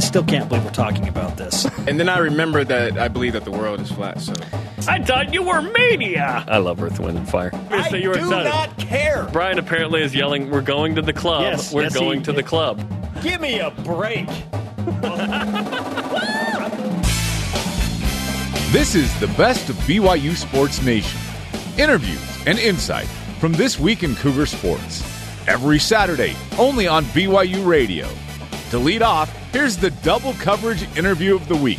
I 0.00 0.02
still 0.02 0.24
can't 0.24 0.48
believe 0.48 0.64
we're 0.64 0.70
talking 0.70 1.06
about 1.08 1.36
this. 1.36 1.66
And 1.86 2.00
then 2.00 2.08
I 2.08 2.16
remember 2.18 2.64
that 2.64 2.96
I 2.98 3.08
believe 3.08 3.34
that 3.34 3.44
the 3.44 3.50
world 3.50 3.80
is 3.80 3.92
flat. 3.92 4.18
So 4.22 4.32
I 4.88 5.02
thought 5.02 5.34
you 5.34 5.42
were 5.42 5.60
mania. 5.60 6.42
I 6.48 6.56
love 6.56 6.82
Earth, 6.82 6.98
Wind, 7.00 7.18
and 7.18 7.28
Fire. 7.28 7.50
I 7.70 7.90
So 7.90 7.96
you 7.96 8.08
were 8.08 8.14
do 8.14 8.20
excited. 8.20 8.48
not 8.48 8.78
care. 8.78 9.28
Brian 9.30 9.58
apparently 9.58 10.00
is 10.02 10.14
yelling, 10.14 10.50
"We're 10.50 10.62
going 10.62 10.94
to 10.94 11.02
the 11.02 11.12
club. 11.12 11.42
Yes, 11.42 11.70
We're 11.70 11.82
yes, 11.82 11.94
going 11.94 12.20
he- 12.20 12.24
to 12.26 12.32
the 12.32 12.42
club." 12.42 12.80
Give 13.22 13.40
me 13.42 13.58
a 13.60 13.70
break. 13.70 14.28
This 18.72 18.94
is 18.94 19.12
the 19.18 19.26
best 19.36 19.68
of 19.68 19.74
BYU 19.78 20.36
Sports 20.36 20.80
Nation. 20.80 21.20
Interviews 21.76 22.22
and 22.46 22.56
insight 22.56 23.08
from 23.40 23.52
this 23.52 23.80
week 23.80 24.04
in 24.04 24.14
Cougar 24.14 24.46
Sports. 24.46 25.02
Every 25.48 25.80
Saturday, 25.80 26.36
only 26.56 26.86
on 26.86 27.04
BYU 27.06 27.66
Radio. 27.66 28.08
To 28.70 28.78
lead 28.78 29.02
off, 29.02 29.28
here's 29.52 29.76
the 29.76 29.90
double 30.02 30.32
coverage 30.34 30.82
interview 30.96 31.34
of 31.34 31.48
the 31.48 31.56
week. 31.56 31.78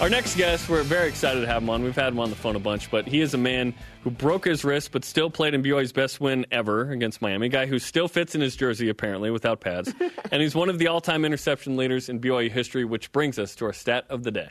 Our 0.00 0.10
next 0.10 0.36
guest, 0.36 0.68
we're 0.68 0.82
very 0.82 1.08
excited 1.08 1.40
to 1.40 1.46
have 1.46 1.62
him 1.62 1.70
on. 1.70 1.84
We've 1.84 1.94
had 1.94 2.12
him 2.12 2.18
on 2.18 2.28
the 2.28 2.36
phone 2.36 2.56
a 2.56 2.58
bunch, 2.60 2.90
but 2.90 3.06
he 3.06 3.20
is 3.20 3.32
a 3.32 3.38
man 3.38 3.72
who 4.02 4.10
broke 4.10 4.44
his 4.44 4.64
wrist 4.64 4.90
but 4.90 5.04
still 5.04 5.30
played 5.30 5.54
in 5.54 5.62
BYU's 5.62 5.92
best 5.92 6.20
win 6.20 6.44
ever 6.50 6.90
against 6.90 7.22
Miami. 7.22 7.46
A 7.46 7.48
guy 7.48 7.66
who 7.66 7.78
still 7.78 8.08
fits 8.08 8.34
in 8.34 8.40
his 8.40 8.56
jersey, 8.56 8.88
apparently, 8.88 9.30
without 9.30 9.60
pads. 9.60 9.94
and 10.32 10.42
he's 10.42 10.54
one 10.54 10.68
of 10.68 10.78
the 10.78 10.88
all 10.88 11.00
time 11.00 11.24
interception 11.24 11.76
leaders 11.76 12.08
in 12.08 12.20
BYU 12.20 12.50
history, 12.50 12.84
which 12.84 13.12
brings 13.12 13.38
us 13.38 13.54
to 13.54 13.66
our 13.66 13.72
stat 13.72 14.04
of 14.10 14.24
the 14.24 14.32
day. 14.32 14.50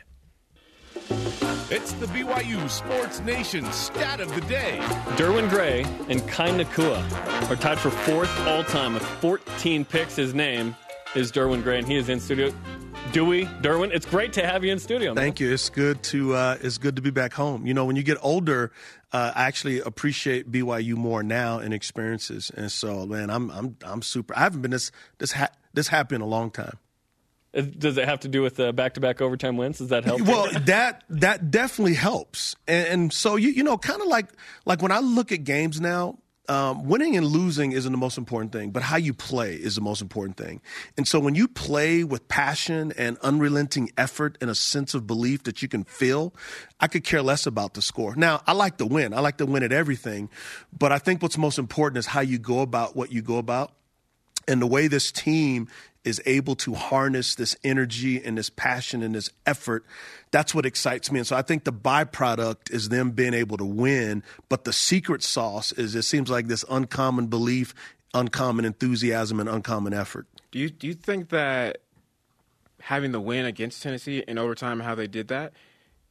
It's 1.70 1.92
the 1.94 2.06
BYU 2.06 2.68
Sports 2.68 3.20
Nation 3.20 3.64
stat 3.72 4.20
of 4.20 4.34
the 4.34 4.42
day. 4.42 4.78
Derwin 5.16 5.48
Gray 5.48 5.84
and 6.08 6.26
Kai 6.28 6.50
Nakua 6.50 7.50
are 7.50 7.56
tied 7.56 7.78
for 7.78 7.90
fourth 7.90 8.30
all 8.46 8.62
time 8.64 8.94
with 8.94 9.02
14 9.02 9.84
picks. 9.86 10.16
His 10.16 10.34
name 10.34 10.76
is 11.14 11.32
Derwin 11.32 11.62
Gray, 11.62 11.78
and 11.78 11.88
he 11.88 11.96
is 11.96 12.08
in 12.10 12.20
studio. 12.20 12.52
Dewey, 13.12 13.46
Derwin, 13.62 13.90
it's 13.92 14.04
great 14.06 14.32
to 14.34 14.46
have 14.46 14.64
you 14.64 14.72
in 14.72 14.78
studio. 14.78 15.14
man. 15.14 15.22
Thank 15.22 15.40
you. 15.40 15.52
It's 15.52 15.70
good 15.70 16.02
to 16.04 16.34
uh, 16.34 16.58
it's 16.60 16.78
good 16.78 16.96
to 16.96 17.02
be 17.02 17.10
back 17.10 17.32
home. 17.32 17.66
You 17.66 17.72
know, 17.72 17.84
when 17.84 17.96
you 17.96 18.02
get 18.02 18.18
older, 18.20 18.72
uh, 19.12 19.32
I 19.34 19.44
actually 19.44 19.80
appreciate 19.80 20.50
BYU 20.50 20.94
more 20.94 21.22
now 21.22 21.58
and 21.58 21.72
experiences. 21.72 22.50
And 22.54 22.70
so, 22.70 23.06
man, 23.06 23.30
I'm 23.30 23.50
I'm 23.50 23.76
I'm 23.82 24.02
super. 24.02 24.36
I 24.36 24.40
haven't 24.40 24.62
been 24.62 24.72
this 24.72 24.90
this 25.18 25.32
ha- 25.32 25.52
this 25.72 25.88
happy 25.88 26.16
in 26.16 26.20
a 26.20 26.26
long 26.26 26.50
time. 26.50 26.78
Does 27.54 27.96
it 27.96 28.06
have 28.06 28.20
to 28.20 28.28
do 28.28 28.42
with 28.42 28.58
uh, 28.58 28.72
back-to-back 28.72 29.20
overtime 29.20 29.56
wins? 29.56 29.78
Does 29.78 29.88
that 29.88 30.04
help? 30.04 30.20
Well, 30.22 30.48
that 30.66 31.04
that 31.08 31.50
definitely 31.50 31.94
helps. 31.94 32.56
And, 32.66 32.88
and 32.88 33.12
so 33.12 33.36
you 33.36 33.50
you 33.50 33.62
know, 33.62 33.78
kind 33.78 34.02
of 34.02 34.08
like 34.08 34.26
like 34.66 34.82
when 34.82 34.92
I 34.92 34.98
look 34.98 35.32
at 35.32 35.44
games 35.44 35.80
now. 35.80 36.18
Um, 36.46 36.84
winning 36.86 37.16
and 37.16 37.24
losing 37.24 37.72
isn't 37.72 37.90
the 37.90 37.96
most 37.96 38.18
important 38.18 38.52
thing, 38.52 38.68
but 38.70 38.82
how 38.82 38.98
you 38.98 39.14
play 39.14 39.54
is 39.54 39.76
the 39.76 39.80
most 39.80 40.02
important 40.02 40.36
thing. 40.36 40.60
And 40.98 41.08
so 41.08 41.18
when 41.18 41.34
you 41.34 41.48
play 41.48 42.04
with 42.04 42.28
passion 42.28 42.92
and 42.98 43.16
unrelenting 43.22 43.90
effort 43.96 44.36
and 44.42 44.50
a 44.50 44.54
sense 44.54 44.92
of 44.92 45.06
belief 45.06 45.44
that 45.44 45.62
you 45.62 45.68
can 45.68 45.84
feel, 45.84 46.34
I 46.80 46.86
could 46.86 47.02
care 47.02 47.22
less 47.22 47.46
about 47.46 47.72
the 47.72 47.80
score. 47.80 48.14
Now, 48.14 48.42
I 48.46 48.52
like 48.52 48.76
to 48.76 48.84
win. 48.84 49.14
I 49.14 49.20
like 49.20 49.38
to 49.38 49.46
win 49.46 49.62
at 49.62 49.72
everything, 49.72 50.28
but 50.78 50.92
I 50.92 50.98
think 50.98 51.22
what's 51.22 51.38
most 51.38 51.58
important 51.58 51.96
is 51.96 52.04
how 52.04 52.20
you 52.20 52.38
go 52.38 52.60
about 52.60 52.94
what 52.94 53.10
you 53.10 53.22
go 53.22 53.38
about 53.38 53.72
and 54.46 54.60
the 54.60 54.66
way 54.66 54.86
this 54.86 55.10
team 55.10 55.68
is 56.04 56.20
able 56.26 56.54
to 56.54 56.74
harness 56.74 57.34
this 57.34 57.56
energy 57.64 58.22
and 58.22 58.38
this 58.38 58.50
passion 58.50 59.02
and 59.02 59.14
this 59.14 59.30
effort 59.46 59.84
that's 60.30 60.54
what 60.54 60.66
excites 60.66 61.10
me 61.10 61.18
and 61.18 61.26
so 61.26 61.36
i 61.36 61.42
think 61.42 61.64
the 61.64 61.72
byproduct 61.72 62.70
is 62.70 62.88
them 62.88 63.10
being 63.10 63.34
able 63.34 63.56
to 63.56 63.64
win 63.64 64.22
but 64.48 64.64
the 64.64 64.72
secret 64.72 65.22
sauce 65.22 65.72
is 65.72 65.94
it 65.94 66.02
seems 66.02 66.30
like 66.30 66.46
this 66.46 66.64
uncommon 66.70 67.26
belief 67.26 67.74
uncommon 68.12 68.64
enthusiasm 68.64 69.40
and 69.40 69.48
uncommon 69.48 69.92
effort 69.92 70.26
do 70.50 70.58
you 70.58 70.70
do 70.70 70.86
you 70.86 70.94
think 70.94 71.30
that 71.30 71.78
having 72.84 73.12
the 73.12 73.20
win 73.20 73.46
against 73.46 73.82
Tennessee 73.82 74.22
in 74.28 74.36
overtime, 74.36 74.80
how 74.80 74.94
they 74.94 75.06
did 75.06 75.28
that, 75.28 75.52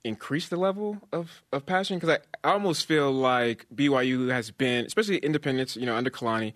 increased 0.04 0.50
the 0.50 0.58
level 0.58 0.98
of, 1.12 1.44
of 1.52 1.66
passion? 1.66 1.98
Because 1.98 2.18
I, 2.44 2.48
I 2.48 2.54
almost 2.54 2.88
feel 2.88 3.12
like 3.12 3.68
BYU 3.74 4.32
has 4.32 4.50
been, 4.50 4.86
especially 4.86 5.18
Independence, 5.18 5.76
you 5.76 5.86
know, 5.86 5.96
under 5.96 6.10
Kalani, 6.10 6.54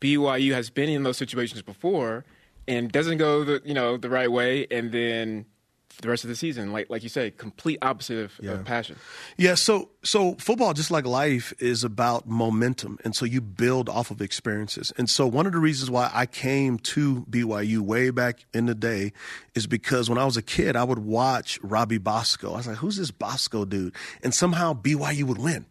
BYU 0.00 0.52
has 0.52 0.68
been 0.68 0.88
in 0.88 1.04
those 1.04 1.16
situations 1.16 1.62
before 1.62 2.24
and 2.68 2.90
doesn't 2.90 3.18
go 3.18 3.44
the 3.44 3.62
you 3.64 3.74
know 3.74 3.96
the 3.96 4.10
right 4.10 4.30
way, 4.30 4.66
and 4.70 4.92
then 4.92 5.46
the 6.00 6.08
rest 6.08 6.24
of 6.24 6.28
the 6.28 6.36
season, 6.36 6.72
like 6.72 6.88
like 6.88 7.02
you 7.02 7.08
say, 7.08 7.30
complete 7.30 7.78
opposite 7.82 8.18
of, 8.18 8.48
of 8.48 8.64
passion. 8.64 8.96
Yeah, 9.36 9.54
so 9.54 9.90
so 10.02 10.34
football, 10.34 10.72
just 10.72 10.90
like 10.90 11.04
life, 11.04 11.52
is 11.58 11.84
about 11.84 12.26
momentum, 12.26 12.98
and 13.04 13.14
so 13.14 13.24
you 13.24 13.40
build 13.40 13.88
off 13.88 14.10
of 14.10 14.20
experiences. 14.20 14.92
And 14.96 15.08
so 15.08 15.26
one 15.26 15.46
of 15.46 15.52
the 15.52 15.58
reasons 15.58 15.90
why 15.90 16.10
I 16.12 16.26
came 16.26 16.78
to 16.78 17.26
BYU 17.30 17.80
way 17.80 18.10
back 18.10 18.44
in 18.54 18.66
the 18.66 18.74
day 18.74 19.12
is 19.54 19.66
because 19.66 20.08
when 20.08 20.18
I 20.18 20.24
was 20.24 20.36
a 20.36 20.42
kid, 20.42 20.76
I 20.76 20.84
would 20.84 21.00
watch 21.00 21.58
Robbie 21.62 21.98
Bosco. 21.98 22.54
I 22.54 22.56
was 22.58 22.66
like, 22.66 22.78
"Who's 22.78 22.96
this 22.96 23.10
Bosco 23.10 23.64
dude?" 23.64 23.94
And 24.22 24.34
somehow 24.34 24.74
BYU 24.74 25.24
would 25.24 25.38
win. 25.38 25.66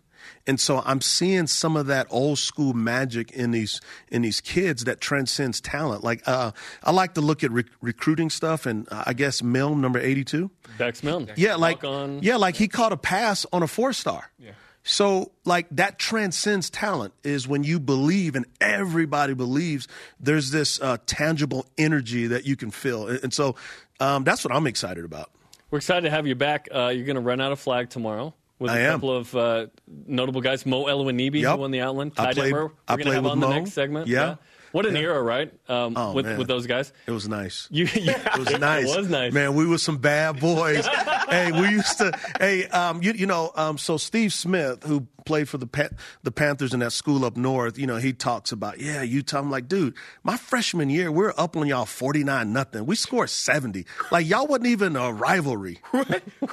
And 0.47 0.59
so 0.59 0.81
I'm 0.85 1.01
seeing 1.01 1.47
some 1.47 1.77
of 1.77 1.87
that 1.87 2.07
old 2.09 2.39
school 2.39 2.73
magic 2.73 3.31
in 3.31 3.51
these 3.51 3.79
in 4.09 4.21
these 4.21 4.41
kids 4.41 4.85
that 4.85 4.99
transcends 5.01 5.61
talent. 5.61 6.03
Like 6.03 6.27
uh, 6.27 6.51
I 6.83 6.91
like 6.91 7.13
to 7.15 7.21
look 7.21 7.43
at 7.43 7.51
rec- 7.51 7.65
recruiting 7.81 8.29
stuff, 8.29 8.65
and 8.65 8.87
uh, 8.91 9.03
I 9.07 9.13
guess 9.13 9.43
Milne 9.43 9.81
number 9.81 9.99
82. 9.99 10.49
Dax 10.77 11.03
Milne. 11.03 11.29
Yeah, 11.35 11.55
like 11.55 11.83
Walk-on. 11.83 12.23
yeah, 12.23 12.37
like 12.37 12.55
he 12.55 12.67
caught 12.67 12.91
a 12.91 12.97
pass 12.97 13.45
on 13.53 13.63
a 13.63 13.67
four 13.67 13.93
star. 13.93 14.31
Yeah. 14.39 14.51
So 14.83 15.31
like 15.45 15.67
that 15.71 15.99
transcends 15.99 16.69
talent 16.71 17.13
is 17.23 17.47
when 17.47 17.63
you 17.63 17.79
believe 17.79 18.35
and 18.35 18.45
everybody 18.59 19.35
believes. 19.35 19.87
There's 20.19 20.49
this 20.49 20.81
uh, 20.81 20.97
tangible 21.05 21.67
energy 21.77 22.27
that 22.27 22.45
you 22.45 22.55
can 22.55 22.71
feel, 22.71 23.07
and, 23.07 23.19
and 23.25 23.33
so 23.33 23.55
um, 23.99 24.23
that's 24.23 24.43
what 24.43 24.53
I'm 24.53 24.65
excited 24.65 25.05
about. 25.05 25.29
We're 25.69 25.77
excited 25.77 26.01
to 26.01 26.09
have 26.09 26.27
you 26.27 26.35
back. 26.35 26.67
Uh, 26.73 26.87
you're 26.87 27.05
going 27.05 27.15
to 27.15 27.21
run 27.21 27.39
out 27.39 27.51
of 27.51 27.59
flag 27.59 27.89
tomorrow 27.89 28.33
with 28.61 28.71
I 28.71 28.79
a 28.79 28.87
am. 28.87 28.91
couple 28.93 29.11
of 29.17 29.35
uh, 29.35 29.65
notable 30.07 30.39
guys. 30.41 30.65
Mo 30.65 30.85
Elewonibi, 30.85 31.41
Yep. 31.41 31.51
who 31.55 31.57
won 31.61 31.71
the 31.71 31.81
Outland. 31.81 32.13
I 32.17 32.25
Ty 32.27 32.33
played- 32.33 32.53
Detmer, 32.53 32.71
I 32.87 32.93
we're 32.93 32.97
going 32.97 32.97
to 32.99 33.03
played 33.03 33.13
have 33.15 33.25
on 33.25 33.39
the 33.41 33.49
next 33.49 33.71
segment. 33.73 34.07
Yeah. 34.07 34.35
What 34.71 34.85
an 34.85 34.95
Yeah. 34.95 35.01
era, 35.01 35.21
right? 35.21 35.51
Um, 35.67 35.95
Oh, 35.97 36.13
with, 36.13 36.25
man. 36.25 36.37
with 36.37 36.47
those 36.47 36.65
guys. 36.65 36.93
It 37.05 37.11
was 37.11 37.27
nice. 37.27 37.67
You, 37.71 37.85
you, 37.85 38.11
It 38.11 38.37
was 38.37 38.49
nice. 38.59 38.89
It 38.93 38.97
was 38.97 39.09
nice. 39.09 39.33
man. 39.33 39.53
We 39.55 39.65
were 39.65 39.77
some 39.77 39.97
bad 39.97 40.39
boys. 40.39 40.85
hey, 41.29 41.51
we 41.51 41.67
used 41.71 41.97
to. 41.97 42.17
Hey, 42.39 42.67
um, 42.67 43.03
you, 43.03 43.11
you 43.11 43.25
know, 43.25 43.51
um, 43.55 43.77
so 43.77 43.97
Steve 43.97 44.31
Smith, 44.31 44.83
who 44.83 45.07
played 45.25 45.47
for 45.49 45.57
the 45.57 45.67
Pa- 45.67 45.89
the 46.23 46.31
Panthers 46.31 46.73
in 46.73 46.79
that 46.81 46.91
school 46.91 47.25
up 47.25 47.37
north, 47.37 47.77
you 47.77 47.87
know, 47.87 47.97
he 47.97 48.13
talks 48.13 48.51
about, 48.51 48.79
yeah, 48.79 49.01
Utah. 49.01 49.39
I'm 49.39 49.49
like, 49.51 49.67
dude, 49.67 49.95
my 50.23 50.37
freshman 50.37 50.89
year, 50.89 51.11
we 51.11 51.25
are 51.25 51.33
up 51.37 51.55
on 51.57 51.67
y'all 51.67 51.85
49 51.85 52.51
nothing. 52.53 52.85
We 52.85 52.95
scored 52.95 53.29
70. 53.29 53.85
Like 54.11 54.27
y'all 54.27 54.47
wasn't 54.47 54.67
even 54.67 54.95
a 54.95 55.11
rivalry. 55.11 55.79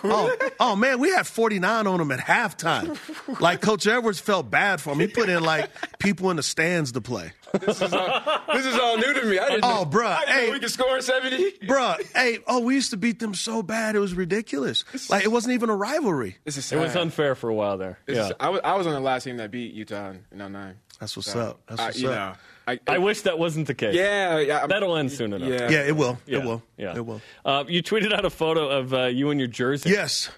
oh, 0.04 0.36
oh 0.60 0.76
man, 0.76 0.98
we 1.00 1.10
had 1.10 1.26
49 1.26 1.86
on 1.86 1.98
them 1.98 2.10
at 2.12 2.20
halftime. 2.20 2.96
Like 3.40 3.60
Coach 3.60 3.86
Edwards 3.86 4.18
felt 4.18 4.50
bad 4.50 4.80
for 4.80 4.92
him. 4.92 5.00
He 5.00 5.06
put 5.06 5.28
in 5.28 5.42
like 5.44 5.70
people 5.98 6.30
in 6.30 6.36
the 6.36 6.42
stands 6.42 6.92
to 6.92 7.00
play. 7.00 7.32
This 7.60 7.80
is 7.80 7.92
all, 7.92 8.22
this 8.52 8.66
is 8.66 8.74
all 8.78 8.96
new 8.96 9.12
to 9.14 9.24
me. 9.24 9.38
I 9.38 9.48
didn't 9.48 9.64
Oh, 9.64 9.84
know, 9.84 9.84
bruh, 9.86 10.06
I 10.06 10.20
didn't 10.20 10.34
know 10.36 10.40
hey. 10.46 10.50
we 10.52 10.58
could 10.60 10.70
score 10.70 11.00
seventy. 11.00 11.52
Bruh, 11.66 12.02
hey, 12.16 12.38
oh, 12.46 12.60
we 12.60 12.74
used 12.74 12.90
to 12.90 12.96
beat 12.96 13.20
them 13.20 13.34
so 13.34 13.62
bad 13.62 13.94
it 13.96 14.00
was 14.00 14.14
ridiculous. 14.14 14.84
Like 15.10 15.24
it 15.24 15.28
wasn't 15.28 15.54
even 15.54 15.70
a 15.70 15.76
rivalry. 15.76 16.36
This 16.44 16.56
is 16.56 16.72
it 16.72 16.78
was 16.78 16.96
unfair 16.96 17.34
for 17.34 17.48
a 17.48 17.54
while 17.54 17.78
there. 17.78 17.98
This 18.06 18.16
Yeah. 18.16 18.26
is- 18.28 18.32
I 18.40 18.48
was 18.48 18.57
I 18.64 18.76
was 18.76 18.86
on 18.86 18.92
the 18.92 19.00
last 19.00 19.24
team 19.24 19.36
that 19.38 19.50
beat 19.50 19.72
Utah 19.74 20.12
in 20.32 20.38
'09. 20.38 20.74
That's 21.00 21.16
what's 21.16 21.30
So, 21.32 21.40
up. 21.40 21.60
That's 21.68 21.80
I- 21.80 21.84
what's 21.86 22.00
you 22.00 22.08
up. 22.10 22.14
know, 22.14 22.40
I, 22.66 22.78
I 22.86 22.98
wish 22.98 23.22
that 23.22 23.38
wasn't 23.38 23.66
the 23.66 23.74
case. 23.74 23.94
Yeah, 23.94 24.38
yeah. 24.40 24.66
That'll 24.66 24.96
end 24.96 25.10
soon 25.12 25.32
enough. 25.32 25.48
Yeah. 25.48 25.70
Yeah, 25.70 25.86
it 25.86 25.96
will. 25.96 26.18
Yeah. 26.26 26.38
It 26.38 26.44
will. 26.44 26.62
Yeah. 26.76 26.96
It 26.96 27.06
will. 27.06 27.20
Uh, 27.44 27.64
you 27.68 27.82
tweeted 27.82 28.12
out 28.12 28.24
a 28.24 28.30
photo 28.30 28.68
of 28.68 28.92
uh, 28.92 29.04
you 29.06 29.30
and 29.30 29.40
your 29.40 29.46
jersey. 29.48 29.90
Yes. 29.90 30.30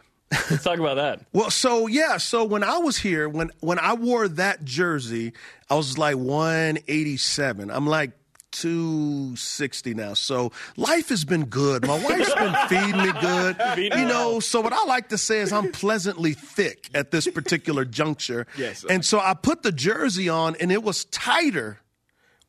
Let's 0.49 0.63
talk 0.63 0.79
about 0.79 0.95
that. 0.95 1.21
Well, 1.33 1.51
so 1.51 1.89
yeah, 1.89 2.19
so 2.19 2.45
when 2.45 2.63
I 2.63 2.79
was 2.79 2.97
here, 2.99 3.29
when 3.29 3.51
when 3.61 3.81
I 3.81 3.95
wore 3.95 4.29
that 4.29 4.65
jersey, 4.65 5.33
I 5.69 5.75
was 5.75 5.99
like 5.99 6.17
187. 6.17 7.71
I'm 7.71 7.87
like 7.87 8.13
260 8.53 9.95
now. 9.95 10.15
So 10.15 10.53
life 10.77 11.09
has 11.11 11.25
been 11.25 11.47
good. 11.47 11.87
My 11.87 12.03
wife's 12.03 12.35
been 12.35 12.55
feeding 12.69 12.97
me 12.97 13.13
good. 13.21 13.57
You 14.01 14.05
know, 14.07 14.41
so 14.41 14.61
what 14.61 14.73
I 14.73 14.85
like 14.85 15.09
to 15.11 15.19
say 15.19 15.39
is 15.41 15.53
I'm 15.53 15.73
pleasantly 15.73 16.35
thick 16.35 16.91
at 16.95 17.11
this 17.11 17.27
particular 17.29 17.85
juncture. 17.85 18.47
Yes. 18.57 18.85
And 18.85 19.05
so 19.05 19.19
I 19.19 19.35
put 19.35 19.63
the 19.63 19.73
jersey 19.73 20.29
on 20.29 20.55
and 20.61 20.71
it 20.71 20.83
was 20.83 21.05
tighter 21.07 21.79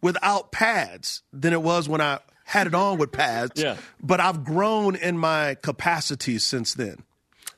without 0.01 0.51
pads 0.51 1.21
than 1.31 1.53
it 1.53 1.61
was 1.61 1.87
when 1.87 2.01
I 2.01 2.19
had 2.43 2.67
it 2.67 2.75
on 2.75 2.97
with 2.97 3.11
pads. 3.11 3.61
Yeah. 3.61 3.77
But 4.01 4.19
I've 4.19 4.43
grown 4.43 4.95
in 4.95 5.17
my 5.17 5.55
capacities 5.61 6.43
since 6.43 6.73
then. 6.73 7.03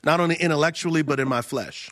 Not 0.04 0.20
only 0.20 0.36
intellectually, 0.36 1.02
but 1.02 1.18
in 1.18 1.26
my 1.28 1.42
flesh. 1.42 1.90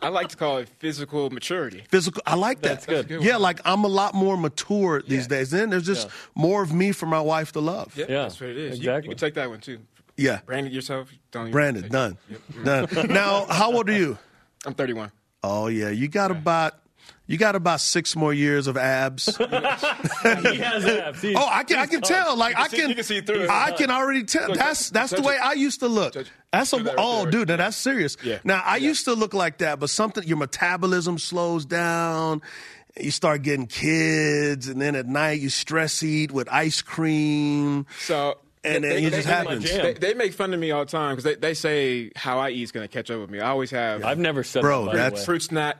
I 0.00 0.08
like 0.08 0.28
to 0.28 0.36
call 0.36 0.58
it 0.58 0.68
physical 0.78 1.28
maturity. 1.30 1.82
Physical, 1.88 2.22
I 2.26 2.36
like 2.36 2.60
that. 2.62 2.68
That's 2.68 2.86
good. 2.86 2.96
That's 2.96 3.08
good 3.08 3.22
yeah, 3.24 3.36
like 3.36 3.60
I'm 3.64 3.84
a 3.84 3.88
lot 3.88 4.14
more 4.14 4.36
mature 4.36 5.02
these 5.02 5.26
days. 5.26 5.50
Then 5.50 5.70
there's 5.70 5.86
just 5.86 6.06
Yeah. 6.06 6.12
more 6.36 6.62
of 6.62 6.72
me 6.72 6.92
for 6.92 7.06
my 7.06 7.20
wife 7.20 7.52
to 7.52 7.60
love. 7.60 7.96
Yep, 7.96 8.08
Yeah, 8.08 8.22
that's 8.22 8.40
what 8.40 8.50
it 8.50 8.56
is. 8.56 8.78
You- 8.78 8.82
exactly. 8.90 9.08
You, 9.08 9.14
can 9.16 9.18
take 9.18 9.34
that 9.34 9.50
one 9.50 9.60
too. 9.60 9.80
Yeah. 10.16 10.40
Branded 10.46 10.72
yourself. 10.72 11.10
Don't 11.32 11.42
even 11.42 11.52
Brandon, 11.52 11.82
take 11.84 11.92
done. 11.92 12.18
Yep. 12.30 12.64
Done. 12.64 13.06
now, 13.08 13.46
how 13.46 13.72
old 13.72 13.88
are 13.88 13.92
you? 13.92 14.18
I'm 14.66 14.74
31. 14.74 15.10
Oh 15.42 15.66
yeah, 15.68 15.88
you 15.90 16.08
got 16.08 16.30
about 16.30 16.74
You 17.30 17.36
got 17.36 17.54
about 17.54 17.80
six 17.82 18.16
more 18.16 18.32
years 18.32 18.66
of 18.66 18.76
abs. 18.78 19.26
he 19.36 19.44
has 19.44 20.84
abs. 20.86 21.20
He's- 21.22 21.36
Oh, 21.38 21.46
I 21.48 21.62
can 21.62 21.78
I 21.78 21.86
can 21.86 22.00
tough. 22.00 22.08
tell. 22.10 22.36
Like 22.36 22.56
I 22.56 22.68
see- 22.68 22.78
can 22.78 22.88
you 22.88 22.94
can 22.94 23.04
see 23.04 23.20
through 23.20 23.42
it. 23.42 23.50
I 23.50 23.72
can 23.72 23.90
already 23.90 24.24
tell. 24.24 24.48
Look, 24.48 24.56
That's 24.58 24.88
that's 24.90 25.12
the 25.12 25.20
way. 25.22 25.36
I 25.36 25.52
used 25.52 25.80
to 25.80 25.88
look. 25.88 26.14
Touch- 26.14 26.26
That's 26.52 26.72
a 26.72 26.78
do 26.78 26.82
that 26.84 26.96
right 26.96 26.98
oh, 26.98 27.26
dude. 27.26 27.48
Now 27.48 27.56
that's 27.58 27.76
serious. 27.76 28.16
Yeah. 28.24 28.38
Now 28.44 28.62
I 28.64 28.78
used 28.78 29.04
to 29.04 29.12
look 29.12 29.34
like 29.34 29.58
that, 29.58 29.78
but 29.78 29.90
something 29.90 30.24
your 30.24 30.38
metabolism 30.38 31.18
slows 31.18 31.64
down. 31.66 32.40
You 32.98 33.10
start 33.10 33.42
getting 33.42 33.66
kids, 33.66 34.66
and 34.66 34.80
then 34.80 34.96
at 34.96 35.06
night 35.06 35.40
you 35.40 35.50
stress 35.50 36.02
eat 36.02 36.32
with 36.32 36.48
ice 36.50 36.80
cream. 36.80 37.84
So 38.00 38.38
And 38.64 38.82
they- 38.82 38.88
then 38.88 39.02
they- 39.02 39.06
it 39.08 39.10
just 39.12 39.28
they- 39.28 39.34
happens. 39.34 39.64
They, 39.70 39.92
they 39.92 40.14
make 40.14 40.32
fun 40.32 40.54
of 40.54 40.58
me 40.60 40.70
all 40.70 40.84
the 40.86 40.90
time 40.90 41.12
because 41.14 41.24
they, 41.24 41.34
they 41.34 41.52
say 41.54 42.10
how 42.16 42.38
I 42.38 42.50
eat 42.50 42.62
is 42.62 42.72
going 42.72 42.88
to 42.88 42.92
catch 42.92 43.10
up 43.10 43.20
with 43.20 43.30
me. 43.30 43.38
I 43.40 43.50
always 43.50 43.70
have 43.70 44.02
I've 44.02 44.18
never 44.18 44.42
said 44.42 44.62
Bro, 44.62 44.86
that. 44.86 44.90
By 44.92 44.96
that's- 44.96 45.12
the 45.12 45.22
way. 45.22 45.24
fruit 45.26 45.42
snack. 45.42 45.76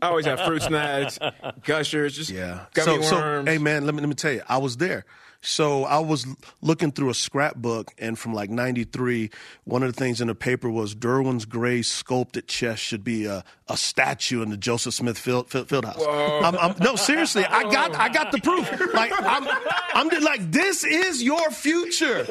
I 0.00 0.08
always 0.08 0.26
have 0.26 0.40
fruit 0.40 0.62
snacks, 0.62 1.18
gushers, 1.64 2.16
just 2.16 2.30
Yeah. 2.30 2.66
gummy 2.74 3.02
so, 3.02 3.16
worms. 3.16 3.46
so, 3.46 3.52
hey 3.52 3.58
man, 3.58 3.86
let 3.86 3.94
me 3.94 4.00
let 4.00 4.08
me 4.08 4.14
tell 4.14 4.32
you, 4.32 4.42
I 4.48 4.58
was 4.58 4.76
there. 4.76 5.04
So 5.42 5.84
I 5.84 6.00
was 6.00 6.26
looking 6.60 6.92
through 6.92 7.08
a 7.08 7.14
scrapbook, 7.14 7.92
and 7.98 8.18
from 8.18 8.34
like 8.34 8.50
'93, 8.50 9.30
one 9.64 9.82
of 9.82 9.90
the 9.92 9.98
things 9.98 10.20
in 10.20 10.28
the 10.28 10.34
paper 10.34 10.68
was 10.68 10.94
Derwin 10.94 11.48
Gray's 11.48 11.88
sculpted 11.90 12.46
chest 12.46 12.82
should 12.82 13.02
be 13.02 13.24
a, 13.24 13.42
a 13.66 13.76
statue 13.78 14.42
in 14.42 14.50
the 14.50 14.58
Joseph 14.58 14.92
Smith 14.92 15.18
Field, 15.18 15.48
Field, 15.48 15.68
Fieldhouse. 15.68 16.44
I'm, 16.44 16.56
I'm, 16.58 16.74
no, 16.80 16.94
seriously, 16.94 17.46
I 17.46 17.62
got 17.72 17.94
I 17.96 18.10
got 18.10 18.32
the 18.32 18.40
proof. 18.40 18.70
Like 18.94 19.12
I'm, 19.18 19.48
I'm 19.94 20.22
like 20.22 20.52
this 20.52 20.84
is 20.84 21.22
your 21.22 21.50
future, 21.50 22.24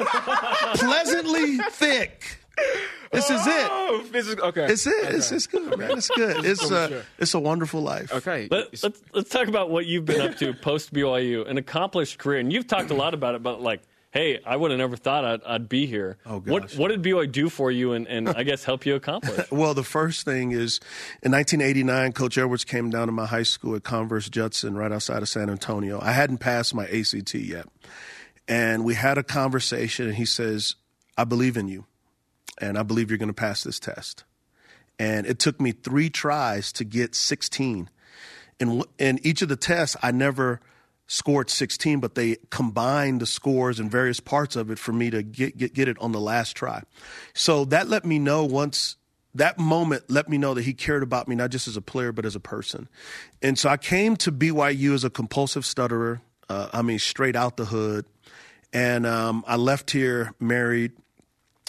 pleasantly 0.74 1.56
thick. 1.58 2.39
This 3.12 3.28
is 3.28 3.44
it. 3.44 3.68
Oh, 3.70 4.04
physical. 4.10 4.44
Okay, 4.46 4.66
It's 4.66 4.86
it. 4.86 5.14
It's, 5.14 5.32
it's 5.32 5.46
good, 5.48 5.76
man. 5.76 5.98
It's 5.98 6.08
good. 6.10 6.44
It's 6.44 6.70
a 6.70 6.76
uh, 6.76 6.88
sure. 6.88 7.02
it's 7.18 7.34
a 7.34 7.40
wonderful 7.40 7.80
life. 7.80 8.12
okay. 8.12 8.46
Let, 8.50 8.66
It's- 8.66 8.84
let's 8.84 9.02
let's 9.12 9.30
talk 9.30 9.48
about 9.48 9.68
what 9.70 9.86
you've 9.86 10.04
been 10.04 10.20
up 10.20 10.36
to 10.38 10.54
post 10.62 10.94
BYU, 10.94 11.48
an 11.48 11.58
accomplished 11.58 12.18
career, 12.18 12.38
and 12.38 12.52
you've 12.52 12.68
talked 12.68 12.90
a 12.90 12.94
lot 12.94 13.12
about 13.14 13.34
it. 13.34 13.42
But 13.42 13.60
like, 13.60 13.82
hey, 14.12 14.38
I 14.46 14.54
would 14.54 14.70
have 14.70 14.78
never 14.78 14.96
thought 14.96 15.24
I'd, 15.24 15.42
I'd 15.44 15.68
be 15.68 15.86
here. 15.86 16.18
Oh, 16.24 16.38
What 16.38 16.72
what 16.76 16.88
did 16.92 17.02
BYU 17.02 17.32
do 17.32 17.48
for 17.48 17.72
you, 17.72 17.94
and, 17.94 18.06
and 18.06 18.28
I 18.28 18.44
guess 18.44 18.62
help 18.62 18.86
you 18.86 18.94
accomplish? 18.94 19.44
Well, 19.50 19.74
the 19.74 19.82
first 19.82 20.24
thing 20.24 20.52
is 20.52 20.78
in 21.20 21.32
1989, 21.32 22.12
Coach 22.12 22.38
Edwards 22.38 22.64
came 22.64 22.90
down 22.90 23.08
to 23.08 23.12
my 23.12 23.26
high 23.26 23.42
school 23.42 23.74
at 23.74 23.82
Converse 23.82 24.28
Judson, 24.28 24.76
right 24.76 24.92
outside 24.92 25.20
of 25.22 25.28
San 25.28 25.50
Antonio. 25.50 25.98
I 26.00 26.12
hadn't 26.12 26.38
passed 26.38 26.76
my 26.76 26.86
ACT 26.86 27.34
yet. 27.34 27.66
And 28.46 28.84
we 28.84 28.94
had 28.94 29.18
a 29.18 29.24
conversation, 29.24 30.06
and 30.06 30.14
he 30.14 30.24
says, 30.24 30.76
I 31.16 31.24
believe 31.24 31.56
in 31.56 31.66
you, 31.68 31.86
and 32.60 32.78
I 32.78 32.82
believe 32.82 33.10
you're 33.10 33.18
going 33.18 33.28
to 33.28 33.34
pass 33.34 33.62
this 33.62 33.80
test. 33.80 34.24
And 34.98 35.26
it 35.26 35.38
took 35.38 35.60
me 35.60 35.72
three 35.72 36.10
tries 36.10 36.72
to 36.72 36.84
get 36.84 37.14
16. 37.14 37.88
In, 38.58 38.82
in 38.98 39.18
each 39.22 39.40
of 39.42 39.48
the 39.48 39.56
tests, 39.56 39.96
I 40.02 40.10
never 40.10 40.60
scored 41.06 41.50
16, 41.50 42.00
but 42.00 42.14
they 42.14 42.36
combined 42.50 43.20
the 43.20 43.26
scores 43.26 43.80
and 43.80 43.90
various 43.90 44.20
parts 44.20 44.56
of 44.56 44.70
it 44.70 44.78
for 44.78 44.92
me 44.92 45.10
to 45.10 45.22
get, 45.22 45.56
get, 45.56 45.74
get 45.74 45.88
it 45.88 45.96
on 46.00 46.12
the 46.12 46.20
last 46.20 46.54
try. 46.54 46.82
So 47.34 47.64
that 47.66 47.88
let 47.88 48.04
me 48.04 48.18
know 48.18 48.44
once 48.44 48.96
that 49.34 49.58
moment 49.58 50.04
let 50.08 50.28
me 50.28 50.38
know 50.38 50.54
that 50.54 50.62
he 50.62 50.74
cared 50.74 51.02
about 51.02 51.28
me, 51.28 51.36
not 51.36 51.50
just 51.50 51.68
as 51.68 51.76
a 51.76 51.82
player, 51.82 52.12
but 52.12 52.24
as 52.24 52.34
a 52.34 52.40
person. 52.40 52.88
And 53.42 53.58
so 53.58 53.68
I 53.68 53.76
came 53.76 54.16
to 54.16 54.32
BYU 54.32 54.94
as 54.94 55.04
a 55.04 55.10
compulsive 55.10 55.64
stutterer. 55.64 56.20
Uh, 56.48 56.68
I 56.72 56.82
mean, 56.82 56.98
straight 56.98 57.36
out 57.36 57.56
the 57.56 57.64
hood. 57.64 58.06
And 58.72 59.06
um, 59.06 59.44
I 59.46 59.56
left 59.56 59.90
here 59.90 60.34
married, 60.40 60.92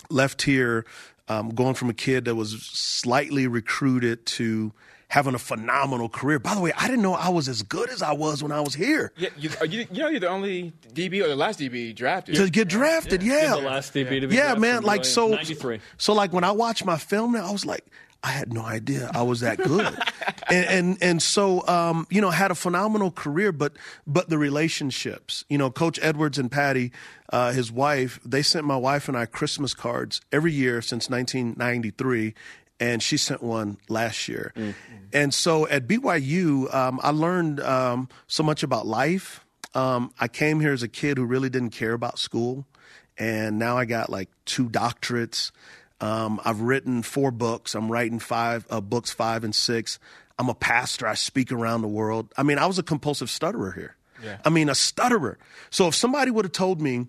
left 0.10 0.42
here 0.42 0.86
um, 1.28 1.50
going 1.50 1.76
from 1.76 1.90
a 1.90 1.94
kid 1.94 2.26
that 2.26 2.36
was 2.36 2.62
slightly 2.64 3.48
recruited 3.48 4.26
to 4.26 4.74
having 5.08 5.36
a 5.36 5.40
phenomenal 5.40 6.08
career. 6.08 6.40
By 6.40 6.56
the 6.56 6.62
way, 6.62 6.72
I 6.78 6.88
didn't 6.88 7.02
know 7.02 7.14
I 7.14 7.30
was 7.30 7.50
as 7.50 7.64
good 7.64 7.90
as 7.90 8.02
I 8.02 8.14
was 8.14 8.42
when 8.42 8.54
I 8.54 8.62
was 8.62 8.74
here. 8.74 9.12
yeah, 9.18 9.30
you, 9.38 9.50
are 9.60 9.66
you, 9.66 9.86
you 9.92 10.04
know, 10.04 10.08
you're 10.08 10.22
the 10.22 10.30
only 10.30 10.72
DB 10.94 11.22
or 11.22 11.28
the 11.28 11.36
last 11.36 11.60
DB 11.60 11.94
drafted. 11.94 12.36
To 12.36 12.50
get 12.50 12.70
drafted, 12.70 13.22
You're 13.22 13.38
yeah. 13.38 13.56
the 13.56 13.62
last 13.62 13.94
DB 13.94 14.22
to 14.22 14.28
be 14.28 14.36
yeah, 14.36 14.54
drafted 14.54 14.62
man. 14.62 14.84
Like 14.84 15.04
so, 15.04 15.28
93. 15.30 15.82
so 15.98 16.14
like 16.14 16.32
when 16.32 16.46
I 16.46 16.52
watched 16.52 16.86
my 16.86 16.98
film, 16.98 17.36
I 17.36 17.52
was 17.52 17.66
like, 17.66 17.86
I 18.24 18.30
had 18.30 18.54
no 18.54 18.62
idea 18.62 19.10
I 19.14 19.24
was 19.24 19.40
that 19.40 19.58
good, 19.58 19.98
and, 20.50 20.66
and 20.66 20.98
and 21.02 21.22
so 21.22 21.68
um, 21.68 22.06
you 22.10 22.22
know 22.22 22.30
had 22.30 22.52
a 22.52 22.56
phenomenal 22.56 23.12
career, 23.12 23.52
but 23.52 23.74
but 24.06 24.30
the 24.30 24.38
relationships, 24.38 25.44
you 25.50 25.58
know, 25.58 25.72
Coach 25.72 26.00
Edwards 26.02 26.38
and 26.38 26.52
Patty, 26.52 26.92
uh, 27.32 27.52
his 27.52 27.72
wife, 27.72 28.20
they 28.24 28.42
sent 28.42 28.66
my 28.66 28.78
wife 28.78 29.08
and 29.08 29.18
I 29.18 29.26
Christmas 29.26 29.74
cards 29.74 30.22
every 30.32 30.54
year 30.54 30.82
since 30.82 31.10
1993. 31.10 32.34
And 32.80 33.04
she 33.04 33.16
sent 33.16 33.44
one 33.44 33.78
last 33.90 34.28
year. 34.28 34.54
And 35.14 35.32
so 35.36 35.68
at 35.68 35.88
BYU, 35.88 36.74
um, 36.74 37.00
I 37.04 37.12
learned 37.12 37.60
um, 37.60 38.10
so 38.26 38.42
much 38.42 38.64
about 38.64 38.88
life. 38.88 39.46
Um, 39.76 40.12
I 40.20 40.28
came 40.28 40.60
here 40.60 40.74
as 40.74 40.82
a 40.82 40.88
kid 40.88 41.20
who 41.20 41.26
really 41.26 41.50
didn't 41.50 41.70
care 41.70 41.94
about 41.94 42.18
school 42.18 42.66
and 43.18 43.60
now 43.60 43.78
I 43.78 43.86
got 43.86 44.10
like 44.10 44.30
two 44.46 44.68
doctorates. 44.70 45.52
Um, 46.02 46.42
I've 46.44 46.62
written 46.62 47.04
four 47.04 47.32
books. 47.32 47.76
I'm 47.76 47.92
writing 47.92 48.20
five 48.20 48.66
uh, 48.70 48.82
books, 48.82 49.12
five 49.12 49.44
and 49.44 49.56
six. 49.56 50.00
I'm 50.38 50.50
a 50.50 50.56
pastor. 50.56 51.08
I 51.08 51.14
speak 51.14 51.52
around 51.52 51.84
the 51.84 51.88
world. 51.88 52.34
I 52.36 52.44
mean, 52.44 52.58
I 52.58 52.66
was 52.66 52.80
a 52.80 52.84
compulsive 52.84 53.30
stutterer 53.30 53.72
here. 53.72 53.96
I 54.44 54.50
mean, 54.50 54.70
a 54.70 54.76
stutterer. 54.76 55.38
So 55.70 55.88
if 55.88 55.96
somebody 55.96 56.32
would 56.32 56.46
have 56.46 56.52
told 56.52 56.82
me, 56.82 57.08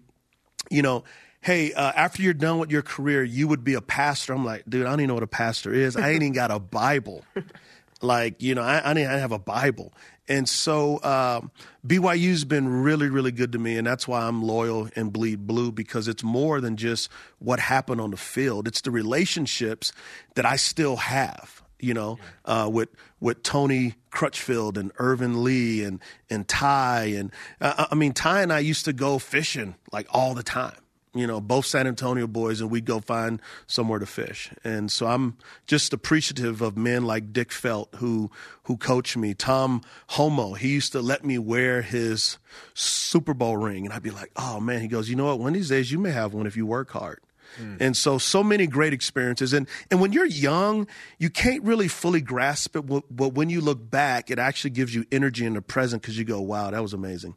you 0.71 0.83
know, 0.83 1.05
hey, 1.41 1.73
uh, 1.73 1.93
after 1.95 2.23
you're 2.23 2.35
done 2.35 2.59
with 2.59 2.71
your 2.71 2.83
career, 2.83 3.25
you 3.25 3.49
would 3.49 3.65
be 3.65 3.75
a 3.75 3.81
pastor. 3.81 4.33
I'm 4.33 4.45
like, 4.45 4.65
dude, 4.69 4.87
I 4.87 4.91
don't 4.91 5.01
even 5.01 5.09
know 5.09 5.15
what 5.15 5.23
a 5.23 5.27
pastor 5.27 5.73
is. 5.73 5.97
I 5.97 6.11
ain't 6.11 6.23
even 6.23 6.33
got 6.33 6.51
a 6.51 6.59
Bible. 6.59 7.25
like, 8.03 8.41
you 8.43 8.55
know, 8.55 8.63
I, 8.63 8.91
I 8.91 8.95
didn't 8.95 9.11
have 9.11 9.33
a 9.33 9.39
Bible. 9.39 9.93
And 10.29 10.49
so 10.49 11.03
um, 11.03 11.51
BYU's 11.87 12.45
been 12.45 12.83
really, 12.83 13.09
really 13.09 13.33
good 13.33 13.53
to 13.53 13.59
me, 13.59 13.77
and 13.77 13.87
that's 13.87 14.07
why 14.07 14.23
I'm 14.23 14.43
loyal 14.43 14.89
and 14.95 15.13
bleed 15.13 15.47
blue 15.47 15.73
because 15.73 16.07
it's 16.07 16.23
more 16.23 16.61
than 16.61 16.77
just 16.77 17.11
what 17.39 17.59
happened 17.59 18.01
on 18.01 18.13
the 18.13 18.17
field. 18.17 18.69
It's 18.69 18.81
the 18.81 18.91
relationships 18.91 19.93
that 20.35 20.47
I 20.47 20.57
still 20.57 20.97
have. 20.97 21.63
You 21.81 21.95
know, 21.95 22.19
uh, 22.45 22.71
with 22.73 22.91
with 23.19 23.43
Tony 23.43 23.95
Crutchfield 24.11 24.79
and 24.79 24.93
Irvin 24.99 25.43
Lee 25.43 25.83
and 25.83 25.99
and 26.31 26.47
Ty 26.47 27.07
and 27.07 27.33
uh, 27.61 27.87
I 27.91 27.97
mean 27.97 28.13
Ty 28.13 28.43
and 28.43 28.53
I 28.53 28.61
used 28.61 28.85
to 28.85 28.93
go 28.93 29.19
fishing 29.19 29.75
like 29.91 30.07
all 30.13 30.35
the 30.35 30.45
time 30.45 30.82
you 31.15 31.27
know, 31.27 31.41
both 31.41 31.67
San 31.67 31.87
Antonio 31.87 32.27
boys, 32.27 32.61
and 32.61 32.71
we'd 32.71 32.87
go 32.87 33.01
find 33.01 33.41
somewhere 33.67 33.99
to 33.99 34.07
fish. 34.07 34.51
And 34.65 34.91
so 34.91 35.07
I'm 35.07 35.37
just 35.67 35.93
appreciative 35.93 36.63
of 36.63 36.77
men 36.77 37.05
like 37.05 37.33
Dick 37.33 37.53
Felt 37.53 37.95
who 37.97 38.31
who 38.65 38.77
coached 38.77 39.17
me. 39.17 39.35
Tom 39.35 39.83
Holmoe, 40.11 40.55
he 40.55 40.69
used 40.69 40.93
to 40.93 41.01
let 41.01 41.25
me 41.25 41.39
wear 41.39 41.83
his 41.83 42.39
Super 42.75 43.35
Bowl 43.35 43.57
ring, 43.57 43.85
and 43.85 43.93
I'd 43.93 44.03
be 44.03 44.11
like, 44.11 44.31
oh 44.37 44.61
man. 44.61 44.81
He 44.81 44.89
goes, 44.89 45.09
you 45.09 45.17
know 45.17 45.27
what? 45.27 45.39
One 45.39 45.49
of 45.49 45.55
these 45.55 45.69
days 45.69 45.93
you 45.93 45.99
may 45.99 46.11
have 46.11 46.35
one 46.35 46.47
if 46.47 46.57
you 46.57 46.67
work 46.67 46.91
hard. 46.91 47.21
Hmm. 47.57 47.77
And 47.81 47.97
so, 47.97 48.19
so 48.19 48.43
many 48.43 48.67
great 48.67 48.93
experiences. 48.93 49.53
And, 49.53 49.69
and 49.91 50.01
when 50.01 50.13
you're 50.13 50.25
young, 50.25 50.87
you 51.19 51.31
can't 51.31 51.63
really 51.63 51.89
fully 51.89 52.21
grasp 52.21 52.77
it. 52.77 52.83
But 52.87 53.35
when 53.35 53.51
you 53.51 53.61
look 53.61 53.91
back, 53.91 54.31
it 54.31 54.39
actually 54.39 54.71
gives 54.71 54.95
you 54.95 55.05
energy 55.13 55.45
in 55.45 55.55
the 55.55 55.63
present 55.63 56.03
because 56.03 56.19
you 56.19 56.25
go, 56.25 56.41
wow, 56.41 56.71
that 56.71 56.83
was 56.83 56.95
amazing. 56.95 57.37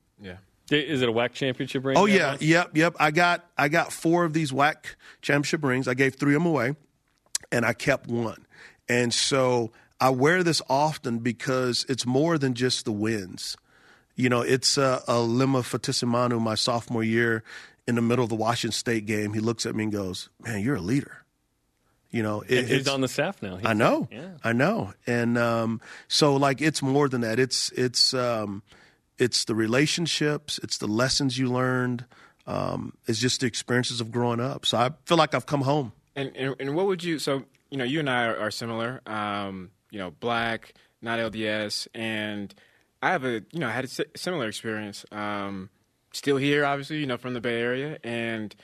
Is 0.72 1.02
it 1.02 1.10
a 1.10 1.12
WAC 1.12 1.34
championship 1.34 1.86
ring? 1.86 1.98
Oh 1.98 2.06
yeah, 2.06 2.38
yep, 2.40 2.76
yep. 2.76 2.96
I 3.00 3.12
got 3.12 3.46
I 3.58 3.68
got 3.68 3.94
four 3.94 4.24
of 4.26 4.34
these 4.34 4.52
WAC 4.52 4.76
championship 5.22 5.64
rings. 5.64 5.88
I 5.88 5.94
gave 5.94 6.16
three 6.16 6.34
of 6.36 6.42
them 6.42 6.48
away, 6.52 6.76
and 7.52 7.66
I 7.66 7.74
kept 7.74 8.08
one. 8.08 8.46
And 8.90 9.14
so 9.14 9.72
I 10.00 10.10
wear 10.10 10.44
this 10.44 10.62
often 10.70 11.20
because 11.20 11.86
it's 11.88 12.06
more 12.06 12.38
than 12.38 12.54
just 12.56 12.86
the 12.86 12.92
wins. 12.92 13.58
You 14.16 14.30
know, 14.30 14.42
it's 14.42 14.78
uh, 14.78 15.02
a 15.08 15.20
Lima 15.20 15.60
Fatissimanu 15.60 16.40
my 16.42 16.56
sophomore 16.56 17.04
year 17.04 17.44
in 17.88 17.96
the 17.96 18.02
middle 18.02 18.24
of 18.24 18.30
the 18.30 18.36
Washington 18.36 18.72
State 18.72 19.06
game. 19.06 19.34
He 19.34 19.40
looks 19.42 19.66
at 19.66 19.76
me 19.76 19.84
and 19.84 19.94
goes, 19.94 20.30
"Man, 20.40 20.62
you're 20.62 20.78
a 20.78 20.82
leader." 20.82 21.26
You 22.12 22.24
know, 22.24 22.44
it, 22.48 22.68
he's 22.70 22.88
on 22.88 23.02
the 23.02 23.10
staff 23.10 23.42
now. 23.44 23.56
I 23.58 23.60
He's- 23.60 23.76
know. 23.78 24.08
Yeah. 24.10 24.30
I 24.44 24.54
know. 24.54 24.94
And 25.06 25.38
um, 25.38 25.82
so 26.08 26.38
like 26.38 26.62
it's 26.62 26.82
more 26.82 27.10
than 27.10 27.22
that. 27.22 27.40
It's 27.40 27.72
it's 27.72 28.14
um, 28.14 28.64
it's 29.18 29.46
the 29.46 29.56
relationships, 29.56 30.60
it's 30.64 30.78
the 30.78 30.88
lessons 30.88 31.38
you 31.38 31.52
learned, 31.52 32.06
um, 32.48 32.94
it's 33.08 33.20
just 33.20 33.42
the 33.42 33.48
experiences 33.48 34.02
of 34.02 34.12
growing 34.12 34.40
up. 34.40 34.66
So 34.66 34.78
I 34.78 34.92
feel 35.06 35.18
like 35.18 35.34
I've 35.34 35.46
come 35.46 35.62
home. 35.62 35.94
And, 36.16 36.36
and 36.36 36.56
and 36.60 36.76
what 36.76 36.86
would 36.86 37.04
you? 37.04 37.20
So 37.20 37.44
you 37.70 37.78
know, 37.78 37.84
you 37.84 38.00
and 38.00 38.10
I 38.10 38.28
are, 38.28 38.38
are 38.38 38.52
similar. 38.52 39.02
Um, 39.06 39.72
you 39.90 40.00
know, 40.00 40.12
black, 40.12 40.74
not 41.02 41.20
LDS, 41.20 41.88
and 41.94 42.54
I 43.02 43.12
have 43.12 43.26
a 43.26 43.44
you 43.52 43.60
know 43.60 43.68
I 43.68 43.72
had 43.72 43.86
a 43.86 44.18
similar 44.18 44.48
experience. 44.48 45.06
Um, 45.12 45.70
still 46.14 46.38
here, 46.38 46.66
obviously, 46.66 46.98
you 46.98 47.06
know, 47.06 47.18
from 47.18 47.34
the 47.34 47.42
Bay 47.42 47.62
Area, 47.62 48.00
and 48.04 48.56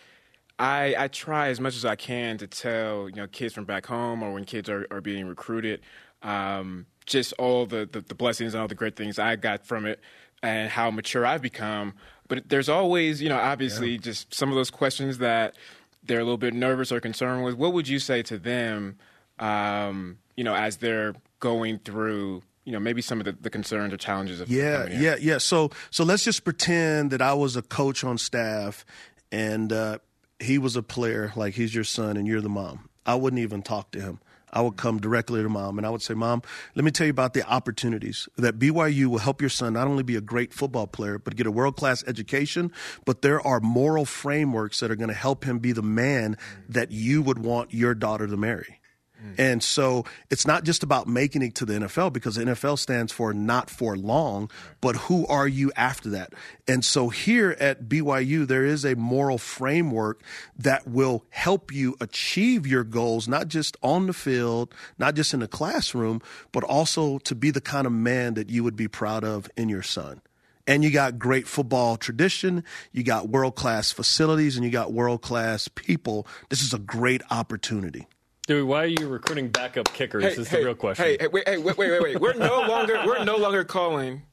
I 0.59 0.95
I 0.97 1.07
try 1.07 1.49
as 1.49 1.59
much 1.59 1.75
as 1.75 1.85
I 1.85 1.95
can 1.95 2.37
to 2.37 2.47
tell 2.47 3.09
you 3.09 3.15
know 3.15 3.27
kids 3.27 3.53
from 3.53 3.65
back 3.65 3.85
home 3.85 4.23
or 4.23 4.31
when 4.31 4.45
kids 4.45 4.69
are, 4.69 4.87
are 4.91 5.01
being 5.01 5.25
recruited, 5.25 5.81
um, 6.21 6.85
just 7.05 7.33
all 7.33 7.65
the, 7.65 7.89
the 7.91 8.01
the 8.01 8.15
blessings 8.15 8.53
and 8.53 8.61
all 8.61 8.67
the 8.67 8.75
great 8.75 8.95
things 8.95 9.19
I 9.19 9.35
got 9.35 9.65
from 9.65 9.85
it, 9.85 9.99
and 10.43 10.69
how 10.69 10.91
mature 10.91 11.25
I've 11.25 11.41
become. 11.41 11.93
But 12.27 12.49
there's 12.49 12.69
always 12.69 13.21
you 13.21 13.29
know 13.29 13.37
obviously 13.37 13.97
just 13.97 14.33
some 14.33 14.49
of 14.49 14.55
those 14.55 14.69
questions 14.69 15.17
that 15.19 15.55
they're 16.03 16.19
a 16.19 16.23
little 16.23 16.37
bit 16.37 16.53
nervous 16.53 16.91
or 16.91 16.99
concerned 16.99 17.43
with. 17.43 17.55
What 17.55 17.73
would 17.73 17.87
you 17.87 17.99
say 17.99 18.23
to 18.23 18.37
them, 18.37 18.97
um, 19.39 20.17
you 20.35 20.43
know, 20.43 20.55
as 20.55 20.77
they're 20.77 21.13
going 21.39 21.79
through 21.79 22.43
you 22.63 22.71
know 22.71 22.79
maybe 22.79 23.01
some 23.01 23.19
of 23.19 23.25
the, 23.25 23.33
the 23.33 23.49
concerns 23.49 23.93
or 23.93 23.97
challenges 23.97 24.39
of 24.39 24.49
Yeah, 24.49 24.87
yeah, 24.89 25.15
yeah. 25.19 25.37
So 25.37 25.71
so 25.89 26.03
let's 26.03 26.23
just 26.23 26.43
pretend 26.43 27.11
that 27.11 27.21
I 27.21 27.33
was 27.33 27.55
a 27.55 27.61
coach 27.61 28.03
on 28.03 28.17
staff 28.17 28.85
and 29.31 29.71
uh, 29.71 29.99
he 30.39 30.57
was 30.57 30.75
a 30.75 30.83
player, 30.83 31.31
like 31.35 31.53
he's 31.53 31.73
your 31.73 31.83
son 31.83 32.17
and 32.17 32.27
you're 32.27 32.41
the 32.41 32.49
mom. 32.49 32.89
I 33.05 33.15
wouldn't 33.15 33.41
even 33.41 33.61
talk 33.61 33.91
to 33.91 34.01
him. 34.01 34.19
I 34.53 34.61
would 34.61 34.77
come 34.77 34.99
directly 34.99 35.41
to 35.41 35.49
mom 35.49 35.77
and 35.77 35.87
I 35.87 35.89
would 35.89 36.01
say, 36.01 36.13
Mom, 36.13 36.41
let 36.75 36.83
me 36.83 36.91
tell 36.91 37.07
you 37.07 37.11
about 37.11 37.33
the 37.33 37.47
opportunities 37.47 38.27
that 38.37 38.59
BYU 38.59 39.07
will 39.07 39.19
help 39.19 39.41
your 39.41 39.49
son 39.49 39.73
not 39.73 39.87
only 39.87 40.03
be 40.03 40.15
a 40.15 40.21
great 40.21 40.53
football 40.53 40.87
player, 40.87 41.17
but 41.17 41.35
get 41.35 41.47
a 41.47 41.51
world 41.51 41.77
class 41.77 42.03
education. 42.05 42.71
But 43.05 43.21
there 43.21 43.41
are 43.45 43.59
moral 43.59 44.05
frameworks 44.05 44.79
that 44.81 44.91
are 44.91 44.95
going 44.95 45.09
to 45.09 45.13
help 45.13 45.45
him 45.45 45.59
be 45.59 45.71
the 45.71 45.81
man 45.81 46.37
that 46.67 46.91
you 46.91 47.21
would 47.21 47.39
want 47.39 47.73
your 47.73 47.95
daughter 47.95 48.27
to 48.27 48.37
marry. 48.37 48.80
Mm. 49.23 49.35
And 49.37 49.63
so 49.63 50.05
it's 50.29 50.47
not 50.47 50.63
just 50.63 50.83
about 50.83 51.07
making 51.07 51.41
it 51.41 51.55
to 51.55 51.65
the 51.65 51.73
NFL 51.73 52.13
because 52.13 52.35
the 52.35 52.43
NFL 52.43 52.79
stands 52.79 53.11
for 53.11 53.33
not 53.33 53.69
for 53.69 53.95
long, 53.95 54.49
but 54.79 54.95
who 54.95 55.27
are 55.27 55.47
you 55.47 55.71
after 55.75 56.09
that? 56.09 56.33
And 56.67 56.83
so 56.83 57.09
here 57.09 57.55
at 57.59 57.83
BYU, 57.83 58.47
there 58.47 58.65
is 58.65 58.85
a 58.85 58.95
moral 58.95 59.37
framework 59.37 60.23
that 60.57 60.87
will 60.87 61.25
help 61.29 61.71
you 61.71 61.95
achieve 62.01 62.65
your 62.65 62.83
goals, 62.83 63.27
not 63.27 63.47
just 63.47 63.77
on 63.83 64.07
the 64.07 64.13
field, 64.13 64.73
not 64.97 65.15
just 65.15 65.33
in 65.33 65.41
the 65.41 65.47
classroom, 65.47 66.21
but 66.51 66.63
also 66.63 67.19
to 67.19 67.35
be 67.35 67.51
the 67.51 67.61
kind 67.61 67.85
of 67.85 67.93
man 67.93 68.33
that 68.33 68.49
you 68.49 68.63
would 68.63 68.75
be 68.75 68.87
proud 68.87 69.23
of 69.23 69.49
in 69.55 69.69
your 69.69 69.83
son. 69.83 70.21
And 70.67 70.83
you 70.83 70.91
got 70.91 71.17
great 71.17 71.47
football 71.47 71.97
tradition, 71.97 72.63
you 72.91 73.03
got 73.03 73.29
world 73.29 73.55
class 73.55 73.91
facilities, 73.91 74.55
and 74.55 74.63
you 74.63 74.71
got 74.71 74.93
world 74.93 75.21
class 75.21 75.67
people. 75.67 76.27
This 76.49 76.61
is 76.61 76.73
a 76.73 76.79
great 76.79 77.21
opportunity. 77.31 78.07
Dude, 78.47 78.67
why 78.67 78.83
are 78.83 78.87
you 78.87 79.07
recruiting 79.07 79.49
backup 79.49 79.93
kickers? 79.93 80.23
is 80.37 80.49
the 80.49 80.57
real 80.57 80.75
question. 80.75 81.05
Hey, 81.05 81.17
hey, 81.19 81.27
wait, 81.27 81.47
hey, 81.47 81.57
wait, 81.57 81.77
wait, 81.77 81.91
wait, 81.91 82.01
wait. 82.01 82.19
We're 82.19 82.33
no 82.33 82.61
longer 82.61 83.01
we're 83.05 83.23
no 83.23 83.37
longer 83.37 83.63
calling 83.63 84.23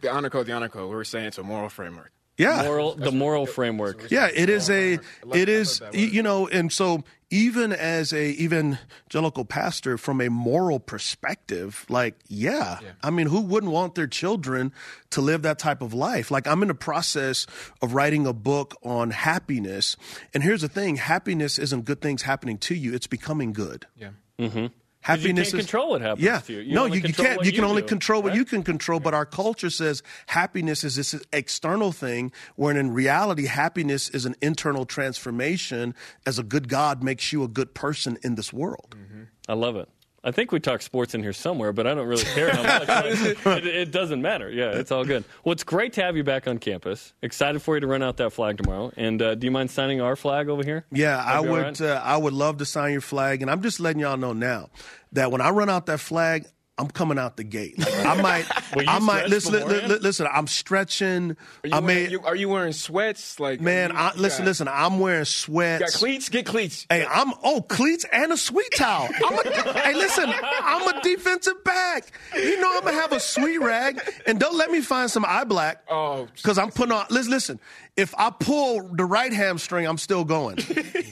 the 0.00 0.10
honor 0.10 0.30
code 0.30 0.46
the 0.46 0.52
honor 0.52 0.68
code. 0.68 0.90
We're 0.90 1.04
saying 1.04 1.26
it's 1.26 1.38
a 1.38 1.42
moral 1.42 1.68
framework. 1.68 2.12
Yeah. 2.38 2.62
Moral, 2.62 2.94
the 2.94 3.12
moral 3.12 3.46
framework. 3.46 4.10
Yeah, 4.10 4.28
it 4.32 4.48
is 4.48 4.70
a, 4.70 4.96
love- 5.24 5.36
it 5.36 5.48
I 5.48 5.52
is, 5.52 5.80
love 5.80 5.92
that 5.92 5.98
y- 5.98 6.04
word. 6.04 6.12
you 6.14 6.22
know, 6.22 6.48
and 6.48 6.72
so 6.72 7.02
even 7.30 7.72
as 7.72 8.12
a 8.14 8.30
evangelical 8.40 9.44
pastor, 9.44 9.98
from 9.98 10.20
a 10.22 10.30
moral 10.30 10.80
perspective, 10.80 11.84
like, 11.90 12.14
yeah, 12.28 12.78
I 13.02 13.10
mean, 13.10 13.26
who 13.26 13.40
wouldn't 13.42 13.72
want 13.72 13.96
their 13.96 14.06
children 14.06 14.72
to 15.10 15.20
live 15.20 15.42
that 15.42 15.58
type 15.58 15.82
of 15.82 15.92
life? 15.92 16.30
Like, 16.30 16.46
I'm 16.46 16.62
in 16.62 16.68
the 16.68 16.74
process 16.74 17.46
of 17.82 17.92
writing 17.92 18.26
a 18.26 18.32
book 18.32 18.76
on 18.82 19.10
happiness, 19.10 19.96
and 20.32 20.42
here's 20.42 20.62
the 20.62 20.68
thing: 20.68 20.96
happiness 20.96 21.58
isn't 21.58 21.84
good 21.84 22.00
things 22.00 22.22
happening 22.22 22.56
to 22.58 22.74
you; 22.74 22.94
it's 22.94 23.06
becoming 23.08 23.52
good. 23.52 23.86
Yeah. 23.96 24.10
Mm-hmm. 24.38 24.66
Happiness 25.08 25.50
can't 25.50 25.60
is 25.60 25.66
control 25.66 25.90
what 25.90 26.02
happens 26.02 26.24
yeah. 26.24 26.40
to 26.40 26.52
you. 26.52 26.60
You 26.60 26.74
no, 26.74 26.84
you, 26.84 27.00
you 27.00 27.14
can't. 27.14 27.42
You 27.44 27.50
can 27.50 27.62
you 27.62 27.68
only 27.68 27.82
do, 27.82 27.88
control 27.88 28.22
what 28.22 28.30
right? 28.30 28.36
you 28.36 28.44
can 28.44 28.62
control. 28.62 29.00
But 29.00 29.14
our 29.14 29.24
culture 29.24 29.70
says 29.70 30.02
happiness 30.26 30.84
is 30.84 30.96
this 30.96 31.14
external 31.32 31.92
thing, 31.92 32.30
when 32.56 32.76
in 32.76 32.92
reality, 32.92 33.46
happiness 33.46 34.10
is 34.10 34.26
an 34.26 34.34
internal 34.42 34.84
transformation. 34.84 35.94
As 36.26 36.38
a 36.38 36.42
good 36.42 36.68
God 36.68 37.02
makes 37.02 37.32
you 37.32 37.42
a 37.42 37.48
good 37.48 37.74
person 37.74 38.18
in 38.22 38.34
this 38.34 38.52
world. 38.52 38.94
Mm-hmm. 38.96 39.22
I 39.48 39.54
love 39.54 39.76
it. 39.76 39.88
I 40.24 40.32
think 40.32 40.50
we 40.50 40.58
talk 40.58 40.82
sports 40.82 41.14
in 41.14 41.22
here 41.22 41.32
somewhere, 41.32 41.72
but 41.72 41.86
I 41.86 41.94
don't 41.94 42.08
really 42.08 42.24
care 42.24 42.50
how 42.50 42.62
much. 42.62 42.88
it, 43.06 43.66
it 43.66 43.90
doesn't 43.92 44.20
matter. 44.20 44.50
Yeah, 44.50 44.72
it's 44.72 44.90
all 44.90 45.04
good. 45.04 45.24
Well, 45.44 45.52
it's 45.52 45.62
great 45.62 45.92
to 45.94 46.02
have 46.02 46.16
you 46.16 46.24
back 46.24 46.48
on 46.48 46.58
campus. 46.58 47.12
Excited 47.22 47.62
for 47.62 47.76
you 47.76 47.80
to 47.80 47.86
run 47.86 48.02
out 48.02 48.16
that 48.16 48.32
flag 48.32 48.58
tomorrow. 48.58 48.92
And 48.96 49.22
uh, 49.22 49.36
do 49.36 49.46
you 49.46 49.50
mind 49.50 49.70
signing 49.70 50.00
our 50.00 50.16
flag 50.16 50.48
over 50.48 50.64
here? 50.64 50.84
Yeah, 50.90 51.22
I 51.24 51.36
That'd 51.36 51.50
would. 51.50 51.62
right? 51.62 51.80
Uh, 51.80 52.02
I 52.04 52.16
would 52.16 52.32
love 52.32 52.58
to 52.58 52.64
sign 52.64 52.92
your 52.92 53.00
flag, 53.00 53.42
and 53.42 53.50
I'm 53.50 53.62
just 53.62 53.78
letting 53.78 54.00
y'all 54.00 54.16
know 54.16 54.32
now 54.32 54.70
that 55.12 55.30
when 55.30 55.40
I 55.40 55.50
run 55.50 55.68
out 55.68 55.86
that 55.86 56.00
flag, 56.00 56.46
I'm 56.78 56.88
coming 56.88 57.18
out 57.18 57.36
the 57.36 57.44
gate. 57.44 57.78
Like, 57.78 58.06
I 58.06 58.14
might. 58.22 58.46
I 58.88 58.98
might 59.00 59.28
listen. 59.28 59.52
li- 59.52 59.98
listen, 60.00 60.26
I'm 60.32 60.46
stretching. 60.46 61.32
Are 61.64 61.68
you, 61.68 61.74
I 61.74 61.80
wearing, 61.80 62.10
mean, 62.12 62.18
are 62.24 62.36
you 62.36 62.48
wearing 62.48 62.72
sweats? 62.72 63.40
Like 63.40 63.60
man, 63.60 63.90
you, 63.90 63.96
I, 63.96 64.12
listen, 64.14 64.44
got, 64.44 64.48
listen. 64.48 64.68
I'm 64.68 65.00
wearing 65.00 65.20
You 65.20 65.24
sweats. 65.24 65.82
got 65.92 65.98
cleats? 65.98 66.28
Get 66.28 66.46
cleats. 66.46 66.86
Hey, 66.88 67.04
I'm 67.08 67.32
oh 67.42 67.62
cleats 67.62 68.04
and 68.12 68.32
a 68.32 68.36
sweet 68.36 68.70
towel. 68.76 69.08
I'm 69.26 69.38
a, 69.38 69.72
hey, 69.80 69.94
listen, 69.94 70.32
I'm 70.62 70.86
a 70.96 71.00
defensive 71.02 71.64
back. 71.64 72.12
You 72.34 72.60
know 72.60 72.70
I'm 72.76 72.84
gonna 72.84 72.92
have 72.96 73.12
a 73.12 73.20
sweet 73.20 73.58
rag, 73.58 74.00
and 74.26 74.38
don't 74.38 74.56
let 74.56 74.70
me 74.70 74.80
find 74.80 75.10
some 75.10 75.24
eye 75.26 75.44
black. 75.44 75.82
Oh, 75.90 76.28
because 76.36 76.58
I'm 76.58 76.70
putting 76.70 76.92
on. 76.92 77.06
Listen, 77.10 77.30
listen. 77.32 77.60
If 77.96 78.14
I 78.16 78.30
pull 78.30 78.94
the 78.94 79.04
right 79.04 79.32
hamstring, 79.32 79.84
I'm 79.84 79.98
still 79.98 80.24
going. 80.24 80.58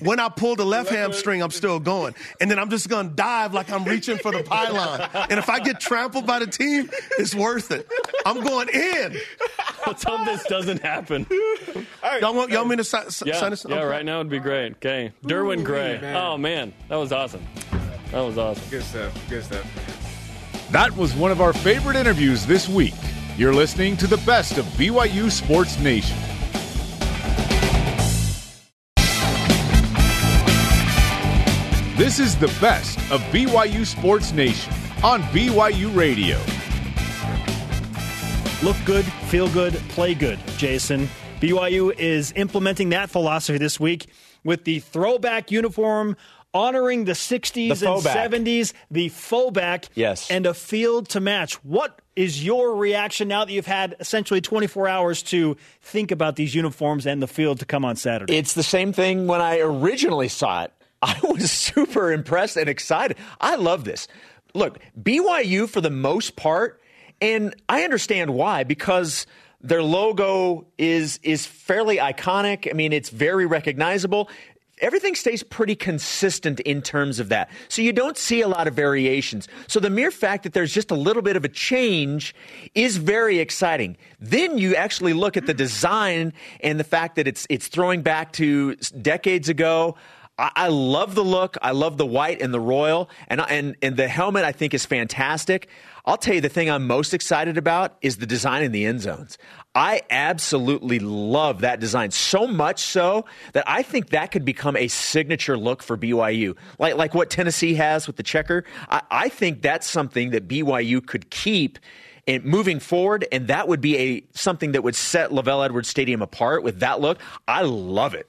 When 0.02 0.20
I 0.20 0.28
pull 0.28 0.54
the 0.54 0.64
left 0.64 0.88
hamstring, 0.88 1.42
I'm 1.42 1.50
still 1.50 1.80
going. 1.80 2.14
And 2.40 2.48
then 2.48 2.60
I'm 2.60 2.70
just 2.70 2.88
gonna 2.88 3.08
dive 3.08 3.52
like 3.52 3.72
I'm 3.72 3.82
reaching 3.84 4.18
for 4.18 4.30
the 4.30 4.44
pylon. 4.44 5.00
And 5.28 5.40
if 5.40 5.48
I 5.50 5.55
get 5.60 5.80
trampled 5.80 6.26
by 6.26 6.38
the 6.38 6.46
team, 6.46 6.90
it's 7.18 7.34
worth 7.34 7.70
it. 7.70 7.86
I'm 8.24 8.40
going 8.42 8.68
in. 8.68 9.16
Let's 9.86 10.02
hope 10.04 10.24
this 10.26 10.44
doesn't 10.44 10.82
happen. 10.82 11.26
Y'all 12.20 12.34
want, 12.34 12.50
y'all 12.50 12.60
want 12.60 12.70
me 12.70 12.76
to 12.76 12.84
si- 12.84 12.98
si- 13.10 13.24
Yeah, 13.28 13.38
sign 13.38 13.50
this? 13.50 13.64
yeah. 13.68 13.82
Right 13.82 14.04
now 14.04 14.18
would 14.18 14.28
be 14.30 14.38
great. 14.38 14.72
Okay, 14.76 15.12
Derwin 15.24 15.64
Gray. 15.64 15.98
man. 16.00 16.16
Oh 16.16 16.36
man, 16.36 16.72
that 16.88 16.96
was 16.96 17.12
awesome. 17.12 17.46
That 18.12 18.20
was 18.20 18.38
awesome. 18.38 18.62
Good 18.70 18.82
stuff. 18.82 19.28
Good 19.28 19.44
stuff. 19.44 20.68
That 20.72 20.96
was 20.96 21.14
one 21.14 21.30
of 21.30 21.40
our 21.40 21.52
favorite 21.52 21.96
interviews 21.96 22.44
this 22.46 22.68
week. 22.68 22.94
You're 23.36 23.54
listening 23.54 23.96
to 23.98 24.06
the 24.06 24.16
best 24.18 24.58
of 24.58 24.64
BYU 24.76 25.30
Sports 25.30 25.78
Nation. 25.78 26.16
This 31.96 32.18
is 32.20 32.36
the 32.36 32.48
best 32.60 32.98
of 33.10 33.22
BYU 33.32 33.86
Sports 33.86 34.32
Nation 34.32 34.70
on 35.04 35.22
BYU 35.24 35.94
Radio. 35.94 36.38
Look 38.62 38.76
good, 38.84 39.04
feel 39.28 39.48
good, 39.50 39.74
play 39.90 40.14
good, 40.14 40.38
Jason. 40.56 41.08
BYU 41.40 41.94
is 41.98 42.32
implementing 42.36 42.88
that 42.90 43.10
philosophy 43.10 43.58
this 43.58 43.78
week 43.78 44.06
with 44.44 44.64
the 44.64 44.80
throwback 44.80 45.50
uniform 45.50 46.16
honoring 46.54 47.04
the 47.04 47.12
60s 47.12 47.80
The 47.80 47.92
and 47.92 48.02
back. 48.02 48.30
70s, 48.30 48.72
the 48.90 49.10
faux 49.10 49.52
back, 49.52 49.86
Yes. 49.94 50.30
and 50.30 50.46
a 50.46 50.54
field 50.54 51.10
to 51.10 51.20
match. 51.20 51.54
What 51.64 52.00
is 52.16 52.42
your 52.42 52.74
reaction 52.76 53.28
now 53.28 53.44
that 53.44 53.52
you've 53.52 53.66
had 53.66 53.94
essentially 54.00 54.40
24 54.40 54.88
hours 54.88 55.22
to 55.24 55.58
think 55.82 56.10
about 56.10 56.36
these 56.36 56.54
uniforms 56.54 57.04
and 57.06 57.20
the 57.22 57.26
field 57.26 57.58
to 57.58 57.66
come 57.66 57.84
on 57.84 57.96
Saturday? 57.96 58.38
It's 58.38 58.54
the 58.54 58.62
same 58.62 58.94
thing 58.94 59.26
when 59.26 59.42
I 59.42 59.58
originally 59.58 60.28
saw 60.28 60.62
it. 60.64 60.72
I 61.02 61.18
was 61.22 61.50
super 61.52 62.10
impressed 62.10 62.56
and 62.56 62.70
excited. 62.70 63.18
I 63.38 63.56
love 63.56 63.84
this. 63.84 64.08
Look, 64.56 64.78
BYU 65.00 65.68
for 65.68 65.82
the 65.82 65.90
most 65.90 66.34
part, 66.34 66.80
and 67.20 67.54
I 67.68 67.84
understand 67.84 68.30
why 68.30 68.64
because 68.64 69.26
their 69.60 69.82
logo 69.82 70.66
is 70.78 71.20
is 71.22 71.44
fairly 71.44 71.98
iconic. 71.98 72.68
I 72.68 72.72
mean, 72.72 72.92
it's 72.92 73.10
very 73.10 73.44
recognizable. 73.44 74.30
Everything 74.80 75.14
stays 75.14 75.42
pretty 75.42 75.74
consistent 75.74 76.60
in 76.60 76.80
terms 76.82 77.18
of 77.18 77.28
that. 77.30 77.50
So 77.68 77.80
you 77.82 77.92
don't 77.92 78.16
see 78.16 78.42
a 78.42 78.48
lot 78.48 78.66
of 78.66 78.74
variations. 78.74 79.48
So 79.68 79.80
the 79.80 79.88
mere 79.88 80.10
fact 80.10 80.42
that 80.44 80.52
there's 80.52 80.72
just 80.72 80.90
a 80.90 80.94
little 80.94 81.22
bit 81.22 81.36
of 81.36 81.44
a 81.46 81.48
change 81.48 82.34
is 82.74 82.98
very 82.98 83.38
exciting. 83.38 83.96
Then 84.20 84.58
you 84.58 84.74
actually 84.74 85.12
look 85.12 85.36
at 85.36 85.46
the 85.46 85.54
design 85.54 86.32
and 86.60 86.80
the 86.80 86.84
fact 86.84 87.16
that 87.16 87.26
it's 87.26 87.46
it's 87.50 87.68
throwing 87.68 88.00
back 88.00 88.32
to 88.34 88.74
decades 88.76 89.50
ago. 89.50 89.96
I, 90.38 90.50
I 90.54 90.68
love 90.68 91.14
the 91.14 91.24
look. 91.24 91.56
I 91.62 91.72
love 91.72 91.96
the 91.96 92.06
white 92.06 92.40
and 92.42 92.52
the 92.52 92.60
royal, 92.60 93.08
and 93.28 93.40
and 93.40 93.76
and 93.82 93.96
the 93.96 94.08
helmet. 94.08 94.44
I 94.44 94.52
think 94.52 94.74
is 94.74 94.84
fantastic. 94.84 95.68
I'll 96.04 96.16
tell 96.16 96.34
you 96.34 96.40
the 96.40 96.48
thing 96.48 96.70
I'm 96.70 96.86
most 96.86 97.14
excited 97.14 97.58
about 97.58 97.96
is 98.00 98.18
the 98.18 98.26
design 98.26 98.62
in 98.62 98.70
the 98.70 98.84
end 98.84 99.00
zones. 99.00 99.38
I 99.74 100.02
absolutely 100.08 101.00
love 101.00 101.62
that 101.62 101.80
design 101.80 102.12
so 102.12 102.46
much 102.46 102.80
so 102.80 103.24
that 103.54 103.64
I 103.66 103.82
think 103.82 104.10
that 104.10 104.30
could 104.30 104.44
become 104.44 104.76
a 104.76 104.88
signature 104.88 105.58
look 105.58 105.82
for 105.82 105.96
BYU, 105.96 106.56
like 106.78 106.96
like 106.96 107.14
what 107.14 107.30
Tennessee 107.30 107.74
has 107.74 108.06
with 108.06 108.16
the 108.16 108.22
checker. 108.22 108.64
I, 108.88 109.02
I 109.10 109.28
think 109.28 109.62
that's 109.62 109.88
something 109.88 110.30
that 110.30 110.48
BYU 110.48 111.04
could 111.04 111.30
keep. 111.30 111.78
And 112.28 112.44
moving 112.44 112.80
forward, 112.80 113.24
and 113.30 113.46
that 113.46 113.68
would 113.68 113.80
be 113.80 113.96
a 113.98 114.24
something 114.32 114.72
that 114.72 114.82
would 114.82 114.96
set 114.96 115.30
LaVell 115.30 115.64
Edwards 115.64 115.88
Stadium 115.88 116.22
apart 116.22 116.64
with 116.64 116.80
that 116.80 117.00
look. 117.00 117.20
I 117.46 117.62
love 117.62 118.14
it. 118.14 118.28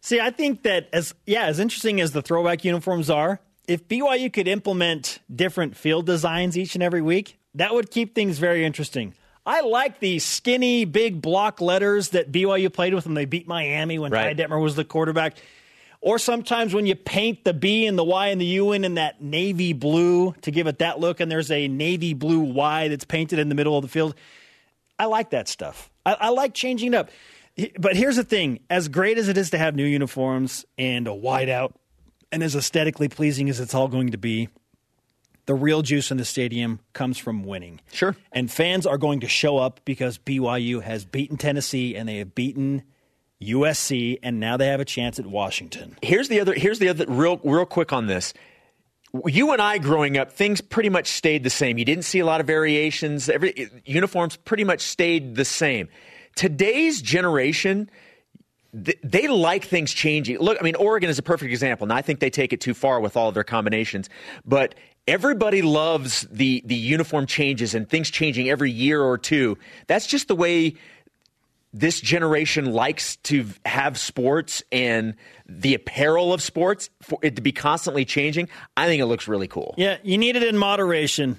See, 0.00 0.20
I 0.20 0.30
think 0.30 0.62
that 0.62 0.88
as 0.92 1.14
yeah, 1.26 1.46
as 1.46 1.58
interesting 1.58 2.00
as 2.00 2.12
the 2.12 2.22
throwback 2.22 2.64
uniforms 2.64 3.10
are, 3.10 3.40
if 3.66 3.86
BYU 3.88 4.32
could 4.32 4.48
implement 4.48 5.18
different 5.34 5.76
field 5.76 6.06
designs 6.06 6.56
each 6.56 6.74
and 6.74 6.82
every 6.82 7.02
week, 7.02 7.38
that 7.54 7.74
would 7.74 7.90
keep 7.90 8.14
things 8.14 8.38
very 8.38 8.64
interesting. 8.64 9.14
I 9.44 9.62
like 9.62 10.00
the 10.00 10.18
skinny, 10.18 10.84
big 10.84 11.22
block 11.22 11.60
letters 11.60 12.10
that 12.10 12.30
BYU 12.30 12.72
played 12.72 12.94
with 12.94 13.06
when 13.06 13.14
they 13.14 13.24
beat 13.24 13.48
Miami 13.48 13.98
when 13.98 14.12
Right. 14.12 14.36
Ty 14.36 14.42
Detmer 14.42 14.62
was 14.62 14.76
the 14.76 14.84
quarterback. 14.84 15.36
Or 16.00 16.18
sometimes 16.18 16.74
when 16.74 16.86
you 16.86 16.94
paint 16.94 17.44
the 17.44 17.52
B 17.52 17.86
and 17.86 17.98
the 17.98 18.04
Y 18.04 18.28
and 18.28 18.40
the 18.40 18.46
U 18.46 18.72
in 18.72 18.84
in 18.84 18.94
that 18.94 19.20
navy 19.20 19.72
blue 19.72 20.32
to 20.42 20.50
give 20.50 20.66
it 20.66 20.78
that 20.78 21.00
look, 21.00 21.18
and 21.18 21.30
there's 21.30 21.50
a 21.50 21.66
navy 21.66 22.14
blue 22.14 22.40
Y 22.40 22.88
that's 22.88 23.04
painted 23.04 23.38
in 23.38 23.48
the 23.48 23.54
middle 23.54 23.76
of 23.76 23.82
the 23.82 23.88
field. 23.88 24.14
I 24.98 25.06
like 25.06 25.30
that 25.30 25.48
stuff. 25.48 25.90
I, 26.06 26.16
I 26.20 26.28
like 26.28 26.54
changing 26.54 26.92
it 26.92 26.96
up. 26.96 27.10
But 27.78 27.96
here's 27.96 28.16
the 28.16 28.24
thing: 28.24 28.60
as 28.70 28.88
great 28.88 29.18
as 29.18 29.28
it 29.28 29.36
is 29.36 29.50
to 29.50 29.58
have 29.58 29.74
new 29.74 29.84
uniforms 29.84 30.64
and 30.76 31.06
a 31.06 31.12
whiteout, 31.12 31.72
and 32.30 32.42
as 32.42 32.54
aesthetically 32.54 33.08
pleasing 33.08 33.48
as 33.48 33.60
it's 33.60 33.74
all 33.74 33.88
going 33.88 34.10
to 34.10 34.18
be, 34.18 34.48
the 35.46 35.54
real 35.54 35.82
juice 35.82 36.10
in 36.10 36.18
the 36.18 36.24
stadium 36.24 36.78
comes 36.92 37.18
from 37.18 37.42
winning. 37.42 37.80
Sure. 37.92 38.14
And 38.32 38.50
fans 38.50 38.86
are 38.86 38.98
going 38.98 39.20
to 39.20 39.28
show 39.28 39.56
up 39.56 39.80
because 39.84 40.18
BYU 40.18 40.82
has 40.82 41.04
beaten 41.04 41.36
Tennessee 41.36 41.96
and 41.96 42.08
they 42.08 42.18
have 42.18 42.34
beaten 42.34 42.82
USC, 43.40 44.18
and 44.22 44.40
now 44.40 44.56
they 44.56 44.66
have 44.66 44.80
a 44.80 44.84
chance 44.84 45.18
at 45.18 45.26
Washington. 45.26 45.96
Here's 46.02 46.28
the 46.28 46.40
other. 46.40 46.54
Here's 46.54 46.78
the 46.80 46.88
other. 46.88 47.06
Real, 47.08 47.40
real 47.44 47.66
quick 47.66 47.92
on 47.92 48.06
this. 48.06 48.34
You 49.24 49.52
and 49.52 49.62
I 49.62 49.78
growing 49.78 50.18
up, 50.18 50.32
things 50.32 50.60
pretty 50.60 50.90
much 50.90 51.06
stayed 51.06 51.44
the 51.44 51.50
same. 51.50 51.78
You 51.78 51.84
didn't 51.84 52.04
see 52.04 52.18
a 52.18 52.26
lot 52.26 52.40
of 52.40 52.46
variations. 52.46 53.28
Every 53.28 53.70
uniforms 53.86 54.36
pretty 54.36 54.64
much 54.64 54.82
stayed 54.82 55.34
the 55.34 55.46
same. 55.46 55.88
Today's 56.38 57.02
generation, 57.02 57.90
they 58.72 59.26
like 59.26 59.64
things 59.64 59.92
changing. 59.92 60.38
Look, 60.38 60.56
I 60.60 60.62
mean, 60.62 60.76
Oregon 60.76 61.10
is 61.10 61.18
a 61.18 61.22
perfect 61.22 61.50
example, 61.50 61.84
and 61.84 61.92
I 61.92 62.00
think 62.00 62.20
they 62.20 62.30
take 62.30 62.52
it 62.52 62.60
too 62.60 62.74
far 62.74 63.00
with 63.00 63.16
all 63.16 63.26
of 63.26 63.34
their 63.34 63.42
combinations. 63.42 64.08
But 64.44 64.76
everybody 65.08 65.62
loves 65.62 66.28
the 66.30 66.62
the 66.64 66.76
uniform 66.76 67.26
changes 67.26 67.74
and 67.74 67.90
things 67.90 68.08
changing 68.08 68.48
every 68.48 68.70
year 68.70 69.02
or 69.02 69.18
two. 69.18 69.58
That's 69.88 70.06
just 70.06 70.28
the 70.28 70.36
way 70.36 70.76
this 71.74 72.00
generation 72.00 72.66
likes 72.66 73.16
to 73.16 73.44
have 73.66 73.98
sports 73.98 74.62
and 74.70 75.14
the 75.48 75.74
apparel 75.74 76.32
of 76.32 76.40
sports 76.40 76.88
for 77.02 77.18
it 77.20 77.34
to 77.34 77.42
be 77.42 77.50
constantly 77.50 78.04
changing. 78.04 78.48
I 78.76 78.86
think 78.86 79.02
it 79.02 79.06
looks 79.06 79.26
really 79.26 79.48
cool. 79.48 79.74
Yeah, 79.76 79.96
you 80.04 80.18
need 80.18 80.36
it 80.36 80.44
in 80.44 80.56
moderation. 80.56 81.36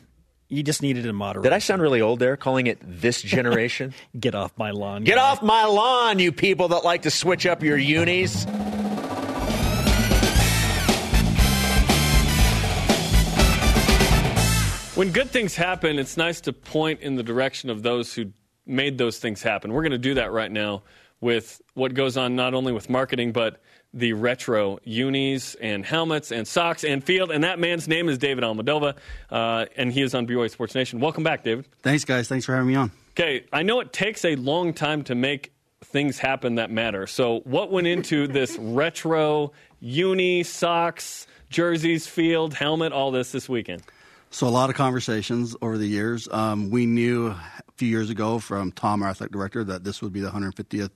You 0.52 0.64
just 0.64 0.82
needed 0.82 1.06
a 1.06 1.14
moderator. 1.14 1.44
Did 1.44 1.54
I 1.54 1.60
sound 1.60 1.80
really 1.80 2.02
old 2.02 2.18
there 2.18 2.36
calling 2.36 2.66
it 2.66 2.80
this 2.82 3.22
generation? 3.36 3.94
Get 4.20 4.34
off 4.34 4.52
my 4.58 4.72
lawn. 4.72 5.04
Get 5.04 5.18
guy. 5.18 5.22
off 5.22 5.44
my 5.44 5.66
lawn, 5.66 6.18
you 6.18 6.32
people 6.32 6.70
that 6.70 6.84
like 6.84 7.04
to 7.04 7.12
switch 7.12 7.46
up 7.46 7.62
your 7.62 7.78
unis. 7.78 8.46
When 14.96 15.12
good 15.12 15.30
things 15.30 15.56
happen, 15.56 16.00
it's 16.00 16.18
nice 16.18 16.42
to 16.42 16.52
point 16.52 17.02
in 17.02 17.16
the 17.16 17.24
direction 17.24 17.70
of 17.70 17.84
those 17.84 18.16
who 18.16 18.34
made 18.66 18.98
those 18.98 19.20
things 19.20 19.44
happen. 19.44 19.72
We're 19.72 19.84
going 19.84 19.92
to 19.92 20.00
do 20.00 20.16
that 20.16 20.32
right 20.32 20.52
now 20.52 20.82
with 21.22 21.62
what 21.76 21.94
goes 21.94 22.18
on 22.18 22.36
not 22.36 22.56
only 22.56 22.74
with 22.74 22.90
marketing, 22.90 23.34
but 23.34 23.62
the 23.94 24.14
retro 24.14 24.80
unis 24.84 25.56
and 25.56 25.86
helmets 25.86 26.32
and 26.32 26.48
socks 26.48 26.84
and 26.84 27.04
field. 27.04 27.32
And 27.32 27.44
that 27.44 27.60
man's 27.60 27.88
name 27.88 28.10
is 28.10 28.18
David 28.18 28.44
Almadova, 28.44 28.96
uh, 29.32 29.66
and 29.76 29.92
he 29.92 30.02
is 30.02 30.14
on 30.14 30.28
BYU 30.28 30.50
Sports 30.50 30.76
Nation. 30.76 31.00
Welcome 31.00 31.24
back, 31.24 31.44
David. 31.44 31.66
Thanks, 31.82 32.06
guys. 32.06 32.28
Thanks 32.28 32.46
for 32.46 32.54
having 32.54 32.68
me 32.68 32.76
on. 32.76 32.92
Okay, 33.12 33.46
I 33.52 33.64
know 33.64 33.80
it 33.80 33.92
takes 33.92 34.24
a 34.24 34.36
long 34.36 34.74
time 34.74 35.04
to 35.06 35.16
make 35.16 35.52
things 35.84 36.20
happen 36.20 36.56
that 36.56 36.72
matter. 36.72 37.08
So, 37.08 37.40
what 37.42 37.72
went 37.72 37.88
into 37.88 38.28
this 38.30 38.58
retro 38.58 39.52
uni 39.80 40.44
socks, 40.44 41.28
jerseys, 41.50 42.08
field, 42.08 42.54
helmet, 42.54 42.94
all 42.94 43.12
this 43.12 43.32
this 43.32 43.50
weekend? 43.50 43.82
So, 44.30 44.48
a 44.48 44.50
lot 44.50 44.70
of 44.70 44.76
conversations 44.76 45.56
over 45.62 45.78
the 45.78 45.88
years. 45.88 46.28
Um, 46.32 46.70
we 46.70 46.86
knew 46.86 47.28
a 47.30 47.72
few 47.78 47.88
years 47.88 48.10
ago 48.10 48.40
from 48.40 48.72
Tom, 48.72 49.02
our 49.02 49.10
athletic 49.10 49.34
director, 49.34 49.64
that 49.64 49.84
this 49.84 50.02
would 50.02 50.14
be 50.14 50.22
the 50.22 50.30
150th 50.30 50.92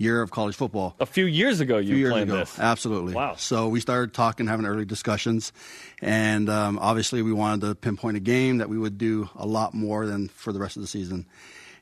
year 0.00 0.22
of 0.22 0.30
college 0.30 0.56
football. 0.56 0.96
A 0.98 1.04
few 1.04 1.26
years 1.26 1.60
ago, 1.60 1.76
you 1.76 1.94
years 1.94 2.12
planned 2.12 2.30
ago, 2.30 2.38
this. 2.38 2.58
absolutely. 2.58 3.12
Wow. 3.12 3.34
So 3.36 3.68
we 3.68 3.80
started 3.80 4.14
talking, 4.14 4.46
having 4.46 4.64
early 4.64 4.86
discussions, 4.86 5.52
and 6.00 6.48
um, 6.48 6.78
obviously 6.78 7.20
we 7.20 7.34
wanted 7.34 7.66
to 7.66 7.74
pinpoint 7.74 8.16
a 8.16 8.20
game 8.20 8.58
that 8.58 8.70
we 8.70 8.78
would 8.78 8.96
do 8.96 9.28
a 9.36 9.46
lot 9.46 9.74
more 9.74 10.06
than 10.06 10.28
for 10.28 10.52
the 10.54 10.58
rest 10.58 10.76
of 10.76 10.82
the 10.82 10.88
season. 10.88 11.26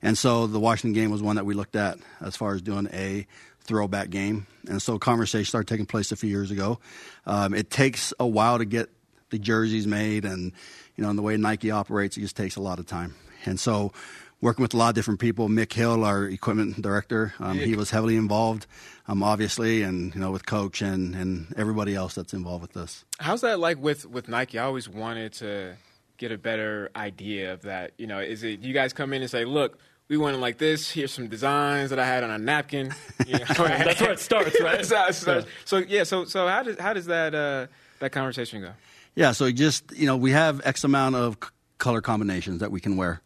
And 0.03 0.19
so 0.19 0.49
the 0.49 0.59
Washington 0.59 1.01
game 1.01 1.13
was 1.13 1.23
one 1.23 1.37
that 1.37 1.47
we 1.47 1.55
looked 1.55 1.77
at 1.77 1.99
as 2.21 2.35
far 2.35 2.55
as 2.55 2.61
doing 2.61 2.89
a 2.93 3.25
throwback 3.61 4.11
game. 4.11 4.49
And 4.69 4.83
so 4.83 4.99
conversation 4.99 5.47
started 5.47 5.69
taking 5.69 5.87
place 5.87 6.11
a 6.11 6.17
few 6.17 6.29
years 6.29 6.51
ago. 6.51 6.81
Um, 7.25 7.55
it 7.55 7.71
takes 7.71 8.13
a 8.19 8.27
while 8.27 8.59
to 8.59 8.65
get 8.65 8.91
the 9.31 9.39
jerseys 9.39 9.87
made, 9.87 10.25
and 10.25 10.53
you 10.97 11.05
know, 11.05 11.11
and 11.11 11.19
the 11.19 11.23
way 11.23 11.37
Nike 11.37 11.71
operates, 11.71 12.17
it 12.17 12.23
just 12.23 12.37
takes 12.37 12.57
a 12.57 12.61
lot 12.61 12.81
of 12.81 12.87
time. 12.87 13.15
And 13.45 13.61
so 13.61 13.93
working 14.41 14.63
with 14.63 14.75
a 14.75 14.77
lot 14.77 14.91
of 14.91 14.95
different 14.95 15.21
people. 15.21 15.49
Mick 15.49 15.73
Hill, 15.73 16.05
our 16.05 16.25
equipment 16.25 16.81
director, 16.81 17.35
um, 17.41 17.59
he 17.59 17.75
was 17.75 17.91
heavily 17.91 18.17
involved, 18.17 18.67
um, 19.07 19.23
obviously, 19.23 19.83
and 19.83 20.15
you 20.15 20.21
know 20.21 20.31
with 20.31 20.47
coach 20.47 20.83
and 20.83 21.15
and 21.15 21.53
everybody 21.57 21.95
else 21.95 22.15
that's 22.15 22.33
involved 22.33 22.63
with 22.63 22.73
this. 22.73 23.05
How's 23.19 23.41
that 23.43 23.59
like 23.59 23.79
with 23.83 24.07
with 24.07 24.29
Nike? 24.29 24.59
I 24.59 24.65
always 24.65 24.89
wanted 24.89 25.33
to 25.35 25.75
get 26.17 26.33
a 26.33 26.39
better 26.39 26.91
idea 26.97 27.53
of 27.53 27.63
that. 27.63 27.93
You 27.99 28.07
know, 28.07 28.19
is 28.21 28.43
it 28.43 28.61
you 28.61 28.73
guys 28.75 28.93
come 28.93 29.13
in 29.13 29.23
and 29.23 29.31
say, 29.31 29.45
look. 29.45 29.79
We 30.11 30.17
want 30.17 30.35
it 30.37 30.39
like 30.39 30.57
this. 30.57 30.91
Here's 30.91 31.13
some 31.13 31.29
designs 31.29 31.91
that 31.91 31.99
I 31.99 32.07
had 32.07 32.25
on 32.25 32.31
a 32.31 32.39
napkin. 32.39 32.95
You 33.27 33.35
know, 33.41 33.45
That's 33.59 34.01
where 34.01 34.13
it 34.13 34.19
starts, 34.19 34.59
right? 34.59 34.81
It 34.81 34.87
starts. 34.87 35.47
So 35.67 35.77
yeah, 35.77 36.05
so 36.05 36.25
so 36.25 36.49
how 36.49 36.63
does 36.63 36.79
how 36.81 36.95
does 36.95 37.05
that 37.07 37.35
uh, 37.35 37.67
that 37.99 38.11
conversation 38.11 38.63
go? 38.63 38.71
Yeah, 39.15 39.33
so 39.33 39.51
just 39.53 39.93
you 39.95 40.07
know 40.07 40.17
we 40.17 40.31
have 40.31 40.63
X 40.65 40.83
amount 40.83 41.15
of 41.17 41.37
c- 41.45 41.51
color 41.77 42.01
combinations 42.01 42.61
that 42.61 42.71
we 42.71 42.81
can 42.81 42.97
wear, 42.97 43.21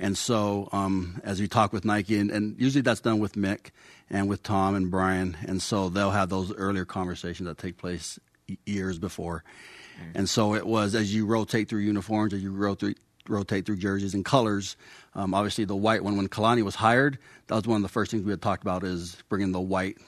and 0.00 0.18
so 0.18 0.68
um, 0.72 1.20
as 1.22 1.40
we 1.40 1.46
talk 1.46 1.72
with 1.72 1.84
Nike, 1.84 2.18
and, 2.18 2.30
and 2.30 2.60
usually 2.60 2.82
that's 2.82 3.00
done 3.00 3.20
with 3.20 3.34
Mick 3.34 3.70
and 4.08 4.28
with 4.28 4.42
Tom 4.42 4.74
and 4.74 4.90
Brian, 4.90 5.36
and 5.46 5.62
so 5.62 5.88
they'll 5.88 6.10
have 6.10 6.28
those 6.28 6.52
earlier 6.54 6.84
conversations 6.84 7.46
that 7.46 7.58
take 7.58 7.76
place 7.76 8.18
years 8.66 8.98
before, 8.98 9.44
and 10.14 10.28
so 10.28 10.54
it 10.54 10.66
was 10.66 10.94
as 10.94 11.14
you 11.14 11.26
rotate 11.26 11.68
through 11.68 11.80
uniforms, 11.80 12.32
as 12.32 12.42
you 12.42 12.50
rotate 12.50 12.98
rotate 13.28 13.66
through 13.66 13.76
jerseys 13.76 14.14
and 14.14 14.24
colors. 14.24 14.76
Um, 15.14 15.34
obviously, 15.34 15.64
the 15.64 15.76
white 15.76 16.02
one 16.02 16.16
when 16.16 16.28
Kalani 16.28 16.62
was 16.62 16.74
hired, 16.74 17.18
that 17.46 17.54
was 17.54 17.66
one 17.66 17.76
of 17.76 17.82
the 17.82 17.88
first 17.88 18.10
things 18.10 18.24
we 18.24 18.32
had 18.32 18.42
talked 18.42 18.62
about 18.62 18.82
is 18.82 19.16
bringing 19.28 19.52
the 19.52 19.60
white 19.60 19.98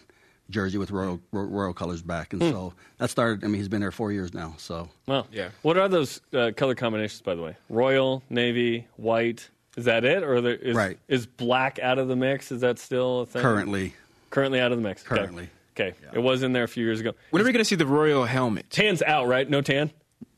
jersey 0.50 0.78
with 0.78 0.90
royal 0.90 1.20
royal 1.32 1.72
colors 1.72 2.02
back, 2.02 2.32
and 2.32 2.42
so 2.42 2.74
that 2.98 3.10
started. 3.10 3.44
I 3.44 3.48
mean, 3.48 3.56
he's 3.56 3.68
been 3.68 3.80
there 3.80 3.92
four 3.92 4.12
years 4.12 4.32
now, 4.34 4.54
so. 4.58 4.88
Well, 5.06 5.26
Yeah. 5.32 5.50
What 5.62 5.76
are 5.76 5.88
those 5.88 6.20
uh, 6.32 6.52
color 6.56 6.74
combinations, 6.74 7.22
by 7.22 7.34
the 7.34 7.42
way? 7.42 7.56
Royal, 7.68 8.22
navy, 8.30 8.86
white. 8.96 9.50
Is 9.76 9.86
that 9.86 10.04
it, 10.04 10.22
or 10.22 10.40
there, 10.40 10.54
is 10.54 10.76
Right. 10.76 10.98
is 11.08 11.26
black 11.26 11.78
out 11.78 11.98
of 11.98 12.08
the 12.08 12.16
mix? 12.16 12.52
Is 12.52 12.60
that 12.60 12.78
still 12.78 13.20
a 13.20 13.26
thing? 13.26 13.40
Currently, 13.42 13.94
currently 14.30 14.60
out 14.60 14.70
of 14.72 14.78
the 14.78 14.84
mix. 14.86 15.04
Okay. 15.06 15.16
Currently. 15.16 15.48
Okay, 15.74 15.94
it 16.12 16.18
was 16.18 16.42
in 16.42 16.52
there 16.52 16.64
a 16.64 16.68
few 16.68 16.84
years 16.84 17.00
ago. 17.00 17.12
When 17.30 17.40
are 17.40 17.46
we 17.46 17.52
going 17.52 17.60
to 17.62 17.64
see 17.64 17.76
the 17.76 17.86
royal 17.86 18.26
helmet? 18.26 18.68
Tan's 18.68 19.00
out, 19.02 19.26
right? 19.26 19.48
No 19.48 19.62
tan. 19.62 19.90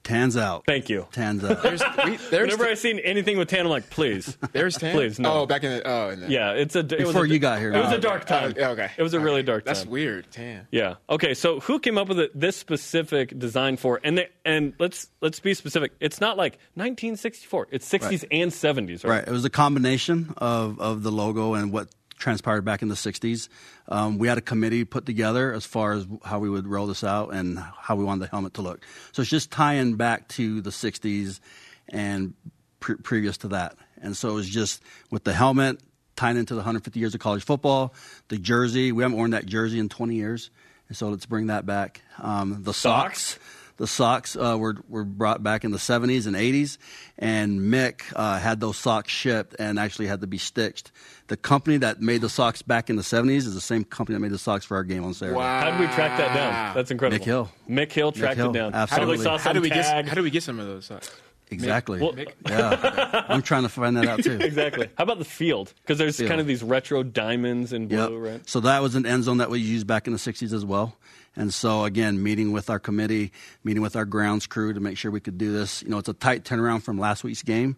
Tan's 0.04 0.36
out. 0.36 0.64
Thank 0.66 0.88
you. 0.88 1.06
Tan's 1.12 1.42
out. 1.44 1.62
There's, 1.62 1.82
we, 2.04 2.16
there's, 2.16 2.52
Whenever 2.52 2.66
I 2.66 2.74
seen 2.74 2.98
anything 3.00 3.36
with 3.38 3.48
tan, 3.48 3.60
I'm 3.60 3.68
like, 3.68 3.90
please. 3.90 4.36
there's 4.52 4.76
tan. 4.76 4.94
Please, 4.94 5.18
no. 5.18 5.32
Oh, 5.40 5.46
back 5.46 5.64
in 5.64 5.70
the 5.72 5.88
oh, 5.88 6.10
in 6.10 6.20
the, 6.20 6.28
Yeah, 6.30 6.52
it's 6.52 6.76
a. 6.76 6.80
It 6.80 6.92
was 7.00 7.08
Before 7.08 7.24
a, 7.24 7.28
you 7.28 7.38
got 7.38 7.58
here. 7.58 7.72
It 7.72 7.78
was 7.78 7.92
Oh, 7.92 7.96
a 7.96 8.00
dark 8.00 8.22
oh, 8.26 8.26
time. 8.26 8.54
Oh, 8.58 8.64
okay. 8.72 8.90
It 8.96 9.02
was 9.02 9.14
a 9.14 9.20
really 9.20 9.40
Okay. 9.40 9.46
dark 9.46 9.64
time. 9.64 9.74
That's 9.74 9.86
weird. 9.86 10.30
Tan. 10.30 10.68
Yeah. 10.70 10.94
Okay. 11.10 11.34
So 11.34 11.60
who 11.60 11.78
came 11.80 11.98
up 11.98 12.08
with 12.08 12.20
it, 12.20 12.38
this 12.38 12.56
specific 12.56 13.36
design 13.38 13.76
for? 13.76 14.00
And 14.04 14.18
they, 14.18 14.28
and 14.44 14.74
let's 14.78 15.08
let's 15.20 15.40
be 15.40 15.54
specific. 15.54 15.92
It's 16.00 16.20
not 16.20 16.36
like 16.36 16.58
1964. 16.74 17.68
It's 17.72 17.88
60s 17.90 18.24
and 18.30 18.50
70s. 18.50 19.04
Right. 19.04 19.14
Right. 19.14 19.28
It 19.28 19.30
was 19.30 19.44
a 19.44 19.50
combination 19.50 20.34
of, 20.38 20.80
of 20.80 21.02
the 21.02 21.10
logo 21.12 21.54
and 21.54 21.72
what 21.72 21.88
transpired 22.16 22.64
back 22.64 22.83
in 22.83 22.88
the 22.88 22.94
60s. 22.94 23.48
Um, 23.88 24.18
we 24.18 24.29
had 24.29 24.38
a 24.38 24.42
committee 24.42 24.85
put 24.85 25.07
together 25.07 25.53
as 25.53 25.66
far 25.66 25.92
as 25.92 26.07
how 26.24 26.38
we 26.38 26.48
would 26.48 26.66
roll 26.66 26.87
this 26.87 27.05
out 27.05 27.35
and 27.35 27.59
how 27.59 27.96
we 27.96 28.05
wanted 28.05 28.22
the 28.22 28.31
helmet 28.31 28.55
to 28.55 28.62
look. 28.62 28.85
So 29.12 29.22
it's 29.22 29.31
just 29.31 29.50
tying 29.50 29.94
back 29.96 30.29
to 30.29 30.61
the 30.61 30.70
60s 30.70 31.40
and 31.88 32.35
pre- 32.81 32.96
previous 32.96 33.37
to 33.38 33.48
that. 33.48 33.77
And 34.00 34.16
so 34.16 34.31
it 34.31 34.35
was 34.35 34.48
just 34.48 34.83
with 35.11 35.24
the 35.24 35.33
helmet 35.33 35.81
tying 36.16 36.37
into 36.37 36.55
the 36.55 36.59
150 36.59 36.98
years 37.00 37.14
of 37.14 37.20
college 37.20 37.44
football, 37.44 37.94
the 38.29 38.38
jersey. 38.38 38.92
We 38.92 39.03
haven't 39.03 39.16
worn 39.18 39.33
that 39.33 39.46
jersey 39.46 39.79
in 39.79 39.88
20 39.88 40.14
years. 40.14 40.50
And 40.88 40.96
so 40.96 41.09
let's 41.09 41.27
bring 41.27 41.48
that 41.48 41.66
back. 41.66 42.03
Um, 42.18 42.62
the 42.62 42.74
Socks? 42.74 43.22
socks. 43.35 43.38
The 43.76 43.87
socks 43.88 44.37
uh, 44.37 44.56
were 44.58 44.76
were 44.88 45.02
brought 45.04 45.42
back 45.42 45.64
in 45.64 45.72
the 45.72 45.78
70s 45.78 46.26
and 46.28 46.37
80s, 46.37 46.78
and 47.18 47.58
Mick 47.60 48.02
uh, 48.14 48.38
had 48.38 48.60
those 48.60 48.76
socks 48.76 49.10
shipped 49.10 49.56
and 49.58 49.80
actually 49.80 50.06
had 50.06 50.20
to 50.20 50.28
be 50.28 50.38
stitched. 50.38 50.92
The 51.26 51.37
company 51.37 51.78
that 51.78 52.00
made 52.00 52.20
the 52.20 52.28
socks 52.28 52.62
back 52.62 52.88
in 52.88 52.94
the 52.96 53.02
70s 53.02 53.38
is 53.38 53.54
the 53.54 53.60
same 53.60 53.82
company 53.82 54.14
that 54.14 54.20
made 54.20 54.30
the 54.30 54.38
socks 54.38 54.64
for 54.64 54.76
our 54.76 54.84
game 54.84 55.02
on 55.04 55.12
Saturday. 55.12 55.37
Wow. 55.37 55.60
How 55.60 55.70
did 55.72 55.80
we 55.80 55.87
track 55.94 56.16
that 56.18 56.34
down? 56.34 56.74
That's 56.76 56.90
incredible. 56.92 57.20
Mick 57.20 57.26
Hill. 57.26 57.50
Mick 57.68 57.90
Hill 57.90 58.12
tracked 58.12 58.37
Hill, 58.37 58.50
it 58.50 58.52
down. 58.52 58.74
absolutely. 58.74 59.16
Probably 59.16 59.24
saw 59.24 59.38
How 59.38 59.44
some 59.44 59.54
do 59.54 59.60
we 59.62 59.70
tag. 59.70 60.04
get 60.04 60.08
how 60.08 60.14
do 60.14 60.22
we 60.22 60.30
get 60.30 60.42
some 60.44 60.60
of 60.60 60.66
those? 60.66 60.84
socks? 60.87 61.10
Exactly. 61.50 62.00
Well- 62.00 62.14
yeah, 62.48 63.24
I'm 63.28 63.42
trying 63.42 63.62
to 63.64 63.68
find 63.68 63.96
that 63.96 64.06
out 64.06 64.22
too. 64.22 64.32
exactly. 64.40 64.88
How 64.96 65.04
about 65.04 65.18
the 65.18 65.24
field? 65.24 65.72
Because 65.82 65.98
there's 65.98 66.16
Field. 66.16 66.28
kind 66.28 66.40
of 66.40 66.46
these 66.46 66.62
retro 66.62 67.02
diamonds 67.02 67.72
in 67.72 67.88
Yep. 67.90 68.08
blue, 68.08 68.18
right? 68.18 68.48
So 68.48 68.60
that 68.60 68.82
was 68.82 68.94
an 68.94 69.04
end 69.06 69.24
zone 69.24 69.38
that 69.38 69.50
we 69.50 69.58
used 69.60 69.87
back 69.87 70.06
in 70.06 70.12
the 70.12 70.18
60s 70.18 70.52
as 70.52 70.64
well. 70.64 70.96
And 71.37 71.53
so 71.53 71.85
again, 71.85 72.23
meeting 72.23 72.53
with 72.53 72.70
our 72.70 72.79
committee, 72.79 73.33
meeting 73.64 73.83
with 73.83 73.97
our 73.97 74.05
grounds 74.05 74.47
crew 74.47 74.73
to 74.73 74.81
make 74.81 74.97
sure 74.97 75.11
we 75.11 75.20
could 75.20 75.38
do 75.38 75.53
this. 75.53 75.83
You 75.83 75.88
know, 75.88 75.99
it's 75.99 76.09
a 76.09 76.12
tight 76.14 76.44
turnaround 76.44 76.83
from 76.83 76.99
last 76.99 77.25
week's 77.25 77.42
game. 77.42 77.77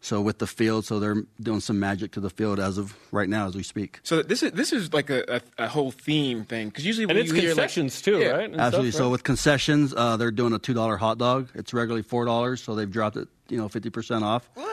So 0.00 0.20
with 0.20 0.38
the 0.38 0.46
field, 0.46 0.84
so 0.84 1.00
they're 1.00 1.24
doing 1.40 1.58
some 1.58 1.80
magic 1.80 2.12
to 2.12 2.20
the 2.20 2.30
field 2.30 2.60
as 2.60 2.78
of 2.78 2.94
right 3.10 3.28
now 3.28 3.48
as 3.48 3.56
we 3.56 3.64
speak. 3.64 3.98
so 4.04 4.22
this 4.22 4.44
is 4.44 4.52
this 4.52 4.72
is 4.72 4.92
like 4.92 5.10
a, 5.10 5.24
a, 5.58 5.64
a 5.64 5.68
whole 5.68 5.90
theme 5.90 6.44
thing 6.44 6.68
because 6.68 6.86
usually 6.86 7.04
when 7.06 7.16
And 7.16 7.24
it's 7.24 7.32
you 7.34 7.40
hear 7.40 7.50
concessions 7.50 7.96
like, 7.96 8.04
too, 8.04 8.18
Yeah. 8.20 8.28
right? 8.28 8.44
And 8.48 8.60
Absolutely. 8.60 8.92
stuff, 8.92 8.98
So 8.98 9.04
right? 9.06 9.10
with 9.10 9.24
concessions, 9.24 9.92
uh, 9.96 10.16
they're 10.16 10.30
doing 10.30 10.52
a 10.52 10.60
two 10.60 10.72
dollar 10.72 10.98
hot 10.98 11.18
dog. 11.18 11.48
It's 11.54 11.74
regularly 11.74 12.02
four 12.02 12.26
dollars, 12.26 12.62
so 12.62 12.76
they've 12.76 12.88
dropped 12.88 13.16
it, 13.16 13.26
you 13.48 13.56
know, 13.58 13.68
fifty 13.68 13.90
percent 13.90 14.22
off. 14.22 14.48
What? 14.54 14.68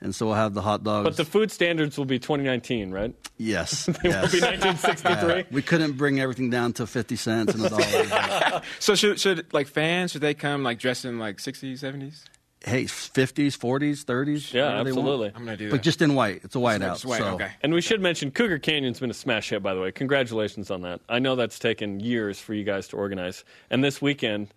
And 0.00 0.14
so 0.14 0.26
we'll 0.26 0.34
have 0.36 0.54
the 0.54 0.62
hot 0.62 0.82
dogs. 0.84 1.04
but 1.04 1.16
the 1.16 1.24
food 1.24 1.50
standards 1.50 1.98
will 1.98 2.04
be 2.04 2.18
2019, 2.18 2.90
right? 2.90 3.14
yes, 3.36 3.88
It 3.88 3.96
will 4.02 4.10
be 4.10 4.40
1963. 4.40 5.44
we 5.50 5.62
couldn't 5.62 5.92
bring 5.92 6.20
everything 6.20 6.50
down 6.50 6.72
to 6.74 6.86
fifty 6.86 7.16
cents 7.16 7.54
and 7.54 7.64
a 7.64 7.68
dollar. 7.70 8.62
So 8.78 8.94
should 8.94 9.18
should 9.20 9.52
like 9.52 9.66
fans 9.66 10.12
should 10.12 10.20
they 10.22 10.34
come 10.34 10.62
like 10.62 10.78
dressed 10.78 11.04
in 11.04 11.18
like 11.18 11.38
60s 11.38 11.80
70s? 11.80 12.24
hey, 12.62 12.84
50s, 12.84 13.56
40s, 13.56 14.04
30s. 14.04 14.52
Yeah, 14.52 14.64
whatever 14.66 14.84
they 14.84 14.92
want. 14.92 14.98
absolutely. 14.98 15.26
I'm 15.34 15.44
gonna 15.46 15.56
do 15.56 15.64
that. 15.70 15.76
But 15.76 15.82
just 15.82 16.02
in 16.02 16.14
white. 16.14 16.40
It's 16.44 16.54
a 16.54 16.60
white 16.60 16.82
out. 16.82 17.00
White, 17.06 17.18
so. 17.20 17.28
okay. 17.36 17.52
And 17.62 17.72
we 17.72 17.80
should 17.80 18.02
mention 18.02 18.30
Cougar 18.30 18.58
Canyon's 18.58 19.00
been 19.00 19.10
a 19.10 19.14
smash 19.14 19.48
hit, 19.48 19.62
by 19.62 19.72
the 19.72 19.80
way. 19.80 19.92
Congratulations 19.92 20.70
on 20.70 20.82
that. 20.82 21.00
I 21.08 21.20
know 21.20 21.36
that's 21.36 21.58
taken 21.58 22.00
years 22.00 22.38
for 22.38 22.52
you 22.52 22.64
guys 22.64 22.88
to 22.88 22.96
organize. 22.96 23.44
And 23.70 23.82
this 23.82 24.02
weekend, 24.02 24.52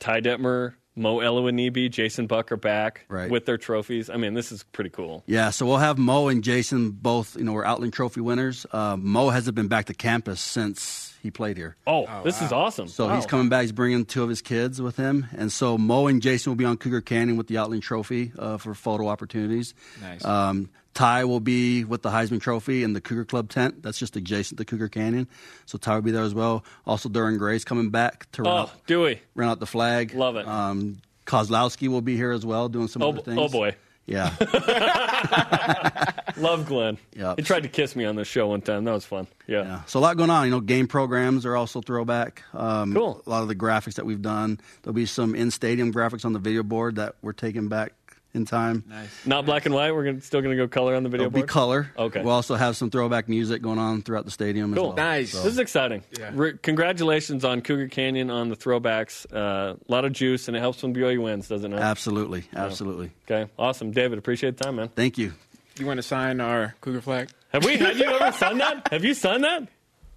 Ty 0.00 0.22
Detmer, 0.22 0.74
Mo 0.96 1.18
Elewonibi, 1.18 1.90
Jason 1.90 2.26
Buck 2.26 2.50
are 2.50 2.56
back 2.56 3.04
Right. 3.08 3.30
with 3.30 3.44
their 3.44 3.58
trophies. 3.58 4.08
I 4.08 4.16
mean, 4.16 4.32
this 4.34 4.50
is 4.50 4.62
pretty 4.62 4.90
cool. 4.90 5.22
Yeah, 5.26 5.50
so 5.50 5.66
we'll 5.66 5.76
have 5.76 5.98
Mo 5.98 6.28
and 6.28 6.42
Jason 6.42 6.90
both. 6.90 7.36
You 7.36 7.44
know, 7.44 7.52
we're 7.52 7.66
Outland 7.66 7.92
Trophy 7.92 8.22
winners. 8.22 8.64
Uh, 8.72 8.96
Mo 8.98 9.28
hasn't 9.28 9.54
been 9.54 9.68
back 9.68 9.84
to 9.86 9.94
campus 9.94 10.40
since 10.40 11.05
he 11.26 11.30
played 11.30 11.56
here. 11.56 11.76
Oh, 11.86 12.06
this 12.24 12.40
is 12.40 12.52
awesome. 12.52 12.88
So 12.88 13.08
he's 13.08 13.26
coming 13.26 13.48
back. 13.48 13.62
He's 13.62 13.72
bringing 13.72 14.04
two 14.06 14.22
of 14.22 14.28
his 14.28 14.40
kids 14.42 14.80
with 14.80 14.96
him, 14.96 15.26
and 15.36 15.52
so 15.52 15.76
Mo 15.76 16.06
and 16.06 16.22
Jason 16.22 16.50
will 16.50 16.56
be 16.56 16.64
on 16.64 16.76
Cougar 16.76 17.02
Canyon 17.02 17.36
with 17.36 17.46
the 17.48 17.58
Outland 17.58 17.82
Trophy 17.82 18.32
uh, 18.38 18.56
for 18.58 18.74
photo 18.74 19.08
opportunities. 19.08 19.74
Nice. 20.00 20.24
Um, 20.24 20.70
Ty 20.94 21.24
will 21.26 21.40
be 21.40 21.84
with 21.84 22.00
the 22.00 22.08
Heisman 22.08 22.40
Trophy 22.40 22.82
in 22.82 22.94
the 22.94 23.02
Cougar 23.02 23.26
Club 23.26 23.50
tent. 23.50 23.82
That's 23.82 23.98
just 23.98 24.16
adjacent 24.16 24.56
to 24.58 24.64
Cougar 24.64 24.88
Canyon, 24.88 25.28
so 25.66 25.76
Ty 25.76 25.96
will 25.96 26.02
be 26.02 26.10
there 26.10 26.22
as 26.22 26.32
well. 26.34 26.64
Also, 26.86 27.08
Derwin 27.10 27.36
Gray's 27.38 27.64
coming 27.64 27.90
back 27.90 28.30
to 28.32 28.42
run, 28.42 28.52
Oh, 28.52 28.56
out, 28.60 28.86
Dewey. 28.86 29.20
run 29.34 29.48
out 29.50 29.60
the 29.60 29.66
flag. 29.66 30.14
Love 30.14 30.36
it. 30.36 30.48
Um, 30.48 30.98
Kozlowski 31.26 31.88
will 31.88 32.00
be 32.02 32.16
here 32.16 32.30
as 32.32 32.46
well, 32.46 32.68
doing 32.68 32.88
some 32.88 33.02
Oh, 33.02 33.08
other 33.10 33.20
things. 33.20 33.38
oh 33.38 33.48
boy. 33.48 33.74
Yeah. 34.06 34.30
Love 36.36 36.66
Glenn. 36.66 36.98
Yep. 37.16 37.38
He 37.38 37.42
tried 37.42 37.62
to 37.64 37.68
kiss 37.68 37.96
me 37.96 38.04
on 38.04 38.14
the 38.16 38.24
show 38.24 38.48
one 38.48 38.60
time. 38.62 38.84
That 38.84 38.92
was 38.92 39.04
fun. 39.04 39.26
Yeah. 39.46 39.62
Yeah, 39.62 39.84
so 39.84 39.98
a 39.98 40.00
lot 40.00 40.16
going 40.16 40.30
on. 40.30 40.44
You 40.44 40.50
know, 40.52 40.60
game 40.60 40.86
programs 40.86 41.44
are 41.46 41.56
also 41.56 41.80
throwback. 41.80 42.42
Um, 42.54 42.94
Cool. 42.94 43.22
A 43.26 43.30
lot 43.30 43.42
of 43.42 43.48
the 43.48 43.54
graphics 43.56 43.94
that 43.94 44.06
we've 44.06 44.22
done. 44.22 44.60
There'll 44.82 44.94
be 44.94 45.06
some 45.06 45.34
in-stadium 45.34 45.92
graphics 45.92 46.24
on 46.24 46.32
the 46.32 46.38
video 46.38 46.62
board 46.62 46.96
that 46.96 47.16
we're 47.22 47.32
taking 47.32 47.68
back 47.68 47.92
in 48.36 48.44
time. 48.44 48.84
Nice. 48.88 49.26
Not 49.26 49.46
black 49.46 49.66
and 49.66 49.74
white. 49.74 49.92
We're 49.92 50.04
gonna, 50.04 50.20
still 50.20 50.40
going 50.42 50.56
to 50.56 50.62
go 50.62 50.68
color 50.68 50.94
on 50.94 51.02
the 51.02 51.08
video 51.08 51.26
It'll 51.26 51.40
be 51.40 51.46
color. 51.46 51.90
Okay. 51.98 52.22
We'll 52.22 52.32
also 52.34 52.54
have 52.54 52.76
some 52.76 52.90
throwback 52.90 53.28
music 53.28 53.62
going 53.62 53.78
on 53.78 54.02
throughout 54.02 54.24
the 54.24 54.30
stadium 54.30 54.74
Cool. 54.74 54.92
as 54.92 54.96
well. 54.96 55.06
Nice. 55.06 55.32
This 55.32 55.46
is 55.46 55.58
exciting. 55.58 56.02
Yeah. 56.18 56.30
Re- 56.34 56.58
congratulations 56.62 57.44
on 57.44 57.62
Cougar 57.62 57.88
Canyon 57.88 58.30
on 58.30 58.48
the 58.48 58.56
throwbacks. 58.56 59.26
Uh, 59.34 59.74
a 59.76 59.92
lot 59.92 60.04
of 60.04 60.12
juice, 60.12 60.46
and 60.48 60.56
it 60.56 60.60
helps 60.60 60.82
when 60.82 60.94
BYU 60.94 61.22
wins, 61.22 61.48
doesn't 61.48 61.72
it? 61.72 61.80
Absolutely, 61.80 62.44
absolutely. 62.54 63.10
Okay, 63.28 63.50
awesome, 63.58 63.90
David. 63.90 64.18
Appreciate 64.18 64.56
the 64.56 64.64
time, 64.64 64.76
man. 64.76 64.88
Thank 64.88 65.18
you. 65.18 65.32
You 65.78 65.86
want 65.86 65.98
to 65.98 66.02
sign 66.02 66.40
our 66.40 66.74
Cougar 66.80 67.00
flag? 67.00 67.28
Have 67.52 67.64
we? 67.64 67.76
Have 67.78 67.98
you 67.98 68.04
ever 68.04 68.32
signed 68.36 68.60
that? 68.60 68.88
Have 68.90 69.04
you 69.04 69.14
signed 69.14 69.44
that? 69.44 69.68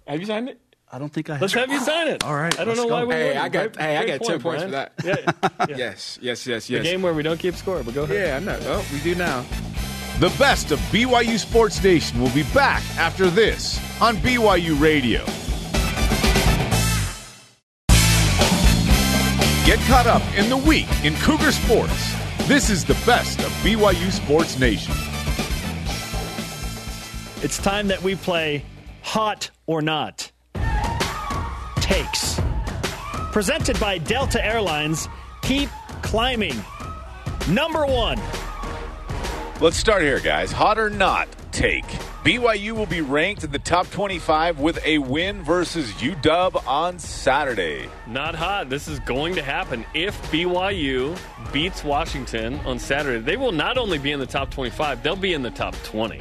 Have 0.06 0.20
you 0.20 0.26
signed 0.26 0.48
it? 0.48 0.60
I 0.92 0.98
don't 0.98 1.12
think 1.12 1.30
I 1.30 1.34
Have. 1.34 1.42
Let's 1.42 1.54
have. 1.54 1.68
have 1.70 1.78
you 1.78 1.84
sign 1.84 2.08
it. 2.08 2.24
All 2.24 2.34
right, 2.34 2.52
I 2.54 2.64
don't 2.64 2.68
let's 2.76 2.80
know 2.80 2.86
why 2.88 3.04
we. 3.04 3.14
Hey, 3.14 3.28
wouldn't. 3.28 3.44
I 3.44 3.48
got 3.48 3.72
Great- 3.74 3.76
hey, 3.86 3.96
I 3.96 4.06
got 4.06 4.20
ten 4.22 4.40
point, 4.40 4.42
points 4.42 4.62
for 4.64 4.70
that. 4.70 4.92
Yeah, 5.04 5.66
Yes, 5.76 6.18
yes, 6.20 6.46
yes, 6.46 6.66
the 6.66 6.74
yes. 6.74 6.82
game 6.82 7.02
where 7.02 7.14
we 7.14 7.22
don't 7.22 7.38
keep 7.38 7.54
score, 7.54 7.82
but 7.84 7.94
go 7.94 8.02
ahead. 8.02 8.26
Yeah, 8.28 8.36
I 8.36 8.40
know. 8.40 8.58
Oh, 8.72 8.84
we 8.92 8.98
do 9.00 9.14
now. 9.14 9.44
The 10.18 10.34
best 10.38 10.72
of 10.72 10.78
BYU 10.90 11.38
Sports 11.38 11.82
Nation 11.82 12.20
will 12.20 12.30
be 12.30 12.42
back 12.52 12.82
after 12.98 13.30
this 13.30 13.78
on 14.02 14.16
BYU 14.18 14.78
Radio. 14.80 15.24
Get 19.64 19.78
caught 19.86 20.06
up 20.08 20.22
in 20.36 20.48
the 20.48 20.56
week 20.56 20.88
in 21.04 21.14
Cougar 21.16 21.52
Sports. 21.52 22.14
This 22.48 22.68
is 22.68 22.84
the 22.84 22.94
best 23.06 23.38
of 23.38 23.46
BYU 23.62 24.10
Sports 24.10 24.58
Nation. 24.58 24.92
It's 27.44 27.58
time 27.58 27.86
that 27.88 28.02
we 28.02 28.16
play 28.16 28.64
Hot 29.02 29.50
or 29.66 29.80
Not. 29.80 30.32
Takes. 31.90 32.40
Presented 33.32 33.80
by 33.80 33.98
Delta 33.98 34.44
Airlines. 34.44 35.08
Keep 35.42 35.68
climbing. 36.02 36.54
Number 37.48 37.84
one. 37.84 38.20
Let's 39.60 39.76
start 39.76 40.02
here, 40.02 40.20
guys. 40.20 40.52
Hot 40.52 40.78
or 40.78 40.88
not 40.88 41.26
take. 41.50 41.84
BYU 42.22 42.76
will 42.76 42.86
be 42.86 43.00
ranked 43.00 43.42
in 43.42 43.50
the 43.50 43.58
top 43.58 43.90
25 43.90 44.60
with 44.60 44.78
a 44.84 44.98
win 44.98 45.42
versus 45.42 45.90
UW 45.94 46.64
on 46.64 47.00
Saturday. 47.00 47.88
Not 48.06 48.36
hot. 48.36 48.70
This 48.70 48.86
is 48.86 49.00
going 49.00 49.34
to 49.34 49.42
happen 49.42 49.84
if 49.92 50.16
BYU 50.30 51.18
beats 51.52 51.82
Washington 51.82 52.60
on 52.60 52.78
Saturday. 52.78 53.18
They 53.18 53.36
will 53.36 53.50
not 53.50 53.78
only 53.78 53.98
be 53.98 54.12
in 54.12 54.20
the 54.20 54.26
top 54.26 54.52
25; 54.52 55.02
they'll 55.02 55.16
be 55.16 55.32
in 55.32 55.42
the 55.42 55.50
top 55.50 55.74
20. 55.82 56.20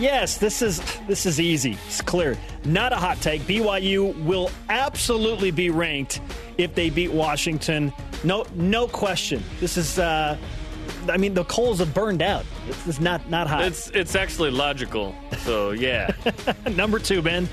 Yes, 0.00 0.38
this 0.38 0.60
is 0.60 0.80
this 1.06 1.24
is 1.24 1.38
easy. 1.38 1.78
It's 1.86 2.02
clear. 2.02 2.36
Not 2.64 2.92
a 2.92 2.96
hot 2.96 3.20
take. 3.20 3.42
BYU 3.42 4.24
will 4.24 4.50
absolutely 4.68 5.50
be 5.50 5.70
ranked 5.70 6.20
if 6.56 6.74
they 6.74 6.88
beat 6.88 7.12
Washington. 7.12 7.92
No, 8.22 8.46
no 8.54 8.86
question. 8.86 9.42
This 9.60 9.76
is. 9.76 9.98
Uh, 9.98 10.36
I 11.08 11.16
mean, 11.16 11.34
the 11.34 11.44
coals 11.44 11.78
have 11.80 11.92
burned 11.92 12.22
out. 12.22 12.44
This 12.66 12.86
is 12.86 13.00
not 13.00 13.28
not 13.28 13.46
hot. 13.46 13.64
It's 13.64 13.90
it's 13.90 14.14
actually 14.14 14.50
logical. 14.50 15.14
So 15.38 15.72
yeah, 15.72 16.10
Number 16.70 16.98
two, 16.98 17.20
Ben. 17.20 17.48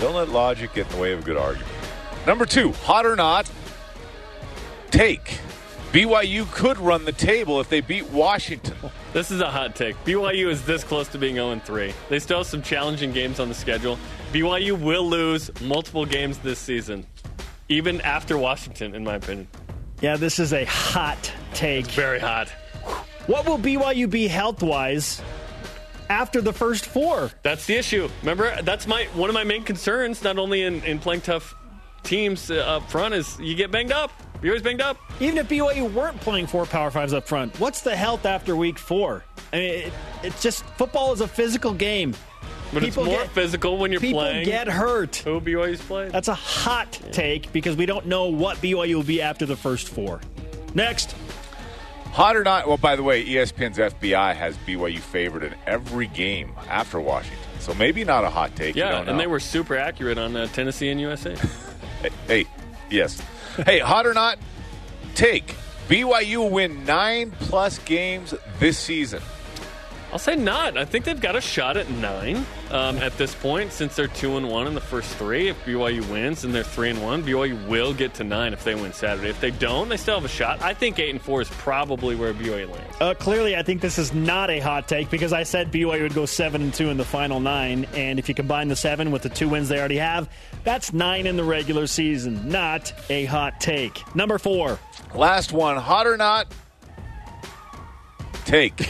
Don't 0.00 0.14
let 0.14 0.30
logic 0.30 0.74
get 0.74 0.86
in 0.86 0.96
the 0.96 1.00
way 1.00 1.12
of 1.12 1.20
a 1.20 1.22
good 1.22 1.36
argument. 1.36 1.70
Number 2.26 2.44
two, 2.46 2.72
hot 2.72 3.06
or 3.06 3.14
not, 3.14 3.50
take. 4.90 5.38
BYU 5.92 6.50
could 6.50 6.78
run 6.78 7.04
the 7.04 7.12
table 7.12 7.60
if 7.60 7.68
they 7.68 7.82
beat 7.82 8.08
Washington. 8.10 8.74
this 9.12 9.30
is 9.30 9.40
a 9.40 9.50
hot 9.50 9.76
take. 9.76 9.94
BYU 10.04 10.48
is 10.48 10.64
this 10.64 10.82
close 10.84 11.06
to 11.08 11.18
being 11.18 11.34
0 11.34 11.60
3. 11.64 11.92
They 12.08 12.18
still 12.18 12.38
have 12.38 12.46
some 12.46 12.62
challenging 12.62 13.12
games 13.12 13.38
on 13.38 13.48
the 13.48 13.54
schedule. 13.54 13.98
BYU 14.32 14.80
will 14.80 15.06
lose 15.06 15.50
multiple 15.60 16.06
games 16.06 16.38
this 16.38 16.58
season, 16.58 17.06
even 17.68 18.00
after 18.00 18.38
Washington, 18.38 18.94
in 18.94 19.04
my 19.04 19.16
opinion. 19.16 19.46
Yeah, 20.00 20.16
this 20.16 20.38
is 20.38 20.54
a 20.54 20.64
hot 20.64 21.30
take. 21.52 21.84
Very 21.88 22.18
hot. 22.18 22.48
What 23.26 23.46
will 23.46 23.58
BYU 23.58 24.08
be 24.08 24.26
health 24.28 24.62
wise 24.62 25.20
after 26.08 26.40
the 26.40 26.52
first 26.52 26.86
four? 26.86 27.30
That's 27.42 27.66
the 27.66 27.76
issue. 27.76 28.08
Remember, 28.22 28.60
that's 28.62 28.86
my 28.86 29.04
one 29.12 29.28
of 29.28 29.34
my 29.34 29.44
main 29.44 29.64
concerns. 29.64 30.24
Not 30.24 30.38
only 30.38 30.62
in, 30.62 30.82
in 30.84 30.98
playing 30.98 31.20
tough 31.20 31.54
teams 32.02 32.50
uh, 32.50 32.54
up 32.54 32.90
front 32.90 33.12
is 33.12 33.38
you 33.38 33.54
get 33.54 33.70
banged 33.70 33.92
up. 33.92 34.12
You're 34.42 34.52
always 34.52 34.62
banged 34.62 34.80
up. 34.80 34.96
Even 35.20 35.38
if 35.38 35.48
BYU 35.48 35.92
weren't 35.92 36.20
playing 36.20 36.46
four 36.48 36.66
Power 36.66 36.90
Fives 36.90 37.12
up 37.12 37.26
front, 37.28 37.58
what's 37.60 37.80
the 37.82 37.94
health 37.94 38.26
after 38.26 38.56
week 38.56 38.78
four? 38.78 39.24
I 39.52 39.56
mean, 39.56 39.70
it, 39.70 39.92
it's 40.22 40.42
just 40.42 40.64
football 40.76 41.12
is 41.12 41.20
a 41.20 41.28
physical 41.28 41.72
game. 41.72 42.14
But 42.72 42.82
People 42.82 43.04
it's 43.04 43.10
more 43.12 43.22
get- 43.24 43.30
physical 43.32 43.76
when 43.78 43.92
you're 43.92 44.00
People 44.00 44.20
playing. 44.20 44.44
get 44.46 44.66
hurt. 44.66 45.16
Who 45.16 45.40
BYU's 45.40 45.80
played? 45.82 46.10
That's 46.10 46.28
a 46.28 46.34
hot 46.34 46.98
take 47.12 47.52
because 47.52 47.76
we 47.76 47.84
don't 47.86 48.06
know 48.06 48.28
what 48.28 48.56
BYU 48.58 48.94
will 48.96 49.02
be 49.02 49.20
after 49.22 49.44
the 49.46 49.56
first 49.56 49.88
four. 49.90 50.20
Next. 50.74 51.14
Hot 52.12 52.34
or 52.36 52.44
not, 52.44 52.66
well, 52.66 52.76
by 52.78 52.96
the 52.96 53.02
way, 53.02 53.24
ESPN's 53.24 53.78
FPI 53.78 54.34
has 54.34 54.56
BYU 54.66 54.98
favored 54.98 55.44
in 55.44 55.54
every 55.66 56.08
game 56.08 56.52
after 56.68 56.98
Washington. 57.00 57.38
So 57.60 57.72
maybe 57.74 58.04
not 58.04 58.24
a 58.24 58.30
hot 58.30 58.54
take. 58.56 58.74
you 58.74 58.82
yeah, 58.82 58.90
don't 58.92 59.08
and 59.08 59.20
they 59.20 59.26
were 59.26 59.40
super 59.40 59.76
accurate 59.76 60.18
on 60.18 60.34
uh, 60.36 60.46
Tennessee 60.48 60.88
and 60.88 61.00
USC. 61.00 61.38
Hey, 62.02 62.10
hey, 62.26 62.46
yes. 62.90 63.22
hey, 63.66 63.78
hot 63.80 64.06
or 64.06 64.14
not, 64.14 64.38
take. 65.14 65.56
BYU 65.88 66.50
win 66.50 66.84
nine 66.86 67.32
plus 67.32 67.78
games 67.80 68.34
this 68.58 68.78
season. 68.78 69.22
I'll 70.12 70.18
say 70.18 70.36
not. 70.36 70.78
I 70.78 70.84
think 70.84 71.04
they've 71.04 71.20
got 71.20 71.36
a 71.36 71.40
shot 71.40 71.76
at 71.76 71.90
nine 71.90 72.46
um, 72.72 72.96
at 72.98 73.16
this 73.18 73.34
point, 73.34 73.70
since 73.72 73.94
they're 73.94 74.08
two 74.08 74.36
and 74.38 74.48
one 74.48 74.66
in 74.66 74.74
the 74.74 74.80
first 74.80 75.14
three. 75.16 75.48
If 75.48 75.64
BYU 75.64 76.08
wins 76.10 76.44
and 76.44 76.54
they're 76.54 76.64
three 76.64 76.90
and 76.90 77.02
one, 77.02 77.22
BYU 77.22 77.68
will 77.68 77.92
get 77.92 78.14
to 78.14 78.24
nine 78.24 78.52
if 78.52 78.64
they 78.64 78.74
win 78.74 78.92
Saturday. 78.92 79.28
If 79.28 79.40
they 79.40 79.50
don't, 79.50 79.88
they 79.88 79.98
still 79.98 80.14
have 80.14 80.24
a 80.24 80.28
shot. 80.28 80.62
I 80.62 80.72
think 80.72 80.98
eight 80.98 81.10
and 81.10 81.20
four 81.20 81.42
is 81.42 81.50
probably 81.50 82.16
where 82.16 82.32
BYU 82.32 82.70
lands. 82.70 82.96
Uh, 83.00 83.14
clearly, 83.14 83.56
I 83.56 83.62
think 83.62 83.82
this 83.82 83.98
is 83.98 84.14
not 84.14 84.48
a 84.50 84.58
hot 84.58 84.88
take 84.88 85.10
because 85.10 85.32
I 85.32 85.42
said 85.42 85.70
BYU 85.70 86.02
would 86.02 86.14
go 86.14 86.26
seven 86.26 86.62
and 86.62 86.72
two 86.72 86.88
in 86.88 86.96
the 86.96 87.04
final 87.04 87.40
nine, 87.40 87.86
and 87.94 88.18
if 88.18 88.28
you 88.28 88.34
combine 88.34 88.68
the 88.68 88.76
seven 88.76 89.10
with 89.10 89.22
the 89.22 89.28
two 89.28 89.48
wins 89.48 89.68
they 89.68 89.78
already 89.78 89.98
have, 89.98 90.28
that's 90.64 90.92
nine 90.92 91.26
in 91.26 91.36
the 91.36 91.44
regular 91.44 91.86
season. 91.86 92.48
Not 92.48 92.92
a 93.10 93.26
hot 93.26 93.60
take. 93.60 94.02
Number 94.14 94.38
four. 94.38 94.78
Last 95.14 95.52
one, 95.52 95.76
hot 95.76 96.06
or 96.06 96.16
not, 96.16 96.46
take. 98.46 98.88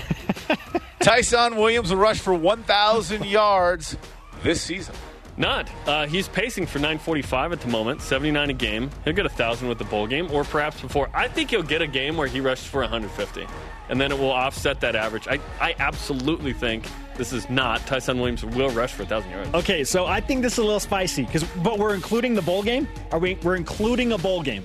Tyson 1.02 1.56
Williams 1.56 1.90
will 1.90 1.98
rush 1.98 2.20
for 2.20 2.32
1,000 2.32 3.24
yards 3.26 3.96
this 4.44 4.62
season. 4.62 4.94
Not. 5.36 5.68
Uh, 5.84 6.06
he's 6.06 6.28
pacing 6.28 6.66
for 6.66 6.78
945 6.78 7.52
at 7.52 7.60
the 7.60 7.68
moment, 7.68 8.02
79 8.02 8.50
a 8.50 8.52
game. 8.52 8.90
He'll 9.04 9.14
get 9.14 9.26
a 9.26 9.28
1,000 9.28 9.66
with 9.66 9.78
the 9.78 9.84
bowl 9.84 10.06
game, 10.06 10.30
or 10.30 10.44
perhaps 10.44 10.80
before. 10.80 11.10
I 11.12 11.26
think 11.26 11.50
he'll 11.50 11.64
get 11.64 11.82
a 11.82 11.88
game 11.88 12.16
where 12.16 12.28
he 12.28 12.40
rushes 12.40 12.66
for 12.66 12.82
150, 12.82 13.46
and 13.88 14.00
then 14.00 14.12
it 14.12 14.18
will 14.18 14.30
offset 14.30 14.80
that 14.82 14.94
average. 14.94 15.26
I, 15.26 15.40
I 15.60 15.74
absolutely 15.80 16.52
think 16.52 16.86
this 17.16 17.32
is 17.32 17.50
not. 17.50 17.84
Tyson 17.86 18.18
Williams 18.18 18.44
will 18.44 18.70
rush 18.70 18.92
for 18.92 19.02
1,000 19.02 19.30
yards. 19.30 19.54
Okay, 19.54 19.82
so 19.82 20.06
I 20.06 20.20
think 20.20 20.42
this 20.42 20.52
is 20.52 20.58
a 20.58 20.64
little 20.64 20.78
spicy 20.78 21.24
because, 21.24 21.42
but 21.64 21.80
we're 21.80 21.94
including 21.94 22.34
the 22.34 22.42
bowl 22.42 22.62
game. 22.62 22.86
Are 23.10 23.18
we? 23.18 23.34
We're 23.42 23.56
including 23.56 24.12
a 24.12 24.18
bowl 24.18 24.42
game. 24.42 24.64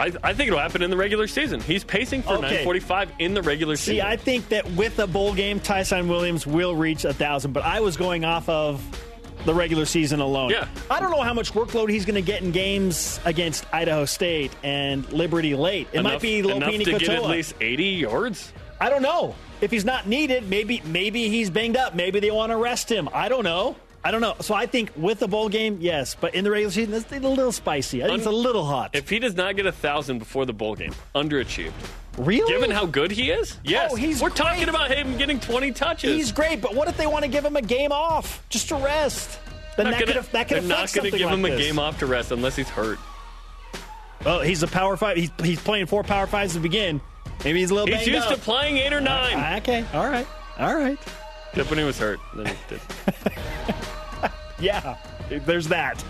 I, 0.00 0.12
I 0.22 0.32
think 0.34 0.48
it'll 0.48 0.58
happen 0.58 0.82
in 0.82 0.90
the 0.90 0.96
regular 0.96 1.28
season. 1.28 1.60
He's 1.60 1.84
pacing 1.84 2.22
for 2.22 2.34
Okay. 2.34 2.64
945 2.64 3.12
in 3.18 3.34
the 3.34 3.42
regular 3.42 3.76
See, 3.76 3.92
season. 3.92 3.96
See, 3.96 4.00
I 4.02 4.16
think 4.16 4.48
that 4.48 4.68
with 4.72 4.98
a 4.98 5.06
bowl 5.06 5.34
game, 5.34 5.60
Tyson 5.60 6.08
Williams 6.08 6.46
will 6.46 6.74
reach 6.74 7.04
a 7.04 7.12
thousand. 7.12 7.52
But 7.52 7.64
I 7.64 7.80
was 7.80 7.96
going 7.96 8.24
off 8.24 8.48
of 8.48 8.82
the 9.44 9.54
regular 9.54 9.84
season 9.84 10.20
alone. 10.20 10.50
Yeah. 10.50 10.66
I 10.90 11.00
don't 11.00 11.10
know 11.10 11.22
how 11.22 11.34
much 11.34 11.52
workload 11.52 11.90
he's 11.90 12.04
going 12.04 12.14
to 12.16 12.22
get 12.22 12.42
in 12.42 12.50
games 12.50 13.20
against 13.24 13.64
Idaho 13.72 14.04
State 14.04 14.52
and 14.62 15.10
Liberty 15.12 15.54
late. 15.54 15.88
It 15.92 16.02
might 16.02 16.20
be 16.20 16.40
enough 16.40 16.58
Lopini 16.70 16.84
to 16.84 16.98
get 16.98 17.08
at 17.08 17.24
least 17.24 17.54
80 17.60 17.84
yards. 17.84 18.52
I 18.80 18.88
don't 18.90 19.02
know. 19.02 19.34
If 19.60 19.70
he's 19.70 19.84
not 19.84 20.06
needed, 20.06 20.48
maybe 20.48 20.80
maybe 20.86 21.28
he's 21.28 21.50
banged 21.50 21.76
up. 21.76 21.94
Maybe 21.94 22.20
they 22.20 22.30
want 22.30 22.50
to 22.50 22.56
rest 22.56 22.90
him. 22.90 23.10
I 23.12 23.28
don't 23.28 23.44
know. 23.44 23.76
I 24.02 24.10
don't 24.10 24.20
know. 24.22 24.34
So 24.40 24.54
I 24.54 24.66
think 24.66 24.92
with 24.96 25.18
the 25.18 25.28
bowl 25.28 25.48
game, 25.48 25.78
yes, 25.80 26.16
but 26.18 26.34
in 26.34 26.44
the 26.44 26.50
regular 26.50 26.72
season, 26.72 26.94
it's 26.94 27.12
a 27.12 27.18
little 27.20 27.52
spicy. 27.52 28.02
I 28.02 28.06
think 28.06 28.18
it's 28.18 28.26
a 28.26 28.30
little 28.30 28.64
hot. 28.64 28.94
If 28.94 29.10
he 29.10 29.18
does 29.18 29.36
not 29.36 29.56
get 29.56 29.66
a 29.66 29.72
thousand 29.72 30.18
before 30.18 30.46
the 30.46 30.54
bowl 30.54 30.74
game, 30.74 30.94
underachieved. 31.14 31.72
really? 32.16 32.50
Given 32.50 32.70
how 32.70 32.86
good 32.86 33.10
he 33.10 33.30
is, 33.30 33.56
oh, 33.56 33.60
yes. 33.64 33.90
Oh, 33.92 33.96
he's 33.96 34.22
We're 34.22 34.30
talking 34.30 34.68
about 34.70 34.90
him 34.90 35.18
getting 35.18 35.38
20 35.38 35.72
touches. 35.72 36.14
He's 36.16 36.32
great, 36.32 36.62
but 36.62 36.74
what 36.74 36.88
if 36.88 36.96
they 36.96 37.06
want 37.06 37.24
to 37.24 37.30
give 37.30 37.44
him 37.44 37.56
a 37.56 37.62
game 37.62 37.92
off 37.92 38.42
just 38.48 38.68
to 38.68 38.76
rest? 38.76 39.38
Then 39.76 39.90
that 39.90 40.00
gonna- 40.00 40.12
could 40.20 40.32
that 40.32 40.48
could 40.48 40.56
they're 40.58 40.62
not 40.62 40.76
gonna 40.76 40.88
something 40.88 41.10
give 41.12 41.26
like 41.30 41.38
him 41.38 41.44
a 41.44 41.56
game 41.56 41.78
off 41.78 41.98
to 41.98 42.06
rest 42.06 42.32
unless 42.32 42.56
he's 42.56 42.68
hurt. 42.68 42.98
Well, 44.24 44.40
he's 44.40 44.62
a 44.62 44.66
power 44.66 44.96
five. 44.96 45.16
He's, 45.16 45.30
he's 45.42 45.60
playing 45.60 45.86
four 45.86 46.02
power 46.02 46.26
fives 46.26 46.54
to 46.54 46.60
begin. 46.60 47.00
Maybe 47.44 47.60
he's 47.60 47.70
a 47.70 47.74
little 47.74 47.86
bit. 47.86 47.98
He's 47.98 48.08
used 48.08 48.26
up. 48.28 48.34
to 48.34 48.40
playing 48.40 48.76
eight 48.78 48.92
or 48.92 49.00
nine. 49.00 49.58
Okay, 49.60 49.84
all 49.94 50.06
right, 50.06 50.26
all 50.58 50.74
right. 50.74 50.98
Except 51.52 51.70
when 51.70 51.78
he 51.78 51.84
was 51.84 51.98
hurt. 51.98 52.20
Then 52.34 52.46
he 52.46 52.54
did. 52.68 52.80
Yeah, 54.60 54.98
there's 55.30 55.68
that. 55.68 56.04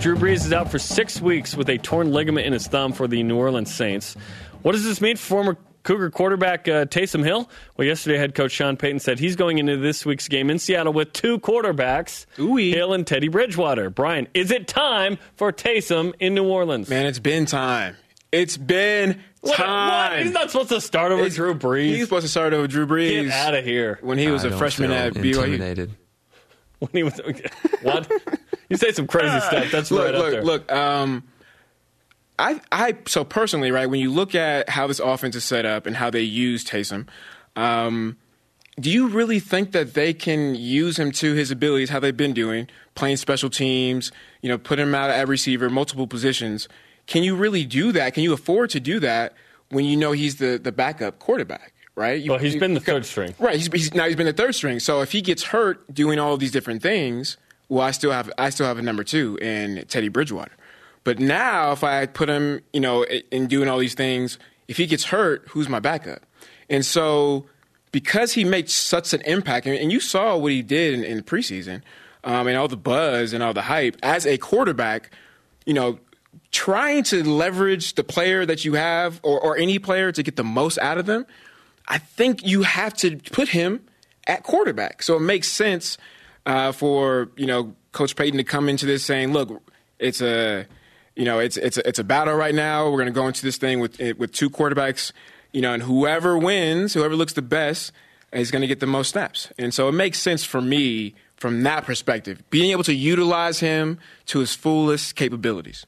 Drew 0.00 0.16
Brees 0.16 0.44
is 0.44 0.52
out 0.52 0.70
for 0.70 0.78
six 0.78 1.20
weeks 1.20 1.56
with 1.56 1.68
a 1.70 1.78
torn 1.78 2.12
ligament 2.12 2.46
in 2.46 2.52
his 2.52 2.66
thumb 2.66 2.92
for 2.92 3.08
the 3.08 3.22
New 3.22 3.36
Orleans 3.36 3.72
Saints. 3.74 4.16
What 4.62 4.72
does 4.72 4.84
this 4.84 5.00
mean 5.00 5.16
for 5.16 5.22
former 5.26 5.56
Cougar 5.84 6.10
quarterback 6.10 6.66
uh, 6.68 6.84
Taysom 6.86 7.24
Hill? 7.24 7.48
Well, 7.76 7.86
yesterday 7.86 8.18
head 8.18 8.34
coach 8.34 8.50
Sean 8.52 8.76
Payton 8.76 8.98
said 9.00 9.18
he's 9.18 9.36
going 9.36 9.58
into 9.58 9.76
this 9.76 10.04
week's 10.04 10.28
game 10.28 10.50
in 10.50 10.58
Seattle 10.58 10.92
with 10.92 11.12
two 11.14 11.38
quarterbacks, 11.38 12.26
Ooh-wee. 12.38 12.72
Hill 12.72 12.92
and 12.92 13.06
Teddy 13.06 13.28
Bridgewater. 13.28 13.88
Brian, 13.90 14.26
is 14.34 14.50
it 14.50 14.66
time 14.66 15.18
for 15.36 15.52
Taysom 15.52 16.12
in 16.20 16.34
New 16.34 16.44
Orleans? 16.48 16.90
Man, 16.90 17.06
it's 17.06 17.18
been 17.18 17.46
time. 17.46 17.96
It's 18.34 18.56
been 18.56 19.20
what, 19.40 19.56
time. 19.56 20.10
what? 20.12 20.22
He's 20.22 20.32
not 20.32 20.50
supposed 20.50 20.70
to 20.70 20.80
start 20.80 21.12
over 21.12 21.22
It's- 21.22 21.36
Drew 21.36 21.54
Brees. 21.54 21.90
He's 21.94 22.04
supposed 22.04 22.24
to 22.24 22.30
start 22.30 22.52
over 22.52 22.66
Drew 22.66 22.86
Brees 22.86 23.24
Get 23.26 23.32
out 23.32 23.54
of 23.54 23.64
here. 23.64 23.98
when 24.02 24.18
he 24.18 24.28
was 24.28 24.44
I 24.44 24.48
a 24.48 24.50
don't 24.50 24.58
freshman 24.58 24.90
feel 24.90 24.98
at 24.98 25.14
BYU. 25.14 25.34
intimidated. 25.44 25.90
When 26.80 26.90
he 26.92 27.02
was 27.04 27.18
what? 27.82 28.10
you 28.68 28.76
say 28.76 28.92
some 28.92 29.06
crazy 29.06 29.40
stuff. 29.40 29.70
That's 29.70 29.90
look, 29.90 30.04
right 30.06 30.14
up 30.14 30.20
look, 30.22 30.30
there. 30.32 30.42
look. 30.44 30.72
Um, 30.72 31.22
I, 32.38 32.60
I, 32.72 32.96
so 33.06 33.24
personally, 33.24 33.70
right, 33.70 33.86
when 33.86 34.00
you 34.00 34.10
look 34.10 34.34
at 34.34 34.68
how 34.68 34.86
this 34.88 34.98
offense 34.98 35.36
is 35.36 35.44
set 35.44 35.64
up 35.64 35.86
and 35.86 35.96
how 35.96 36.10
they 36.10 36.20
use 36.22 36.64
Taysom, 36.64 37.06
um, 37.56 38.16
do 38.80 38.90
you 38.90 39.06
really 39.06 39.38
think 39.38 39.70
that 39.72 39.94
they 39.94 40.12
can 40.12 40.56
use 40.56 40.98
him 40.98 41.12
to 41.12 41.32
his 41.32 41.52
abilities, 41.52 41.90
how 41.90 42.00
they've 42.00 42.16
been 42.16 42.34
doing, 42.34 42.66
playing 42.96 43.18
special 43.18 43.48
teams, 43.48 44.10
you 44.42 44.48
know, 44.48 44.58
put 44.58 44.78
him 44.80 44.94
out 44.96 45.10
at 45.10 45.28
receiver, 45.28 45.70
multiple 45.70 46.08
positions? 46.08 46.68
Can 47.06 47.22
you 47.22 47.36
really 47.36 47.64
do 47.64 47.92
that? 47.92 48.14
Can 48.14 48.22
you 48.22 48.32
afford 48.32 48.70
to 48.70 48.80
do 48.80 49.00
that 49.00 49.34
when 49.70 49.84
you 49.84 49.96
know 49.96 50.12
he's 50.12 50.36
the, 50.36 50.58
the 50.62 50.72
backup 50.72 51.18
quarterback, 51.18 51.72
right? 51.96 52.20
You, 52.22 52.30
Well, 52.30 52.40
he's 52.40 52.54
you- 52.54 52.60
been 52.60 52.74
the 52.74 52.80
third 52.80 53.04
string. 53.04 53.34
Right. 53.38 53.56
He's, 53.56 53.66
he's 53.72 53.94
now 53.94 54.06
he's 54.06 54.16
been 54.16 54.26
the 54.26 54.32
third 54.32 54.54
string. 54.54 54.80
So 54.80 55.00
if 55.02 55.12
he 55.12 55.20
gets 55.20 55.42
hurt 55.42 55.92
doing 55.92 56.18
all 56.18 56.34
of 56.34 56.40
these 56.40 56.52
different 56.52 56.82
things, 56.82 57.36
well, 57.68 57.82
I 57.82 57.90
still 57.90 58.12
have 58.12 58.30
I 58.38 58.50
still 58.50 58.66
have 58.66 58.78
a 58.78 58.82
number 58.82 59.04
two 59.04 59.38
in 59.42 59.84
Teddy 59.88 60.08
Bridgewater. 60.08 60.52
But 61.02 61.18
now 61.18 61.72
if 61.72 61.84
I 61.84 62.06
put 62.06 62.28
him, 62.30 62.60
you 62.72 62.80
know, 62.80 63.04
in 63.04 63.46
doing 63.46 63.68
all 63.68 63.78
these 63.78 63.94
things, 63.94 64.38
if 64.68 64.76
he 64.78 64.86
gets 64.86 65.04
hurt, 65.04 65.44
who's 65.48 65.68
my 65.68 65.80
backup? 65.80 66.22
And 66.70 66.84
so 66.86 67.44
because 67.92 68.32
he 68.32 68.42
made 68.44 68.70
such 68.70 69.12
an 69.12 69.20
impact, 69.22 69.66
and 69.66 69.92
you 69.92 70.00
saw 70.00 70.36
what 70.36 70.50
he 70.52 70.62
did 70.62 70.94
in, 70.94 71.04
in 71.04 71.16
the 71.18 71.22
preseason, 71.22 71.82
um, 72.24 72.46
and 72.48 72.56
all 72.56 72.68
the 72.68 72.76
buzz 72.76 73.32
and 73.34 73.42
all 73.42 73.52
the 73.52 73.62
hype 73.62 73.96
as 74.02 74.26
a 74.26 74.38
quarterback, 74.38 75.10
you 75.66 75.74
know, 75.74 75.98
trying 76.50 77.02
to 77.04 77.22
leverage 77.24 77.94
the 77.94 78.04
player 78.04 78.46
that 78.46 78.64
you 78.64 78.74
have 78.74 79.20
or, 79.22 79.40
or 79.40 79.56
any 79.56 79.78
player 79.78 80.12
to 80.12 80.22
get 80.22 80.36
the 80.36 80.44
most 80.44 80.78
out 80.78 80.98
of 80.98 81.06
them, 81.06 81.26
I 81.88 81.98
think 81.98 82.46
you 82.46 82.62
have 82.62 82.94
to 82.98 83.16
put 83.16 83.48
him 83.48 83.80
at 84.26 84.42
quarterback. 84.42 85.02
So 85.02 85.16
it 85.16 85.20
makes 85.20 85.48
sense 85.48 85.98
uh, 86.46 86.72
for 86.72 87.30
you 87.36 87.46
know 87.46 87.74
Coach 87.92 88.16
Payton 88.16 88.38
to 88.38 88.44
come 88.44 88.68
into 88.68 88.86
this 88.86 89.04
saying, 89.04 89.32
"Look, 89.32 89.62
it's 89.98 90.20
a 90.20 90.66
you 91.16 91.24
know 91.24 91.38
it's 91.38 91.56
it's 91.56 91.76
a, 91.76 91.88
it's 91.88 91.98
a 91.98 92.04
battle 92.04 92.34
right 92.34 92.54
now. 92.54 92.90
We're 92.90 92.98
going 92.98 93.06
to 93.06 93.12
go 93.12 93.26
into 93.26 93.42
this 93.42 93.56
thing 93.56 93.80
with 93.80 94.00
with 94.18 94.32
two 94.32 94.50
quarterbacks, 94.50 95.12
you 95.52 95.60
know, 95.60 95.72
and 95.72 95.82
whoever 95.82 96.38
wins, 96.38 96.94
whoever 96.94 97.16
looks 97.16 97.32
the 97.34 97.42
best, 97.42 97.92
is 98.32 98.50
going 98.50 98.62
to 98.62 98.68
get 98.68 98.80
the 98.80 98.86
most 98.86 99.10
snaps." 99.10 99.52
And 99.58 99.72
so 99.72 99.88
it 99.88 99.92
makes 99.92 100.18
sense 100.18 100.44
for 100.44 100.60
me 100.60 101.14
from 101.36 101.62
that 101.64 101.84
perspective, 101.84 102.42
being 102.50 102.70
able 102.70 102.84
to 102.84 102.94
utilize 102.94 103.60
him 103.60 103.98
to 104.26 104.38
his 104.38 104.54
fullest 104.54 105.16
capabilities. 105.16 105.84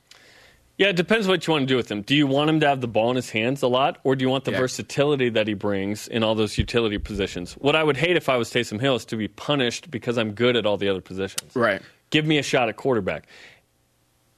Yeah, 0.78 0.88
it 0.88 0.96
depends 0.96 1.26
what 1.26 1.46
you 1.46 1.52
want 1.52 1.62
to 1.62 1.66
do 1.66 1.76
with 1.76 1.90
him. 1.90 2.02
Do 2.02 2.14
you 2.14 2.26
want 2.26 2.50
him 2.50 2.60
to 2.60 2.68
have 2.68 2.82
the 2.82 2.88
ball 2.88 3.08
in 3.10 3.16
his 3.16 3.30
hands 3.30 3.62
a 3.62 3.66
lot, 3.66 3.98
or 4.04 4.14
do 4.14 4.22
you 4.24 4.28
want 4.28 4.44
the 4.44 4.50
Yeah. 4.52 4.58
versatility 4.58 5.30
that 5.30 5.48
he 5.48 5.54
brings 5.54 6.06
in 6.06 6.22
all 6.22 6.34
those 6.34 6.58
utility 6.58 6.98
positions? 6.98 7.54
What 7.54 7.74
I 7.74 7.82
would 7.82 7.96
hate 7.96 8.16
if 8.16 8.28
I 8.28 8.36
was 8.36 8.50
Taysom 8.50 8.78
Hill 8.80 8.96
is 8.96 9.06
to 9.06 9.16
be 9.16 9.26
punished 9.28 9.90
because 9.90 10.18
I'm 10.18 10.32
good 10.32 10.54
at 10.54 10.66
all 10.66 10.76
the 10.76 10.88
other 10.90 11.00
positions. 11.00 11.56
Right. 11.56 11.80
Give 12.10 12.26
me 12.26 12.36
a 12.36 12.42
shot 12.42 12.68
at 12.68 12.76
quarterback. 12.76 13.26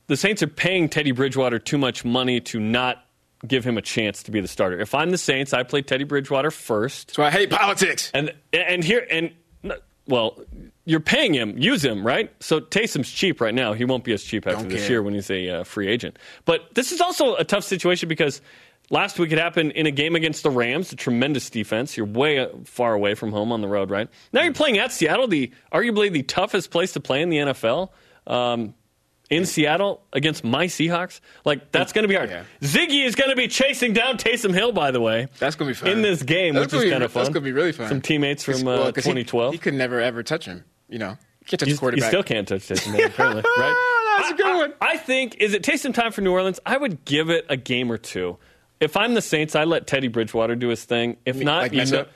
The 0.07 0.17
Saints 0.17 0.43
are 0.43 0.47
paying 0.47 0.89
Teddy 0.89 1.11
Bridgewater 1.11 1.59
too 1.59 1.77
much 1.77 2.05
money 2.05 2.41
to 2.41 2.61
not 2.61 3.05
give 3.47 3.65
him 3.65 3.77
a 3.77 3.83
chance 3.83 4.23
to 4.23 4.31
be 4.31 4.41
the 4.41 4.49
starter. 4.49 4.81
If 4.81 4.95
I'm 4.95 5.11
the 5.11 5.19
Saints, 5.19 5.53
I 5.53 5.65
play 5.65 5.83
Teddy 5.83 6.05
Bridgewater 6.05 6.51
first. 6.51 7.15
So 7.15 7.23
I 7.23 7.31
hate 7.31 7.51
politics. 7.51 8.11
And 8.15 8.33
and 8.53 8.83
here 8.85 9.07
and 9.11 9.33
well, 10.07 10.41
you're 10.89 11.01
paying 11.01 11.35
him, 11.35 11.59
use 11.59 11.85
him, 11.85 12.05
right? 12.05 12.33
So 12.41 12.61
Taysom's 12.61 13.11
cheap 13.11 13.43
right 13.43 13.55
now. 13.55 13.75
He 13.75 13.85
won't 13.85 14.05
be 14.05 14.13
as 14.15 14.23
cheap 14.25 14.47
after 14.47 14.61
Don't 14.61 14.69
this 14.71 14.81
care. 14.83 14.91
year 14.93 15.03
when 15.03 15.13
he's 15.13 15.31
a 15.31 15.49
uh, 15.61 15.65
free 15.65 15.87
agent. 15.87 16.19
But 16.47 16.75
this 16.75 16.93
is 16.93 17.03
also 17.03 17.35
a 17.37 17.45
tough 17.45 17.65
situation 17.65 18.09
because 18.09 18.41
last 18.89 19.19
week 19.19 19.31
it 19.31 19.37
happened 19.39 19.73
in 19.73 19.85
a 19.85 19.91
game 19.91 20.17
against 20.17 20.45
the 20.45 20.51
Rams, 20.51 20.91
a 20.91 20.97
tremendous 20.97 21.51
defense. 21.51 21.95
You're 21.95 22.07
way 22.07 22.39
uh, 22.39 22.49
far 22.65 22.95
away 22.95 23.15
from 23.15 23.33
home 23.33 23.53
on 23.53 23.61
the 23.61 23.69
road, 23.69 23.91
right? 23.91 24.09
Now 24.33 24.43
you're 24.45 24.55
playing 24.55 24.79
at 24.79 24.91
Seattle, 24.91 25.29
the 25.29 25.53
arguably 25.71 26.11
the 26.11 26.23
toughest 26.23 26.71
place 26.71 26.95
to 26.95 27.01
play 27.01 27.21
in 27.21 27.29
the 27.29 27.37
NFL. 27.37 27.91
Um, 28.27 28.73
in 29.31 29.45
Seattle 29.45 30.01
against 30.15 30.43
my 30.43 30.69
Seahawks, 30.69 31.21
like 31.45 31.71
that's 31.71 31.93
going 31.93 32.05
to 32.05 32.09
be 32.09 32.15
hard. 32.15 32.31
Yeah. 32.31 32.45
Ziggy 32.63 33.05
is 33.05 33.15
going 33.15 33.29
to 33.29 33.37
be 33.37 33.47
chasing 33.47 33.93
down 33.93 34.17
Taysom 34.17 34.55
Hill, 34.55 34.73
by 34.73 34.91
the 34.91 35.03
way. 35.03 35.27
That's 35.39 35.55
gonna 35.55 35.71
be 35.71 35.75
fun 35.75 35.91
in 35.91 36.01
this 36.01 36.23
game, 36.23 36.55
That's 36.55 36.73
which 36.73 36.85
is 36.85 36.91
kind 36.91 37.03
of 37.05 37.13
fun. 37.13 37.25
That's 37.25 37.35
gonna 37.35 37.45
be 37.45 37.53
really 37.53 37.73
fun. 37.73 37.89
Some 37.91 38.01
teammates 38.01 38.43
from 38.43 38.63
uh, 38.67 38.77
Well, 38.79 38.85
'cause 38.93 39.05
he- 39.05 39.11
2012. 39.11 39.53
He, 39.53 39.59
could 39.59 39.75
never 39.75 40.01
ever 40.01 40.23
touch 40.23 40.47
him. 40.47 40.65
You 40.89 40.99
know, 40.99 41.11
you 41.11 41.47
can't 41.47 41.61
touch 41.61 41.69
You, 41.69 41.77
quarterback. 41.79 42.05
you 42.05 42.09
still 42.09 42.23
can't 42.23 42.47
touch 42.49 42.63
Taysom 42.63 42.95
Hill, 42.95 43.07
apparently, 43.07 43.43
right? 43.59 44.17
That's 44.19 44.31
a 44.33 44.35
good 44.43 44.57
one. 44.57 44.73
I, 44.81 44.93
I 44.93 44.97
think 44.97 45.37
is 45.39 45.55
it 45.55 45.63
Taysom 45.63 45.95
time 45.95 46.13
for 46.13 46.21
New 46.23 46.33
Orleans? 46.33 46.59
I 46.67 46.77
would 46.77 47.05
give 47.05 47.31
it 47.31 47.47
a 47.49 47.57
game 47.57 47.91
or 47.93 47.99
two. 47.99 48.37
If 48.81 48.97
I'm 48.97 49.15
the 49.15 49.23
Saints, 49.23 49.55
I 49.57 49.65
let 49.65 49.87
Teddy 49.87 50.09
Bridgewater 50.09 50.55
do 50.57 50.69
his 50.69 50.85
thing. 50.85 51.17
If 51.27 51.37
not, 51.37 51.63
like 51.63 51.73
you 51.73 51.85
know, 51.85 52.01
up? 52.01 52.11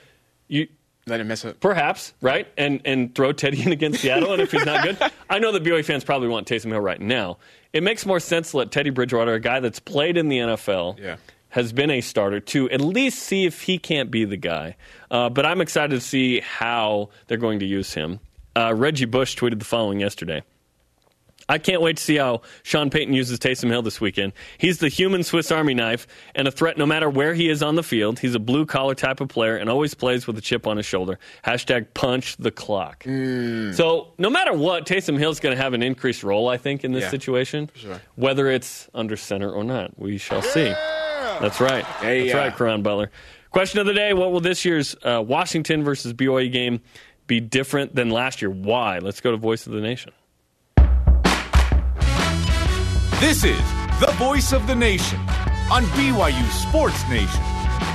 you 0.47 0.67
Let 1.07 1.19
him 1.19 1.27
mess 1.27 1.43
up. 1.45 1.59
perhaps 1.59 2.13
right 2.21 2.47
and 2.57 2.81
and 2.85 3.13
throw 3.13 3.31
Teddy 3.33 3.61
in 3.61 3.71
against 3.71 4.01
Seattle. 4.01 4.31
And 4.33 4.41
if 4.41 4.51
he's 4.51 4.65
not 4.65 4.83
good, 4.83 4.97
I 5.29 5.39
know 5.39 5.51
the 5.51 5.59
BYU 5.59 5.83
fans 5.83 6.03
probably 6.03 6.29
want 6.29 6.47
Taysom 6.47 6.71
Hill 6.71 6.79
right 6.79 7.01
now. 7.01 7.37
It 7.73 7.83
makes 7.83 8.05
more 8.05 8.19
sense 8.19 8.51
to 8.51 8.57
let 8.57 8.71
Teddy 8.71 8.91
Bridgewater, 8.91 9.33
a 9.33 9.39
guy 9.39 9.59
that's 9.59 9.79
played 9.79 10.15
in 10.17 10.29
the 10.29 10.37
NFL, 10.37 10.99
Yeah. 10.99 11.17
has 11.49 11.73
been 11.73 11.89
a 11.89 12.01
starter, 12.01 12.39
to 12.39 12.69
at 12.69 12.79
least 12.81 13.19
see 13.19 13.45
if 13.45 13.61
he 13.63 13.77
can't 13.77 14.09
be 14.11 14.25
the 14.25 14.37
guy. 14.37 14.75
Uh, 15.11 15.29
but 15.29 15.45
I'm 15.45 15.59
excited 15.59 15.95
to 15.95 16.01
see 16.01 16.39
how 16.39 17.09
they're 17.27 17.37
going 17.37 17.59
to 17.59 17.65
use 17.65 17.93
him. 17.93 18.19
Uh, 18.55 18.73
Reggie 18.75 19.05
Bush 19.05 19.35
tweeted 19.37 19.59
the 19.59 19.65
following 19.65 19.99
yesterday. 19.99 20.43
I 21.49 21.57
can't 21.57 21.81
wait 21.81 21.97
to 21.97 22.03
see 22.03 22.15
how 22.15 22.41
Sean 22.63 22.89
Payton 22.89 23.13
uses 23.13 23.37
Taysom 23.37 23.69
Hill 23.69 23.81
this 23.81 23.99
weekend. 23.99 24.31
He's 24.57 24.77
the 24.77 24.87
human 24.87 25.23
Swiss 25.23 25.51
Army 25.51 25.73
knife 25.73 26.07
and 26.35 26.47
a 26.47 26.51
threat 26.51 26.77
no 26.77 26.85
matter 26.85 27.09
where 27.09 27.33
he 27.33 27.49
is 27.49 27.61
on 27.61 27.75
the 27.75 27.83
field. 27.83 28.19
He's 28.19 28.33
a 28.33 28.39
blue 28.39 28.65
collar 28.65 28.95
type 28.95 29.19
of 29.19 29.27
player 29.27 29.57
and 29.57 29.69
always 29.69 29.93
plays 29.93 30.25
with 30.25 30.37
a 30.37 30.41
chip 30.41 30.65
on 30.67 30.77
his 30.77 30.85
shoulder. 30.85 31.19
Hashtag 31.45 31.87
punch 31.93 32.37
the 32.37 32.49
clock. 32.49 33.03
So 33.03 34.13
no 34.17 34.29
matter 34.29 34.53
what, 34.53 34.85
Taysom 34.85 35.17
Hill's 35.19 35.41
going 35.41 35.53
to 35.55 35.61
have 35.61 35.73
an 35.73 35.83
increased 35.83 36.23
role, 36.23 36.47
I 36.47 36.55
think, 36.55 36.85
in 36.85 36.93
this 36.93 37.03
Yeah, 37.03 37.09
situation. 37.09 37.69
sure. 37.75 37.99
Whether 38.15 38.47
it's 38.49 38.87
under 38.93 39.17
center 39.17 39.51
or 39.51 39.65
not, 39.65 39.99
we 39.99 40.17
shall 40.17 40.41
see. 40.41 40.69
That's 40.69 41.59
right. 41.59 41.83
Hey, 41.83 42.21
That's 42.21 42.33
yeah. 42.33 42.37
right, 42.37 42.55
Karan 42.55 42.83
Butler. 42.83 43.11
Question 43.51 43.79
of 43.81 43.85
the 43.85 43.93
day: 43.93 44.13
What 44.13 44.31
will 44.31 44.39
this 44.39 44.63
year's 44.65 44.95
uh, 45.03 45.21
Washington 45.25 45.83
versus 45.83 46.13
BYU 46.13 46.51
game 46.51 46.81
be 47.27 47.39
different 47.39 47.95
than 47.95 48.09
last 48.09 48.41
year? 48.41 48.51
Why? 48.51 48.99
Let's 48.99 49.21
go 49.21 49.31
to 49.31 49.37
Voice 49.37 49.65
of 49.67 49.73
the 49.73 49.81
Nation. 49.81 50.13
This 53.19 53.45
is 53.45 53.61
the 54.01 54.13
voice 54.17 54.51
of 54.51 54.67
the 54.67 54.75
nation 54.75 55.17
on 55.71 55.83
BYU 55.95 56.49
Sports 56.49 57.07
Nation. 57.07 57.41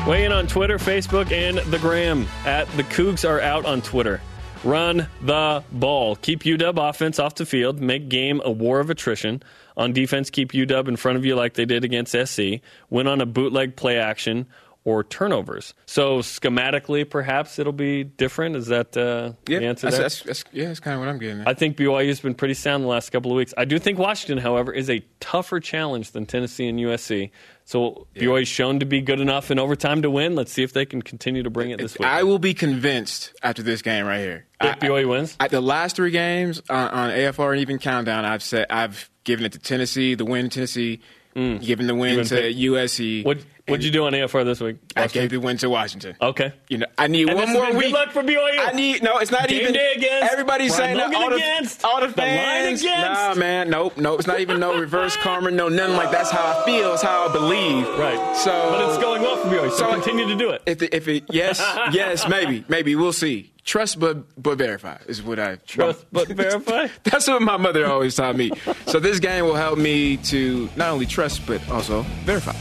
Weigh 0.06 0.24
in 0.24 0.32
on 0.32 0.46
Twitter, 0.46 0.78
Facebook, 0.78 1.30
and 1.32 1.58
the 1.70 1.78
Gram 1.78 2.26
at 2.46 2.66
the 2.78 2.84
Cougs 2.84 3.28
are 3.28 3.38
out 3.40 3.66
on 3.66 3.82
Twitter. 3.82 4.22
Run 4.64 5.06
the 5.20 5.62
ball. 5.70 6.16
Keep 6.16 6.44
UW 6.44 6.88
offense 6.88 7.18
off 7.18 7.34
the 7.34 7.44
field. 7.44 7.78
Make 7.78 8.08
game 8.08 8.40
a 8.42 8.50
war 8.50 8.80
of 8.80 8.88
attrition. 8.88 9.42
On 9.76 9.92
defense, 9.92 10.30
keep 10.30 10.52
UW 10.52 10.88
in 10.88 10.96
front 10.96 11.18
of 11.18 11.26
you 11.26 11.36
like 11.36 11.54
they 11.54 11.66
did 11.66 11.84
against 11.84 12.16
SC. 12.16 12.62
Win 12.88 13.06
on 13.06 13.20
a 13.20 13.26
bootleg 13.26 13.76
play 13.76 13.98
action 13.98 14.46
or 14.88 15.04
turnovers. 15.04 15.74
So 15.84 16.20
schematically, 16.20 17.08
perhaps 17.08 17.58
it'll 17.58 17.72
be 17.74 18.04
different. 18.04 18.56
Is 18.56 18.68
that 18.68 18.96
uh, 18.96 19.32
Yeah, 19.46 19.58
the 19.58 19.66
answer 19.66 19.90
that's, 19.90 19.98
that's, 19.98 20.22
that's, 20.22 20.44
yeah, 20.52 20.68
that's 20.68 20.80
kind 20.80 20.94
of 20.94 21.00
what 21.00 21.08
I'm 21.08 21.18
getting. 21.18 21.42
At. 21.42 21.48
I 21.48 21.52
think 21.54 21.76
BYU's 21.76 22.20
been 22.20 22.34
pretty 22.34 22.54
sound 22.54 22.84
the 22.84 22.88
last 22.88 23.10
couple 23.10 23.30
of 23.30 23.36
weeks. 23.36 23.52
I 23.58 23.66
do 23.66 23.78
think 23.78 23.98
Washington, 23.98 24.38
however, 24.38 24.72
is 24.72 24.88
a 24.88 25.04
tougher 25.20 25.60
challenge 25.60 26.12
than 26.12 26.24
Tennessee 26.24 26.66
and 26.68 26.78
USC. 26.78 27.30
So 27.66 28.06
BYU's 28.16 28.48
shown 28.48 28.80
to 28.80 28.86
be 28.86 29.02
good 29.02 29.20
enough 29.20 29.50
in 29.50 29.58
overtime 29.58 30.00
to 30.02 30.10
win. 30.10 30.34
Let's 30.34 30.52
see 30.52 30.62
if 30.62 30.72
they 30.72 30.86
can 30.86 31.02
continue 31.02 31.42
to 31.42 31.50
bring 31.50 31.70
it 31.70 31.78
this 31.78 31.98
week. 31.98 32.08
I 32.08 32.22
will 32.22 32.38
be 32.38 32.54
convinced 32.54 33.34
after 33.42 33.62
this 33.62 33.82
game 33.82 34.06
right 34.06 34.20
here. 34.20 34.46
If 34.62 34.76
I- 34.82 34.86
BYU 34.86 35.08
wins? 35.10 35.36
I, 35.38 35.48
the 35.48 35.60
last 35.60 35.96
three 35.96 36.10
games 36.10 36.62
on, 36.70 36.88
on 36.88 37.10
AFR 37.10 37.52
and 37.52 37.60
even 37.60 37.78
countdown, 37.78 38.24
I've 38.24 38.42
said 38.42 38.66
I've 38.70 39.10
given 39.24 39.44
it 39.44 39.52
to 39.52 39.58
Tennessee, 39.58 40.14
the 40.14 40.24
win 40.24 40.48
to 40.48 40.54
Tennessee, 40.54 41.00
given 41.34 41.86
the 41.86 41.94
win 41.94 42.14
Even 42.14 42.24
to 42.26 42.34
pick- 42.36 42.56
USC. 42.56 43.24
What 43.24 43.38
what'd 43.68 43.84
you 43.84 43.90
do 43.90 44.04
on 44.06 44.12
AFR 44.12 44.44
this 44.44 44.60
week? 44.60 44.76
I 44.96 45.06
gave 45.06 45.30
the 45.30 45.38
win 45.38 45.56
to 45.58 45.68
Washington. 45.70 46.16
Okay. 46.20 46.52
You 46.68 46.78
know, 46.78 46.86
I 46.96 47.06
need 47.06 47.28
And 47.28 47.38
one 47.38 47.52
more 47.52 47.72
week. 47.72 47.84
good 47.86 47.92
luck 47.92 48.10
for 48.10 48.22
BYU. 48.22 48.58
I 48.58 48.72
need 48.72 49.02
no. 49.02 49.18
It's 49.18 49.30
not 49.30 49.48
Game 49.48 49.60
even 49.62 49.72
day 49.74 49.92
against, 49.96 50.32
Everybody's 50.32 50.74
Brian 50.76 50.96
saying 50.96 50.98
that 50.98 51.04
Logan 51.10 51.22
all 51.22 51.30
the, 51.30 51.36
against, 51.36 51.84
all 51.84 52.00
the 52.00 52.06
the 52.08 52.20
line 52.22 52.28
fans. 52.28 52.80
against. 52.82 53.20
Nah, 53.20 53.34
man, 53.34 53.70
nope, 53.70 53.96
nope. 53.96 54.18
It's 54.18 54.26
not 54.28 54.40
even 54.40 54.60
no 54.60 54.78
reverse 54.78 55.16
karma, 55.22 55.50
no 55.50 55.68
nothing 55.68 55.96
like 55.96 56.10
that's 56.10 56.30
how 56.30 56.60
I 56.60 56.64
feel. 56.64 56.92
It's 56.94 57.02
how 57.02 57.28
I 57.28 57.32
believe. 57.32 57.86
Right. 57.98 58.36
So, 58.36 58.50
But 58.70 58.88
it's 58.88 58.98
going 58.98 59.22
well 59.22 59.36
for 59.36 59.48
BYU, 59.48 59.70
so, 59.70 59.76
So- 59.76 59.92
continue 59.92 60.26
to 60.28 60.36
do 60.36 60.50
it. 60.50 60.62
If 60.66 60.82
it, 60.82 60.94
if 60.94 61.08
it 61.08 61.24
yes, 61.30 61.58
yes, 61.92 62.28
maybe, 62.28 62.64
maybe 62.68 62.94
we'll 62.96 63.12
see. 63.12 63.52
Trust 63.64 64.00
but 64.00 64.24
but 64.42 64.56
verify 64.56 64.96
is 65.08 65.22
what 65.22 65.38
I 65.38 65.56
Trust 65.56 66.06
but 66.10 66.26
verify? 66.44 66.88
That's 67.04 67.28
what 67.28 67.42
my 67.42 67.58
mother 67.58 67.84
always 67.86 68.14
taught 68.14 68.34
me. 68.34 68.50
So 68.86 68.98
this 68.98 69.18
game 69.18 69.44
will 69.44 69.56
help 69.56 69.78
me 69.78 70.16
to 70.32 70.70
not 70.76 70.88
only 70.88 71.04
trust 71.04 71.46
but 71.46 71.60
also 71.68 72.00
verify. 72.24 72.54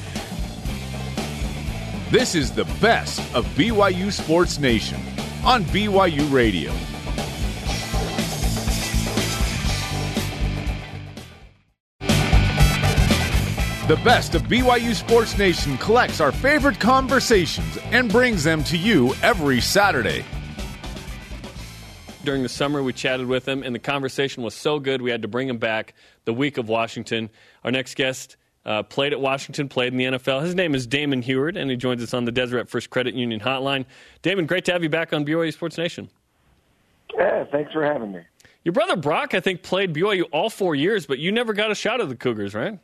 This 2.10 2.36
is 2.36 2.54
the 2.54 2.64
best 2.80 3.20
of 3.36 3.46
BYU 3.48 4.14
Sports 4.14 4.60
Nation 4.60 4.98
on 5.44 5.66
BYU 5.66 6.32
Radio. 6.32 6.72
The 13.90 14.02
best 14.06 14.36
of 14.36 14.44
BYU 14.44 14.96
Sports 14.96 15.38
Nation 15.38 15.78
collects 15.80 16.22
our 16.22 16.32
favorite 16.32 16.80
conversations 16.80 17.78
and 17.92 18.10
brings 18.10 18.46
them 18.46 18.64
to 18.64 18.78
you 18.78 19.14
every 19.22 19.60
Saturday. 19.60 20.24
During 22.24 22.42
the 22.42 22.48
summer, 22.48 22.82
we 22.82 22.94
chatted 22.94 23.28
with 23.28 23.46
him, 23.46 23.64
and 23.64 23.76
the 23.76 23.80
conversation 23.80 24.44
was 24.44 24.54
so 24.54 24.80
good 24.80 25.02
we 25.02 25.12
had 25.12 25.24
to 25.24 25.28
bring 25.28 25.50
him 25.50 25.58
back 25.58 25.94
the 26.24 26.34
week 26.34 26.58
of 26.58 26.70
Washington. 26.70 27.30
Our 27.66 27.72
next 27.72 27.96
guest 27.96 28.38
uh, 28.68 28.84
played 28.84 29.14
at 29.14 29.22
Washington, 29.22 29.70
played 29.70 29.94
in 29.94 29.98
the 29.98 30.06
NFL. 30.06 30.44
His 30.44 30.54
name 30.54 30.76
is 30.76 30.86
Damon 30.86 31.22
Huard, 31.24 31.58
and 31.58 31.72
he 31.72 31.78
joins 31.78 32.04
us 32.04 32.14
on 32.14 32.26
the 32.26 32.32
Deseret 32.32 32.70
First 32.70 32.90
Credit 32.90 33.16
Union 33.16 33.40
Hotline. 33.40 33.86
Damon, 34.22 34.46
great 34.46 34.66
to 34.66 34.74
have 34.74 34.84
you 34.84 34.90
back 34.90 35.14
on 35.14 35.26
BYU 35.26 35.54
Sports 35.54 35.78
Nation. 35.78 36.10
Yeah, 37.18 37.46
thanks 37.46 37.72
for 37.72 37.84
having 37.84 38.12
me. 38.12 38.22
Your 38.66 38.74
brother 38.74 38.98
Brock, 38.98 39.34
I 39.34 39.40
think, 39.40 39.64
played 39.64 39.94
BYU 39.94 40.24
all 40.34 40.50
four 40.50 40.76
years, 40.76 41.06
but 41.06 41.18
you 41.18 41.32
never 41.32 41.54
got 41.54 41.72
a 41.72 41.76
shot 41.76 42.02
at 42.02 42.10
the 42.10 42.16
Cougars, 42.16 42.54
right? 42.54 42.78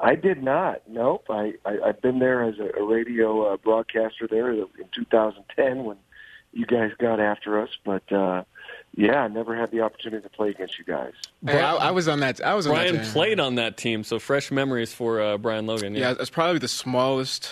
I 0.00 0.14
did 0.14 0.42
not. 0.42 0.82
Nope. 0.88 1.26
I, 1.30 1.54
I 1.64 1.78
I've 1.86 2.00
been 2.00 2.20
there 2.20 2.44
as 2.44 2.58
a, 2.60 2.80
a 2.80 2.84
radio 2.84 3.52
uh, 3.52 3.56
broadcaster 3.56 4.28
there 4.28 4.52
in 4.52 4.68
2010 4.92 5.84
when 5.84 5.96
you 6.52 6.64
guys 6.64 6.92
got 6.98 7.18
after 7.18 7.60
us, 7.60 7.70
but 7.84 8.10
uh, 8.12 8.44
yeah, 8.96 9.22
I 9.22 9.28
never 9.28 9.54
had 9.54 9.70
the 9.70 9.82
opportunity 9.82 10.22
to 10.22 10.28
play 10.30 10.48
against 10.50 10.78
you 10.78 10.84
guys. 10.84 11.12
Hey, 11.44 11.60
I, 11.60 11.74
I 11.76 11.90
was 11.92 12.08
on 12.08 12.20
that. 12.20 12.40
I 12.42 12.54
was 12.54 12.66
on 12.66 12.72
Brian 12.74 12.94
that 12.96 13.04
team. 13.04 13.12
played 13.12 13.40
on 13.40 13.54
that 13.56 13.76
team, 13.76 14.02
so 14.04 14.18
fresh 14.18 14.50
memories 14.50 14.92
for 14.92 15.20
uh, 15.20 15.38
Brian 15.38 15.66
Logan. 15.66 15.94
Yeah, 15.94 16.14
it's 16.18 16.30
probably 16.30 16.58
the 16.58 16.68
smallest 16.68 17.50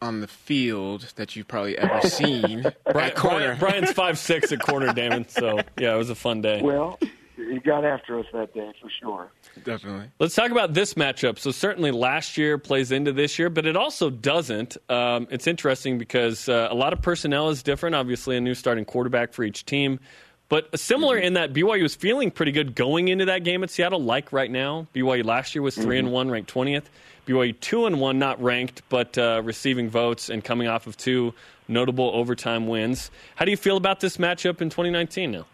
on 0.00 0.20
the 0.20 0.28
field 0.28 1.12
that 1.16 1.34
you've 1.34 1.48
probably 1.48 1.76
ever 1.78 2.00
seen. 2.08 2.64
Brian, 2.92 3.14
corner. 3.14 3.56
Brian- 3.56 3.58
Brian's 3.58 3.92
five 3.92 4.18
six 4.18 4.52
at 4.52 4.60
corner, 4.60 4.92
Damon. 4.94 5.28
So 5.28 5.60
yeah, 5.78 5.94
it 5.94 5.98
was 5.98 6.10
a 6.10 6.14
fun 6.14 6.40
day. 6.40 6.60
Well, 6.62 6.98
he 7.36 7.58
got 7.58 7.84
after 7.84 8.18
us 8.18 8.26
that 8.32 8.54
day 8.54 8.72
for 8.80 8.88
sure. 8.90 9.30
Definitely. 9.64 10.08
Let's 10.18 10.34
talk 10.34 10.50
about 10.50 10.74
this 10.74 10.94
matchup. 10.94 11.38
So 11.38 11.50
certainly 11.50 11.90
last 11.90 12.36
year 12.36 12.58
plays 12.58 12.90
into 12.92 13.12
this 13.12 13.38
year, 13.38 13.50
but 13.50 13.66
it 13.66 13.76
also 13.76 14.10
doesn't. 14.10 14.76
Um, 14.88 15.26
it's 15.30 15.46
interesting 15.46 15.96
because 15.98 16.48
uh, 16.48 16.68
a 16.70 16.74
lot 16.74 16.92
of 16.92 17.00
personnel 17.02 17.50
is 17.50 17.62
different. 17.62 17.94
Obviously, 17.94 18.36
a 18.36 18.40
new 18.40 18.54
starting 18.54 18.84
quarterback 18.84 19.32
for 19.32 19.42
each 19.44 19.64
team. 19.64 20.00
But 20.48 20.78
similar 20.78 21.16
in 21.16 21.34
that 21.34 21.52
BYU 21.52 21.82
was 21.82 21.94
feeling 21.94 22.30
pretty 22.30 22.52
good 22.52 22.74
going 22.74 23.08
into 23.08 23.24
that 23.26 23.44
game 23.44 23.64
at 23.64 23.70
Seattle, 23.70 24.02
like 24.02 24.32
right 24.32 24.50
now. 24.50 24.86
BYU 24.94 25.24
last 25.24 25.54
year 25.54 25.62
was 25.62 25.74
3 25.74 25.98
and 25.98 26.12
one, 26.12 26.30
ranked 26.30 26.50
twentieth. 26.50 26.88
BYU 27.26 27.58
two 27.58 27.86
and 27.86 28.00
one, 28.00 28.18
not 28.18 28.42
ranked, 28.42 28.82
but 28.88 29.16
uh, 29.16 29.40
receiving 29.44 29.88
votes 29.88 30.28
and 30.28 30.44
coming 30.44 30.68
off 30.68 30.86
of 30.86 30.96
two 30.96 31.32
notable 31.68 32.10
overtime 32.12 32.66
wins. 32.66 33.10
How 33.36 33.44
do 33.44 33.50
you 33.50 33.56
feel 33.56 33.76
about 33.76 34.00
this 34.00 34.18
matchup 34.18 34.60
in 34.60 34.68
2019 34.68 35.30
now? 35.32 35.46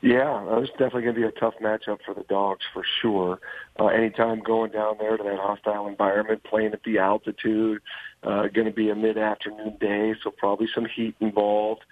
Yeah, 0.00 0.58
it's 0.58 0.70
definitely 0.72 1.02
going 1.02 1.14
to 1.14 1.20
be 1.20 1.26
a 1.26 1.32
tough 1.32 1.54
matchup 1.60 1.98
for 2.04 2.14
the 2.14 2.24
Dogs 2.28 2.64
for 2.72 2.82
sure. 3.00 3.40
Uh, 3.78 3.86
anytime 3.86 4.40
going 4.40 4.70
down 4.70 4.96
there 4.98 5.16
to 5.16 5.22
that 5.22 5.38
hostile 5.38 5.86
environment, 5.86 6.42
playing 6.44 6.72
at 6.72 6.82
the 6.82 6.98
altitude, 6.98 7.82
uh, 8.22 8.46
going 8.48 8.66
to 8.66 8.72
be 8.72 8.90
a 8.90 8.94
mid-afternoon 8.94 9.76
day, 9.78 10.14
so 10.22 10.30
probably 10.30 10.68
some 10.74 10.86
heat 10.86 11.14
involved. 11.20 11.82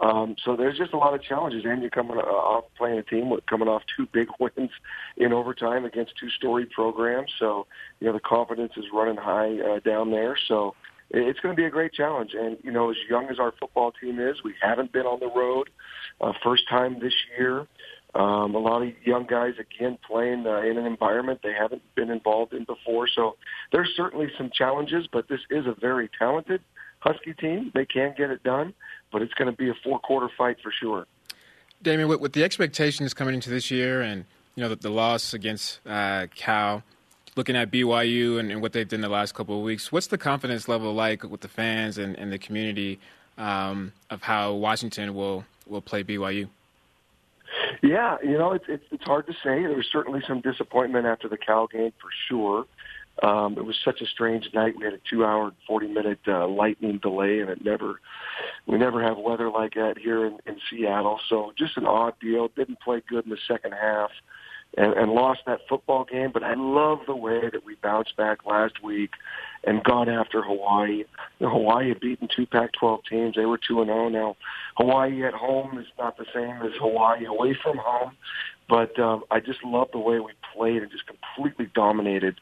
Um, 0.00 0.36
so 0.44 0.56
there's 0.56 0.78
just 0.78 0.92
a 0.92 0.96
lot 0.96 1.14
of 1.14 1.22
challenges, 1.22 1.64
and 1.64 1.80
you're 1.80 1.90
coming 1.90 2.18
uh, 2.18 2.20
off 2.20 2.64
playing 2.76 2.98
a 2.98 3.02
team 3.02 3.30
with 3.30 3.44
coming 3.46 3.68
off 3.68 3.82
two 3.96 4.06
big 4.12 4.28
wins 4.40 4.70
in 5.16 5.32
overtime 5.32 5.84
against 5.84 6.12
two 6.18 6.30
storied 6.30 6.70
programs. 6.70 7.30
So 7.38 7.66
you 8.00 8.06
know 8.06 8.12
the 8.12 8.20
confidence 8.20 8.72
is 8.76 8.84
running 8.92 9.16
high 9.16 9.58
uh, 9.58 9.80
down 9.80 10.10
there. 10.10 10.36
So 10.46 10.74
it's 11.10 11.40
going 11.40 11.54
to 11.54 11.56
be 11.56 11.64
a 11.64 11.70
great 11.70 11.92
challenge. 11.92 12.32
And 12.34 12.58
you 12.62 12.70
know, 12.70 12.90
as 12.90 12.96
young 13.08 13.28
as 13.28 13.38
our 13.38 13.52
football 13.58 13.92
team 13.92 14.20
is, 14.20 14.36
we 14.44 14.54
haven't 14.60 14.92
been 14.92 15.06
on 15.06 15.20
the 15.20 15.30
road. 15.34 15.70
Uh, 16.20 16.32
first 16.42 16.68
time 16.68 16.98
this 17.00 17.14
year. 17.38 17.66
Um, 18.14 18.54
a 18.54 18.58
lot 18.58 18.82
of 18.82 18.88
young 19.04 19.26
guys 19.26 19.52
again 19.60 19.98
playing 20.06 20.46
uh, 20.46 20.62
in 20.62 20.78
an 20.78 20.86
environment 20.86 21.40
they 21.42 21.52
haven't 21.52 21.82
been 21.94 22.10
involved 22.10 22.54
in 22.54 22.64
before. 22.64 23.06
So 23.06 23.36
there's 23.70 23.90
certainly 23.96 24.28
some 24.38 24.50
challenges, 24.52 25.06
but 25.12 25.28
this 25.28 25.40
is 25.50 25.66
a 25.66 25.74
very 25.78 26.08
talented 26.18 26.62
Husky 27.00 27.34
team. 27.34 27.70
They 27.74 27.84
can 27.84 28.14
get 28.16 28.30
it 28.30 28.42
done, 28.42 28.74
but 29.12 29.22
it's 29.22 29.34
going 29.34 29.50
to 29.50 29.56
be 29.56 29.68
a 29.68 29.74
four-quarter 29.82 30.28
fight 30.36 30.56
for 30.62 30.72
sure. 30.72 31.06
Damien, 31.82 32.08
with, 32.08 32.20
with 32.20 32.32
the 32.32 32.44
expectations 32.44 33.14
coming 33.14 33.34
into 33.34 33.50
this 33.50 33.70
year 33.70 34.02
and 34.02 34.24
you 34.54 34.62
know 34.62 34.68
the, 34.68 34.76
the 34.76 34.90
loss 34.90 35.34
against 35.34 35.80
uh, 35.86 36.26
Cal, 36.34 36.82
looking 37.36 37.54
at 37.56 37.70
BYU 37.70 38.40
and, 38.40 38.50
and 38.50 38.60
what 38.60 38.72
they've 38.72 38.88
done 38.88 39.00
the 39.00 39.08
last 39.08 39.34
couple 39.34 39.56
of 39.56 39.64
weeks, 39.64 39.92
what's 39.92 40.08
the 40.08 40.18
confidence 40.18 40.68
level 40.68 40.92
like 40.92 41.22
with 41.22 41.40
the 41.40 41.48
fans 41.48 41.96
and, 41.96 42.18
and 42.18 42.32
the 42.32 42.38
community 42.38 42.98
um, 43.38 43.92
of 44.10 44.22
how 44.22 44.52
Washington 44.54 45.14
will 45.14 45.44
will 45.66 45.80
play 45.80 46.02
BYU? 46.02 46.48
Yeah, 47.82 48.16
you 48.22 48.36
know, 48.36 48.52
it's 48.52 48.64
it's 48.68 48.84
it's 48.90 49.04
hard 49.04 49.26
to 49.28 49.32
say. 49.32 49.62
There 49.62 49.76
was 49.76 49.86
certainly 49.90 50.22
some 50.26 50.40
disappointment 50.40 51.06
after 51.06 51.28
the 51.28 51.38
Cal 51.38 51.66
game 51.66 51.92
for 52.00 52.10
sure. 52.28 52.66
Um, 53.22 53.56
it 53.56 53.64
was 53.64 53.76
such 53.84 54.00
a 54.00 54.06
strange 54.06 54.48
night. 54.54 54.76
We 54.76 54.84
had 54.84 54.94
a 54.94 55.00
two-hour 55.08 55.44
and 55.44 55.56
forty-minute 55.66 56.20
uh, 56.26 56.46
lightning 56.48 56.98
delay, 56.98 57.40
and 57.40 57.50
it 57.50 57.64
never 57.64 58.00
we 58.66 58.78
never 58.78 59.02
have 59.02 59.18
weather 59.18 59.50
like 59.50 59.74
that 59.74 59.98
here 59.98 60.26
in, 60.26 60.38
in 60.46 60.56
Seattle. 60.70 61.20
So 61.28 61.52
just 61.56 61.76
an 61.76 61.86
odd 61.86 62.14
deal. 62.20 62.48
Didn't 62.48 62.80
play 62.80 63.02
good 63.08 63.24
in 63.24 63.30
the 63.30 63.38
second 63.46 63.72
half, 63.72 64.10
and, 64.76 64.92
and 64.94 65.12
lost 65.12 65.40
that 65.46 65.60
football 65.68 66.04
game. 66.04 66.30
But 66.32 66.42
I 66.42 66.54
love 66.54 67.00
the 67.06 67.16
way 67.16 67.48
that 67.50 67.64
we 67.64 67.76
bounced 67.76 68.16
back 68.16 68.44
last 68.44 68.82
week 68.82 69.10
and 69.64 69.82
got 69.82 70.08
after 70.08 70.42
Hawaii. 70.42 70.98
You 70.98 71.06
know, 71.40 71.50
Hawaii 71.50 71.88
had 71.88 72.00
beaten 72.00 72.28
two 72.34 72.46
Pac-12 72.46 73.00
teams. 73.08 73.36
They 73.36 73.46
were 73.46 73.58
two 73.58 73.80
and 73.80 73.88
zero. 73.88 74.08
Now 74.08 74.36
Hawaii 74.76 75.24
at 75.24 75.34
home 75.34 75.78
is 75.78 75.86
not 75.98 76.16
the 76.16 76.26
same 76.34 76.62
as 76.62 76.72
Hawaii 76.78 77.24
away 77.24 77.56
from 77.62 77.78
home. 77.78 78.12
But 78.68 78.98
um, 78.98 79.24
I 79.30 79.40
just 79.40 79.64
love 79.64 79.88
the 79.92 79.98
way 79.98 80.20
we 80.20 80.32
played 80.54 80.82
and 80.82 80.90
just 80.90 81.04
completely 81.06 81.70
dominated 81.74 82.36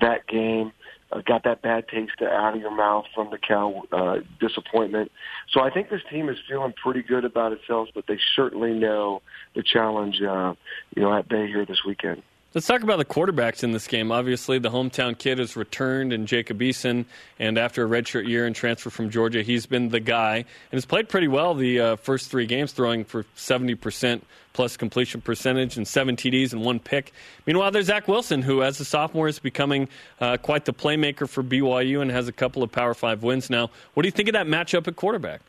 that 0.00 0.26
game. 0.26 0.72
Uh, 1.12 1.20
got 1.26 1.42
that 1.44 1.60
bad 1.60 1.88
taste 1.88 2.22
out 2.22 2.54
of 2.54 2.60
your 2.60 2.74
mouth 2.74 3.04
from 3.14 3.30
the 3.30 3.38
Cal 3.38 3.82
uh, 3.92 4.18
disappointment. 4.38 5.10
So 5.50 5.60
I 5.60 5.70
think 5.70 5.90
this 5.90 6.02
team 6.08 6.28
is 6.28 6.36
feeling 6.48 6.72
pretty 6.80 7.02
good 7.02 7.24
about 7.24 7.52
itself, 7.52 7.88
but 7.94 8.04
they 8.06 8.18
certainly 8.36 8.72
know 8.72 9.20
the 9.56 9.62
challenge, 9.62 10.22
uh, 10.22 10.54
you 10.94 11.02
know, 11.02 11.12
at 11.12 11.28
bay 11.28 11.48
here 11.48 11.66
this 11.66 11.80
weekend. 11.84 12.22
Let's 12.52 12.66
talk 12.66 12.82
about 12.82 12.98
the 12.98 13.04
quarterbacks 13.04 13.62
in 13.62 13.70
this 13.70 13.86
game. 13.86 14.10
Obviously, 14.10 14.58
the 14.58 14.70
hometown 14.70 15.16
kid 15.16 15.38
has 15.38 15.54
returned 15.54 16.12
in 16.12 16.26
Jacob 16.26 16.58
Eason, 16.58 17.04
and 17.38 17.56
after 17.56 17.84
a 17.84 17.88
redshirt 17.88 18.26
year 18.26 18.44
and 18.44 18.56
transfer 18.56 18.90
from 18.90 19.08
Georgia, 19.08 19.42
he's 19.42 19.66
been 19.66 19.90
the 19.90 20.00
guy 20.00 20.38
and 20.38 20.46
has 20.72 20.84
played 20.84 21.08
pretty 21.08 21.28
well 21.28 21.54
the 21.54 21.78
uh, 21.78 21.96
first 21.96 22.28
three 22.28 22.46
games, 22.46 22.72
throwing 22.72 23.04
for 23.04 23.22
70% 23.36 24.22
plus 24.52 24.76
completion 24.76 25.20
percentage 25.20 25.76
and 25.76 25.86
seven 25.86 26.16
TDs 26.16 26.52
and 26.52 26.64
one 26.64 26.80
pick. 26.80 27.12
Meanwhile, 27.46 27.70
there's 27.70 27.86
Zach 27.86 28.08
Wilson, 28.08 28.42
who, 28.42 28.64
as 28.64 28.80
a 28.80 28.84
sophomore, 28.84 29.28
is 29.28 29.38
becoming 29.38 29.88
uh, 30.20 30.36
quite 30.36 30.64
the 30.64 30.74
playmaker 30.74 31.28
for 31.28 31.44
BYU 31.44 32.02
and 32.02 32.10
has 32.10 32.26
a 32.26 32.32
couple 32.32 32.64
of 32.64 32.72
Power 32.72 32.94
Five 32.94 33.22
wins 33.22 33.48
now. 33.48 33.70
What 33.94 34.02
do 34.02 34.08
you 34.08 34.12
think 34.12 34.28
of 34.28 34.32
that 34.32 34.48
matchup 34.48 34.88
at 34.88 34.96
quarterback? 34.96 35.40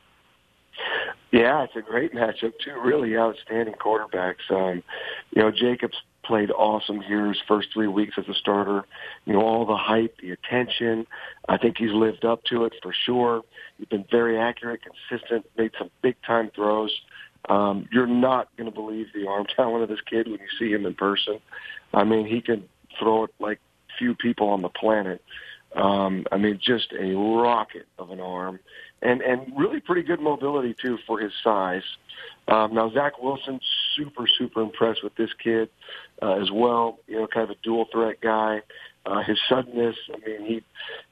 Yeah, 1.32 1.64
it's 1.64 1.76
a 1.76 1.82
great 1.82 2.14
matchup. 2.14 2.54
Two 2.64 2.80
really 2.80 3.18
outstanding 3.18 3.74
quarterbacks. 3.74 4.52
Um, 4.52 4.84
you 5.32 5.42
know, 5.42 5.50
Jacob's 5.50 5.98
played 6.24 6.52
awesome 6.52 7.02
here 7.02 7.28
his 7.28 7.42
first 7.48 7.70
three 7.74 7.88
weeks 7.88 8.16
as 8.18 8.28
a 8.28 8.34
starter. 8.34 8.86
You 9.26 9.34
know, 9.34 9.42
all 9.42 9.66
the 9.66 9.78
hype, 9.78 10.18
the 10.22 10.32
attention. 10.32 11.08
I 11.50 11.58
think 11.58 11.78
he's 11.78 11.92
lived 11.92 12.26
up 12.26 12.44
to 12.46 12.66
it 12.66 12.74
for 12.82 12.94
sure. 13.06 13.42
He's 13.78 13.88
been 13.88 14.06
very 14.10 14.38
accurate, 14.38 14.82
consistent, 14.84 15.46
made 15.58 15.72
some 15.78 15.90
big 16.02 16.16
time 16.26 16.52
throws. 16.56 16.92
Um, 17.50 17.88
you're 17.92 18.08
not 18.08 18.56
going 18.58 18.70
to 18.70 18.76
believe 18.76 19.08
the 19.14 19.28
arm 19.28 19.46
talent 19.56 19.84
of 19.84 19.90
this 19.90 20.02
kid 20.02 20.28
when 20.28 20.40
you 20.40 20.48
see 20.60 20.72
him 20.72 20.86
in 20.86 20.94
person. 20.94 21.40
I 21.94 22.04
mean, 22.04 22.26
he 22.26 22.42
can 22.42 22.64
throw 23.00 23.26
it 23.26 23.32
like 23.40 23.60
few 23.98 24.16
people 24.16 24.50
on 24.50 24.62
the 24.62 24.70
planet. 24.70 25.22
Um, 25.76 26.26
I 26.32 26.38
mean, 26.38 26.60
just 26.62 26.94
a 26.94 27.16
rocket 27.16 27.88
of 27.98 28.12
an 28.12 28.20
arm, 28.20 28.60
and 29.02 29.22
and 29.22 29.52
really 29.58 29.80
pretty 29.80 30.04
good 30.04 30.20
mobility 30.20 30.76
too 30.82 30.98
for 31.08 31.20
his 31.20 31.32
size. 31.44 31.84
Um, 32.48 32.74
now 32.74 32.90
Zach 32.92 33.22
Wilson, 33.22 33.60
super 33.96 34.26
super 34.38 34.62
impressed 34.62 35.04
with 35.04 35.16
this 35.16 35.30
kid 35.44 35.70
uh, 36.22 36.34
as 36.42 36.52
well. 36.52 37.00
You 37.08 37.20
know, 37.20 37.28
kind 37.28 37.50
of 37.50 37.52
a 37.52 37.60
dual 37.64 37.88
threat 37.92 38.22
guy. 38.22 38.62
Uh, 39.04 39.24
his 39.24 39.38
suddenness, 39.50 39.96
I 40.14 40.30
mean, 40.30 40.46
he 40.46 40.64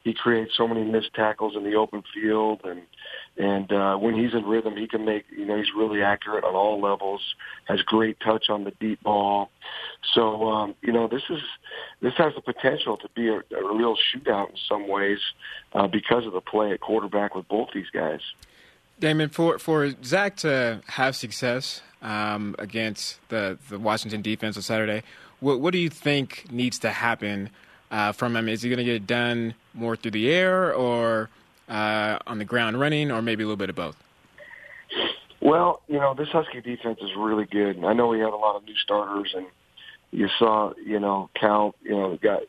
he 0.03 0.13
creates 0.13 0.51
so 0.55 0.67
many 0.67 0.83
missed 0.83 1.13
tackles 1.15 1.55
in 1.55 1.63
the 1.63 1.75
open 1.75 2.03
field, 2.13 2.61
and 2.63 2.81
and 3.37 3.71
uh, 3.71 3.95
when 3.95 4.15
he's 4.15 4.33
in 4.33 4.45
rhythm, 4.45 4.75
he 4.75 4.87
can 4.87 5.05
make 5.05 5.25
you 5.29 5.45
know 5.45 5.57
he's 5.57 5.73
really 5.75 6.01
accurate 6.01 6.43
on 6.43 6.55
all 6.55 6.81
levels. 6.81 7.21
Has 7.65 7.81
great 7.81 8.19
touch 8.19 8.49
on 8.49 8.63
the 8.63 8.71
deep 8.71 9.01
ball. 9.03 9.49
So 10.13 10.49
um, 10.49 10.75
you 10.81 10.91
know 10.91 11.07
this 11.07 11.23
is 11.29 11.41
this 12.01 12.13
has 12.17 12.33
the 12.35 12.41
potential 12.41 12.97
to 12.97 13.09
be 13.15 13.29
a, 13.29 13.37
a 13.37 13.75
real 13.75 13.95
shootout 13.95 14.49
in 14.49 14.57
some 14.67 14.87
ways 14.87 15.19
uh, 15.73 15.87
because 15.87 16.25
of 16.25 16.33
the 16.33 16.41
play 16.41 16.71
at 16.71 16.81
quarterback 16.81 17.35
with 17.35 17.47
both 17.47 17.69
these 17.73 17.89
guys. 17.93 18.21
Damon, 18.99 19.29
for 19.29 19.57
for 19.57 19.93
Zach 20.03 20.35
to 20.37 20.81
have 20.87 21.15
success 21.15 21.81
um, 22.01 22.55
against 22.59 23.19
the 23.29 23.57
the 23.69 23.79
Washington 23.79 24.21
defense 24.21 24.57
on 24.57 24.63
Saturday, 24.63 25.03
what 25.39 25.59
what 25.61 25.71
do 25.71 25.77
you 25.79 25.89
think 25.89 26.45
needs 26.51 26.79
to 26.79 26.89
happen 26.89 27.49
uh, 27.91 28.11
from 28.11 28.35
him? 28.35 28.49
Is 28.49 28.61
he 28.61 28.69
going 28.69 28.79
to 28.79 28.83
get 28.83 28.95
it 28.95 29.07
done 29.07 29.55
more 29.73 29.95
through 29.95 30.11
the 30.11 30.29
air 30.29 30.73
or 30.73 31.29
uh, 31.69 32.19
on 32.27 32.39
the 32.39 32.45
ground 32.45 32.79
running, 32.79 33.11
or 33.11 33.21
maybe 33.21 33.43
a 33.43 33.45
little 33.45 33.57
bit 33.57 33.69
of 33.69 33.75
both? 33.75 33.95
Well, 35.41 35.81
you 35.87 35.99
know, 35.99 36.13
this 36.13 36.27
Husky 36.29 36.61
defense 36.61 36.99
is 37.01 37.11
really 37.17 37.45
good. 37.45 37.83
I 37.83 37.93
know 37.93 38.07
we 38.07 38.19
have 38.19 38.33
a 38.33 38.37
lot 38.37 38.55
of 38.55 38.65
new 38.65 38.75
starters, 38.75 39.33
and 39.35 39.47
you 40.11 40.27
saw, 40.37 40.73
you 40.83 40.99
know, 40.99 41.29
Cal, 41.39 41.75
you 41.81 41.91
know, 41.91 42.17
got 42.21 42.41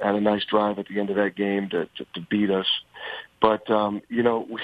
had 0.00 0.14
a 0.14 0.20
nice 0.20 0.44
drive 0.44 0.78
at 0.78 0.88
the 0.88 0.98
end 0.98 1.10
of 1.10 1.16
that 1.16 1.36
game 1.36 1.68
to 1.70 1.86
to, 1.96 2.04
to 2.14 2.20
beat 2.28 2.50
us. 2.50 2.66
But 3.40 3.70
um, 3.70 4.02
you 4.08 4.22
know, 4.22 4.46
we 4.50 4.60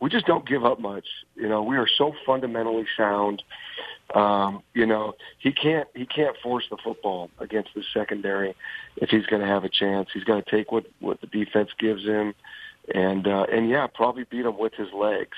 we 0.00 0.10
just 0.10 0.26
don't 0.26 0.46
give 0.46 0.64
up 0.64 0.80
much. 0.80 1.06
You 1.34 1.48
know, 1.48 1.62
we 1.62 1.76
are 1.76 1.88
so 1.98 2.12
fundamentally 2.26 2.86
sound. 2.96 3.42
Um, 4.14 4.62
you 4.74 4.84
know, 4.84 5.14
he 5.38 5.52
can't 5.52 5.88
he 5.94 6.04
can't 6.04 6.36
force 6.42 6.64
the 6.70 6.76
football 6.82 7.30
against 7.38 7.70
the 7.74 7.82
secondary 7.94 8.54
if 8.96 9.08
he's 9.08 9.26
going 9.26 9.40
to 9.40 9.48
have 9.48 9.64
a 9.64 9.70
chance. 9.70 10.08
He's 10.12 10.24
got 10.24 10.44
to 10.44 10.50
take 10.50 10.70
what 10.70 10.86
what 11.00 11.20
the 11.20 11.26
defense 11.28 11.70
gives 11.78 12.04
him 12.04 12.34
and 12.92 13.26
uh, 13.26 13.46
and 13.50 13.68
yeah, 13.68 13.86
probably 13.86 14.24
beat 14.24 14.44
him 14.44 14.58
with 14.58 14.74
his 14.74 14.88
legs 14.92 15.36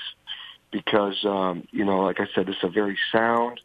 because 0.71 1.23
um, 1.25 1.67
you 1.71 1.85
know, 1.85 2.01
like 2.01 2.19
I 2.19 2.27
said, 2.33 2.49
it's 2.49 2.63
a 2.63 2.69
very 2.69 2.97
sound. 3.11 3.59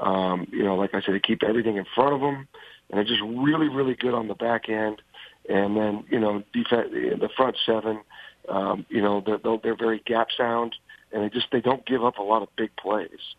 Um, 0.00 0.46
you 0.50 0.62
know, 0.62 0.76
like 0.76 0.94
I 0.94 1.00
said, 1.00 1.14
they 1.14 1.20
keep 1.20 1.42
everything 1.42 1.76
in 1.76 1.84
front 1.94 2.14
of 2.14 2.20
them, 2.20 2.48
and 2.88 2.98
they're 2.98 3.04
just 3.04 3.22
really, 3.22 3.68
really 3.68 3.94
good 3.94 4.14
on 4.14 4.28
the 4.28 4.34
back 4.34 4.68
end. 4.68 5.02
And 5.48 5.76
then 5.76 6.04
you 6.08 6.20
know, 6.20 6.42
defense, 6.52 6.90
the 6.92 7.28
front 7.36 7.56
seven, 7.64 8.00
um, 8.48 8.86
you 8.88 9.02
know, 9.02 9.22
they're, 9.24 9.58
they're 9.62 9.76
very 9.76 10.02
gap 10.04 10.28
sound, 10.36 10.74
and 11.12 11.22
they 11.22 11.28
just 11.28 11.46
they 11.52 11.60
don't 11.60 11.84
give 11.86 12.04
up 12.04 12.18
a 12.18 12.22
lot 12.22 12.42
of 12.42 12.48
big 12.56 12.70
plays. 12.76 13.34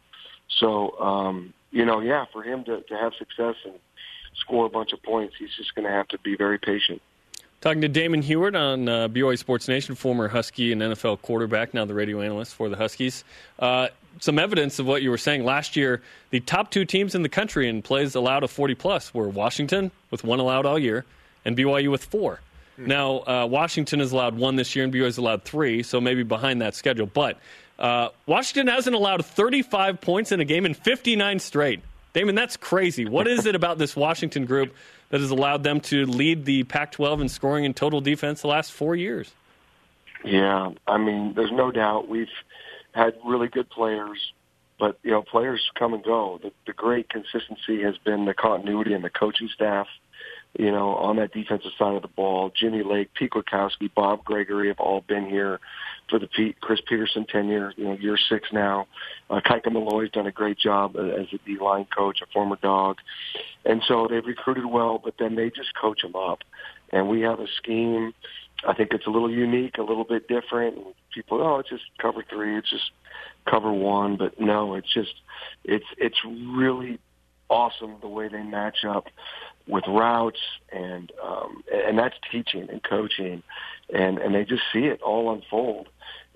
So 0.60 1.00
um, 1.00 1.54
you 1.72 1.86
know, 1.86 2.00
yeah, 2.00 2.26
for 2.32 2.44
him 2.44 2.64
to, 2.66 2.82
to 2.82 2.96
have 2.96 3.14
success 3.18 3.56
and 3.66 3.76
score 4.40 4.66
a 4.66 4.70
bunch 4.70 4.94
of 4.94 5.02
points, 5.04 5.36
he's 5.38 5.56
just 5.58 5.76
going 5.76 5.86
to 5.86 5.92
have 5.92 6.08
to 6.10 6.20
be 6.20 6.36
very 6.36 6.58
patient. 6.58 7.02
Talking 7.62 7.82
to 7.82 7.90
Damon 7.90 8.22
Huard 8.22 8.56
on 8.56 8.88
uh, 8.88 9.10
BYU 9.10 9.38
Sports 9.38 9.68
Nation, 9.68 9.94
former 9.94 10.30
Husky 10.30 10.72
and 10.72 10.82
NFL 10.82 11.22
quarterback, 11.22 11.74
now 11.74 11.84
the 11.84 11.94
radio 11.94 12.22
analyst 12.22 12.56
for 12.56 12.70
the 12.70 12.78
Huskies. 12.78 13.26
Uh, 13.60 13.90
some 14.22 14.40
evidence 14.40 14.80
of 14.80 14.86
what 14.86 15.02
you 15.02 15.10
were 15.10 15.18
saying. 15.18 15.44
Last 15.44 15.76
year, 15.76 16.02
the 16.30 16.40
top 16.40 16.72
two 16.72 16.86
teams 16.86 17.16
in 17.16 17.22
the 17.22 17.28
country 17.28 17.68
in 17.68 17.82
plays 17.82 18.16
allowed 18.16 18.44
of 18.44 18.52
40 18.52 18.76
plus 18.76 19.14
were 19.14 19.28
Washington, 19.28 19.92
with 20.10 20.24
one 20.24 20.40
allowed 20.40 20.66
all 20.66 20.80
year, 20.80 21.04
and 21.44 21.58
BYU 21.58 21.92
with 21.92 22.06
four. 22.06 22.40
Hmm. 22.78 22.88
Now, 22.88 23.18
uh, 23.28 23.46
Washington 23.46 24.00
has 24.00 24.14
allowed 24.14 24.38
one 24.38 24.56
this 24.56 24.74
year, 24.74 24.86
and 24.86 24.94
BYU 24.94 25.04
has 25.04 25.18
allowed 25.18 25.44
three, 25.44 25.84
so 25.84 26.00
maybe 26.00 26.24
behind 26.24 26.62
that 26.62 26.76
schedule. 26.76 27.08
But 27.08 27.40
uh, 27.78 28.10
Washington 28.26 28.74
hasn't 28.74 28.96
allowed 28.96 29.26
35 29.26 30.00
points 30.00 30.32
in 30.32 30.40
a 30.40 30.46
game 30.46 30.66
in 30.66 30.74
59 30.74 31.40
straight. 31.40 31.82
Damon, 32.14 32.36
that's 32.36 32.56
crazy. 32.56 33.06
What 33.06 33.28
is 33.28 33.46
it 33.46 33.54
about 33.54 33.78
this 33.78 33.98
Washington 33.98 34.46
group 34.46 34.74
that 35.10 35.22
has 35.22 35.32
allowed 35.32 35.64
them 35.64 35.80
to 35.82 36.06
lead 36.06 36.46
the 36.46 36.64
Pac 36.64 36.92
12 36.92 37.22
in 37.22 37.30
scoring 37.30 37.66
and 37.66 37.76
total 37.76 38.02
defense 38.02 38.42
the 38.42 38.48
last 38.48 38.72
four 38.72 38.96
years? 38.96 39.34
Yeah, 40.24 40.72
I 40.88 40.98
mean, 40.98 41.34
there's 41.36 41.52
no 41.52 41.72
doubt 41.72 42.08
we've 42.08 42.28
had 42.92 43.16
really 43.26 43.48
good 43.48 43.70
players, 43.70 44.34
but, 44.78 45.00
you 45.04 45.12
know, 45.12 45.22
players 45.22 45.70
come 45.78 45.94
and 45.94 46.04
go. 46.04 46.40
The, 46.42 46.52
the 46.68 46.74
great 46.74 47.10
consistency 47.10 47.84
has 47.84 47.98
been 48.00 48.26
the 48.26 48.34
continuity 48.34 48.94
and 48.94 49.04
the 49.04 49.10
coaching 49.10 49.50
staff 49.54 49.88
you 50.58 50.72
know, 50.72 50.96
on 50.96 51.18
that 51.18 51.32
defensive 51.32 51.72
side 51.78 51.96
of 51.96 52.02
the 52.02 52.08
ball. 52.08 52.52
Jimmy 52.56 52.84
Lake, 52.84 53.14
Pete 53.14 53.32
Kwiatkowski, 53.32 53.94
Bob 53.94 54.24
Gregory 54.24 54.70
have 54.70 54.80
all 54.80 55.02
been 55.02 55.30
here 55.30 55.60
for 56.10 56.20
the 56.20 56.28
Pete, 56.28 56.60
Chris 56.62 56.80
Petersen 56.88 57.26
tenure, 57.26 57.74
you 57.78 57.86
know, 57.86 57.94
year 57.94 58.18
six 58.18 58.50
now. 58.52 58.88
Uh, 59.30 59.40
Kaika 59.46 59.72
Malloe's 59.72 60.12
done 60.12 60.28
a 60.28 60.32
great 60.32 60.58
job 60.58 60.96
as 60.96 61.28
a 61.34 61.38
D-line 61.46 61.86
coach, 61.96 62.20
a 62.22 62.26
former 62.34 62.58
dog. 62.62 62.98
And 63.66 63.82
so 63.88 64.08
they've 64.10 64.26
recruited 64.26 64.66
well, 64.66 65.00
but 65.04 65.16
then 65.20 65.36
they 65.36 65.50
just 65.50 65.76
coach 65.80 66.02
them 66.02 66.16
up. 66.16 66.40
And 66.92 67.08
we 67.08 67.22
have 67.22 67.40
a 67.40 67.48
scheme. 67.58 68.14
I 68.68 68.74
think 68.74 68.92
it's 68.94 69.08
a 69.08 69.10
little 69.10 69.32
unique, 69.32 69.78
a 69.78 69.84
little 69.84 70.04
bit 70.04 70.28
different. 70.28 70.78
People, 71.14 71.42
oh, 71.42 71.60
it's 71.60 71.70
just 71.70 71.84
cover 72.02 72.24
three, 72.30 72.58
it's 72.58 72.70
just 72.70 72.92
cover 73.50 73.72
one. 73.72 74.18
But 74.18 74.40
no, 74.40 74.76
it's 74.76 74.92
just, 74.94 75.14
it's, 75.64 75.86
it's 75.98 76.18
really 76.26 77.00
awesome 77.50 77.96
the 78.02 78.08
way 78.08 78.28
they 78.28 78.44
match 78.44 78.86
up 78.88 79.08
with 79.70 79.84
routes 79.88 80.40
and 80.72 81.12
um, 81.24 81.64
and 81.72 81.98
that's 81.98 82.16
teaching 82.32 82.68
and 82.70 82.84
coaching, 82.84 83.44
and 83.94 84.18
and 84.18 84.34
they 84.34 84.44
just 84.44 84.64
see 84.74 84.86
it 84.86 85.02
all 85.02 85.32
unfold, 85.32 85.88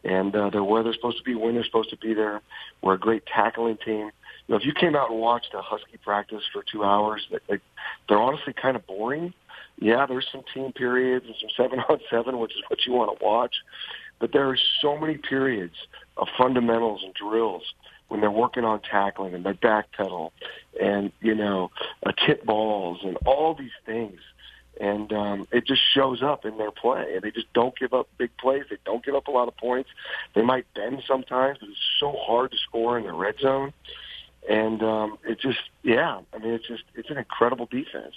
and 0.03 0.36
uh, 0.36 0.49
they're 0.51 0.63
where 0.63 0.84
they're 0.84 0.93
supposed 0.93 1.17
to 1.17 1.23
be 1.23 1.36
when 1.36 1.55
they're 1.55 1.65
supposed 1.65 1.89
to 1.89 1.97
be 1.97 2.13
there. 2.13 2.41
We're 2.81 2.93
a 2.93 2.99
great 2.99 3.23
tackling 3.25 3.77
team. 3.84 4.11
You 4.47 4.53
know, 4.53 4.55
if 4.57 4.65
you 4.65 4.73
came 4.73 4.95
out 4.95 5.09
and 5.09 5.19
watched 5.19 5.53
a 5.53 5.61
Husky 5.61 5.97
practice 6.03 6.43
for 6.51 6.63
two 6.71 6.84
hours, 6.84 7.25
they, 7.49 7.59
they're 8.07 8.21
honestly 8.21 8.53
kind 8.53 8.75
of 8.75 8.86
boring. 8.86 9.34
Yeah, 9.79 10.05
there's 10.05 10.27
some 10.31 10.43
team 10.53 10.71
periods 10.71 11.25
and 11.25 11.36
some 11.39 11.49
seven 11.57 11.79
on 11.89 11.99
seven, 12.09 12.39
which 12.39 12.51
is 12.51 12.61
what 12.67 12.86
you 12.86 12.93
want 12.93 13.17
to 13.17 13.25
watch, 13.25 13.55
but 14.19 14.31
there 14.31 14.47
are 14.47 14.57
so 14.81 14.97
many 14.97 15.17
periods 15.17 15.75
of 16.17 16.27
fundamentals 16.38 17.01
and 17.03 17.13
drills 17.13 17.63
when 18.14 18.22
they're 18.22 18.30
working 18.30 18.64
on 18.64 18.80
tackling 18.80 19.34
and 19.34 19.43
they 19.43 19.53
backpedal 19.53 20.30
and 20.80 21.11
you 21.20 21.34
know 21.34 21.72
uh, 22.05 22.11
tip 22.28 22.45
balls 22.45 22.99
and 23.03 23.18
all 23.26 23.55
these 23.55 23.72
things 23.88 24.20
and 24.80 25.11
um, 25.14 25.47
it 25.51 25.66
just 25.66 25.82
shows 25.93 26.24
up 26.24 26.45
in 26.45 26.57
their 26.57 26.72
play. 26.72 27.14
And 27.14 27.22
they 27.22 27.32
just 27.32 27.51
don't 27.53 27.78
give 27.78 27.93
up 27.93 28.07
big 28.18 28.36
plays. 28.38 28.64
They 28.70 28.78
don't 28.86 29.05
give 29.05 29.14
up 29.14 29.28
a 29.28 29.32
lot 29.32 29.47
of 29.47 29.55
points. 29.55 29.89
They 30.34 30.41
might 30.41 30.66
bend 30.74 31.03
sometimes, 31.07 31.59
but 31.59 31.70
it's 31.70 31.78
so 31.99 32.16
hard 32.20 32.51
to 32.51 32.57
score 32.57 32.97
in 32.97 33.05
the 33.05 33.14
red 33.14 33.36
zone. 33.39 33.72
And 34.49 34.82
um, 34.82 35.20
it 35.24 35.39
just, 35.39 35.59
yeah, 35.84 36.22
I 36.34 36.38
mean, 36.39 36.53
it's 36.53 36.68
just, 36.68 36.84
it's 36.95 37.09
an 37.09 37.18
incredible 37.18 37.68
defense. 37.68 38.16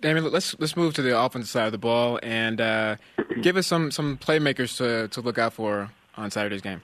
Damien, 0.00 0.32
let's 0.32 0.58
let's 0.58 0.74
move 0.74 0.94
to 0.94 1.02
the 1.02 1.16
offensive 1.16 1.50
side 1.50 1.66
of 1.66 1.72
the 1.72 1.78
ball 1.78 2.18
and 2.24 2.60
uh, 2.60 2.96
give 3.42 3.56
us 3.56 3.68
some 3.68 3.92
some 3.92 4.16
playmakers 4.16 4.76
to 4.78 5.06
to 5.08 5.20
look 5.20 5.38
out 5.38 5.52
for 5.52 5.90
on 6.16 6.28
Saturday's 6.32 6.60
game. 6.60 6.82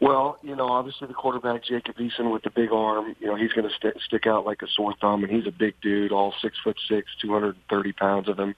Well, 0.00 0.38
you 0.42 0.54
know, 0.54 0.68
obviously 0.68 1.08
the 1.08 1.14
quarterback 1.14 1.64
Jacob 1.64 1.96
Eason 1.96 2.32
with 2.32 2.44
the 2.44 2.50
big 2.50 2.70
arm, 2.70 3.16
you 3.18 3.26
know, 3.26 3.34
he's 3.34 3.52
going 3.52 3.68
to 3.68 3.74
st- 3.74 4.00
stick 4.00 4.28
out 4.28 4.46
like 4.46 4.62
a 4.62 4.68
sore 4.68 4.94
thumb, 5.00 5.24
and 5.24 5.32
he's 5.32 5.46
a 5.46 5.50
big 5.50 5.74
dude, 5.80 6.12
all 6.12 6.32
six 6.40 6.56
foot 6.62 6.76
six, 6.88 7.10
two 7.20 7.32
hundred 7.32 7.56
and 7.56 7.64
thirty 7.68 7.92
pounds 7.92 8.28
of 8.28 8.38
him. 8.38 8.54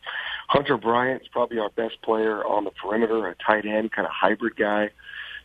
Hunter 0.48 0.76
Bryant's 0.76 1.28
probably 1.28 1.58
our 1.58 1.70
best 1.70 2.02
player 2.02 2.44
on 2.44 2.64
the 2.64 2.70
perimeter, 2.70 3.26
a 3.26 3.34
tight 3.36 3.64
end, 3.64 3.90
kind 3.92 4.06
of 4.06 4.12
hybrid 4.12 4.56
guy. 4.56 4.90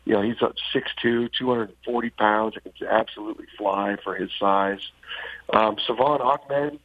You 0.04 0.14
know, 0.14 0.22
he's 0.22 0.42
up 0.42 0.56
six 0.74 0.92
two, 1.02 1.30
two 1.30 1.48
hundred 1.48 1.70
and 1.70 1.78
forty 1.86 2.10
pounds. 2.10 2.56
Can 2.62 2.88
absolutely 2.88 3.46
fly 3.58 3.96
for 4.04 4.16
his 4.16 4.30
size. 4.38 4.82
Um, 5.54 5.78
Salvon 5.88 6.20
Ahmed 6.20 6.78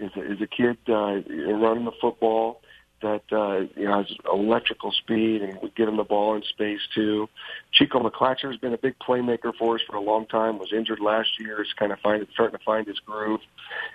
is 0.00 0.10
a, 0.16 0.32
is 0.32 0.40
a 0.40 0.46
kid 0.48 0.76
uh, 0.88 1.22
running 1.54 1.84
the 1.84 1.92
football 2.00 2.62
that 3.06 3.36
uh, 3.36 3.80
you 3.80 3.86
know 3.86 4.02
has 4.02 4.12
electrical 4.32 4.92
speed 4.92 5.42
and 5.42 5.60
would 5.62 5.74
get 5.74 5.88
him 5.88 5.96
the 5.96 6.04
ball 6.04 6.34
in 6.34 6.42
space 6.42 6.80
too. 6.94 7.28
Chico 7.72 8.00
McClatcher 8.00 8.50
has 8.50 8.56
been 8.58 8.74
a 8.74 8.78
big 8.78 8.94
playmaker 8.98 9.52
for 9.58 9.76
us 9.76 9.80
for 9.86 9.96
a 9.96 10.00
long 10.00 10.26
time. 10.26 10.58
Was 10.58 10.72
injured 10.72 11.00
last 11.00 11.28
year. 11.38 11.62
Is 11.62 11.68
kind 11.78 11.92
of 11.92 12.00
find, 12.00 12.26
starting 12.32 12.58
to 12.58 12.64
find 12.64 12.86
his 12.86 12.98
groove 13.00 13.40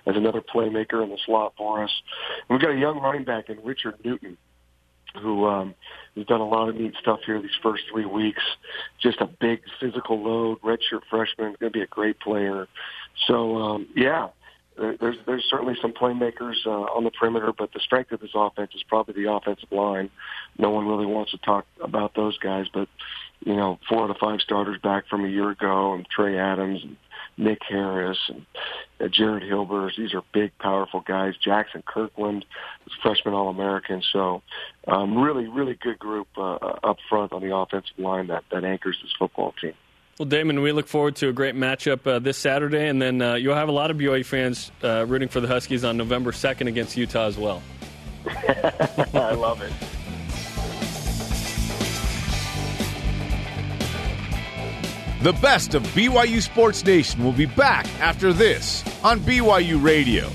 as 0.06 0.16
another 0.16 0.42
playmaker 0.42 1.04
in 1.04 1.10
the 1.10 1.18
slot 1.26 1.54
for 1.58 1.84
us. 1.84 1.92
And 2.50 2.56
we've 2.56 2.62
got 2.62 2.72
a 2.76 2.80
young 2.80 3.00
running 3.00 3.26
back 3.26 3.50
in 3.50 3.60
Richard 3.64 3.96
Newton, 4.04 4.38
who 5.22 5.46
um, 5.46 5.76
has 6.16 6.26
done 6.26 6.42
a 6.42 6.48
lot 6.48 6.70
of 6.70 6.76
neat 6.76 6.94
stuff 7.02 7.20
here 7.26 7.42
these 7.42 7.52
first 7.62 7.84
three 7.92 8.06
weeks. 8.06 8.44
Just 9.02 9.20
a 9.20 9.28
big 9.28 9.62
physical 9.80 10.22
load, 10.22 10.62
redshirt 10.62 11.02
freshman, 11.10 11.56
going 11.60 11.72
to 11.74 11.78
be 11.78 11.82
a 11.82 11.88
great 11.88 12.20
player. 12.20 12.68
So 13.28 13.58
um, 13.58 13.88
yeah, 13.96 14.30
There- 14.82 14.98
There's 14.98 15.18
there's 15.28 15.46
certainly 15.50 15.76
some 15.82 15.94
playmakers 15.94 16.66
uh, 16.66 16.72
on 16.72 17.04
the 17.04 17.12
perimeter, 17.12 17.54
but 17.56 17.72
the 17.72 17.80
strength 17.80 18.12
of 18.12 18.20
this 18.20 18.32
offense 18.34 18.72
is 18.76 18.82
probably 18.84 19.14
the 19.24 19.32
offensive 19.32 19.72
line. 19.72 20.10
No 20.58 20.72
one 20.72 20.88
really 20.88 21.06
wants 21.06 21.32
to 21.32 21.38
talk 21.38 21.66
about 21.80 22.16
those 22.16 22.38
guys, 22.40 22.66
but 22.74 22.90
you 23.46 23.56
know, 23.56 23.80
four 23.88 24.04
out 24.04 24.10
of 24.10 24.18
five 24.18 24.40
starters 24.42 24.80
back 24.82 25.08
from 25.08 25.24
a 25.24 25.28
year 25.28 25.52
ago, 25.52 25.94
and 25.94 26.08
Trey 26.10 26.38
Adams 26.38 26.82
and 26.84 26.98
Nick 27.38 27.60
Harris 27.68 28.18
and 28.28 28.46
uh, 29.00 29.08
Jared 29.08 29.44
Hilbers. 29.44 29.96
These 29.98 30.14
are 30.14 30.24
big, 30.34 30.52
powerful 30.60 31.02
guys. 31.02 31.36
Jaxson 31.46 31.86
Kirkland, 31.86 32.44
freshman 33.02 33.34
All-American. 33.34 34.02
So, 34.12 34.42
um, 34.88 35.18
really, 35.18 35.48
really 35.48 35.76
good 35.76 36.00
group 36.00 36.28
uh, 36.38 36.56
up 36.84 36.98
front 37.10 37.34
on 37.34 37.42
the 37.42 37.56
offensive 37.56 37.98
line 38.00 38.28
that 38.28 38.44
that 38.52 38.64
anchors 38.64 38.98
this 39.02 39.14
football 39.18 39.54
team. 39.62 39.74
Well, 40.22 40.28
Damon, 40.28 40.62
we 40.62 40.72
look 40.72 40.88
forward 40.88 41.16
to 41.16 41.30
a 41.30 41.34
great 41.34 41.56
matchup 41.56 42.06
uh, 42.06 42.20
this 42.20 42.38
Saturday, 42.38 42.88
and 42.88 43.02
then 43.02 43.24
uh, 43.24 43.34
you'll 43.34 43.56
have 43.56 43.70
a 43.70 43.72
lot 43.72 43.90
of 43.90 43.98
BYU 43.98 44.24
fans 44.24 44.72
uh, 44.84 45.04
rooting 45.08 45.30
for 45.30 45.40
the 45.40 45.48
Huskies 45.48 45.84
on 45.84 45.98
November 45.98 46.32
2nd 46.32 46.68
against 46.68 46.96
Utah 46.96 47.26
as 47.26 47.40
well. 47.40 47.64
I 49.16 49.34
love 49.34 49.64
it. 49.64 49.74
The 55.24 55.34
best 55.42 55.74
of 55.74 55.82
BYU 55.88 56.40
Sports 56.44 56.86
Nation 56.86 57.24
will 57.24 57.32
be 57.32 57.48
back 57.48 57.88
after 58.00 58.32
this 58.32 58.84
on 59.04 59.22
BYU 59.22 59.84
Radio. 59.84 60.30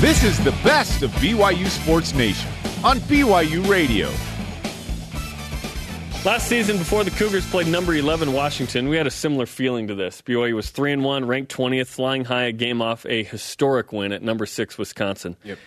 This 0.00 0.24
is 0.24 0.42
the 0.42 0.52
best 0.64 1.02
of 1.02 1.10
BYU 1.16 1.66
Sports 1.66 2.14
Nation 2.14 2.50
on 2.82 3.00
BYU 3.00 3.68
Radio. 3.68 4.08
Last 6.24 6.48
season, 6.48 6.78
before 6.78 7.04
the 7.04 7.10
Cougars 7.10 7.46
played 7.50 7.66
number 7.66 7.94
11 7.94 8.32
Washington, 8.32 8.88
we 8.88 8.96
had 8.96 9.06
a 9.06 9.10
similar 9.10 9.44
feeling 9.44 9.88
to 9.88 9.94
this. 9.94 10.22
BYU 10.22 10.54
was 10.54 10.70
3 10.70 10.92
and 10.92 11.04
1, 11.04 11.26
ranked 11.26 11.54
20th, 11.54 11.88
flying 11.88 12.24
high, 12.24 12.44
a 12.44 12.52
game 12.52 12.80
off 12.80 13.04
a 13.04 13.24
historic 13.24 13.92
win 13.92 14.12
at 14.12 14.22
number 14.22 14.46
6 14.46 14.78
Wisconsin. 14.78 15.36
Yep. 15.44 15.58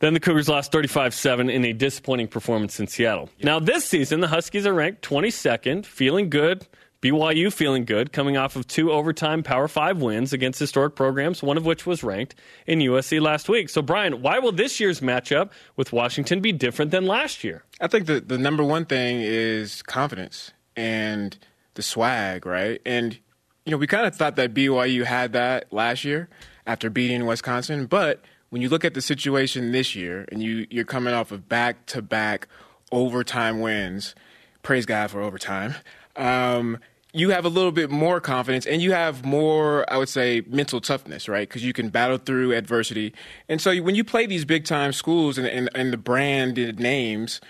Then 0.00 0.14
the 0.14 0.20
Cougars 0.20 0.48
lost 0.48 0.72
35 0.72 1.14
7 1.14 1.48
in 1.48 1.64
a 1.64 1.72
disappointing 1.72 2.26
performance 2.26 2.80
in 2.80 2.88
Seattle. 2.88 3.30
Now, 3.40 3.60
this 3.60 3.84
season, 3.84 4.18
the 4.18 4.26
Huskies 4.26 4.66
are 4.66 4.74
ranked 4.74 5.02
22nd, 5.02 5.86
feeling 5.86 6.28
good. 6.28 6.66
BYU 7.04 7.52
feeling 7.52 7.84
good, 7.84 8.14
coming 8.14 8.38
off 8.38 8.56
of 8.56 8.66
two 8.66 8.90
overtime 8.90 9.42
Power 9.42 9.68
5 9.68 10.00
wins 10.00 10.32
against 10.32 10.58
historic 10.58 10.94
programs, 10.94 11.42
one 11.42 11.58
of 11.58 11.66
which 11.66 11.84
was 11.84 12.02
ranked 12.02 12.34
in 12.66 12.78
USC 12.78 13.20
last 13.20 13.46
week. 13.46 13.68
So, 13.68 13.82
Brian, 13.82 14.22
why 14.22 14.38
will 14.38 14.52
this 14.52 14.80
year's 14.80 15.00
matchup 15.00 15.50
with 15.76 15.92
Washington 15.92 16.40
be 16.40 16.50
different 16.50 16.92
than 16.92 17.06
last 17.06 17.44
year? 17.44 17.62
I 17.78 17.88
think 17.88 18.06
the, 18.06 18.20
the 18.20 18.38
number 18.38 18.64
one 18.64 18.86
thing 18.86 19.20
is 19.20 19.82
confidence 19.82 20.52
and 20.76 21.36
the 21.74 21.82
swag, 21.82 22.46
right? 22.46 22.80
And, 22.86 23.18
you 23.66 23.70
know, 23.72 23.76
we 23.76 23.86
kind 23.86 24.06
of 24.06 24.16
thought 24.16 24.36
that 24.36 24.54
BYU 24.54 25.04
had 25.04 25.34
that 25.34 25.70
last 25.70 26.04
year 26.04 26.30
after 26.66 26.88
beating 26.88 27.26
Wisconsin. 27.26 27.84
But 27.84 28.24
when 28.48 28.62
you 28.62 28.70
look 28.70 28.82
at 28.82 28.94
the 28.94 29.02
situation 29.02 29.72
this 29.72 29.94
year 29.94 30.24
and 30.32 30.42
you, 30.42 30.66
you're 30.70 30.86
coming 30.86 31.12
off 31.12 31.32
of 31.32 31.50
back 31.50 31.84
to 31.88 32.00
back 32.00 32.48
overtime 32.90 33.60
wins, 33.60 34.14
praise 34.62 34.86
God 34.86 35.10
for 35.10 35.20
overtime. 35.20 35.74
Um, 36.16 36.78
you 37.14 37.30
have 37.30 37.44
a 37.44 37.48
little 37.48 37.70
bit 37.70 37.92
more 37.92 38.20
confidence 38.20 38.66
and 38.66 38.82
you 38.82 38.90
have 38.90 39.24
more, 39.24 39.90
I 39.90 39.98
would 39.98 40.08
say, 40.08 40.42
mental 40.48 40.80
toughness, 40.80 41.28
right? 41.28 41.48
Because 41.48 41.64
you 41.64 41.72
can 41.72 41.88
battle 41.88 42.18
through 42.18 42.52
adversity. 42.52 43.14
And 43.48 43.60
so 43.60 43.74
when 43.76 43.94
you 43.94 44.02
play 44.02 44.26
these 44.26 44.44
big 44.44 44.64
time 44.64 44.92
schools 44.92 45.38
and, 45.38 45.46
and, 45.46 45.70
and 45.76 45.92
the 45.92 45.96
branded 45.96 46.80
names, 46.80 47.40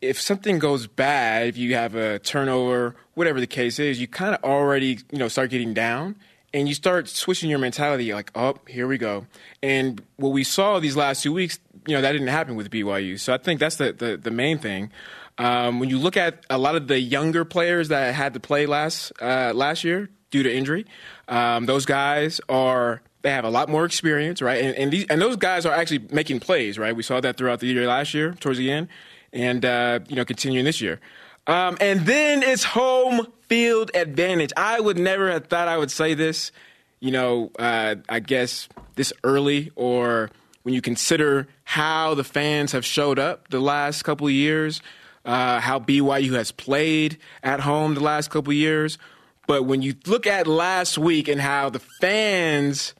if 0.00 0.20
something 0.20 0.60
goes 0.60 0.86
bad, 0.86 1.48
if 1.48 1.58
you 1.58 1.74
have 1.74 1.96
a 1.96 2.20
turnover, 2.20 2.94
whatever 3.14 3.40
the 3.40 3.48
case 3.48 3.80
is, 3.80 4.00
you 4.00 4.06
kind 4.06 4.32
of 4.32 4.44
already, 4.44 5.00
you 5.10 5.18
know, 5.18 5.26
start 5.26 5.50
getting 5.50 5.74
down 5.74 6.14
and 6.54 6.68
you 6.68 6.74
start 6.74 7.08
switching 7.08 7.50
your 7.50 7.58
mentality 7.58 8.14
like, 8.14 8.30
oh, 8.36 8.54
here 8.68 8.86
we 8.86 8.96
go. 8.96 9.26
And 9.60 10.00
what 10.16 10.30
we 10.30 10.44
saw 10.44 10.78
these 10.78 10.96
last 10.96 11.24
two 11.24 11.32
weeks, 11.32 11.58
you 11.88 11.96
know, 11.96 12.00
that 12.00 12.12
didn't 12.12 12.28
happen 12.28 12.54
with 12.54 12.70
BYU. 12.70 13.18
So 13.18 13.34
I 13.34 13.38
think 13.38 13.58
that's 13.58 13.76
the, 13.76 13.92
the, 13.92 14.16
the 14.16 14.30
main 14.30 14.58
thing. 14.58 14.92
Um, 15.40 15.80
when 15.80 15.88
you 15.88 15.98
look 15.98 16.18
at 16.18 16.44
a 16.50 16.58
lot 16.58 16.76
of 16.76 16.86
the 16.86 17.00
younger 17.00 17.46
players 17.46 17.88
that 17.88 18.14
had 18.14 18.34
to 18.34 18.40
play 18.40 18.66
last 18.66 19.10
uh, 19.22 19.52
last 19.54 19.84
year 19.84 20.10
due 20.30 20.42
to 20.42 20.54
injury, 20.54 20.84
um, 21.28 21.64
those 21.64 21.86
guys 21.86 22.42
are 22.50 23.00
they 23.22 23.30
have 23.30 23.46
a 23.46 23.50
lot 23.50 23.70
more 23.70 23.86
experience, 23.86 24.42
right? 24.42 24.62
And 24.62 24.76
and, 24.76 24.92
these, 24.92 25.06
and 25.08 25.18
those 25.18 25.36
guys 25.36 25.64
are 25.64 25.72
actually 25.72 26.00
making 26.10 26.40
plays, 26.40 26.78
right? 26.78 26.94
We 26.94 27.02
saw 27.02 27.22
that 27.22 27.38
throughout 27.38 27.60
the 27.60 27.68
year 27.68 27.86
last 27.86 28.12
year, 28.12 28.34
towards 28.34 28.58
the 28.58 28.70
end, 28.70 28.88
and 29.32 29.64
uh, 29.64 30.00
you 30.08 30.16
know 30.16 30.26
continuing 30.26 30.66
this 30.66 30.82
year. 30.82 31.00
Um, 31.46 31.78
and 31.80 32.04
then 32.04 32.42
it's 32.42 32.62
home 32.62 33.26
field 33.48 33.90
advantage. 33.94 34.52
I 34.58 34.78
would 34.78 34.98
never 34.98 35.30
have 35.30 35.46
thought 35.46 35.68
I 35.68 35.78
would 35.78 35.90
say 35.90 36.12
this, 36.12 36.52
you 37.00 37.12
know, 37.12 37.50
uh, 37.58 37.94
I 38.10 38.20
guess 38.20 38.68
this 38.96 39.10
early 39.24 39.72
or 39.74 40.30
when 40.64 40.74
you 40.74 40.82
consider 40.82 41.48
how 41.64 42.12
the 42.14 42.24
fans 42.24 42.72
have 42.72 42.84
showed 42.84 43.18
up 43.18 43.48
the 43.48 43.58
last 43.58 44.02
couple 44.02 44.26
of 44.26 44.34
years 44.34 44.82
uh, 45.24 45.60
how 45.60 45.78
BYU 45.78 46.32
has 46.32 46.52
played 46.52 47.18
at 47.42 47.60
home 47.60 47.94
the 47.94 48.00
last 48.00 48.30
couple 48.30 48.52
years. 48.52 48.98
But 49.46 49.64
when 49.64 49.82
you 49.82 49.94
look 50.06 50.26
at 50.26 50.46
last 50.46 50.96
week 50.96 51.28
and 51.28 51.40
how 51.40 51.70
the 51.70 51.80
fans 52.00 52.94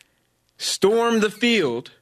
stormed 0.58 1.22
the 1.22 1.30
field 1.30 1.92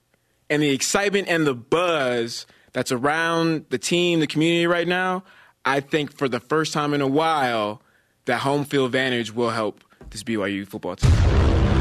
and 0.48 0.62
the 0.62 0.70
excitement 0.70 1.28
and 1.28 1.46
the 1.46 1.54
buzz 1.54 2.46
that's 2.72 2.92
around 2.92 3.66
the 3.70 3.78
team, 3.78 4.20
the 4.20 4.26
community 4.26 4.66
right 4.66 4.88
now, 4.88 5.24
I 5.64 5.80
think 5.80 6.16
for 6.16 6.28
the 6.28 6.40
first 6.40 6.72
time 6.72 6.94
in 6.94 7.00
a 7.00 7.06
while, 7.06 7.82
that 8.24 8.38
home 8.38 8.64
field 8.64 8.86
advantage 8.86 9.34
will 9.34 9.50
help 9.50 9.84
this 10.10 10.22
BYU 10.22 10.66
football 10.66 10.96
team. 10.96 11.77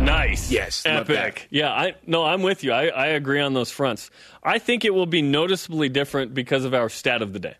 Nice. 0.00 0.50
Yes, 0.50 0.82
Epic. 0.86 1.46
Yeah, 1.50 1.70
I 1.70 1.94
no, 2.06 2.24
I'm 2.24 2.42
with 2.42 2.64
you. 2.64 2.72
I, 2.72 2.86
I 2.88 3.06
agree 3.08 3.40
on 3.40 3.54
those 3.54 3.70
fronts. 3.70 4.10
I 4.42 4.58
think 4.58 4.84
it 4.84 4.94
will 4.94 5.06
be 5.06 5.22
noticeably 5.22 5.88
different 5.88 6.34
because 6.34 6.64
of 6.64 6.74
our 6.74 6.88
stat 6.88 7.22
of 7.22 7.32
the 7.32 7.38
day. 7.38 7.54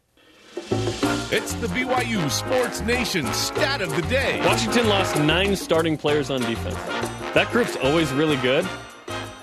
It's 1.32 1.54
the 1.54 1.68
BYU 1.68 2.28
Sports 2.30 2.80
Nation 2.80 3.24
stat 3.32 3.80
of 3.82 3.94
the 3.94 4.02
day. 4.02 4.40
Washington 4.44 4.88
lost 4.88 5.16
nine 5.20 5.54
starting 5.54 5.96
players 5.96 6.28
on 6.30 6.40
defense. 6.40 6.74
That 7.34 7.48
group's 7.52 7.76
always 7.76 8.10
really 8.12 8.36
good. 8.36 8.66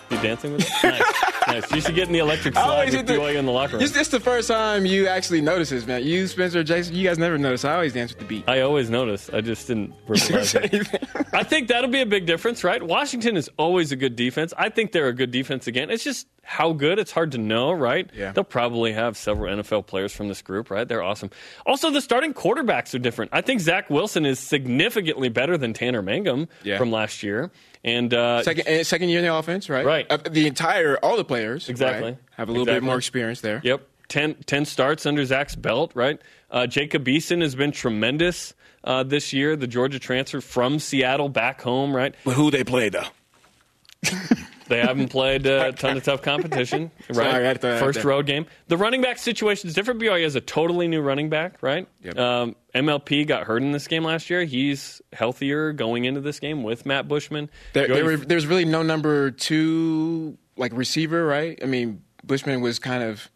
You 0.09 0.17
dancing 0.21 0.53
with 0.53 0.61
it? 0.61 0.69
Nice. 0.83 1.33
Nice. 1.47 1.71
You 1.71 1.81
should 1.81 1.95
get 1.95 2.07
in 2.07 2.13
the 2.13 2.19
electric 2.19 2.53
slide 2.53 2.63
always 2.63 2.85
with 2.95 3.07
hit 3.07 3.19
the- 3.19 3.37
in 3.37 3.45
the 3.45 3.51
locker 3.51 3.73
room. 3.73 3.81
This, 3.81 3.91
this 3.91 4.07
the 4.09 4.19
first 4.19 4.47
time 4.47 4.85
you 4.85 5.07
actually 5.07 5.41
notice 5.41 5.69
this, 5.69 5.85
man. 5.87 6.03
You, 6.03 6.27
Spencer, 6.27 6.63
Jason, 6.63 6.95
you 6.95 7.07
guys 7.07 7.17
never 7.17 7.37
notice. 7.37 7.65
I 7.65 7.73
always 7.73 7.93
dance 7.93 8.11
with 8.11 8.19
the 8.19 8.25
beat. 8.25 8.43
I 8.47 8.61
always 8.61 8.89
notice. 8.89 9.29
I 9.33 9.41
just 9.41 9.67
didn't 9.67 9.93
verbalize 10.07 10.55
it. 11.25 11.27
I 11.33 11.43
think 11.43 11.67
that'll 11.69 11.89
be 11.89 12.01
a 12.01 12.05
big 12.05 12.25
difference, 12.25 12.63
right? 12.63 12.81
Washington 12.81 13.37
is 13.37 13.49
always 13.57 13.91
a 13.91 13.95
good 13.95 14.15
defense. 14.15 14.53
I 14.57 14.69
think 14.69 14.91
they're 14.91 15.07
a 15.09 15.13
good 15.13 15.31
defense 15.31 15.67
again. 15.67 15.89
It's 15.89 16.03
just 16.03 16.27
how 16.43 16.71
good, 16.71 16.97
it's 16.97 17.11
hard 17.11 17.33
to 17.33 17.37
know, 17.37 17.73
right? 17.73 18.09
Yeah. 18.15 18.31
They'll 18.31 18.43
probably 18.45 18.93
have 18.93 19.17
several 19.17 19.53
NFL 19.53 19.85
players 19.87 20.13
from 20.13 20.29
this 20.29 20.41
group, 20.41 20.71
right? 20.71 20.87
They're 20.87 21.03
awesome. 21.03 21.29
Also, 21.65 21.91
the 21.91 21.99
starting 21.99 22.33
quarterbacks 22.33 22.95
are 22.95 22.99
different. 22.99 23.31
I 23.33 23.41
think 23.41 23.59
Zach 23.59 23.89
Wilson 23.89 24.25
is 24.25 24.39
significantly 24.39 25.27
better 25.27 25.57
than 25.57 25.73
Tanner 25.73 26.01
Mangum 26.01 26.47
Yeah. 26.63 26.77
from 26.77 26.89
last 26.91 27.21
year. 27.21 27.51
And 27.83 28.13
uh, 28.13 28.43
Second, 28.43 28.67
eh, 28.67 28.83
second 28.83 29.09
year 29.09 29.19
in 29.19 29.25
the 29.25 29.33
offense, 29.33 29.69
right? 29.69 29.85
Right. 29.85 30.05
Uh, 30.09 30.17
the 30.17 30.47
entire, 30.47 30.97
all 30.97 31.17
the 31.17 31.23
players, 31.25 31.69
Exactly. 31.69 32.11
right, 32.11 32.17
have 32.35 32.49
a 32.49 32.51
little 32.51 32.65
bit 32.65 32.83
more 32.83 32.97
experience 32.97 33.41
there. 33.41 33.61
Yep. 33.63 33.87
10, 34.09 34.35
10 34.45 34.65
starts 34.65 35.05
under 35.05 35.23
Zach's 35.25 35.55
belt, 35.55 35.91
right? 35.93 36.19
Uh, 36.49 36.65
Jacob 36.65 37.05
Eason 37.05 37.41
has 37.41 37.55
been 37.55 37.71
tremendous 37.71 38.53
uh, 38.83 39.03
this 39.03 39.33
year, 39.33 39.55
the 39.55 39.67
Georgia 39.67 39.99
transfer 39.99 40.39
from 40.39 40.79
Seattle 40.79 41.29
back 41.29 41.61
home, 41.61 41.93
right? 41.95 42.15
But 42.23 42.35
who 42.35 42.51
they 42.51 42.63
play 42.63 42.89
though? 42.89 43.07
They 44.67 44.79
haven't 44.79 45.09
played 45.09 45.47
uh, 45.47 45.65
a 45.67 45.71
ton 45.71 45.97
of 45.97 46.03
tough 46.03 46.21
competition, 46.21 46.91
right? 47.09 47.15
Sorry, 47.15 47.53
to 47.53 47.59
throw 47.59 47.71
that 47.71 47.77
out 47.77 47.79
First 47.79 48.03
road 48.03 48.25
game. 48.25 48.45
The 48.67 48.77
running 48.77 49.01
back 49.01 49.17
situation 49.17 49.67
is 49.67 49.73
different. 49.73 50.01
BYU 50.01 50.23
has 50.23 50.35
a 50.35 50.41
totally 50.41 50.87
new 50.87 51.01
running 51.01 51.29
back, 51.29 51.57
right? 51.61 51.87
Yep. 52.03 52.17
Um, 52.17 52.55
MLP 52.75 53.25
got 53.27 53.43
hurt 53.43 53.61
in 53.61 53.71
this 53.71 53.87
game 53.87 54.03
last 54.03 54.29
year. 54.29 54.43
He's 54.43 55.01
healthier 55.13 55.73
going 55.73 56.05
into 56.05 56.21
this 56.21 56.39
game 56.39 56.63
with 56.63 56.85
Matt 56.85 57.07
Bushman. 57.07 57.49
There, 57.73 57.87
there 57.87 58.05
were, 58.05 58.17
there's 58.17 58.45
really 58.45 58.65
no 58.65 58.83
number 58.83 59.31
two 59.31 60.37
like 60.57 60.73
receiver, 60.73 61.25
right? 61.25 61.57
I 61.61 61.65
mean, 61.65 62.01
Bushman 62.23 62.61
was 62.61 62.79
kind 62.79 63.03
of 63.03 63.29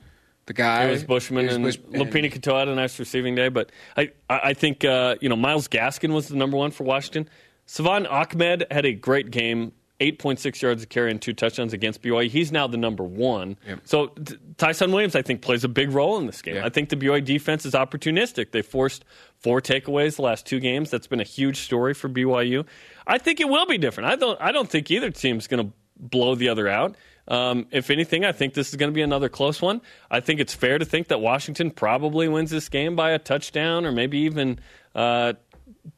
the 0.48 0.54
guy. 0.54 0.86
It 0.86 0.92
was 0.92 1.04
Bushman 1.04 1.46
It 1.46 1.54
and 1.54 1.64
was 1.64 1.78
Bush- 1.78 2.00
Lopini 2.02 2.32
Katoa 2.32 2.60
had 2.60 2.68
a 2.68 2.76
nice 2.76 3.00
receiving 3.00 3.36
day, 3.36 3.50
but 3.50 3.72
I, 3.96 4.12
I 4.30 4.54
think 4.54 4.84
uh, 4.84 5.16
you 5.22 5.30
know 5.30 5.36
Myles 5.36 5.68
Gaskin 5.68 6.14
was 6.14 6.28
the 6.28 6.36
number 6.36 6.58
one 6.58 6.72
for 6.72 6.84
Washington. 6.84 7.30
Salvon 7.66 8.06
Ahmed 8.08 8.66
had 8.70 8.86
a 8.86 8.94
great 8.94 9.32
game, 9.32 9.72
eight 10.02 10.20
point 10.20 10.40
six 10.40 10.62
yards 10.62 10.84
of 10.84 10.90
carry 10.90 11.12
and 11.12 11.22
two 11.22 11.32
touchdowns 11.34 11.72
against 11.72 12.02
BYU. 12.02 12.30
He's 12.30 12.52
now 12.52 12.68
the 12.68 12.78
number 12.78 13.04
one. 13.04 13.56
So 13.86 14.08
t- 14.08 14.36
Tyson 14.58 14.92
Williams, 14.92 15.16
I 15.16 15.22
think, 15.22 15.42
plays 15.42 15.64
a 15.64 15.70
big 15.70 15.92
role 15.92 16.18
in 16.18 16.26
this 16.26 16.42
game. 16.42 16.56
Yeah. 16.56 16.66
I 16.66 16.70
think 16.70 16.90
the 16.90 16.98
BYU 16.98 17.24
defense 17.24 17.66
is 17.66 17.74
opportunistic. 17.74 18.52
They 18.52 18.62
forced 18.62 19.06
four 19.38 19.62
takeaways 19.62 20.18
the 20.18 20.24
last 20.24 20.46
two 20.46 20.60
games. 20.60 20.90
That's 20.90 21.08
been 21.08 21.22
a 21.22 21.26
huge 21.26 21.58
story 21.62 21.94
for 21.94 22.10
BYU. 22.10 22.66
I 23.08 23.18
think 23.18 23.40
it 23.40 23.48
will 23.48 23.66
be 23.66 23.78
different. 23.78 24.10
I 24.10 24.16
don't 24.16 24.42
I 24.42 24.52
don't 24.52 24.70
think 24.70 24.92
either 24.92 25.12
team's 25.12 25.48
going 25.48 25.68
to 25.68 25.74
blow 25.98 26.36
the 26.36 26.50
other 26.50 26.68
out. 26.68 26.96
Um, 27.28 27.68
if 27.72 27.90
anything, 27.90 28.26
I 28.26 28.32
think 28.32 28.56
this 28.56 28.70
is 28.70 28.76
going 28.76 28.92
to 28.92 28.94
be 28.94 29.04
another 29.04 29.30
close 29.30 29.62
one. 29.62 29.82
I 30.10 30.20
think 30.20 30.40
it's 30.40 30.54
fair 30.54 30.78
to 30.80 30.86
think 30.86 31.08
that 31.10 31.22
Washington 31.22 31.72
probably 31.72 32.28
wins 32.28 32.50
this 32.50 32.68
game 32.68 32.96
by 32.96 33.12
a 33.12 33.20
touchdown 33.20 33.86
or 33.86 33.92
maybe 33.92 34.20
even 34.20 34.60
uh, 34.96 35.34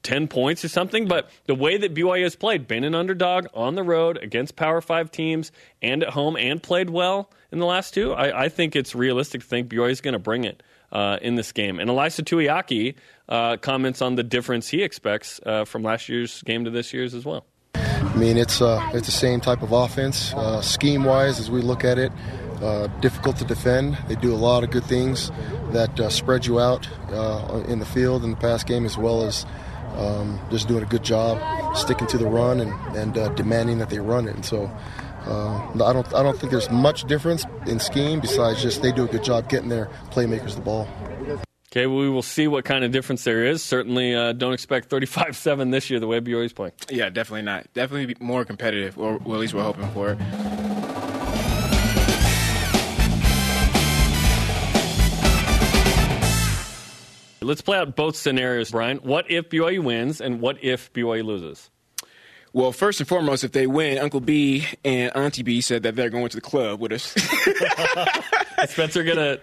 10 0.04 0.28
points 0.28 0.64
or 0.64 0.70
something. 0.70 1.08
But 1.08 1.30
the 1.46 1.56
way 1.56 1.78
that 1.78 1.94
BYU 1.94 2.24
has 2.24 2.36
played, 2.36 2.68
been 2.68 2.84
an 2.84 2.96
underdog 2.96 3.48
on 3.54 3.76
the 3.76 3.84
road 3.84 4.18
against 4.18 4.56
Power 4.56 4.82
Five 4.82 5.12
teams 5.12 5.52
and 5.82 6.04
at 6.04 6.10
home 6.10 6.36
and 6.38 6.62
played 6.62 6.90
well 6.90 7.30
in 7.52 7.60
the 7.60 7.66
last 7.66 7.94
two, 7.94 8.14
I, 8.14 8.46
I 8.46 8.50
think 8.50 8.76
it's 8.76 8.96
realistic 8.96 9.42
to 9.42 9.48
think 9.48 9.70
BYU 9.70 9.92
is 9.92 10.02
going 10.02 10.14
to 10.14 10.20
bring 10.20 10.44
it. 10.44 10.64
Uh, 10.92 11.18
in 11.24 11.34
this 11.34 11.52
game. 11.52 11.80
And 11.80 11.90
Ilaisa 11.90 12.22
Tuiaki 12.24 12.94
uh, 13.28 13.58
comments 13.58 14.00
on 14.00 14.14
the 14.14 14.22
difference 14.22 14.68
he 14.68 14.84
expects 14.84 15.40
uh, 15.44 15.66
from 15.66 15.82
last 15.82 16.08
year's 16.08 16.44
game 16.44 16.66
to 16.66 16.70
this 16.70 16.94
year's 16.94 17.16
as 17.16 17.26
well. 17.26 17.48
I 17.74 18.16
mean, 18.16 18.38
it's 18.38 18.62
uh, 18.62 18.80
it's 18.94 19.08
the 19.08 19.12
same 19.12 19.42
type 19.42 19.64
of 19.64 19.72
offense. 19.72 20.36
Uh, 20.36 20.62
scheme 20.62 21.04
wise, 21.04 21.40
as 21.40 21.50
we 21.50 21.62
look 21.62 21.84
at 21.84 21.98
it, 21.98 22.12
uh, 22.62 22.86
difficult 23.02 23.38
to 23.38 23.44
defend. 23.44 23.98
They 24.08 24.14
do 24.14 24.36
a 24.36 24.38
lot 24.38 24.64
of 24.64 24.70
good 24.70 24.84
things 24.84 25.32
that 25.72 25.98
spread 26.12 26.46
you 26.46 26.60
out 26.60 26.88
in 27.68 27.80
the 27.80 27.88
field 27.88 28.24
in 28.24 28.30
the 28.30 28.38
pass 28.38 28.64
game, 28.64 28.86
as 28.86 28.96
well 28.96 29.24
as 29.24 29.48
um, 29.98 30.40
just 30.50 30.68
doing 30.68 30.84
a 30.84 30.88
good 30.88 31.04
job 31.04 31.76
sticking 31.76 32.08
to 32.08 32.18
the 32.18 32.28
run 32.28 32.60
and, 32.60 32.74
and 32.96 33.18
uh, 33.18 33.30
demanding 33.30 33.78
that 33.80 33.90
they 33.90 34.00
run 34.00 34.28
it. 34.28 34.36
And 34.36 34.46
so. 34.46 34.72
I 35.26 35.94
don't. 35.94 36.14
I 36.14 36.22
don't 36.22 36.38
think 36.38 36.52
there's 36.52 36.70
much 36.70 37.06
difference 37.06 37.46
in 37.66 37.80
scheme 37.80 38.20
besides 38.20 38.62
just 38.62 38.82
they 38.82 38.92
do 38.92 39.06
a 39.06 39.08
good 39.08 39.24
job 39.24 39.48
getting 39.48 39.70
their 39.70 39.86
playmakers 40.12 40.54
the 40.56 40.60
ball. 40.60 40.86
Okay, 41.74 41.88
well, 41.88 41.98
we 41.98 42.10
will 42.10 42.22
see 42.22 42.48
what 42.48 42.66
kind 42.66 42.84
of 42.84 42.92
difference 42.92 43.24
there 43.24 43.44
is. 43.44 43.64
Certainly, 43.64 44.14
uh, 44.14 44.34
don't 44.34 44.54
expect 44.54 44.90
35 44.90 45.36
7 45.36 45.72
this 45.72 45.90
year 45.90 46.00
the 46.00 46.06
way 46.06 46.20
BYU's 46.20 46.54
playing. 46.54 46.74
Yeah, 46.88 47.10
definitely 47.10 47.42
not. 47.42 47.66
Definitely 47.74 48.16
more 48.20 48.46
competitive, 48.46 48.96
or 49.00 49.18
well, 49.18 49.34
at 49.34 49.40
least 49.40 49.56
we're 49.56 49.64
hoping 49.64 49.90
for 49.90 50.16
Let's 57.44 57.62
play 57.62 57.78
out 57.78 57.96
both 57.96 58.16
scenarios, 58.16 58.72
Brian. 58.72 58.98
What 58.98 59.30
if 59.30 59.50
BYU 59.50 59.84
wins, 59.84 60.22
and 60.22 60.42
what 60.42 60.64
if 60.64 60.92
BYU 60.94 61.24
loses? 61.24 61.70
Well, 62.54 62.72
first 62.72 63.00
and 63.00 63.10
foremost, 63.10 63.44
if 63.44 63.52
they 63.52 63.66
win, 63.66 63.98
Uncle 63.98 64.20
B 64.20 64.68
and 64.86 65.16
Auntie 65.16 65.42
B 65.42 65.60
said 65.60 65.84
that 65.84 65.96
they're 65.96 66.12
going 66.12 66.30
to 66.30 66.38
the 66.38 66.42
club 66.42 66.80
with 66.80 66.92
us. 66.92 67.16
Spencer 68.72 69.04
gonna 69.04 69.40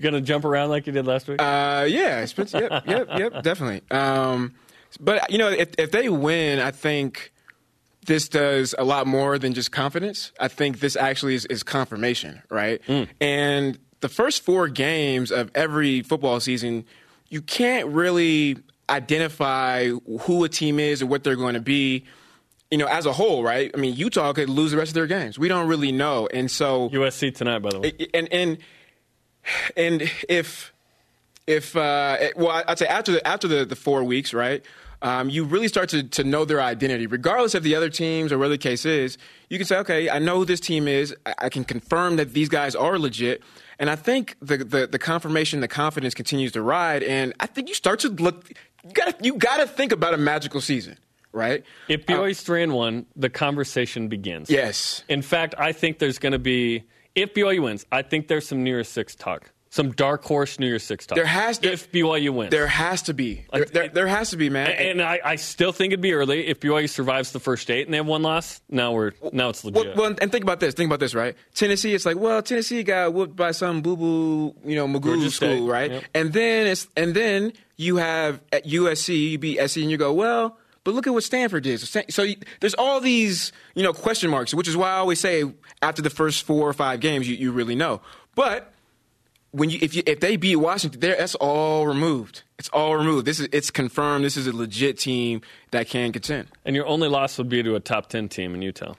gonna 0.00 0.20
jump 0.20 0.44
around 0.44 0.70
like 0.70 0.86
you 0.86 0.92
did 0.92 1.06
last 1.06 1.28
week? 1.28 1.40
Uh, 1.40 1.86
yeah, 1.88 2.24
Spencer. 2.24 2.60
Yep, 2.60 2.86
yep, 2.86 3.08
yep, 3.16 3.42
definitely. 3.42 3.82
Um, 3.90 4.54
but 5.00 5.30
you 5.30 5.38
know, 5.38 5.48
if 5.48 5.70
if 5.78 5.92
they 5.92 6.08
win, 6.08 6.58
I 6.58 6.72
think 6.72 7.32
this 8.06 8.28
does 8.28 8.74
a 8.76 8.84
lot 8.84 9.06
more 9.06 9.38
than 9.38 9.54
just 9.54 9.70
confidence. 9.70 10.32
I 10.40 10.48
think 10.48 10.80
this 10.80 10.96
actually 10.96 11.34
is, 11.34 11.46
is 11.46 11.62
confirmation, 11.62 12.42
right? 12.50 12.82
Mm. 12.88 13.08
And 13.20 13.78
the 14.00 14.08
first 14.08 14.42
four 14.42 14.68
games 14.68 15.30
of 15.30 15.50
every 15.54 16.02
football 16.02 16.40
season, 16.40 16.86
you 17.28 17.42
can't 17.42 17.88
really 17.88 18.56
identify 18.88 19.88
who 20.20 20.44
a 20.44 20.48
team 20.48 20.78
is 20.80 21.02
or 21.02 21.06
what 21.06 21.24
they're 21.24 21.36
going 21.36 21.54
to 21.54 21.60
be 21.60 22.04
you 22.70 22.76
know, 22.76 22.86
as 22.86 23.06
a 23.06 23.12
whole, 23.12 23.42
right? 23.42 23.70
I 23.72 23.78
mean, 23.78 23.94
Utah 23.94 24.32
could 24.32 24.50
lose 24.50 24.72
the 24.72 24.76
rest 24.76 24.90
of 24.90 24.94
their 24.94 25.06
games. 25.06 25.38
We 25.38 25.48
don't 25.48 25.68
really 25.68 25.92
know, 25.92 26.26
and 26.26 26.50
so 26.50 26.90
USC 26.90 27.34
tonight, 27.34 27.60
by 27.60 27.70
the 27.70 27.80
way. 27.80 28.08
And 28.12 28.30
and 28.30 28.58
and 29.76 30.02
if 30.28 30.72
if 31.46 31.74
uh, 31.74 32.18
well, 32.36 32.62
I'd 32.68 32.78
say 32.78 32.86
after 32.86 33.12
the 33.12 33.26
after 33.26 33.48
the, 33.48 33.64
the 33.64 33.76
four 33.76 34.04
weeks, 34.04 34.34
right? 34.34 34.62
Um, 35.00 35.30
you 35.30 35.44
really 35.44 35.68
start 35.68 35.90
to, 35.90 36.02
to 36.02 36.24
know 36.24 36.44
their 36.44 36.60
identity, 36.60 37.06
regardless 37.06 37.54
of 37.54 37.62
the 37.62 37.76
other 37.76 37.88
teams 37.88 38.32
or 38.32 38.38
whatever 38.38 38.54
the 38.54 38.58
case 38.58 38.84
is. 38.84 39.16
You 39.48 39.56
can 39.56 39.64
say, 39.64 39.76
okay, 39.78 40.10
I 40.10 40.18
know 40.18 40.38
who 40.38 40.44
this 40.44 40.58
team 40.58 40.88
is. 40.88 41.14
I, 41.24 41.34
I 41.42 41.48
can 41.50 41.62
confirm 41.62 42.16
that 42.16 42.32
these 42.32 42.48
guys 42.48 42.74
are 42.74 42.98
legit. 42.98 43.40
And 43.78 43.88
I 43.88 43.96
think 43.96 44.36
the, 44.40 44.58
the, 44.58 44.86
the 44.86 44.98
confirmation, 44.98 45.60
the 45.60 45.68
confidence 45.68 46.14
continues 46.14 46.52
to 46.52 46.62
ride. 46.62 47.02
And 47.02 47.32
I 47.38 47.46
think 47.46 47.68
you 47.68 47.74
start 47.74 48.00
to 48.00 48.08
look. 48.08 48.50
You 48.84 48.92
got 48.92 49.24
you 49.24 49.34
got 49.36 49.58
to 49.58 49.66
think 49.66 49.92
about 49.92 50.14
a 50.14 50.18
magical 50.18 50.60
season 50.60 50.98
right? 51.32 51.62
If 51.88 52.06
BYU's 52.06 52.40
uh, 52.40 52.44
three 52.44 52.62
and 52.62 52.72
one, 52.72 53.06
the 53.14 53.28
conversation 53.28 54.08
begins. 54.08 54.50
Yes. 54.50 55.04
In 55.08 55.22
fact, 55.22 55.54
I 55.58 55.72
think 55.72 55.98
there's 55.98 56.18
going 56.18 56.32
to 56.32 56.38
be 56.38 56.84
if 57.14 57.34
BYU 57.34 57.62
wins, 57.62 57.84
I 57.90 58.02
think 58.02 58.28
there's 58.28 58.46
some 58.46 58.62
New 58.62 58.70
Year's 58.70 58.88
Six 58.88 59.14
talk. 59.14 59.52
Some 59.70 59.92
dark 59.92 60.24
horse 60.24 60.58
New 60.58 60.66
Year's 60.66 60.82
Six 60.82 61.06
talk. 61.06 61.16
There 61.16 61.26
has 61.26 61.58
to, 61.58 61.72
if 61.72 61.92
BYU 61.92 62.30
wins. 62.30 62.50
There 62.50 62.66
has 62.66 63.02
to 63.02 63.14
be. 63.14 63.44
There, 63.52 63.64
there, 63.66 63.88
there 63.88 64.06
has 64.06 64.30
to 64.30 64.36
be, 64.36 64.48
man. 64.48 64.70
And, 64.70 65.00
and 65.00 65.02
I, 65.02 65.20
I, 65.24 65.36
still 65.36 65.72
think 65.72 65.92
it'd 65.92 66.00
be 66.00 66.14
early 66.14 66.46
if 66.46 66.60
BYU 66.60 66.88
survives 66.88 67.32
the 67.32 67.40
first 67.40 67.70
eight 67.70 67.86
and 67.86 67.92
they 67.92 67.98
have 67.98 68.06
one 68.06 68.22
loss. 68.22 68.62
Now 68.70 68.92
we're 68.92 69.12
now 69.32 69.50
it's 69.50 69.64
legit. 69.64 69.96
Well, 69.96 69.96
well 69.96 70.16
and 70.20 70.32
think 70.32 70.42
about 70.42 70.60
this. 70.60 70.74
Think 70.74 70.88
about 70.88 71.00
this, 71.00 71.14
right? 71.14 71.36
Tennessee. 71.54 71.94
It's 71.94 72.06
like, 72.06 72.16
well, 72.16 72.42
Tennessee 72.42 72.82
got 72.82 73.12
whooped 73.12 73.36
by 73.36 73.50
some 73.50 73.82
boo 73.82 73.96
boo, 73.96 74.54
you 74.64 74.74
know, 74.74 74.88
Magoo 74.88 75.18
school, 75.30 75.30
State. 75.30 75.60
right? 75.60 75.90
Yep. 75.90 76.04
And 76.14 76.32
then 76.32 76.66
it's 76.66 76.88
and 76.96 77.14
then 77.14 77.52
you 77.76 77.96
have 77.96 78.40
at 78.52 78.64
USC, 78.66 79.32
you 79.32 79.38
beat 79.38 79.58
SC, 79.68 79.78
and 79.78 79.90
you 79.90 79.96
go, 79.96 80.12
well 80.12 80.58
but 80.88 80.94
look 80.94 81.06
at 81.06 81.12
what 81.12 81.22
Stanford 81.22 81.64
did. 81.64 81.80
So, 81.80 82.02
so 82.08 82.26
there's 82.60 82.72
all 82.72 82.98
these, 82.98 83.52
you 83.74 83.82
know, 83.82 83.92
question 83.92 84.30
marks, 84.30 84.54
which 84.54 84.66
is 84.66 84.74
why 84.74 84.88
I 84.88 84.96
always 84.96 85.20
say 85.20 85.44
after 85.82 86.00
the 86.00 86.08
first 86.08 86.44
four 86.44 86.66
or 86.66 86.72
five 86.72 87.00
games, 87.00 87.28
you, 87.28 87.36
you 87.36 87.52
really 87.52 87.74
know. 87.74 88.00
But 88.34 88.72
when 89.50 89.70
you 89.70 89.78
if 89.80 89.94
you 89.94 90.02
if 90.06 90.20
they 90.20 90.36
beat 90.36 90.56
Washington, 90.56 91.00
there 91.00 91.16
that's 91.16 91.34
all 91.36 91.86
removed. 91.86 92.42
It's 92.58 92.68
all 92.70 92.96
removed. 92.96 93.26
This 93.26 93.40
is 93.40 93.48
it's 93.52 93.70
confirmed. 93.70 94.24
This 94.24 94.36
is 94.36 94.46
a 94.46 94.54
legit 94.54 94.98
team 94.98 95.42
that 95.70 95.88
can 95.88 96.12
contend. 96.12 96.48
And 96.64 96.76
your 96.76 96.86
only 96.86 97.08
loss 97.08 97.38
would 97.38 97.48
be 97.48 97.62
to 97.62 97.74
a 97.74 97.80
top 97.80 98.08
ten 98.08 98.28
team 98.28 98.54
in 98.54 98.62
Utah. 98.62 98.94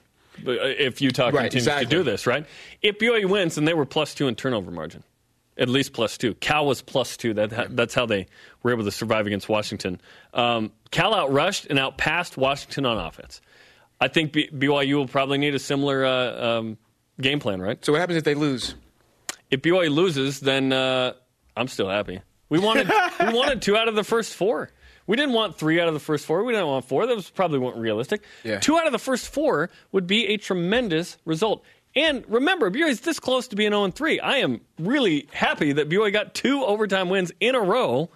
Uh, 0.45 0.51
if 0.51 1.01
Utah 1.01 1.25
right, 1.25 1.33
continues 1.33 1.67
exactly. 1.67 1.85
to 1.85 1.89
do 1.89 2.03
this, 2.03 2.25
right? 2.25 2.45
If 2.81 2.97
BYU 2.97 3.25
wins, 3.25 3.55
then 3.55 3.65
they 3.65 3.73
were 3.73 3.85
plus 3.85 4.13
two 4.13 4.27
in 4.27 4.35
turnover 4.35 4.71
margin 4.71 5.03
at 5.59 5.67
least 5.67 5.93
plus 5.93 6.17
two. 6.17 6.33
Cal 6.35 6.65
was 6.65 6.81
plus 6.81 7.17
two. 7.17 7.33
That 7.33 7.75
that's 7.75 7.93
how 7.93 8.05
they 8.05 8.27
were 8.63 8.71
able 8.71 8.85
to 8.85 8.91
survive 8.91 9.27
against 9.27 9.49
Washington. 9.49 10.01
Um, 10.33 10.71
Cal 10.89 11.13
outrushed 11.13 11.69
and 11.69 11.77
outpassed 11.77 12.37
Washington 12.37 12.85
on 12.85 12.97
offense. 12.97 13.41
I 14.01 14.07
think 14.07 14.31
B- 14.31 14.49
BYU 14.51 14.95
will 14.95 15.07
probably 15.07 15.37
need 15.37 15.53
a 15.53 15.59
similar 15.59 16.05
uh, 16.05 16.59
um, 16.59 16.77
game 17.19 17.39
plan, 17.39 17.61
right? 17.61 17.83
So 17.83 17.91
what 17.91 17.99
happens 17.99 18.17
if 18.17 18.23
they 18.23 18.33
lose? 18.33 18.75
If 19.51 19.61
BYU 19.61 19.91
loses, 19.91 20.39
then 20.39 20.71
uh, 20.71 21.13
I'm 21.55 21.67
still 21.67 21.89
happy. 21.89 22.21
We 22.49 22.59
wanted 22.59 22.87
we 23.19 23.33
wanted 23.33 23.61
two 23.61 23.77
out 23.77 23.87
of 23.87 23.95
the 23.95 24.03
first 24.03 24.33
four. 24.35 24.69
We 25.07 25.15
didn't 25.15 25.33
want 25.33 25.57
three 25.57 25.79
out 25.79 25.87
of 25.87 25.95
the 25.95 25.99
first 25.99 26.25
four. 26.25 26.43
We 26.43 26.53
didn't 26.53 26.67
want 26.67 26.85
four. 26.85 27.07
That 27.07 27.15
was 27.15 27.29
probably 27.29 27.57
weren't 27.57 27.77
realistic. 27.77 28.23
Yeah. 28.43 28.59
Two 28.59 28.77
out 28.77 28.85
of 28.85 28.91
the 28.91 28.99
first 28.99 29.29
four 29.29 29.71
would 29.91 30.05
be 30.05 30.27
a 30.27 30.37
tremendous 30.37 31.17
result. 31.25 31.63
And 31.95 32.23
remember, 32.27 32.69
BYU 32.69 32.89
is 32.89 33.01
this 33.01 33.19
close 33.19 33.47
to 33.47 33.55
being 33.55 33.71
0 33.71 33.89
3. 33.89 34.19
I 34.19 34.37
am 34.37 34.61
really 34.77 35.27
happy 35.31 35.73
that 35.73 35.89
BYU 35.89 36.13
got 36.13 36.35
two 36.35 36.63
overtime 36.63 37.09
wins 37.09 37.31
in 37.39 37.55
a 37.55 37.59
row 37.59 38.09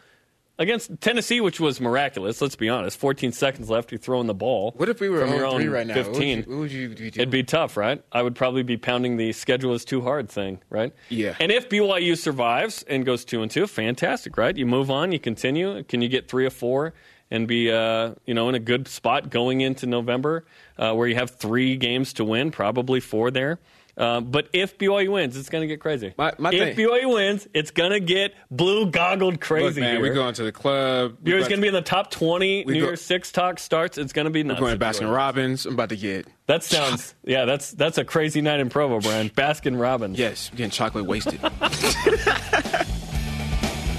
against 0.60 1.02
Tennessee, 1.02 1.42
which 1.42 1.60
was 1.60 1.82
miraculous. 1.82 2.42
Let's 2.42 2.56
be 2.56 2.70
honest. 2.70 2.98
14 2.98 3.32
seconds 3.32 3.70
left. 3.70 3.92
You're 3.92 4.00
throwing 4.00 4.28
the 4.28 4.34
ball. 4.34 4.74
What 4.78 4.90
if 4.90 5.00
we 5.00 5.10
were 5.10 5.28
0 5.28 5.54
3 5.54 5.68
right 5.68 5.88
now? 5.88 5.94
15. 5.94 6.44
What 6.44 6.48
would, 6.48 6.72
you, 6.72 6.90
what 6.90 6.90
would 6.90 7.00
you, 7.00 7.12
do? 7.12 7.20
It'd 7.20 7.30
be 7.30 7.44
tough, 7.44 7.78
right? 7.78 8.04
I 8.12 8.22
would 8.22 8.36
probably 8.36 8.64
be 8.64 8.78
pounding 8.78 9.18
the 9.18 9.32
schedule 9.34 9.74
is 9.74 9.86
too 9.86 10.02
hard 10.02 10.30
thing, 10.30 10.60
right? 10.70 10.94
Yeah. 11.10 11.36
And 11.40 11.52
if 11.52 11.70
BYU 11.70 12.18
survives 12.18 12.84
and 12.84 13.06
goes 13.06 13.26
2 13.26 13.42
and 13.42 13.52
2, 13.52 13.68
fantastic, 13.68 14.38
right? 14.38 14.56
You 14.56 14.66
move 14.66 14.92
on, 14.92 15.12
you 15.12 15.20
continue. 15.20 15.84
Can 15.84 16.02
you 16.02 16.10
get 16.10 16.30
three 16.30 16.46
or 16.46 16.52
four? 16.52 16.94
and 17.32 17.48
be 17.48 17.72
uh, 17.72 18.14
you 18.26 18.34
know 18.34 18.48
in 18.48 18.54
a 18.54 18.60
good 18.60 18.88
spot 18.88 19.30
going 19.32 19.62
into 19.62 19.88
November, 19.88 20.46
uh, 20.78 20.94
where 20.94 21.08
you 21.08 21.16
have 21.16 21.32
three 21.32 21.76
games 21.76 22.14
to 22.14 22.24
win, 22.24 22.52
probably 22.52 23.00
four 23.00 23.32
there. 23.32 23.60
Uh, 23.96 24.22
but 24.22 24.50
if 24.54 24.78
BYU 24.78 25.12
wins, 25.12 25.38
it's 25.38 25.50
going 25.50 25.62
to 25.62 25.68
get 25.68 25.80
crazy. 25.80 26.14
My, 26.18 26.34
my 26.40 26.52
if 26.52 26.76
thing. 26.76 26.88
BYU 26.88 27.14
wins, 27.14 27.48
it's 27.54 27.70
going 27.72 27.92
to 27.92 28.00
get 28.00 28.34
blue 28.50 28.90
goggled 28.90 29.40
crazy. 29.40 29.82
Look, 29.82 29.90
man, 29.90 30.02
we're 30.02 30.14
going 30.16 30.34
to 30.34 30.44
the 30.44 30.52
club. 30.52 31.18
BYU's 31.24 31.48
going 31.48 31.58
to 31.58 31.62
be 31.62 31.68
in 31.68 31.74
the 31.74 31.82
top 31.82 32.10
20. 32.10 32.66
New 32.66 32.74
go, 32.74 32.80
Year's 32.80 33.02
Six 33.02 33.32
talk 33.32 33.60
starts. 33.60 34.00
It's 34.00 34.14
going 34.14 34.26
to 34.26 34.32
be 34.32 34.44
nuts. 34.44 34.60
We're 34.60 34.76
going 34.76 34.80
to 34.80 34.86
Baskin 34.86 35.14
Robbins. 35.14 35.66
I'm 35.66 35.76
about 35.76 35.90
to 35.90 35.98
get. 35.98 36.28
That 36.48 36.64
sounds, 36.64 37.14
yeah, 37.24 37.46
that's 37.46 37.72
that's 37.72 37.98
a 37.98 38.04
crazy 38.04 38.42
night 38.42 38.60
in 38.60 38.70
Provo, 38.70 39.00
Brian. 39.00 39.30
Baskin 39.30 39.80
Robbins. 39.80 40.20
Yes, 40.20 40.50
getting 40.50 40.72
chocolate 40.72 41.06
wasted. 41.06 41.40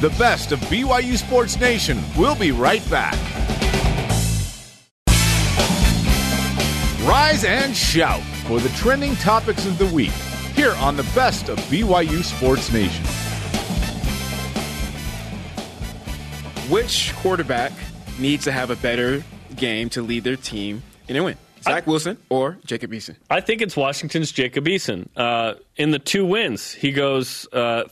the 0.00 0.14
best 0.18 0.52
of 0.52 0.58
BYU 0.60 1.16
Sports 1.16 1.58
Nation. 1.58 2.02
We'll 2.18 2.36
be 2.36 2.50
right 2.52 2.88
back. 2.90 3.33
Rise 7.04 7.44
and 7.44 7.76
shout 7.76 8.22
for 8.46 8.60
the 8.60 8.70
trending 8.70 9.14
topics 9.16 9.66
of 9.66 9.76
the 9.76 9.84
week 9.84 10.12
here 10.54 10.72
on 10.76 10.96
the 10.96 11.02
best 11.14 11.50
of 11.50 11.58
BYU 11.68 12.24
Sports 12.24 12.72
Nation. 12.72 13.04
Which 16.72 17.14
quarterback 17.16 17.72
needs 18.18 18.44
to 18.44 18.52
have 18.52 18.70
a 18.70 18.76
better 18.76 19.22
game 19.54 19.90
to 19.90 20.00
lead 20.00 20.24
their 20.24 20.36
team 20.36 20.82
in 21.06 21.16
a 21.16 21.22
win? 21.22 21.36
Zach 21.62 21.86
I, 21.86 21.90
Wilson 21.90 22.16
or 22.30 22.56
Jacob 22.64 22.92
Eason? 22.92 23.16
I 23.28 23.42
think 23.42 23.60
it's 23.60 23.76
Washington's 23.76 24.32
Jacob 24.32 24.64
Eason. 24.64 25.06
Uh, 25.14 25.56
in 25.76 25.90
the 25.90 25.98
two 25.98 26.24
wins, 26.24 26.72
he 26.72 26.90
goes 26.90 27.46
uh, 27.52 27.84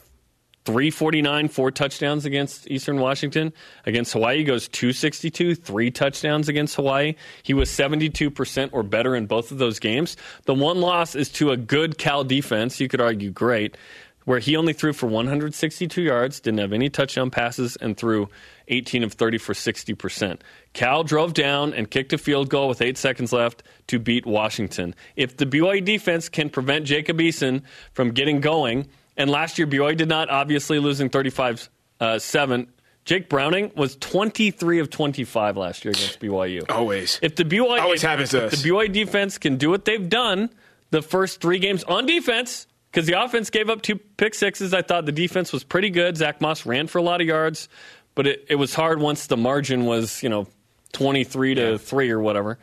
349, 0.65 1.49
four 1.49 1.71
touchdowns 1.71 2.25
against 2.25 2.71
Eastern 2.71 3.01
Washington. 3.01 3.53
Against 3.85 4.13
Hawaii, 4.13 4.39
he 4.39 4.45
goes 4.45 4.69
262, 4.69 5.57
three 5.57 5.91
touchdowns 5.91 6.49
against 6.49 6.77
Hawaii. 6.77 7.15
He 7.43 7.53
was 7.53 7.69
72% 7.69 8.71
or 8.73 8.83
better 8.85 9.17
in 9.17 9.27
both 9.27 9.51
of 9.51 9.59
those 9.59 9.81
games. 9.81 10.17
The 10.45 10.55
one 10.55 10.81
loss 10.81 11.17
is 11.17 11.29
to 11.31 11.51
a 11.51 11.57
good 11.57 11.99
Cal 11.99 12.23
defense. 12.23 12.79
You 12.79 12.89
could 12.89 13.01
argue 13.01 13.31
great, 13.31 13.77
where 14.25 14.39
he 14.39 14.57
only 14.57 14.73
threw 14.73 14.93
for 14.93 15.09
162 15.09 16.01
yards, 16.01 16.39
didn't 16.39 16.61
have 16.61 16.73
any 16.73 16.89
touchdown 16.89 17.31
passes, 17.31 17.75
and 17.77 17.97
threw 17.97 18.29
18 18.69 19.03
of 19.03 19.15
30 19.15 19.39
for 19.39 19.55
60%. 19.55 20.41
Cal 20.75 21.03
drove 21.03 21.35
down 21.35 21.75
and 21.75 21.91
kicked 21.91 22.13
a 22.13 22.19
field 22.19 22.49
goal 22.49 22.69
with 22.69 22.81
eight 22.81 22.97
seconds 22.97 23.33
left 23.33 23.65
to 23.89 23.99
beat 23.99 24.27
Washington. 24.27 24.95
If 25.17 25.37
the 25.39 25.47
BYU 25.47 25.85
defense 25.85 26.29
can 26.29 26.51
prevent 26.51 26.85
Jacob 26.85 27.19
Eason 27.19 27.63
from 27.93 28.13
getting 28.13 28.41
going, 28.41 28.87
and 29.17 29.31
last 29.31 29.59
year 29.59 29.67
BYU 29.67 29.97
did 29.97 30.09
not, 30.09 30.31
obviously 30.31 30.79
losing 30.79 31.09
35 31.09 31.69
uh, 32.01 32.19
7. 32.19 32.73
Jake 33.05 33.29
Browning 33.29 33.73
was 33.75 33.97
23 33.97 34.79
of 34.79 34.91
25 34.91 35.57
last 35.57 35.85
year 35.85 35.93
against 35.93 36.21
BYU. 36.21 36.71
Always. 36.71 37.19
If 37.21 37.35
the 37.35 37.45
BYU 37.45 37.81
Always 37.81 38.03
happens 38.03 38.31
to 38.31 38.47
us. 38.47 38.63
the 38.63 38.69
BYU 38.69 38.93
defense 38.93 39.39
can 39.39 39.57
do 39.57 39.71
what 39.71 39.85
they've 39.85 40.09
done 40.09 40.51
the 40.91 41.03
first 41.03 41.41
three 41.41 41.59
games 41.59 41.83
on 41.85 42.07
defense, 42.07 42.67
because 42.91 43.07
the 43.07 43.21
offense 43.21 43.51
gave 43.51 43.71
up 43.71 43.83
two 43.83 43.97
pick 43.97 44.35
sixes, 44.35 44.73
I 44.75 44.83
thought 44.83 45.07
the 45.07 45.13
defense 45.13 45.53
was 45.53 45.65
pretty 45.65 45.91
good. 45.91 46.17
Zach 46.17 46.41
Moss 46.41 46.65
ran 46.67 46.87
for 46.87 46.99
a 46.99 47.03
lot 47.03 47.21
of 47.21 47.27
yards, 47.27 47.69
but 48.15 48.27
it, 48.27 48.45
it 48.49 48.55
was 48.57 48.75
hard 48.75 49.01
once 49.01 49.27
the 49.27 49.37
margin 49.37 49.87
was 49.87 50.23
you 50.23 50.29
know 50.29 50.47
23 50.93 51.55
to 51.55 51.79
three 51.79 52.11
or 52.11 52.21
whatever. 52.21 52.59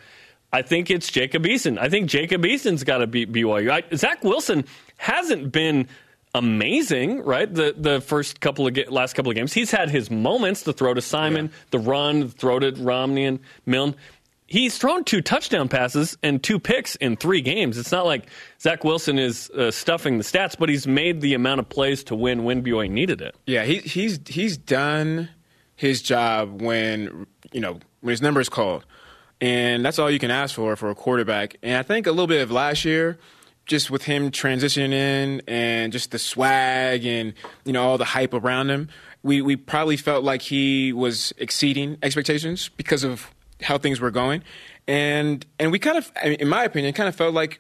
I 0.53 0.61
think 0.61 0.89
it's 0.89 1.11
Jacob 1.11 1.43
Eason. 1.43 1.77
I 1.77 1.89
think 1.89 2.09
Jacob 2.09 2.45
Eason's 2.45 2.83
got 2.83 2.99
to 2.99 3.07
beat 3.07 3.31
BYU. 3.31 3.71
I, 3.71 3.95
Zach 3.95 4.23
Wilson 4.23 4.65
hasn't 4.97 5.51
been 5.51 5.87
amazing, 6.33 7.23
right? 7.23 7.51
The 7.51 7.73
the 7.77 8.01
first 8.01 8.39
couple 8.39 8.67
of 8.67 8.73
ga- 8.73 8.87
last 8.89 9.13
couple 9.13 9.31
of 9.31 9.35
games, 9.35 9.53
he's 9.53 9.71
had 9.71 9.89
his 9.89 10.09
moments. 10.11 10.63
The 10.63 10.73
throw 10.73 10.93
to 10.93 11.01
Simon, 11.01 11.51
the 11.71 11.79
run, 11.79 12.21
the 12.21 12.27
throw 12.29 12.59
to 12.59 12.71
Romney 12.71 13.25
and 13.25 13.39
Milne. 13.65 13.95
He's 14.45 14.79
thrown 14.79 15.03
two 15.03 15.21
touchdown 15.21 15.69
passes 15.69 16.17
and 16.23 16.41
two 16.41 16.57
picks 16.59 16.95
in 16.95 17.17
three 17.17 17.41
games. 17.41 17.77
It's 17.77 17.91
not 17.91 18.07
like 18.07 18.25
Zach 18.59 18.83
Wilson 18.83 19.19
is 19.19 19.51
uh, 19.51 19.69
stuffing 19.69 20.17
the 20.17 20.23
stats, 20.23 20.57
but 20.57 20.69
he's 20.69 20.87
made 20.87 21.21
the 21.21 21.35
amount 21.35 21.59
of 21.59 21.69
plays 21.69 22.03
to 22.05 22.15
win 22.15 22.43
when 22.43 22.63
BYU 22.63 22.89
needed 22.89 23.21
it. 23.21 23.35
Yeah, 23.45 23.63
he, 23.63 23.77
he's 23.77 24.19
he's 24.27 24.57
done 24.57 25.29
his 25.75 26.01
job 26.01 26.61
when 26.61 27.27
you 27.51 27.61
know 27.61 27.79
when 28.01 28.11
his 28.11 28.21
number 28.23 28.41
is 28.41 28.49
called, 28.49 28.85
and 29.39 29.85
that's 29.85 29.99
all 29.99 30.09
you 30.09 30.19
can 30.19 30.31
ask 30.31 30.55
for 30.55 30.75
for 30.75 30.89
a 30.89 30.95
quarterback. 30.95 31.57
And 31.61 31.75
I 31.75 31.83
think 31.83 32.07
a 32.07 32.11
little 32.11 32.27
bit 32.27 32.41
of 32.41 32.49
last 32.49 32.85
year, 32.85 33.19
just 33.69 33.89
with 33.89 34.03
him 34.03 34.31
transitioning 34.31 34.91
in 34.91 35.41
and 35.47 35.93
just 35.93 36.09
the 36.11 36.19
swag 36.19 37.05
and 37.05 37.33
you 37.63 37.71
know 37.71 37.83
all 37.83 37.97
the 37.97 38.03
hype 38.05 38.33
around 38.33 38.69
him, 38.69 38.89
we 39.23 39.41
we 39.41 39.55
probably 39.55 39.95
felt 39.95 40.23
like 40.25 40.41
he 40.41 40.91
was 40.91 41.31
exceeding 41.37 41.97
expectations 42.03 42.69
because 42.75 43.03
of 43.05 43.29
how 43.61 43.77
things 43.77 44.01
were 44.01 44.11
going, 44.11 44.43
and 44.87 45.45
and 45.59 45.71
we 45.71 45.79
kind 45.79 45.97
of, 45.97 46.11
in 46.23 46.49
my 46.49 46.63
opinion, 46.65 46.91
kind 46.93 47.07
of 47.07 47.15
felt 47.15 47.33
like 47.33 47.59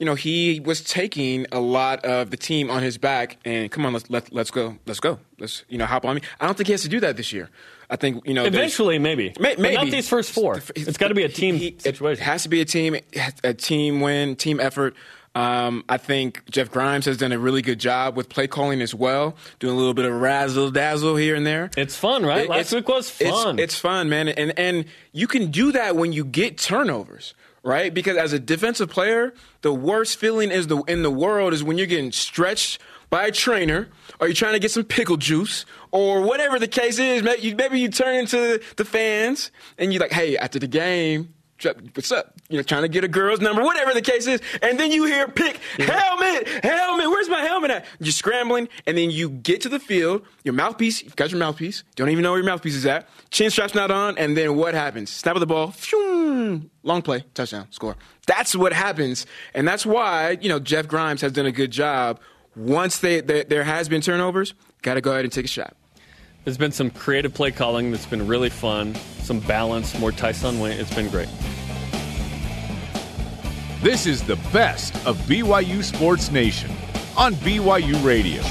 you 0.00 0.06
know, 0.06 0.14
he 0.14 0.60
was 0.60 0.80
taking 0.80 1.44
a 1.52 1.60
lot 1.60 2.02
of 2.06 2.30
the 2.30 2.36
team 2.38 2.70
on 2.70 2.82
his 2.82 2.96
back 2.96 3.36
and 3.44 3.70
come 3.70 3.84
on, 3.84 3.92
let's 3.92 4.08
let, 4.08 4.32
let's 4.32 4.50
go, 4.50 4.78
let's 4.86 4.98
go, 4.98 5.18
let's 5.38 5.62
you 5.68 5.76
know 5.76 5.84
hop 5.84 6.06
on 6.06 6.14
me. 6.16 6.22
I 6.40 6.46
don't 6.46 6.56
think 6.56 6.68
he 6.68 6.72
has 6.72 6.80
to 6.82 6.88
do 6.88 7.00
that 7.00 7.18
this 7.18 7.34
year. 7.34 7.50
I 7.90 7.96
think 7.96 8.26
you 8.26 8.32
know 8.32 8.46
Eventually, 8.46 8.98
maybe. 8.98 9.34
May- 9.38 9.56
But 9.56 9.58
maybe 9.58 9.74
not 9.74 9.90
these 9.90 10.08
first 10.08 10.32
four. 10.32 10.62
It's 10.74 10.96
got 10.96 11.08
to 11.08 11.14
be 11.14 11.24
a 11.24 11.28
team 11.28 11.56
He- 11.56 11.72
he- 11.72 11.78
situation. 11.80 12.22
It 12.22 12.24
has 12.24 12.44
to 12.44 12.48
be 12.48 12.62
a 12.62 12.64
team, 12.64 12.96
a 13.44 13.52
team 13.52 14.00
win, 14.00 14.36
team 14.36 14.58
effort. 14.58 14.94
Um, 15.34 15.84
I 15.88 15.96
think 15.96 16.42
Jeff 16.50 16.72
Grimes 16.72 17.04
has 17.04 17.16
done 17.16 17.30
a 17.30 17.38
really 17.38 17.62
good 17.62 17.78
job 17.78 18.16
with 18.16 18.28
play 18.28 18.48
calling 18.48 18.82
as 18.82 18.92
well, 18.92 19.36
doing 19.60 19.74
a 19.74 19.76
little 19.78 19.94
bit 19.94 20.04
of 20.04 20.12
razzle 20.20 20.72
dazzle 20.72 21.14
here 21.14 21.36
and 21.36 21.46
there. 21.46 21.70
It's 21.76 21.94
fun, 21.96 22.26
right? 22.26 22.44
It- 22.44 22.50
Last 22.50 22.72
it's- 22.72 22.74
week 22.74 22.88
was 22.88 23.20
it's- 23.20 23.42
fun. 23.44 23.58
It's, 23.60 23.76
fun, 23.78 24.08
man, 24.08 24.28
and 24.28 24.58
and 24.58 24.86
you 25.12 25.28
can 25.28 25.52
do 25.52 25.70
that 25.72 25.94
when 25.94 26.12
you 26.12 26.24
get 26.24 26.58
turnovers, 26.58 27.34
right? 27.62 27.94
Because 27.94 28.16
as 28.16 28.32
a 28.32 28.40
defensive 28.40 28.88
player, 28.90 29.32
the 29.62 29.72
worst 29.72 30.18
feeling 30.18 30.50
is 30.50 30.66
the 30.66 30.78
in 30.88 31.02
the 31.04 31.10
world 31.12 31.52
is 31.52 31.62
when 31.62 31.78
you're 31.78 31.86
getting 31.86 32.10
stretched 32.10 32.80
by 33.08 33.26
a 33.26 33.30
trainer, 33.32 33.88
or 34.20 34.26
you're 34.26 34.34
trying 34.34 34.52
to 34.54 34.58
get 34.60 34.70
some 34.72 34.84
pickle 34.84 35.16
juice, 35.16 35.64
or 35.92 36.22
whatever 36.22 36.58
the 36.58 36.68
case 36.68 36.98
is. 36.98 37.22
Maybe 37.22 37.42
you, 37.42 37.56
maybe 37.56 37.78
you 37.80 37.88
turn 37.88 38.16
into 38.16 38.60
the 38.76 38.84
fans 38.84 39.50
and 39.78 39.92
you're 39.92 40.00
like, 40.00 40.12
hey, 40.12 40.36
after 40.36 40.58
the 40.58 40.68
game. 40.68 41.34
What's 41.62 42.10
up? 42.12 42.34
You 42.48 42.56
know, 42.56 42.62
trying 42.62 42.82
to 42.82 42.88
get 42.88 43.04
a 43.04 43.08
girl's 43.08 43.40
number, 43.40 43.62
whatever 43.62 43.92
the 43.92 44.02
case 44.02 44.26
is, 44.26 44.40
and 44.62 44.78
then 44.78 44.90
you 44.90 45.04
hear 45.04 45.28
pick 45.28 45.60
mm-hmm. 45.76 45.82
helmet, 45.82 46.48
helmet. 46.64 47.10
Where's 47.10 47.28
my 47.28 47.42
helmet 47.42 47.70
at? 47.70 47.86
You're 47.98 48.12
scrambling, 48.12 48.68
and 48.86 48.96
then 48.96 49.10
you 49.10 49.30
get 49.30 49.60
to 49.62 49.68
the 49.68 49.78
field. 49.78 50.22
Your 50.44 50.54
mouthpiece, 50.54 51.02
you've 51.02 51.16
got 51.16 51.30
your 51.30 51.38
mouthpiece. 51.38 51.84
Don't 51.96 52.08
even 52.08 52.22
know 52.22 52.30
where 52.30 52.40
your 52.40 52.48
mouthpiece 52.48 52.74
is 52.74 52.86
at. 52.86 53.08
Chin 53.30 53.50
strap's 53.50 53.74
not 53.74 53.90
on, 53.90 54.16
and 54.18 54.36
then 54.36 54.56
what 54.56 54.74
happens? 54.74 55.10
Snap 55.10 55.36
of 55.36 55.40
the 55.40 55.46
ball, 55.46 55.70
phew, 55.70 56.70
long 56.82 57.02
play, 57.02 57.24
touchdown, 57.34 57.66
score. 57.70 57.96
That's 58.26 58.56
what 58.56 58.72
happens, 58.72 59.26
and 59.54 59.68
that's 59.68 59.84
why 59.84 60.38
you 60.40 60.48
know 60.48 60.58
Jeff 60.58 60.88
Grimes 60.88 61.20
has 61.20 61.32
done 61.32 61.46
a 61.46 61.52
good 61.52 61.70
job. 61.70 62.20
Once 62.56 62.98
they, 62.98 63.20
they 63.20 63.44
there 63.44 63.64
has 63.64 63.88
been 63.88 64.00
turnovers, 64.00 64.54
got 64.82 64.94
to 64.94 65.00
go 65.00 65.12
ahead 65.12 65.24
and 65.24 65.32
take 65.32 65.44
a 65.44 65.48
shot. 65.48 65.76
There's 66.42 66.56
been 66.56 66.72
some 66.72 66.90
creative 66.90 67.34
play 67.34 67.50
calling 67.50 67.90
that's 67.90 68.06
been 68.06 68.26
really 68.26 68.48
fun, 68.48 68.94
some 69.18 69.40
balance, 69.40 69.98
more 69.98 70.10
Tyson 70.10 70.58
Wayne. 70.58 70.80
It's 70.80 70.94
been 70.94 71.10
great. 71.10 71.28
This 73.82 74.06
is 74.06 74.22
the 74.22 74.36
best 74.50 74.94
of 75.06 75.18
BYU 75.26 75.84
Sports 75.84 76.30
Nation 76.30 76.70
on 77.14 77.34
BYU 77.34 78.02
Radio. 78.02 78.42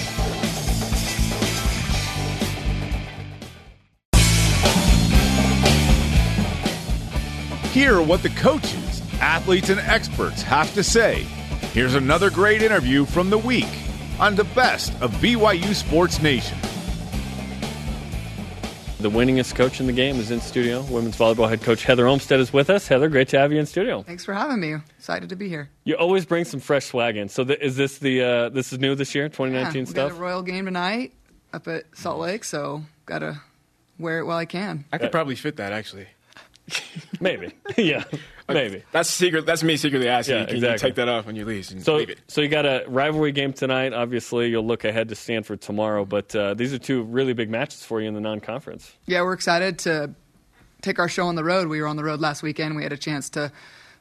Hear 7.72 8.04
what 8.04 8.22
the 8.22 8.30
coaches, 8.30 9.02
athletes, 9.20 9.70
and 9.70 9.80
experts 9.80 10.44
have 10.44 10.72
to 10.76 10.84
say. 10.84 11.24
Here's 11.74 11.96
another 11.96 12.30
great 12.30 12.62
interview 12.62 13.06
from 13.06 13.32
the 13.32 13.38
week 13.40 13.70
on 14.20 14.36
the 14.36 14.44
best 14.44 14.94
of 15.02 15.12
BYU 15.14 15.74
Sports 15.74 16.22
Nation. 16.22 16.58
The 19.00 19.10
winningest 19.10 19.56
coach 19.56 19.80
in 19.80 19.88
the 19.88 19.94
game 19.94 20.18
is 20.20 20.30
in 20.30 20.42
studio. 20.42 20.82
Women's 20.90 21.16
volleyball 21.16 21.48
head 21.48 21.62
coach 21.62 21.86
Heather 21.86 22.06
Olmstead 22.06 22.42
is 22.42 22.52
with 22.52 22.70
us. 22.70 22.86
Heather, 22.86 23.08
great 23.08 23.30
to 23.30 23.40
have 23.40 23.50
you 23.50 23.58
in 23.58 23.66
studio. 23.66 24.04
Thanks 24.04 24.26
for 24.26 24.34
having 24.34 24.60
me. 24.60 24.76
Excited 24.98 25.30
to 25.30 25.38
be 25.38 25.48
here. 25.48 25.70
You 25.86 25.96
always 25.96 26.26
bring 26.26 26.44
some 26.44 26.60
fresh 26.60 26.88
swag 26.88 27.16
in. 27.16 27.30
So 27.30 27.46
th- 27.46 27.60
is 27.62 27.78
this 27.78 28.00
the 28.00 28.22
uh, 28.22 28.50
this 28.50 28.74
is 28.74 28.80
new 28.80 28.96
this 28.96 29.16
year, 29.16 29.30
2019 29.30 29.74
yeah, 29.74 29.80
we 29.80 29.86
stuff? 29.86 30.10
got 30.12 30.18
a 30.18 30.22
Royal 30.22 30.42
game 30.42 30.66
tonight 30.66 31.14
up 31.54 31.66
at 31.70 31.86
Salt 31.96 32.20
Lake, 32.20 32.44
so 32.44 32.84
got 33.06 33.20
to 33.20 33.40
wear 33.98 34.20
it 34.20 34.26
while 34.26 34.38
I 34.38 34.46
can. 34.46 34.84
I 34.92 34.98
could 34.98 35.14
probably 35.14 35.36
fit 35.36 35.56
that 35.56 35.72
actually. 35.72 36.08
Maybe, 37.20 37.52
yeah, 37.78 38.04
maybe. 38.48 38.84
That's 38.92 39.10
secret. 39.10 39.46
That's 39.46 39.62
me 39.64 39.76
secretly 39.78 40.08
asking. 40.08 40.36
Yeah, 40.36 40.42
you, 40.42 40.48
Can 40.48 40.56
exactly. 40.58 40.74
you 40.74 40.90
take 40.90 40.96
that 40.96 41.10
off 41.10 41.26
when 41.26 41.36
you 41.36 41.44
leave? 41.46 41.70
And 41.72 41.84
So, 41.84 41.96
leave 41.96 42.10
it. 42.10 42.20
so 42.28 42.40
you 42.42 42.48
got 42.48 42.66
a 42.66 42.86
rivalry 42.88 43.32
game 43.34 43.52
tonight. 43.54 43.92
Obviously, 43.94 44.48
you'll 44.50 44.66
look 44.66 44.86
ahead 44.86 45.10
to 45.10 45.16
Stanford 45.16 45.60
tomorrow. 45.62 46.06
But 46.06 46.34
uh, 46.36 46.54
these 46.54 46.74
are 46.74 46.80
two 46.80 47.04
really 47.04 47.34
big 47.34 47.50
matches 47.50 47.84
for 47.84 48.00
you 48.02 48.08
in 48.08 48.14
the 48.14 48.22
non-conference. 48.22 48.92
Yeah, 49.06 49.22
we're 49.24 49.34
excited 49.34 49.80
to 49.80 50.14
take 50.82 51.00
our 51.00 51.10
show 51.10 51.28
on 51.28 51.36
the 51.36 51.44
road. 51.44 51.68
We 51.68 51.82
were 51.82 51.88
on 51.88 51.98
the 51.98 52.04
road 52.06 52.22
last 52.22 52.42
weekend. 52.42 52.76
We 52.76 52.84
had 52.84 52.94
a 52.94 52.98
chance 52.98 53.30
to 53.32 53.52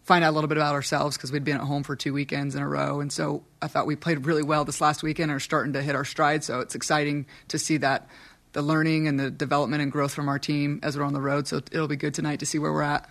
find 0.05 0.25
out 0.25 0.31
a 0.31 0.35
little 0.37 0.49
bit 0.49 0.57
about 0.57 0.75
ourselves 0.75 1.17
because 1.17 1.31
we'd 1.33 1.45
been 1.45 1.57
at 1.57 1.63
home 1.63 1.83
for 1.83 1.95
two 1.97 2.13
weekends 2.15 2.55
in 2.55 2.63
a 2.63 2.69
row. 2.69 3.01
And 3.01 3.13
so 3.13 3.43
I 3.61 3.67
thought 3.67 3.87
we 3.87 3.97
played 3.97 4.25
really 4.27 4.43
well 4.45 4.65
this 4.65 4.81
last 4.81 5.03
weekend 5.03 5.31
and 5.31 5.37
are 5.37 5.41
starting 5.41 5.73
to 5.75 5.83
hit 5.83 5.95
our 5.95 6.05
stride. 6.05 6.45
So 6.45 6.61
it's 6.61 6.75
exciting 6.75 7.27
to 7.49 7.59
see 7.59 7.77
that 7.79 8.09
the 8.53 8.63
learning 8.63 9.07
and 9.09 9.19
the 9.21 9.31
development 9.31 9.83
and 9.83 9.93
growth 9.93 10.15
from 10.15 10.29
our 10.29 10.39
team 10.39 10.81
as 10.83 10.97
we're 10.97 11.05
on 11.05 11.13
the 11.13 11.21
road. 11.21 11.47
So 11.49 11.59
it'll 11.59 11.89
be 11.89 11.97
good 11.97 12.15
tonight 12.15 12.41
to 12.41 12.47
see 12.47 12.59
where 12.59 12.73
we're 12.73 12.83
at. 12.83 13.09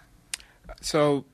So, 0.82 1.26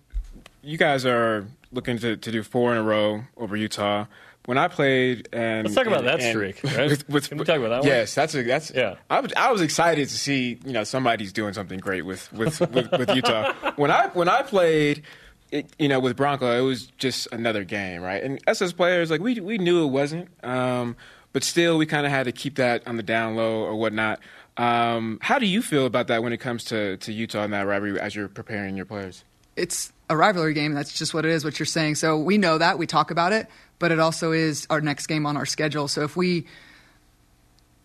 you 0.62 0.78
guys 0.78 1.06
are 1.06 1.46
looking 1.72 1.98
to, 2.00 2.16
to 2.16 2.32
do 2.32 2.44
four 2.44 2.72
in 2.72 2.78
a 2.78 2.84
row 2.84 3.24
over 3.36 3.56
Utah. 3.56 4.06
When 4.46 4.58
I 4.58 4.68
played, 4.68 5.30
and 5.32 5.64
Let's 5.66 5.76
talk 5.76 5.88
about 5.88 6.00
and- 6.06 6.08
that 6.08 6.22
streak, 6.22 6.62
right? 6.64 6.90
With, 6.90 7.10
with, 7.10 7.30
Can 7.30 7.38
we 7.38 7.46
talk 7.46 7.58
about 7.58 7.70
that 7.70 7.80
one? 7.80 7.88
Yes, 7.88 8.14
that's 8.14 8.36
a 8.36 8.44
that's. 8.44 8.72
Yeah. 8.76 8.96
I 9.10 9.22
was, 9.22 9.32
I 9.38 9.52
was 9.54 9.62
excited 9.62 10.10
to 10.10 10.18
see 10.18 10.60
you 10.66 10.74
know 10.74 10.84
somebody's 10.84 11.32
doing 11.32 11.54
something 11.54 11.80
great 11.80 12.06
with 12.06 12.32
with, 12.34 12.60
with, 12.60 12.92
with 12.92 13.10
Utah. 13.16 13.54
When 13.78 13.90
I 13.90 14.08
when 14.08 14.28
I 14.28 14.42
played, 14.44 15.04
it, 15.50 15.68
you 15.80 15.88
know, 15.88 16.02
with 16.02 16.18
Bronco, 16.18 16.58
it 16.58 16.62
was 16.62 16.88
just 16.98 17.30
another 17.32 17.64
game, 17.64 18.02
right? 18.02 18.22
And 18.22 18.42
us 18.46 18.62
as 18.62 18.74
players, 18.74 19.10
like 19.10 19.22
we 19.22 19.40
we 19.40 19.58
knew 19.58 19.86
it 19.86 19.92
wasn't, 19.92 20.28
um, 20.44 20.98
but 21.34 21.44
still, 21.44 21.78
we 21.78 21.86
kind 21.86 22.06
of 22.06 22.12
had 22.12 22.24
to 22.24 22.32
keep 22.32 22.56
that 22.56 22.88
on 22.88 22.96
the 22.96 23.04
down 23.04 23.36
low 23.36 23.64
or 23.64 23.76
whatnot. 23.76 24.20
Um, 24.56 25.20
how 25.22 25.40
do 25.40 25.48
you 25.48 25.62
feel 25.62 25.86
about 25.86 26.08
that 26.08 26.24
when 26.24 26.32
it 26.32 26.38
comes 26.38 26.64
to, 26.66 26.98
to 26.98 27.12
Utah 27.12 27.44
and 27.44 27.54
that 27.54 27.68
rivalry 27.68 28.00
as 28.00 28.16
you're 28.16 28.28
preparing 28.28 28.78
your 28.78 28.86
players? 28.86 29.24
it's 29.56 29.92
a 30.10 30.18
rivalry 30.18 30.54
game. 30.54 30.74
That's 30.74 30.98
just 30.98 31.14
what 31.14 31.26
it 31.26 31.32
is, 31.32 31.46
what 31.46 31.60
you're 31.60 31.66
saying. 31.66 31.96
So 31.96 32.18
we 32.18 32.38
know 32.38 32.58
that. 32.58 32.78
We 32.78 32.88
talk 32.88 33.12
about 33.12 33.34
it, 33.34 33.48
but 33.80 33.92
it 33.92 34.00
also 34.00 34.32
is 34.32 34.68
our 34.70 34.82
next 34.82 35.08
game 35.08 35.26
on 35.26 35.38
our 35.38 35.46
schedule. 35.46 35.88
So 35.88 36.04
if 36.04 36.16
we 36.16 36.46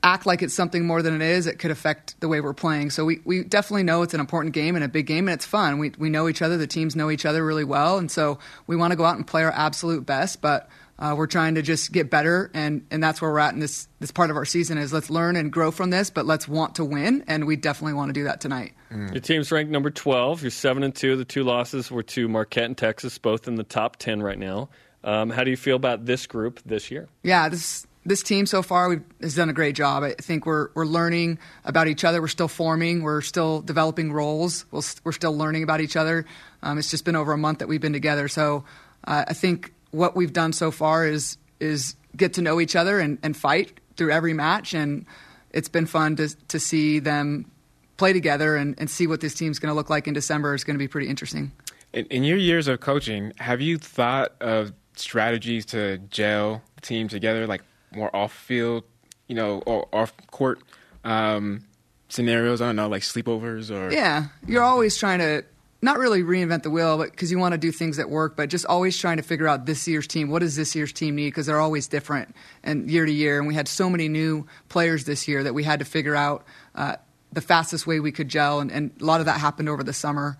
act 0.02 0.26
like 0.26 0.42
it's 0.42 0.54
something 0.54 0.86
more 0.86 1.02
than 1.02 1.20
it 1.20 1.22
is, 1.22 1.46
it 1.46 1.58
could 1.58 1.70
affect 1.70 2.20
the 2.20 2.28
way 2.28 2.40
we're 2.40 2.54
playing. 2.54 2.90
So 2.90 3.04
we, 3.04 3.20
we 3.24 3.42
definitely 3.42 3.82
know 3.82 4.02
it's 4.02 4.14
an 4.14 4.20
important 4.20 4.54
game 4.54 4.76
and 4.76 4.84
a 4.84 4.88
big 4.88 5.06
game, 5.06 5.28
and 5.28 5.34
it's 5.34 5.44
fun. 5.44 5.78
We, 5.78 5.92
we 5.98 6.08
know 6.08 6.28
each 6.28 6.42
other. 6.42 6.56
The 6.56 6.66
teams 6.66 6.96
know 6.96 7.10
each 7.10 7.26
other 7.26 7.44
really 7.44 7.64
well. 7.64 7.98
And 7.98 8.10
so 8.10 8.38
we 8.66 8.76
want 8.76 8.92
to 8.92 8.96
go 8.96 9.04
out 9.04 9.16
and 9.16 9.26
play 9.26 9.42
our 9.44 9.52
absolute 9.52 10.06
best, 10.06 10.40
but 10.40 10.68
Uh, 10.98 11.14
we're 11.16 11.28
trying 11.28 11.54
to 11.54 11.62
just 11.62 11.92
get 11.92 12.10
better, 12.10 12.50
and, 12.54 12.84
and 12.90 13.02
that's 13.02 13.22
where 13.22 13.30
we're 13.30 13.38
at 13.38 13.54
in 13.54 13.60
this, 13.60 13.86
this 14.00 14.10
part 14.10 14.30
of 14.30 14.36
our 14.36 14.44
season 14.44 14.78
is 14.78 14.92
let's 14.92 15.10
learn 15.10 15.36
and 15.36 15.52
grow 15.52 15.70
from 15.70 15.90
this, 15.90 16.10
but 16.10 16.26
let's 16.26 16.48
want 16.48 16.74
to 16.74 16.84
win, 16.84 17.22
and 17.28 17.46
we 17.46 17.54
definitely 17.54 17.92
want 17.92 18.08
to 18.08 18.12
do 18.12 18.24
that 18.24 18.40
tonight. 18.40 18.72
Your 18.90 19.20
team's 19.20 19.52
ranked 19.52 19.70
number 19.70 19.90
12. 19.90 20.42
You're 20.42 20.50
7 20.50 20.82
and 20.82 20.94
2. 20.94 21.16
The 21.16 21.24
two 21.24 21.44
losses 21.44 21.90
were 21.90 22.02
to 22.04 22.26
Marquette 22.26 22.64
and 22.64 22.76
Texas, 22.76 23.18
both 23.18 23.46
in 23.46 23.56
the 23.56 23.64
top 23.64 23.96
10 23.96 24.22
right 24.22 24.38
now. 24.38 24.70
Um, 25.04 25.30
how 25.30 25.44
do 25.44 25.50
you 25.50 25.56
feel 25.56 25.76
about 25.76 26.06
this 26.06 26.26
group 26.26 26.60
this 26.64 26.90
year? 26.90 27.08
Yeah, 27.22 27.48
this 27.48 27.86
this 28.04 28.22
team 28.22 28.46
so 28.46 28.62
far 28.62 28.88
we've, 28.88 29.02
has 29.20 29.34
done 29.34 29.50
a 29.50 29.52
great 29.52 29.76
job. 29.76 30.02
I 30.02 30.14
think 30.14 30.46
we're 30.46 30.70
we're 30.74 30.86
learning 30.86 31.38
about 31.64 31.86
each 31.88 32.04
other. 32.04 32.20
We're 32.20 32.28
still 32.28 32.48
forming. 32.48 33.02
We're 33.02 33.20
still 33.20 33.60
developing 33.60 34.12
roles. 34.12 34.64
We'll, 34.70 34.82
we're 35.04 35.12
still 35.12 35.36
learning 35.36 35.62
about 35.62 35.80
each 35.80 35.96
other. 35.96 36.26
Um, 36.62 36.78
it's 36.78 36.90
just 36.90 37.04
been 37.04 37.16
over 37.16 37.32
a 37.32 37.38
month 37.38 37.60
that 37.60 37.68
we've 37.68 37.80
been 37.80 37.92
together. 37.92 38.26
So 38.26 38.64
uh, 39.04 39.26
I 39.28 39.34
think 39.34 39.72
what 39.90 40.16
we've 40.16 40.32
done 40.32 40.52
so 40.52 40.70
far 40.70 41.06
is 41.06 41.38
is 41.60 41.96
get 42.16 42.34
to 42.34 42.42
know 42.42 42.60
each 42.60 42.76
other 42.76 42.98
and, 43.00 43.18
and 43.22 43.36
fight 43.36 43.80
through 43.96 44.12
every 44.12 44.32
match. 44.32 44.74
And 44.74 45.06
it's 45.50 45.68
been 45.68 45.86
fun 45.86 46.16
to 46.16 46.28
to 46.48 46.60
see 46.60 46.98
them 46.98 47.50
play 47.96 48.12
together 48.12 48.56
and, 48.56 48.74
and 48.78 48.88
see 48.88 49.06
what 49.06 49.20
this 49.20 49.34
team's 49.34 49.58
going 49.58 49.70
to 49.70 49.74
look 49.74 49.90
like 49.90 50.06
in 50.06 50.14
December. 50.14 50.54
is 50.54 50.64
going 50.64 50.74
to 50.74 50.78
be 50.78 50.88
pretty 50.88 51.08
interesting. 51.08 51.52
In, 51.92 52.06
in 52.06 52.24
your 52.24 52.36
years 52.36 52.68
of 52.68 52.80
coaching, 52.80 53.32
have 53.38 53.60
you 53.60 53.78
thought 53.78 54.32
of 54.40 54.72
strategies 54.94 55.66
to 55.66 55.98
gel 56.10 56.62
the 56.76 56.80
team 56.80 57.08
together, 57.08 57.46
like 57.46 57.62
more 57.94 58.14
off 58.14 58.32
field, 58.32 58.84
you 59.26 59.34
know, 59.34 59.62
or 59.66 59.88
off 59.92 60.12
court 60.30 60.60
um, 61.04 61.64
scenarios? 62.08 62.60
I 62.60 62.66
don't 62.66 62.76
know, 62.76 62.88
like 62.88 63.02
sleepovers 63.02 63.74
or 63.74 63.92
Yeah, 63.92 64.26
you're 64.46 64.62
always 64.62 64.96
trying 64.96 65.18
to 65.18 65.44
not 65.80 65.98
really 65.98 66.22
reinvent 66.22 66.64
the 66.64 66.70
wheel, 66.70 66.98
but 66.98 67.12
because 67.12 67.30
you 67.30 67.38
want 67.38 67.52
to 67.52 67.58
do 67.58 67.70
things 67.70 67.98
that 67.98 68.10
work, 68.10 68.36
but 68.36 68.48
just 68.48 68.66
always 68.66 68.98
trying 68.98 69.18
to 69.18 69.22
figure 69.22 69.46
out 69.46 69.64
this 69.64 69.86
year's 69.86 70.06
team. 70.06 70.28
What 70.28 70.40
does 70.40 70.56
this 70.56 70.74
year's 70.74 70.92
team 70.92 71.14
need? 71.14 71.28
Because 71.28 71.46
they're 71.46 71.60
always 71.60 71.86
different 71.86 72.34
and 72.64 72.90
year 72.90 73.06
to 73.06 73.12
year. 73.12 73.38
And 73.38 73.46
we 73.46 73.54
had 73.54 73.68
so 73.68 73.88
many 73.88 74.08
new 74.08 74.46
players 74.68 75.04
this 75.04 75.28
year 75.28 75.44
that 75.44 75.54
we 75.54 75.62
had 75.62 75.78
to 75.78 75.84
figure 75.84 76.16
out 76.16 76.44
uh, 76.74 76.96
the 77.32 77.40
fastest 77.40 77.86
way 77.86 78.00
we 78.00 78.10
could 78.10 78.28
gel, 78.28 78.60
and, 78.60 78.72
and 78.72 78.90
a 79.00 79.04
lot 79.04 79.20
of 79.20 79.26
that 79.26 79.38
happened 79.38 79.68
over 79.68 79.84
the 79.84 79.92
summer. 79.92 80.36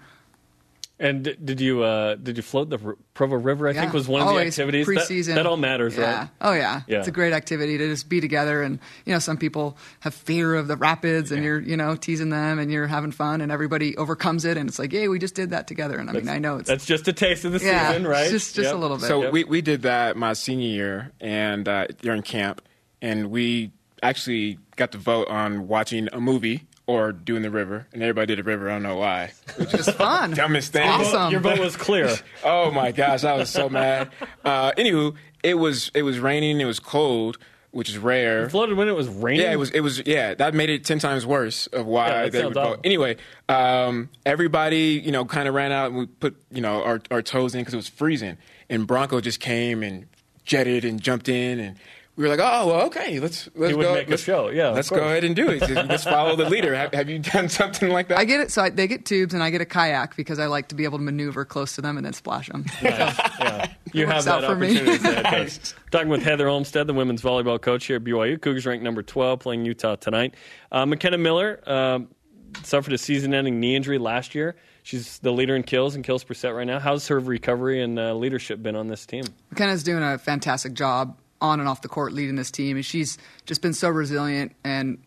And 1.01 1.23
d- 1.23 1.37
did 1.43 1.61
you 1.61 1.85
uh, 1.85 2.17
did 2.17 2.37
you 2.37 2.43
float 2.43 2.71
the 2.71 2.79
R- 2.85 2.97
Provo 3.15 3.37
River? 3.37 3.69
I 3.69 3.73
think 3.73 3.93
was 3.93 4.09
one 4.09 4.21
of 4.21 4.27
the 4.27 4.31
always 4.33 4.59
activities. 4.59 4.85
That- 4.87 4.97
Preseason. 4.97 5.35
That, 5.37 5.47
all 5.47 5.57
matters, 5.57 5.97
yeah. 5.97 6.19
right? 6.19 6.29
Oh 6.41 6.53
yeah. 6.53 6.83
Yeah. 6.89 6.99
It's 6.99 7.07
a 7.09 7.13
great 7.13 7.33
activity 7.33 7.79
to 7.79 7.87
just 7.87 8.09
be 8.09 8.21
together, 8.21 8.63
and 8.63 8.81
you 9.05 9.13
know, 9.13 9.21
some 9.21 9.37
people 9.37 9.79
have 10.01 10.13
fear 10.13 10.57
of 10.57 10.67
the 10.67 10.77
rapids, 10.77 11.31
and 11.31 11.45
you're 11.45 11.61
you 11.61 11.77
know 11.77 11.95
teasing 11.95 12.31
them, 12.31 12.59
and 12.59 12.73
you're 12.73 12.89
having 12.89 13.13
fun, 13.13 13.41
and 13.41 13.53
everybody 13.53 13.97
overcomes 13.97 14.45
it, 14.45 14.57
and 14.57 14.69
it's 14.69 14.81
like, 14.81 14.91
hey, 14.91 15.07
we 15.07 15.21
just 15.21 15.37
did 15.37 15.51
that 15.51 15.69
together, 15.69 15.99
and 15.99 16.11
I 16.11 16.15
mean, 16.15 16.29
I 16.29 16.39
know 16.41 16.57
it's 16.57 16.69
That's 16.69 16.85
just 16.87 17.07
a 17.07 17.13
taste 17.13 17.45
of 17.45 17.53
the 17.53 17.61
yeah, 17.65 17.91
season, 17.91 18.07
right? 18.07 18.31
Just 18.31 18.57
just 18.57 18.67
Yep. 18.67 18.75
a 18.75 18.79
little 18.79 18.97
bit. 18.97 19.07
So 19.07 19.31
we, 19.31 19.45
we 19.45 19.61
did 19.63 19.83
that 19.83 20.17
my 20.17 20.33
senior 20.33 20.69
year 20.69 21.13
and 21.21 21.69
uh, 21.69 21.87
during 22.03 22.23
camp, 22.23 22.61
and 23.01 23.31
we 23.31 23.71
actually 24.03 24.59
got 24.77 24.93
to 24.93 24.99
vote 24.99 25.29
on 25.29 25.69
watching 25.69 26.09
a 26.13 26.21
movie 26.21 26.68
or 26.89 27.13
doing 27.13 27.43
the 27.43 27.51
river, 27.51 27.87
and 27.93 28.03
everybody 28.03 28.27
did 28.35 28.39
the 28.39 28.43
river. 28.49 28.69
I 28.69 28.73
don't 28.73 28.83
know 28.83 28.97
why. 28.97 29.31
Which 29.57 29.75
is 29.75 29.87
it's 29.87 29.97
fun. 29.99 30.33
dumbest 30.33 30.73
thing. 30.73 30.89
Awesome. 30.89 31.31
Your 31.31 31.41
vote 31.41 31.59
was 31.61 31.77
clear. 31.77 32.17
Oh 32.45 32.71
my 32.71 32.93
gosh, 32.93 33.25
I 33.25 33.37
was 33.37 33.51
so 33.51 33.69
mad. 33.69 34.11
Uh, 34.45 34.73
anywho, 34.73 35.15
it 35.43 35.55
was 35.55 35.91
it 35.95 36.03
was 36.03 36.19
raining. 36.19 36.61
It 36.61 36.65
was 36.65 36.81
cold, 36.81 37.37
which 37.73 37.91
is 37.91 37.99
rare. 37.99 38.49
Floated 38.49 38.77
when 38.79 38.89
it 38.89 38.97
was 38.97 39.07
raining. 39.07 39.43
Yeah, 39.43 39.53
it 39.53 39.57
was. 39.57 39.71
It 39.71 39.81
was. 39.81 40.03
Yeah, 40.07 40.33
that 40.35 40.55
made 40.55 40.71
it 40.71 40.85
ten 40.85 40.99
times 40.99 41.27
worse 41.27 41.67
of 41.69 41.85
why 41.85 42.09
that 42.09 42.33
they 42.33 42.41
sounds 42.41 42.55
would 42.55 42.63
vote. 42.63 42.81
Anyway, 42.85 43.17
um, 43.51 44.09
everybody, 44.25 45.01
you 45.05 45.13
know, 45.13 45.25
kind 45.27 45.47
of 45.47 45.55
ran 45.55 45.73
out 45.73 45.91
and 45.91 45.99
we 45.99 46.07
put, 46.07 46.37
you 46.51 46.61
know, 46.63 46.83
our, 46.83 47.03
our 47.11 47.21
toes 47.23 47.55
in 47.55 47.61
because 47.61 47.75
it 47.75 47.79
was 47.79 47.89
freezing. 47.89 48.39
And 48.71 48.87
Bronco 48.87 49.21
just 49.21 49.41
came 49.41 49.83
and 49.83 50.07
jetted 50.45 50.85
and 50.87 51.03
jumped 51.03 51.29
in, 51.29 51.61
and 51.61 51.77
we 52.19 52.25
were 52.25 52.31
like, 52.31 52.41
oh, 52.43 52.67
well, 52.67 52.87
okay, 52.87 53.21
let's 53.21 53.49
let's 53.55 53.71
He 53.71 53.77
would 53.77 53.85
go. 53.85 53.95
make 53.95 54.11
let's, 54.11 54.25
show, 54.25 54.49
yeah, 54.49 54.71
let's 54.71 54.91
go 54.91 54.97
ahead 54.97 55.23
and 55.23 55.37
do 55.37 55.51
it. 55.51 55.61
Just- 55.61 55.89
Let's 55.89 56.03
follow 56.03 56.35
the 56.35 56.51
leader. 56.51 56.75
Have, 56.75 56.93
have 56.93 57.09
you 57.09 57.21
done 57.21 57.49
something 57.49 57.91
like 57.91 58.09
that? 58.09 58.19
I 58.19 58.25
get 58.25 58.41
it. 58.41 58.51
So 58.51 58.61
I, 58.63 58.71
they 58.71 58.89
get 58.89 59.05
tubes, 59.07 59.35
and 59.35 59.43
I 59.43 59.51
get 59.51 59.61
a 59.61 59.65
kayak 59.65 60.17
because 60.17 60.41
I 60.41 60.47
like 60.47 60.67
to 60.71 60.75
be 60.75 60.83
able 60.83 60.99
to 60.99 61.05
maneuver 61.05 61.45
close 61.45 61.77
to 61.77 61.81
them 61.81 61.97
and 61.97 62.05
then 62.05 62.13
splash 62.15 62.49
them. 62.49 62.67
yeah. 62.83 63.71
You 63.93 64.09
have 64.09 64.25
that 64.25 64.41
for 64.41 64.47
opportunity. 64.57 64.99
so 64.99 65.11
it 65.13 65.23
does. 65.23 65.75
Talking 65.93 66.09
with 66.09 66.25
Heather 66.25 66.49
Olmstead, 66.49 66.89
the 66.89 66.93
women's 66.93 67.23
volleyball 67.23 67.61
coach 67.61 67.87
here 67.87 67.97
at 67.97 68.03
BYU. 68.05 68.41
Cougars 68.41 68.67
ranked 68.67 68.83
number 68.83 69.05
12, 69.05 69.39
playing 69.39 69.65
Utah 69.65 69.95
tonight. 69.95 70.35
Uh, 70.73 70.87
McKenna 70.87 71.19
Miller 71.19 71.61
um, 71.71 72.09
suffered 72.65 72.95
a 72.95 72.99
season-ending 72.99 73.61
knee 73.61 73.77
injury 73.77 73.99
last 73.99 74.35
year. 74.35 74.57
She's 74.83 75.21
the 75.21 75.31
leader 75.31 75.55
in 75.55 75.63
kills 75.63 75.95
and 75.95 76.03
kills 76.03 76.25
per 76.25 76.35
set 76.35 76.51
right 76.51 76.67
now. 76.67 76.81
How's 76.81 77.07
her 77.09 77.21
recovery 77.21 77.81
and 77.81 77.97
uh, 77.97 78.15
leadership 78.15 78.61
been 78.61 78.75
on 78.75 78.89
this 78.89 79.07
team? 79.07 79.23
McKenna's 79.51 79.85
doing 79.85 80.03
a 80.03 80.19
fantastic 80.19 80.73
job 80.73 81.17
on 81.41 81.61
and 81.61 81.69
off 81.69 81.83
the 81.83 81.89
court 81.89 82.13
leading 82.13 82.37
this 82.37 82.51
team, 82.51 82.77
and 82.77 82.85
she's 82.85 83.19
just 83.47 83.63
been 83.63 83.75
so 83.75 83.89
resilient 83.89 84.55
and 84.65 84.99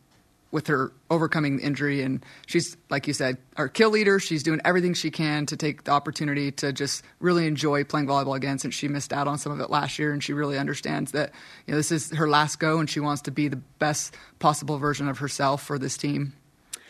with 0.51 0.67
her 0.67 0.91
overcoming 1.09 1.57
the 1.57 1.63
injury. 1.63 2.01
And 2.01 2.23
she's, 2.45 2.75
like 2.89 3.07
you 3.07 3.13
said, 3.13 3.37
our 3.55 3.69
kill 3.69 3.89
leader. 3.89 4.19
She's 4.19 4.43
doing 4.43 4.59
everything 4.65 4.93
she 4.93 5.09
can 5.09 5.45
to 5.47 5.57
take 5.57 5.85
the 5.85 5.91
opportunity 5.91 6.51
to 6.53 6.73
just 6.73 7.03
really 7.19 7.47
enjoy 7.47 7.83
playing 7.83 8.07
volleyball 8.07 8.35
again 8.35 8.59
since 8.59 8.75
she 8.75 8.87
missed 8.87 9.13
out 9.13 9.27
on 9.27 9.37
some 9.37 9.51
of 9.51 9.59
it 9.59 9.69
last 9.69 9.97
year. 9.97 10.11
And 10.11 10.23
she 10.23 10.33
really 10.33 10.57
understands 10.57 11.11
that 11.11 11.31
you 11.65 11.71
know 11.71 11.77
this 11.77 11.91
is 11.91 12.11
her 12.11 12.27
last 12.27 12.59
go, 12.59 12.79
and 12.79 12.89
she 12.89 12.99
wants 12.99 13.21
to 13.23 13.31
be 13.31 13.47
the 13.47 13.61
best 13.79 14.15
possible 14.39 14.77
version 14.77 15.07
of 15.07 15.19
herself 15.19 15.63
for 15.63 15.79
this 15.79 15.97
team. 15.97 16.33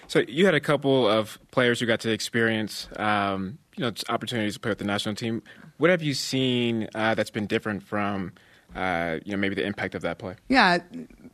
So 0.07 0.23
you 0.27 0.45
had 0.45 0.55
a 0.55 0.59
couple 0.59 1.07
of 1.07 1.39
players 1.51 1.79
who 1.79 1.85
got 1.85 2.01
to 2.01 2.11
experience, 2.11 2.89
um, 2.97 3.59
you 3.77 3.85
know, 3.85 3.93
opportunities 4.09 4.55
to 4.55 4.59
play 4.59 4.69
with 4.71 4.79
the 4.79 4.83
national 4.83 5.15
team. 5.15 5.41
What 5.77 5.89
have 5.89 6.01
you 6.01 6.13
seen 6.13 6.89
uh, 6.93 7.15
that's 7.15 7.29
been 7.29 7.47
different 7.47 7.81
from, 7.81 8.33
uh, 8.75 9.19
you 9.25 9.31
know, 9.31 9.37
maybe 9.37 9.55
the 9.55 9.65
impact 9.65 9.95
of 9.95 10.01
that 10.03 10.17
play? 10.17 10.35
Yeah, 10.49 10.79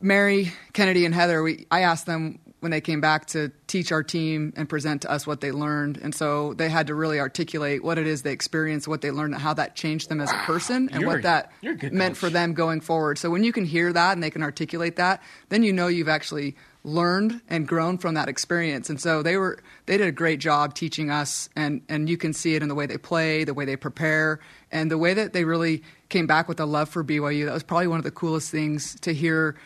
Mary, 0.00 0.52
Kennedy, 0.72 1.04
and 1.04 1.14
Heather. 1.14 1.42
We 1.42 1.66
I 1.70 1.80
asked 1.82 2.06
them 2.06 2.38
when 2.60 2.72
they 2.72 2.80
came 2.80 3.00
back 3.00 3.26
to 3.26 3.52
teach 3.68 3.92
our 3.92 4.02
team 4.02 4.52
and 4.56 4.68
present 4.68 5.02
to 5.02 5.10
us 5.10 5.26
what 5.26 5.40
they 5.40 5.52
learned, 5.52 5.96
and 5.98 6.14
so 6.14 6.54
they 6.54 6.68
had 6.68 6.88
to 6.88 6.94
really 6.94 7.20
articulate 7.20 7.84
what 7.84 7.98
it 7.98 8.06
is 8.06 8.22
they 8.22 8.32
experienced, 8.32 8.88
what 8.88 9.00
they 9.00 9.10
learned, 9.12 9.34
and 9.34 9.42
how 9.42 9.54
that 9.54 9.76
changed 9.76 10.08
them 10.08 10.20
as 10.20 10.30
a 10.32 10.36
person, 10.38 10.88
and 10.90 11.02
You're- 11.02 11.06
what 11.14 11.22
that 11.22 11.52
you're 11.60 11.74
a 11.74 11.76
good 11.76 11.92
meant 11.92 12.14
coach. 12.14 12.18
for 12.18 12.30
them 12.30 12.54
going 12.54 12.80
forward. 12.80 13.18
So 13.18 13.30
when 13.30 13.44
you 13.44 13.52
can 13.52 13.64
hear 13.64 13.92
that 13.92 14.12
and 14.12 14.22
they 14.22 14.30
can 14.30 14.42
articulate 14.42 14.96
that, 14.96 15.22
then 15.50 15.62
you 15.62 15.72
know 15.72 15.86
you've 15.86 16.08
actually 16.08 16.56
learned 16.84 17.40
and 17.48 17.66
grown 17.68 17.98
from 17.98 18.14
that 18.14 18.28
experience. 18.28 18.88
And 18.88 19.00
so 19.00 19.22
they 19.22 19.36
were 19.36 19.58
they 19.86 19.96
did 19.96 20.06
a 20.06 20.12
great 20.12 20.38
job 20.40 20.74
teaching 20.74 21.10
us 21.10 21.48
and 21.54 21.82
and 21.88 22.08
you 22.08 22.16
can 22.16 22.32
see 22.32 22.54
it 22.54 22.62
in 22.62 22.68
the 22.68 22.74
way 22.74 22.86
they 22.86 22.96
play, 22.98 23.44
the 23.44 23.52
way 23.54 23.64
they 23.64 23.76
prepare, 23.76 24.40
and 24.72 24.90
the 24.90 24.96
way 24.98 25.12
that 25.14 25.32
they 25.32 25.44
really 25.44 25.82
came 26.08 26.26
back 26.26 26.48
with 26.48 26.60
a 26.60 26.66
love 26.66 26.88
for 26.88 27.04
BYU. 27.04 27.46
That 27.46 27.54
was 27.54 27.62
probably 27.62 27.86
one 27.86 27.98
of 27.98 28.04
the 28.04 28.10
coolest 28.10 28.50
things 28.50 28.98
to 29.00 29.12
hear 29.12 29.56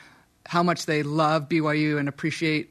how 0.47 0.63
much 0.63 0.87
they 0.87 1.03
love 1.03 1.49
BYU 1.49 1.99
and 1.99 2.09
appreciate 2.09 2.71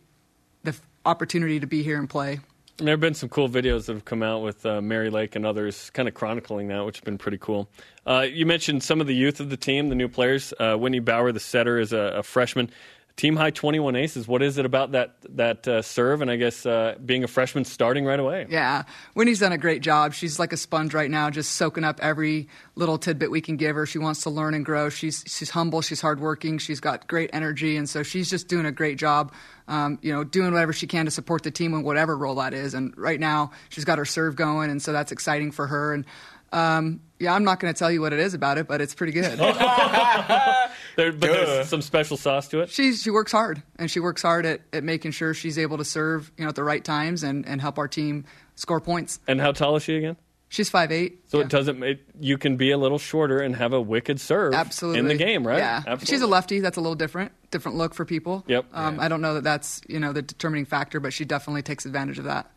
the 0.63 0.71
f- 0.71 0.81
opportunity 1.05 1.59
to 1.59 1.67
be 1.67 1.83
here 1.83 1.97
and 1.97 2.09
play. 2.09 2.39
And 2.77 2.87
there 2.87 2.93
have 2.93 2.99
been 2.99 3.13
some 3.13 3.29
cool 3.29 3.47
videos 3.47 3.85
that 3.85 3.93
have 3.93 4.05
come 4.05 4.23
out 4.23 4.41
with 4.41 4.65
uh, 4.65 4.81
Mary 4.81 5.09
Lake 5.09 5.35
and 5.35 5.45
others 5.45 5.91
kind 5.91 6.07
of 6.07 6.15
chronicling 6.15 6.67
that, 6.69 6.83
which 6.83 6.97
has 6.97 7.03
been 7.03 7.17
pretty 7.17 7.37
cool. 7.37 7.69
Uh, 8.05 8.25
you 8.27 8.45
mentioned 8.45 8.81
some 8.83 8.99
of 8.99 9.07
the 9.07 9.13
youth 9.13 9.39
of 9.39 9.49
the 9.49 9.57
team, 9.57 9.89
the 9.89 9.95
new 9.95 10.07
players. 10.07 10.53
Uh, 10.59 10.77
Bower, 10.77 11.31
the 11.31 11.39
setter, 11.39 11.77
is 11.79 11.93
a, 11.93 11.99
a 11.99 12.23
freshman. 12.23 12.71
Team 13.15 13.35
high 13.35 13.51
21 13.51 13.95
aces. 13.95 14.27
What 14.27 14.41
is 14.41 14.57
it 14.57 14.65
about 14.65 14.93
that 14.93 15.15
that 15.29 15.67
uh, 15.67 15.81
serve? 15.81 16.21
And 16.21 16.31
I 16.31 16.37
guess 16.37 16.65
uh, 16.65 16.95
being 17.05 17.23
a 17.23 17.27
freshman 17.27 17.65
starting 17.65 18.05
right 18.05 18.19
away. 18.19 18.47
Yeah, 18.49 18.83
Winnie's 19.15 19.39
done 19.39 19.51
a 19.51 19.57
great 19.57 19.81
job. 19.81 20.13
She's 20.13 20.39
like 20.39 20.53
a 20.53 20.57
sponge 20.57 20.93
right 20.93 21.09
now, 21.09 21.29
just 21.29 21.53
soaking 21.53 21.83
up 21.83 21.99
every 22.01 22.47
little 22.75 22.97
tidbit 22.97 23.29
we 23.29 23.41
can 23.41 23.57
give 23.57 23.75
her. 23.75 23.85
She 23.85 23.99
wants 23.99 24.21
to 24.23 24.29
learn 24.29 24.53
and 24.53 24.65
grow. 24.65 24.89
She's 24.89 25.23
she's 25.27 25.49
humble. 25.49 25.81
She's 25.81 26.01
hardworking. 26.01 26.57
She's 26.57 26.79
got 26.79 27.07
great 27.07 27.29
energy, 27.33 27.77
and 27.77 27.89
so 27.89 28.03
she's 28.03 28.29
just 28.29 28.47
doing 28.47 28.65
a 28.65 28.71
great 28.71 28.97
job. 28.97 29.33
Um, 29.67 29.99
you 30.01 30.13
know, 30.13 30.23
doing 30.23 30.51
whatever 30.51 30.73
she 30.73 30.87
can 30.87 31.05
to 31.05 31.11
support 31.11 31.43
the 31.43 31.51
team 31.51 31.73
in 31.73 31.83
whatever 31.83 32.17
role 32.17 32.35
that 32.35 32.53
is. 32.53 32.73
And 32.73 32.97
right 32.97 33.19
now, 33.19 33.51
she's 33.69 33.85
got 33.85 33.99
her 33.99 34.05
serve 34.05 34.35
going, 34.35 34.69
and 34.69 34.81
so 34.81 34.91
that's 34.91 35.11
exciting 35.11 35.51
for 35.51 35.67
her. 35.67 35.93
And 35.93 36.05
um, 36.51 37.01
yeah, 37.19 37.33
I'm 37.33 37.43
not 37.43 37.59
going 37.59 37.73
to 37.73 37.77
tell 37.77 37.91
you 37.91 38.01
what 38.01 38.13
it 38.13 38.19
is 38.19 38.33
about 38.33 38.57
it, 38.57 38.67
but 38.67 38.81
it's 38.81 38.95
pretty 38.95 39.13
good. 39.13 39.39
There, 40.97 41.13
but 41.13 41.21
there's 41.21 41.69
some 41.69 41.81
special 41.81 42.17
sauce 42.17 42.49
to 42.49 42.59
it. 42.59 42.69
she 42.69 42.93
she 42.93 43.11
works 43.11 43.31
hard, 43.31 43.63
and 43.77 43.89
she 43.89 44.01
works 44.01 44.21
hard 44.21 44.45
at, 44.45 44.59
at 44.73 44.83
making 44.83 45.11
sure 45.11 45.33
she's 45.33 45.57
able 45.57 45.77
to 45.77 45.85
serve 45.85 46.29
you 46.37 46.43
know 46.43 46.49
at 46.49 46.55
the 46.55 46.65
right 46.65 46.83
times 46.83 47.23
and, 47.23 47.45
and 47.47 47.61
help 47.61 47.77
our 47.77 47.87
team 47.87 48.25
score 48.55 48.81
points. 48.81 49.19
And 49.25 49.39
how 49.39 49.53
tall 49.53 49.77
is 49.77 49.83
she 49.83 49.95
again? 49.95 50.17
She's 50.49 50.69
five 50.69 50.91
eight. 50.91 51.29
So 51.29 51.39
it 51.39 51.47
doesn't. 51.47 51.81
It, 51.81 52.01
you 52.19 52.37
can 52.37 52.57
be 52.57 52.71
a 52.71 52.77
little 52.77 52.99
shorter 52.99 53.39
and 53.39 53.55
have 53.55 53.71
a 53.71 53.79
wicked 53.79 54.19
serve 54.19 54.53
Absolutely. 54.53 54.99
in 54.99 55.07
the 55.07 55.15
game, 55.15 55.47
right? 55.47 55.59
Yeah. 55.59 55.77
Absolutely. 55.77 56.05
She's 56.07 56.21
a 56.21 56.27
lefty. 56.27 56.59
That's 56.59 56.75
a 56.75 56.81
little 56.81 56.95
different. 56.95 57.31
Different 57.51 57.77
look 57.77 57.93
for 57.93 58.03
people. 58.03 58.43
Yep. 58.47 58.65
Um, 58.73 58.99
I 58.99 59.07
don't 59.07 59.21
know 59.21 59.35
that 59.35 59.45
that's 59.45 59.79
you 59.87 60.01
know 60.01 60.11
the 60.11 60.21
determining 60.21 60.65
factor, 60.65 60.99
but 60.99 61.13
she 61.13 61.23
definitely 61.23 61.61
takes 61.61 61.85
advantage 61.85 62.19
of 62.19 62.25
that. 62.25 62.51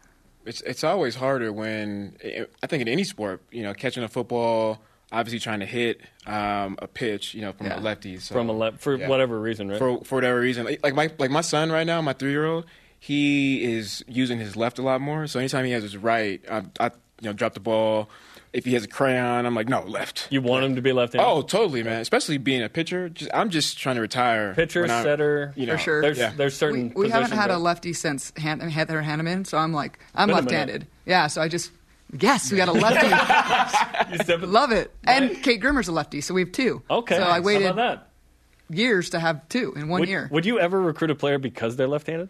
It's 0.46 0.60
it's 0.62 0.84
always 0.84 1.14
harder 1.14 1.52
when 1.52 2.16
I 2.62 2.66
think 2.66 2.82
in 2.82 2.88
any 2.88 3.04
sport, 3.04 3.42
you 3.50 3.62
know, 3.62 3.72
catching 3.74 4.02
a 4.02 4.08
football, 4.08 4.80
obviously 5.12 5.38
trying 5.38 5.60
to 5.60 5.66
hit 5.66 6.00
um, 6.26 6.76
a 6.80 6.86
pitch, 6.86 7.34
you 7.34 7.40
know, 7.42 7.52
from 7.52 7.66
Yeah. 7.66 7.78
a 7.78 7.80
lefty. 7.80 8.18
So, 8.18 8.34
from 8.34 8.48
a 8.48 8.52
left 8.52 8.80
for 8.80 8.96
yeah. 8.96 9.08
whatever 9.08 9.40
reason, 9.40 9.68
right? 9.68 9.78
for 9.78 10.02
for 10.04 10.16
whatever 10.16 10.40
reason. 10.40 10.64
Like 10.66 10.80
like 10.82 10.94
my 10.94 11.10
like 11.18 11.30
my 11.30 11.40
son 11.40 11.70
right 11.72 11.86
now, 11.86 12.00
my 12.02 12.12
three 12.12 12.30
year 12.32 12.46
old, 12.46 12.66
he 13.00 13.62
is 13.64 14.04
using 14.06 14.38
his 14.38 14.56
left 14.56 14.78
a 14.78 14.82
lot 14.82 15.00
more. 15.00 15.26
So 15.26 15.38
anytime 15.38 15.64
he 15.64 15.72
has 15.72 15.82
his 15.82 15.96
right, 15.96 16.42
I, 16.50 16.62
I 16.78 16.86
you 17.20 17.28
know 17.30 17.32
drop 17.32 17.54
the 17.54 17.60
ball, 17.60 18.08
if 18.54 18.64
he 18.64 18.72
has 18.74 18.84
a 18.84 18.88
crayon, 18.88 19.44
I'm 19.44 19.54
like, 19.54 19.68
no, 19.68 19.82
left. 19.82 20.28
You 20.30 20.40
want 20.40 20.64
him 20.64 20.76
to 20.76 20.80
be 20.82 20.92
left-handed? 20.92 21.28
Oh, 21.28 21.42
totally, 21.42 21.82
man. 21.82 22.00
Especially 22.00 22.38
being 22.38 22.62
a 22.62 22.68
pitcher. 22.68 23.08
Just, 23.10 23.30
I'm 23.34 23.50
just 23.50 23.78
trying 23.78 23.96
to 23.96 24.00
retire. 24.00 24.54
Pitcher, 24.54 24.80
when 24.82 24.90
I'm- 24.90 25.02
setter, 25.04 25.52
you 25.56 25.66
know, 25.66 25.72
For 25.76 25.78
sure. 25.82 26.00
There's 26.02 26.18
Yeah. 26.18 26.32
there's 26.36 26.56
certain. 26.56 26.92
we, 26.94 27.02
we 27.04 27.08
haven't 27.10 27.24
positions 27.30 27.40
had 27.42 27.50
a 27.50 27.58
lefty 27.58 27.92
since 27.92 28.32
Han- 28.38 28.60
Heather 28.60 29.02
Hanneman, 29.02 29.46
so 29.46 29.58
I'm 29.58 29.72
like, 29.74 29.98
I'm 30.14 30.28
Been 30.28 30.36
left-handed. 30.36 30.86
Yeah, 31.04 31.26
so 31.26 31.42
I 31.42 31.48
just, 31.48 31.72
yes, 32.18 32.50
we 32.50 32.56
got 32.56 32.68
a 32.68 32.72
lefty. 32.86 34.12
You 34.12 34.18
step 34.24 34.42
in- 34.42 34.52
Love 34.52 34.72
it. 34.72 34.90
And 35.04 35.42
Kate 35.42 35.60
Grimmer's 35.60 35.88
a 35.88 35.92
lefty, 35.92 36.20
so 36.20 36.32
we 36.32 36.42
have 36.42 36.52
two. 36.52 36.82
Okay, 36.88 37.16
So 37.16 37.22
I 37.24 37.34
How 37.34 37.40
waited 37.42 37.66
about 37.70 37.76
that? 38.70 38.74
years 38.76 39.10
to 39.10 39.20
have 39.20 39.46
two 39.48 39.72
in 39.76 39.88
one 39.88 40.00
Would, 40.00 40.08
year. 40.08 40.28
would 40.32 40.46
you 40.46 40.58
ever 40.60 40.80
recruit 40.80 41.10
a 41.10 41.14
player 41.14 41.38
because 41.38 41.76
they're 41.76 41.88
left-handed? 41.88 42.28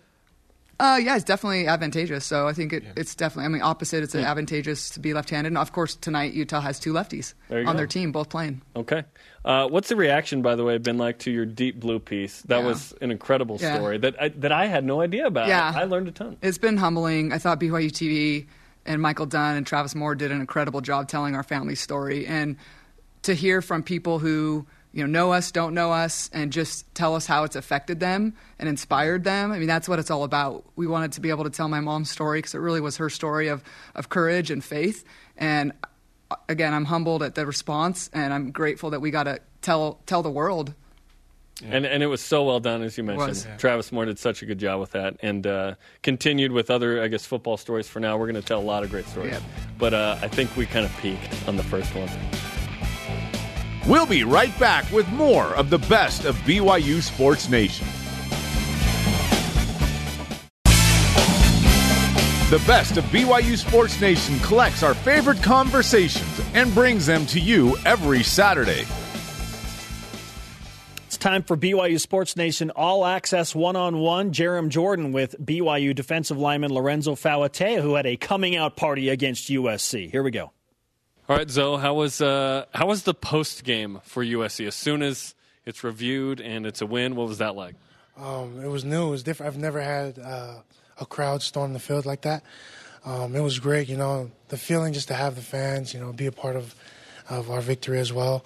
Uh, 0.84 0.96
yeah, 0.98 1.14
it's 1.16 1.24
definitely 1.24 1.66
advantageous. 1.66 2.26
So 2.26 2.46
I 2.46 2.52
think 2.52 2.72
it, 2.74 2.84
it's 2.96 3.14
definitely. 3.14 3.46
I 3.46 3.48
mean, 3.48 3.62
opposite. 3.62 4.02
It's 4.02 4.14
advantageous 4.14 4.90
to 4.90 5.00
be 5.00 5.14
left-handed. 5.14 5.48
And 5.48 5.56
of 5.58 5.72
course, 5.72 5.94
tonight 5.96 6.34
Utah 6.34 6.60
has 6.60 6.78
two 6.78 6.92
lefties 6.92 7.32
on 7.50 7.64
go. 7.64 7.72
their 7.72 7.86
team, 7.86 8.12
both 8.12 8.28
playing. 8.28 8.60
Okay. 8.76 9.04
Uh, 9.44 9.66
what's 9.68 9.88
the 9.88 9.96
reaction, 9.96 10.42
by 10.42 10.54
the 10.56 10.64
way, 10.64 10.76
been 10.78 10.98
like 10.98 11.20
to 11.20 11.30
your 11.30 11.46
deep 11.46 11.80
blue 11.80 11.98
piece? 11.98 12.42
That 12.42 12.58
Yeah. 12.60 12.66
was 12.66 12.92
an 13.00 13.10
incredible 13.10 13.56
Yeah. 13.60 13.76
story 13.76 13.98
that 13.98 14.20
I, 14.20 14.28
that 14.28 14.52
I 14.52 14.66
had 14.66 14.84
no 14.84 15.00
idea 15.00 15.26
about. 15.26 15.48
Yeah. 15.48 15.72
I 15.74 15.84
learned 15.84 16.08
a 16.08 16.12
ton. 16.12 16.36
It's 16.42 16.58
been 16.58 16.76
humbling. 16.76 17.32
I 17.32 17.38
thought 17.38 17.58
BYU 17.60 17.90
TV 17.90 18.46
and 18.84 19.00
Michael 19.00 19.26
Dunn 19.26 19.56
and 19.56 19.66
Travis 19.66 19.94
Moore 19.94 20.14
did 20.14 20.30
an 20.32 20.40
incredible 20.40 20.82
job 20.82 21.08
telling 21.08 21.34
our 21.34 21.42
family 21.42 21.74
story, 21.76 22.26
and 22.26 22.56
to 23.22 23.32
hear 23.34 23.62
from 23.62 23.82
people 23.82 24.18
who 24.18 24.66
you 24.94 25.04
know 25.04 25.10
know 25.10 25.32
us, 25.32 25.50
don't 25.50 25.74
know 25.74 25.90
us, 25.90 26.30
and 26.32 26.52
just 26.52 26.86
tell 26.94 27.16
us 27.16 27.26
how 27.26 27.42
it's 27.42 27.56
affected 27.56 27.98
them 27.98 28.34
and 28.60 28.68
inspired 28.68 29.24
them. 29.24 29.50
I 29.50 29.58
mean, 29.58 29.66
that's 29.66 29.88
what 29.88 29.98
it's 29.98 30.10
all 30.10 30.22
about. 30.22 30.64
We 30.76 30.86
wanted 30.86 31.12
to 31.12 31.20
be 31.20 31.30
able 31.30 31.42
to 31.44 31.50
tell 31.50 31.68
my 31.68 31.80
mom's 31.80 32.10
story 32.10 32.38
because 32.38 32.54
it 32.54 32.58
really 32.60 32.80
was 32.80 32.96
her 32.98 33.10
story 33.10 33.48
of 33.48 33.64
of 33.96 34.08
courage 34.08 34.52
and 34.52 34.62
faith. 34.62 35.04
And 35.36 35.72
uh, 36.30 36.36
again, 36.48 36.72
I'm 36.72 36.84
humbled 36.84 37.24
at 37.24 37.34
the 37.34 37.44
response, 37.44 38.08
and 38.12 38.32
I'm 38.32 38.52
grateful 38.52 38.90
that 38.90 39.00
we 39.00 39.10
got 39.10 39.24
to 39.24 39.40
tell 39.62 39.98
tell 40.06 40.22
the 40.22 40.30
world 40.30 40.74
And 41.62 41.84
and 41.86 42.02
it 42.02 42.06
was 42.06 42.20
so 42.20 42.44
well 42.44 42.60
done, 42.60 42.82
as 42.82 42.96
you 42.96 43.04
mentioned. 43.04 43.28
was. 43.28 43.46
Yeah. 43.46 43.56
Travis 43.56 43.90
Moore 43.90 44.04
did 44.04 44.18
such 44.18 44.42
a 44.42 44.46
good 44.46 44.58
job 44.58 44.78
with 44.80 44.92
that, 44.92 45.16
and 45.22 45.44
uh, 45.46 45.74
continued 46.02 46.52
with 46.52 46.70
other, 46.70 47.02
I 47.02 47.08
guess, 47.08 47.26
football 47.26 47.56
stories. 47.56 47.88
For 47.88 48.00
now, 48.00 48.16
we're 48.16 48.30
going 48.30 48.40
to 48.40 48.46
tell 48.46 48.60
a 48.60 48.62
lot 48.62 48.84
of 48.84 48.90
great 48.90 49.06
stories. 49.08 49.32
Yep. 49.32 49.42
But 49.78 49.94
uh, 49.94 50.18
I 50.22 50.28
think 50.28 50.56
we 50.56 50.66
kind 50.66 50.86
of 50.86 50.96
peaked 50.98 51.48
on 51.48 51.56
the 51.56 51.64
first 51.64 51.94
one. 51.94 52.08
We'll 53.86 54.06
be 54.06 54.24
right 54.24 54.58
back 54.58 54.90
with 54.90 55.06
more 55.10 55.54
of 55.56 55.68
the 55.68 55.78
best 55.78 56.24
of 56.24 56.36
BYU 56.38 57.02
Sports 57.02 57.50
Nation. 57.50 57.86
The 62.48 62.62
best 62.66 62.96
of 62.96 63.04
BYU 63.06 63.58
Sports 63.58 64.00
Nation 64.00 64.38
collects 64.38 64.82
our 64.82 64.94
favorite 64.94 65.42
conversations 65.42 66.40
and 66.54 66.72
brings 66.72 67.04
them 67.04 67.26
to 67.26 67.40
you 67.40 67.76
every 67.84 68.22
Saturday. 68.22 68.86
It's 71.06 71.18
time 71.18 71.42
for 71.42 71.54
BYU 71.54 72.00
Sports 72.00 72.38
Nation 72.38 72.70
All 72.70 73.04
Access 73.04 73.54
One 73.54 73.76
on 73.76 73.98
One. 73.98 74.32
Jarom 74.32 74.70
Jordan 74.70 75.12
with 75.12 75.34
BYU 75.44 75.94
defensive 75.94 76.38
lineman 76.38 76.72
Lorenzo 76.72 77.16
Fauatea, 77.16 77.82
who 77.82 77.96
had 77.96 78.06
a 78.06 78.16
coming 78.16 78.56
out 78.56 78.76
party 78.76 79.10
against 79.10 79.50
USC. 79.50 80.10
Here 80.10 80.22
we 80.22 80.30
go. 80.30 80.52
All 81.26 81.34
right, 81.34 81.48
Zoe, 81.48 81.80
how 81.80 81.94
was 81.94 82.20
uh, 82.20 82.66
how 82.74 82.86
was 82.86 83.04
the 83.04 83.14
post 83.14 83.64
game 83.64 84.00
for 84.04 84.22
USC? 84.22 84.66
As 84.66 84.74
soon 84.74 85.00
as 85.00 85.34
it's 85.64 85.82
reviewed 85.82 86.38
and 86.38 86.66
it's 86.66 86.82
a 86.82 86.86
win, 86.86 87.16
what 87.16 87.28
was 87.28 87.38
that 87.38 87.56
like? 87.56 87.76
Um, 88.18 88.62
it 88.62 88.68
was 88.68 88.84
new. 88.84 89.06
It 89.06 89.10
was 89.10 89.22
different. 89.22 89.54
I've 89.54 89.58
never 89.58 89.80
had 89.80 90.18
uh, 90.18 90.56
a 91.00 91.06
crowd 91.06 91.40
storm 91.40 91.72
the 91.72 91.78
field 91.78 92.04
like 92.04 92.20
that. 92.22 92.42
Um, 93.06 93.34
it 93.34 93.40
was 93.40 93.58
great. 93.58 93.88
You 93.88 93.96
know, 93.96 94.30
the 94.48 94.58
feeling 94.58 94.92
just 94.92 95.08
to 95.08 95.14
have 95.14 95.34
the 95.34 95.40
fans, 95.40 95.94
you 95.94 96.00
know, 96.00 96.12
be 96.12 96.26
a 96.26 96.32
part 96.32 96.56
of 96.56 96.74
of 97.30 97.50
our 97.50 97.62
victory 97.62 98.00
as 98.00 98.12
well. 98.12 98.44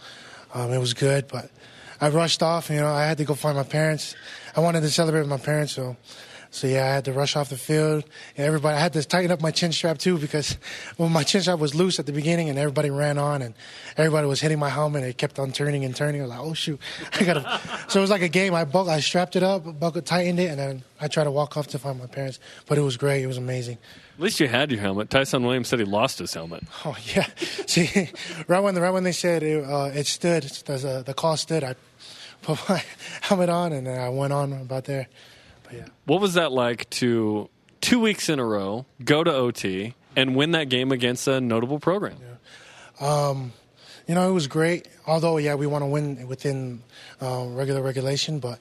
Um, 0.54 0.72
it 0.72 0.78
was 0.78 0.94
good, 0.94 1.26
but 1.26 1.50
I 2.00 2.10
rushed 2.10 2.44
off. 2.44 2.70
You 2.70 2.76
know, 2.76 2.92
I 2.92 3.06
had 3.06 3.18
to 3.18 3.24
go 3.24 3.34
find 3.34 3.56
my 3.56 3.64
parents. 3.64 4.14
I 4.54 4.60
wanted 4.60 4.82
to 4.82 4.90
celebrate 4.90 5.22
with 5.22 5.30
my 5.30 5.38
parents, 5.38 5.72
so. 5.72 5.96
So 6.50 6.66
yeah, 6.66 6.84
I 6.84 6.88
had 6.88 7.04
to 7.04 7.12
rush 7.12 7.36
off 7.36 7.50
the 7.50 7.56
field. 7.58 8.04
And 8.36 8.46
everybody, 8.46 8.76
I 8.76 8.80
had 8.80 8.92
to 8.94 9.04
tighten 9.04 9.30
up 9.30 9.40
my 9.42 9.50
chin 9.50 9.72
strap 9.72 9.98
too 9.98 10.18
because 10.18 10.56
well, 10.98 11.08
my 11.08 11.22
chin 11.22 11.42
strap 11.42 11.58
was 11.58 11.74
loose 11.74 11.98
at 11.98 12.06
the 12.06 12.12
beginning, 12.12 12.48
and 12.48 12.58
everybody 12.58 12.90
ran 12.90 13.18
on, 13.18 13.42
and 13.42 13.54
everybody 13.96 14.26
was 14.26 14.40
hitting 14.40 14.58
my 14.58 14.70
helmet. 14.70 15.02
And 15.02 15.10
It 15.10 15.18
kept 15.18 15.38
on 15.38 15.52
turning 15.52 15.84
and 15.84 15.94
turning. 15.94 16.20
I 16.22 16.24
was 16.24 16.30
like, 16.30 16.40
oh 16.40 16.54
shoot, 16.54 16.80
I 17.20 17.24
gotta. 17.24 17.60
so 17.88 18.00
it 18.00 18.02
was 18.02 18.10
like 18.10 18.22
a 18.22 18.28
game. 18.28 18.54
I 18.54 18.64
buck, 18.64 18.88
I 18.88 19.00
strapped 19.00 19.36
it 19.36 19.42
up, 19.42 19.78
buckled, 19.78 20.06
tightened 20.06 20.40
it, 20.40 20.50
and 20.50 20.58
then 20.58 20.82
I 21.00 21.08
tried 21.08 21.24
to 21.24 21.30
walk 21.30 21.56
off 21.56 21.66
to 21.68 21.78
find 21.78 21.98
my 21.98 22.06
parents. 22.06 22.38
But 22.66 22.78
it 22.78 22.82
was 22.82 22.96
great. 22.96 23.22
It 23.22 23.26
was 23.26 23.38
amazing. 23.38 23.78
At 24.16 24.22
least 24.24 24.40
you 24.40 24.48
had 24.48 24.72
your 24.72 24.80
helmet. 24.80 25.10
Tyson 25.10 25.44
Williams 25.44 25.68
said 25.68 25.78
he 25.78 25.84
lost 25.84 26.18
his 26.18 26.34
helmet. 26.34 26.64
Oh 26.84 26.96
yeah. 27.14 27.26
See, 27.66 28.10
right 28.48 28.60
when 28.60 28.74
right 28.74 28.90
when 28.90 29.04
they 29.04 29.12
said 29.12 29.42
it, 29.42 29.64
uh, 29.64 29.90
it 29.94 30.06
stood, 30.06 30.42
the, 30.42 31.02
the 31.04 31.14
call 31.14 31.36
stood, 31.36 31.62
I 31.62 31.76
put 32.42 32.58
my 32.68 32.82
helmet 33.20 33.48
on, 33.48 33.72
and 33.72 33.86
then 33.86 34.00
I 34.00 34.08
went 34.08 34.32
on 34.32 34.52
about 34.52 34.84
there. 34.84 35.08
Yeah. 35.72 35.86
What 36.06 36.20
was 36.20 36.34
that 36.34 36.52
like 36.52 36.88
to 36.90 37.48
two 37.80 38.00
weeks 38.00 38.28
in 38.28 38.38
a 38.38 38.44
row 38.44 38.86
go 39.04 39.22
to 39.24 39.32
OT 39.32 39.94
and 40.16 40.34
win 40.34 40.52
that 40.52 40.68
game 40.68 40.92
against 40.92 41.28
a 41.28 41.40
notable 41.40 41.78
program? 41.78 42.18
Um, 43.00 43.52
you 44.06 44.14
know, 44.14 44.28
it 44.28 44.32
was 44.32 44.46
great. 44.46 44.88
Although, 45.06 45.36
yeah, 45.36 45.54
we 45.54 45.66
want 45.66 45.82
to 45.82 45.86
win 45.86 46.26
within 46.26 46.82
uh, 47.20 47.46
regular 47.48 47.82
regulation, 47.82 48.40
but 48.40 48.58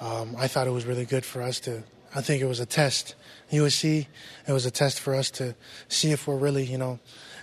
um, 0.00 0.34
I 0.38 0.46
thought 0.46 0.66
it 0.66 0.70
was 0.70 0.86
really 0.86 1.04
good 1.04 1.24
for 1.24 1.42
us 1.42 1.60
to. 1.60 1.82
I 2.14 2.22
think 2.22 2.40
it 2.40 2.46
was 2.46 2.60
a 2.60 2.66
test. 2.66 3.14
USC, 3.52 4.06
it 4.48 4.52
was 4.52 4.64
a 4.64 4.70
test 4.70 5.00
for 5.00 5.14
us 5.14 5.30
to 5.32 5.54
see 5.88 6.12
if 6.12 6.26
we're 6.26 6.36
really, 6.36 6.64
you 6.64 6.78
know, 6.78 6.98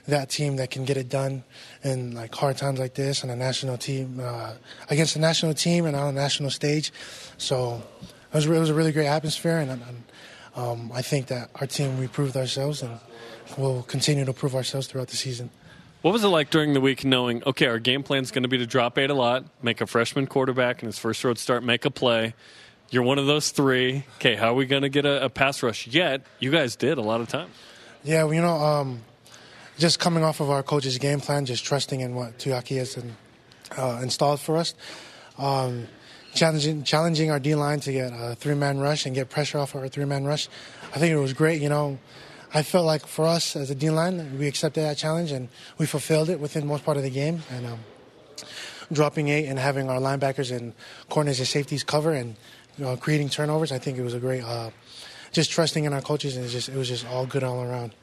that 0.07 0.29
team 0.29 0.57
that 0.57 0.69
can 0.71 0.83
get 0.83 0.97
it 0.97 1.09
done 1.09 1.43
in 1.83 2.13
like 2.13 2.33
hard 2.35 2.57
times 2.57 2.79
like 2.79 2.93
this 2.93 3.23
and 3.23 3.31
a 3.31 3.35
national 3.35 3.77
team 3.77 4.19
uh, 4.21 4.53
against 4.89 5.15
a 5.15 5.19
national 5.19 5.53
team 5.53 5.85
and 5.85 5.95
on 5.95 6.09
a 6.09 6.11
national 6.11 6.49
stage. 6.49 6.91
So 7.37 7.81
it 8.33 8.35
was, 8.35 8.45
it 8.45 8.59
was 8.59 8.69
a 8.69 8.73
really 8.73 8.91
great 8.91 9.07
atmosphere, 9.07 9.57
and, 9.57 9.71
and 9.71 10.03
um, 10.55 10.91
I 10.93 11.01
think 11.01 11.27
that 11.27 11.49
our 11.55 11.67
team 11.67 11.99
we 11.99 12.07
proved 12.07 12.35
ourselves 12.35 12.81
and 12.81 12.99
we'll 13.57 13.83
continue 13.83 14.25
to 14.25 14.33
prove 14.33 14.55
ourselves 14.55 14.87
throughout 14.87 15.07
the 15.07 15.17
season. 15.17 15.49
What 16.01 16.11
was 16.11 16.23
it 16.23 16.27
like 16.27 16.49
during 16.49 16.73
the 16.73 16.81
week 16.81 17.05
knowing, 17.05 17.43
okay, 17.45 17.67
our 17.67 17.79
game 17.79 18.03
plan 18.03 18.23
is 18.23 18.31
going 18.31 18.43
to 18.43 18.49
be 18.49 18.57
to 18.57 18.65
drop 18.65 18.97
eight 18.97 19.09
a 19.09 19.13
lot, 19.13 19.45
make 19.61 19.79
a 19.79 19.87
freshman 19.87 20.27
quarterback 20.27 20.83
in 20.83 20.87
his 20.87 20.99
first 20.99 21.23
road 21.23 21.37
start, 21.37 21.63
make 21.63 21.85
a 21.85 21.91
play. 21.91 22.33
You're 22.89 23.03
one 23.03 23.17
of 23.19 23.25
those 23.25 23.51
three. 23.51 24.03
Okay, 24.17 24.35
how 24.35 24.49
are 24.51 24.53
we 24.55 24.65
going 24.65 24.81
to 24.81 24.89
get 24.89 25.05
a, 25.05 25.25
a 25.25 25.29
pass 25.29 25.63
rush? 25.63 25.87
Yet, 25.87 26.25
you 26.39 26.51
guys 26.51 26.75
did 26.75 26.97
a 26.97 27.01
lot 27.01 27.21
of 27.21 27.29
times. 27.29 27.51
Yeah, 28.03 28.25
well, 28.25 28.33
you 28.33 28.41
know, 28.41 28.55
um, 28.55 29.01
just 29.77 29.99
coming 29.99 30.23
off 30.23 30.41
of 30.41 30.49
our 30.49 30.61
coach's 30.61 30.97
game 30.97 31.21
plan, 31.21 31.45
just 31.45 31.63
trusting 31.63 32.01
in 32.01 32.15
what 32.15 32.37
Tuiaki 32.37 32.77
has 32.77 32.97
uh, 33.77 33.99
installed 34.03 34.41
for 34.41 34.57
us, 34.57 34.75
um, 35.37 35.87
challenging 36.33 36.83
challenging 36.83 37.31
our 37.31 37.39
D 37.39 37.55
line 37.55 37.79
to 37.81 37.91
get 37.91 38.11
a 38.13 38.35
three 38.35 38.55
man 38.55 38.79
rush 38.79 39.05
and 39.05 39.15
get 39.15 39.29
pressure 39.29 39.59
off 39.59 39.75
our 39.75 39.87
three 39.87 40.05
man 40.05 40.25
rush. 40.25 40.49
I 40.93 40.99
think 40.99 41.11
it 41.11 41.19
was 41.19 41.33
great. 41.33 41.61
You 41.61 41.69
know, 41.69 41.99
I 42.53 42.63
felt 42.63 42.85
like 42.85 43.05
for 43.05 43.25
us 43.25 43.55
as 43.55 43.69
a 43.69 43.75
D 43.75 43.89
line, 43.89 44.37
we 44.37 44.47
accepted 44.47 44.81
that 44.81 44.97
challenge 44.97 45.31
and 45.31 45.49
we 45.77 45.85
fulfilled 45.85 46.29
it 46.29 46.39
within 46.39 46.67
most 46.67 46.83
part 46.85 46.97
of 46.97 47.03
the 47.03 47.09
game. 47.09 47.41
And 47.49 47.65
um, 47.65 47.79
dropping 48.91 49.29
eight 49.29 49.47
and 49.47 49.57
having 49.57 49.89
our 49.89 49.99
linebackers 49.99 50.55
and 50.55 50.73
corners 51.09 51.39
and 51.39 51.47
safeties 51.47 51.83
cover 51.83 52.11
and 52.11 52.35
you 52.77 52.85
know, 52.85 52.97
creating 52.97 53.29
turnovers, 53.29 53.71
I 53.71 53.77
think 53.77 53.97
it 53.97 54.03
was 54.03 54.13
a 54.13 54.19
great. 54.19 54.43
Uh, 54.43 54.71
just 55.31 55.49
trusting 55.49 55.83
in 55.83 55.93
our 55.93 56.01
coaches 56.01 56.35
and 56.35 56.43
it 56.43 56.45
was 56.45 56.53
just 56.53 56.69
it 56.69 56.75
was 56.75 56.87
just 56.87 57.05
all 57.07 57.25
good 57.25 57.43
all 57.43 57.63
around. 57.63 57.93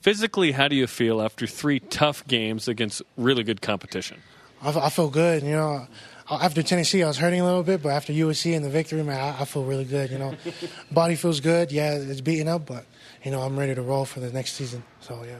Physically, 0.00 0.52
how 0.52 0.66
do 0.66 0.74
you 0.76 0.86
feel 0.86 1.20
after 1.20 1.46
three 1.46 1.78
tough 1.78 2.26
games 2.26 2.68
against 2.68 3.02
really 3.18 3.44
good 3.44 3.60
competition? 3.60 4.22
I, 4.62 4.86
I 4.86 4.88
feel 4.88 5.10
good. 5.10 5.42
You 5.42 5.52
know, 5.52 5.86
after 6.30 6.62
Tennessee, 6.62 7.02
I 7.02 7.08
was 7.08 7.18
hurting 7.18 7.40
a 7.40 7.44
little 7.44 7.62
bit, 7.62 7.82
but 7.82 7.90
after 7.90 8.12
USC 8.12 8.54
and 8.54 8.64
the 8.64 8.70
victory, 8.70 9.02
man, 9.02 9.18
I, 9.18 9.42
I 9.42 9.44
feel 9.44 9.64
really 9.64 9.84
good. 9.84 10.10
You 10.10 10.18
know, 10.18 10.34
body 10.90 11.16
feels 11.16 11.40
good. 11.40 11.72
Yeah, 11.72 11.94
it's 11.94 12.20
beating 12.20 12.48
up, 12.48 12.66
but 12.66 12.84
you 13.24 13.30
know, 13.30 13.40
I'm 13.40 13.58
ready 13.58 13.74
to 13.74 13.82
roll 13.82 14.04
for 14.04 14.20
the 14.20 14.30
next 14.30 14.52
season. 14.52 14.82
So 15.00 15.22
yeah. 15.24 15.36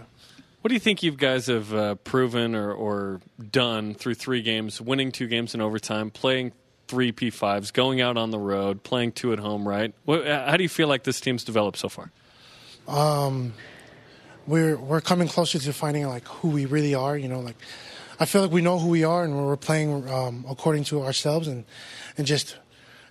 What 0.63 0.69
do 0.69 0.75
you 0.75 0.81
think 0.81 1.03
you 1.03 1.13
guys 1.13 1.47
have 1.47 1.73
uh, 1.73 1.95
proven 1.97 2.55
or, 2.55 2.73
or 2.73 3.21
done 3.51 3.95
through 3.95 4.15
three 4.15 4.43
games, 4.43 4.79
winning 4.79 5.11
two 5.11 5.27
games 5.27 5.55
in 5.55 5.63
overtime, 5.63 6.11
playing 6.11 6.53
three 6.87 7.13
P5s, 7.13 7.73
going 7.73 8.03
out 8.03 8.19
on 8.19 8.31
the 8.31 8.39
road, 8.39 8.83
playing 8.83 9.13
two 9.13 9.33
at 9.33 9.39
home, 9.39 9.67
right? 9.67 9.95
What, 10.05 10.27
how 10.27 10.59
do 10.59 10.63
you 10.63 10.69
feel 10.69 10.89
like 10.89 11.05
this 11.05 11.19
team's 11.19 11.45
developed 11.45 11.79
so 11.79 11.89
far? 11.89 12.11
Um, 12.89 13.55
we're 14.47 14.77
we're 14.77 15.01
coming 15.01 15.29
closer 15.29 15.59
to 15.59 15.73
finding 15.73 16.07
like 16.07 16.27
who 16.27 16.49
we 16.49 16.67
really 16.67 16.95
are. 16.95 17.17
You 17.17 17.29
know, 17.29 17.41
like 17.41 17.57
I 18.21 18.27
feel 18.27 18.43
like 18.43 18.53
we 18.53 18.61
know 18.61 18.79
who 18.79 18.89
we 18.89 19.03
are, 19.03 19.25
and 19.25 19.35
we're 19.35 19.57
playing 19.57 20.09
um, 20.09 20.45
according 20.49 20.85
to 20.85 21.03
ourselves, 21.03 21.49
and 21.49 21.65
and 22.17 22.27
just 22.27 22.57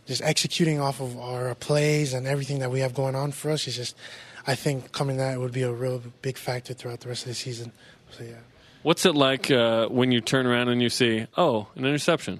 just 0.06 0.22
executing 0.22 0.80
off 0.80 1.02
of 1.02 1.20
our 1.20 1.54
plays 1.56 2.14
and 2.14 2.26
everything 2.26 2.60
that 2.60 2.72
we 2.72 2.80
have 2.80 2.94
going 2.94 3.16
on 3.16 3.32
for 3.32 3.52
us 3.52 3.68
is 3.68 3.76
just. 3.76 3.96
I 4.48 4.56
think 4.56 4.94
coming 4.94 5.18
that 5.18 5.40
would 5.40 5.52
be 5.52 5.62
a 5.62 5.72
real 5.72 6.02
big 6.22 6.38
factor 6.38 6.74
throughout 6.74 7.02
the 7.02 7.10
rest 7.10 7.24
of 7.24 7.28
the 7.28 7.36
season. 7.36 7.72
So 8.12 8.24
yeah. 8.24 8.38
What's 8.82 9.06
it 9.06 9.14
like 9.14 9.52
uh, 9.52 9.88
when 9.90 10.12
you 10.12 10.22
turn 10.22 10.48
around 10.48 10.70
and 10.70 10.82
you 10.82 10.90
see, 10.90 11.28
oh, 11.38 11.68
an 11.76 11.86
interception, 11.86 12.40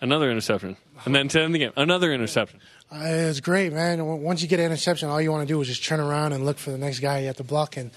another 0.00 0.30
interception, 0.30 0.76
and 1.04 1.14
then 1.14 1.28
to 1.28 1.42
end 1.42 1.54
the 1.54 1.58
game, 1.58 1.72
another 1.76 2.12
interception? 2.14 2.60
Uh, 2.90 3.00
it's 3.02 3.40
great, 3.40 3.72
man. 3.72 4.22
Once 4.22 4.40
you 4.40 4.48
get 4.48 4.60
an 4.60 4.66
interception, 4.66 5.08
all 5.08 5.20
you 5.20 5.32
want 5.32 5.46
to 5.46 5.52
do 5.52 5.60
is 5.60 5.66
just 5.68 5.84
turn 5.84 6.00
around 6.00 6.32
and 6.32 6.46
look 6.46 6.58
for 6.58 6.70
the 6.70 6.78
next 6.78 7.00
guy 7.00 7.18
you 7.18 7.26
have 7.26 7.36
to 7.36 7.44
block, 7.44 7.76
and 7.76 7.90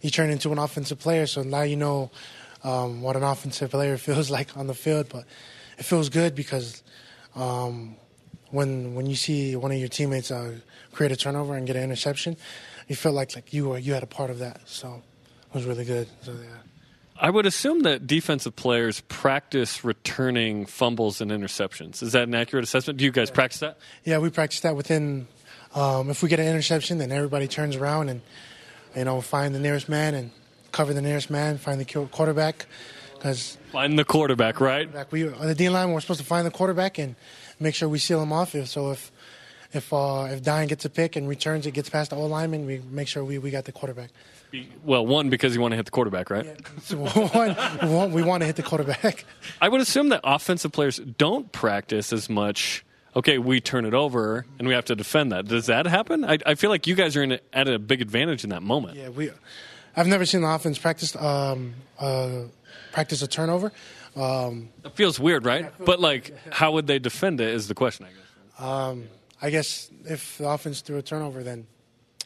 you 0.00 0.08
turn 0.08 0.30
into 0.30 0.52
an 0.52 0.58
offensive 0.58 1.00
player. 1.00 1.26
So 1.26 1.42
now 1.42 1.62
you 1.62 1.76
know 1.76 2.10
um, 2.64 3.02
what 3.02 3.16
an 3.16 3.22
offensive 3.22 3.70
player 3.70 3.96
feels 4.08 4.30
like 4.30 4.56
on 4.56 4.66
the 4.66 4.74
field, 4.74 5.08
but 5.08 5.24
it 5.78 5.84
feels 5.84 6.08
good 6.08 6.34
because 6.34 6.82
um, 7.34 7.96
when 8.50 8.94
when 8.94 9.06
you 9.06 9.16
see 9.16 9.56
one 9.56 9.72
of 9.72 9.78
your 9.78 9.88
teammates 9.88 10.30
uh, 10.30 10.54
create 10.92 11.12
a 11.12 11.16
turnover 11.16 11.54
and 11.54 11.66
get 11.66 11.76
an 11.76 11.82
interception, 11.82 12.36
you 12.88 12.96
feel 12.96 13.12
like 13.12 13.34
like 13.34 13.52
you 13.52 13.70
were 13.70 13.78
you 13.78 13.94
had 13.94 14.02
a 14.02 14.06
part 14.06 14.30
of 14.30 14.38
that. 14.38 14.60
So 14.66 15.02
it 15.48 15.54
was 15.54 15.64
really 15.64 15.84
good. 15.84 16.08
So 16.22 16.32
yeah. 16.32 16.58
I 17.18 17.30
would 17.30 17.46
assume 17.46 17.80
that 17.80 18.06
defensive 18.06 18.56
players 18.56 19.00
practice 19.02 19.84
returning 19.84 20.66
fumbles 20.66 21.20
and 21.20 21.30
interceptions. 21.30 22.02
Is 22.02 22.12
that 22.12 22.24
an 22.24 22.34
accurate 22.34 22.64
assessment? 22.64 22.98
Do 22.98 23.04
you 23.04 23.12
guys 23.12 23.30
practice 23.30 23.60
that? 23.60 23.78
Yeah, 24.04 24.18
we 24.18 24.30
practice 24.30 24.60
that 24.60 24.76
within. 24.76 25.28
Um, 25.74 26.10
if 26.10 26.22
we 26.22 26.28
get 26.28 26.38
an 26.38 26.46
interception, 26.46 26.98
then 26.98 27.10
everybody 27.10 27.48
turns 27.48 27.76
around 27.76 28.10
and 28.10 28.20
you 28.94 29.04
know 29.04 29.20
find 29.20 29.54
the 29.54 29.58
nearest 29.58 29.88
man 29.88 30.14
and 30.14 30.30
cover 30.72 30.92
the 30.94 31.02
nearest 31.02 31.30
man, 31.30 31.58
find 31.58 31.80
the 31.80 31.84
quarterback. 31.84 32.66
Because 33.14 33.56
Find 33.70 33.96
the 33.98 34.04
quarterback, 34.04 34.60
right? 34.60 34.88
we 35.12 35.28
on 35.28 35.46
the 35.46 35.54
D 35.54 35.68
line, 35.68 35.92
we're 35.92 36.00
supposed 36.00 36.20
to 36.20 36.26
find 36.26 36.44
the 36.46 36.50
quarterback 36.50 36.98
and 36.98 37.14
make 37.60 37.74
sure 37.74 37.88
we 37.88 37.98
seal 37.98 38.20
him 38.20 38.32
off. 38.32 38.56
So 38.66 38.90
if 38.90 39.12
if 39.72 39.92
uh, 39.92 40.26
if 40.30 40.42
Dayan 40.42 40.66
gets 40.68 40.84
a 40.84 40.90
pick 40.90 41.14
and 41.16 41.28
returns 41.28 41.66
it, 41.66 41.70
gets 41.70 41.88
past 41.88 42.10
the 42.10 42.16
O 42.16 42.26
lineman, 42.26 42.66
we 42.66 42.80
make 42.90 43.06
sure 43.08 43.24
we, 43.24 43.38
we 43.38 43.50
got 43.50 43.64
the 43.64 43.72
quarterback. 43.72 44.10
Well, 44.84 45.06
one 45.06 45.30
because 45.30 45.54
you 45.54 45.60
want 45.62 45.72
to 45.72 45.76
hit 45.76 45.84
the 45.86 45.92
quarterback, 45.92 46.28
right? 46.30 46.46
So 46.82 46.96
one, 46.98 47.56
we 47.82 47.88
want- 47.94 48.12
we 48.12 48.22
want 48.22 48.40
to 48.42 48.46
hit 48.46 48.56
the 48.56 48.62
quarterback. 48.62 49.24
I 49.60 49.68
would 49.68 49.80
assume 49.80 50.08
that 50.10 50.20
offensive 50.24 50.72
players 50.72 50.98
don't 50.98 51.50
practice 51.52 52.12
as 52.12 52.28
much. 52.28 52.84
Okay, 53.14 53.38
we 53.38 53.60
turn 53.60 53.84
it 53.84 53.94
over 53.94 54.44
and 54.58 54.66
we 54.66 54.74
have 54.74 54.86
to 54.86 54.96
defend 54.96 55.32
that. 55.32 55.46
Does 55.46 55.66
that 55.66 55.86
happen? 55.86 56.24
I, 56.24 56.38
I 56.44 56.54
feel 56.54 56.70
like 56.70 56.86
you 56.86 56.94
guys 56.94 57.14
are 57.16 57.22
in 57.22 57.32
a, 57.32 57.40
at 57.52 57.68
a 57.68 57.78
big 57.78 58.00
advantage 58.02 58.42
in 58.42 58.50
that 58.50 58.62
moment. 58.62 58.96
Yeah, 58.96 59.10
we. 59.10 59.30
I've 59.96 60.06
never 60.06 60.24
seen 60.24 60.40
the 60.42 60.48
offense 60.48 60.78
practice 60.78 61.14
um, 61.16 61.74
uh, 61.98 62.42
practice 62.92 63.22
a 63.22 63.26
turnover. 63.28 63.72
Um, 64.16 64.68
It 64.84 64.92
feels 64.94 65.18
weird, 65.18 65.44
right? 65.44 65.72
But 65.84 66.00
like, 66.00 66.32
how 66.52 66.72
would 66.72 66.86
they 66.86 66.98
defend 66.98 67.40
it? 67.40 67.48
Is 67.48 67.68
the 67.68 67.74
question, 67.74 68.06
I 68.06 68.08
guess. 68.10 68.60
um, 68.66 69.08
I 69.40 69.50
guess 69.50 69.90
if 70.04 70.38
the 70.38 70.48
offense 70.48 70.80
threw 70.82 70.98
a 70.98 71.02
turnover, 71.02 71.42
then 71.42 71.66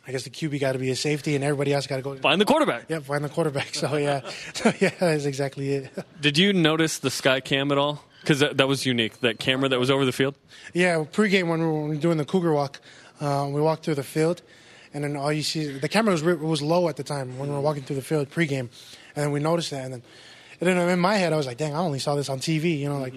I 0.07 0.13
guess 0.13 0.25
the 0.25 0.31
QB 0.31 0.61
got 0.61 0.73
to 0.73 0.79
be 0.79 0.91
a 0.91 0.97
safety, 0.97 1.35
and 1.35 1.43
everybody 1.43 1.73
else 1.73 1.87
got 1.87 1.97
to 1.97 2.03
go 2.03 2.15
find 2.17 2.41
the 2.41 2.45
quarterback. 2.45 2.85
Yeah, 2.89 3.01
find 3.01 3.25
the 3.25 3.29
quarterback. 3.29 3.75
So 3.75 3.97
yeah, 3.97 4.21
so 4.55 4.73
yeah, 4.81 4.91
that's 4.99 5.25
exactly 5.25 5.71
it. 5.73 5.91
Did 6.21 6.39
you 6.39 6.53
notice 6.53 6.99
the 6.99 7.11
sky 7.11 7.41
cam 7.41 7.73
at 7.73 7.79
all? 7.79 8.05
Because 8.21 8.41
that, 8.41 8.57
that 8.57 8.67
was 8.69 8.85
unique. 8.85 9.21
That 9.21 9.39
camera 9.39 9.69
that 9.69 9.79
was 9.79 9.91
over 9.91 10.05
the 10.05 10.13
field. 10.13 10.35
Yeah, 10.75 11.05
pregame 11.11 11.49
when 11.49 11.61
we 11.61 11.89
were 11.89 11.95
doing 11.97 12.19
the 12.19 12.25
Cougar 12.25 12.53
walk, 12.53 12.81
uh, 13.21 13.49
we 13.51 13.61
walked 13.61 13.85
through 13.85 13.95
the 13.95 14.03
field, 14.03 14.43
and 14.97 15.05
then 15.05 15.15
all 15.15 15.31
you 15.31 15.43
see 15.43 15.79
the 15.79 15.89
camera 15.89 16.13
was 16.13 16.25
was 16.25 16.63
low 16.63 16.89
at 16.89 16.97
the 16.97 17.05
time 17.05 17.39
when 17.39 17.51
we 17.51 17.55
were 17.55 17.61
walking 17.61 17.83
through 17.83 17.97
the 17.97 18.03
field 18.03 18.31
pregame, 18.31 18.69
and 19.15 19.17
then 19.25 19.31
we 19.31 19.41
noticed 19.41 19.71
that, 19.71 19.85
and 19.85 19.93
then 19.93 20.03
and 20.59 20.69
then 20.69 20.89
in 20.89 20.99
my 20.99 21.17
head 21.17 21.35
I 21.35 21.37
was 21.37 21.47
like, 21.47 21.59
dang, 21.59 21.75
I 21.75 21.79
only 21.79 21.99
saw 21.99 22.15
this 22.15 22.31
on 22.31 22.39
TV, 22.39 22.79
you 22.79 22.89
know, 22.89 22.99
like 22.99 23.15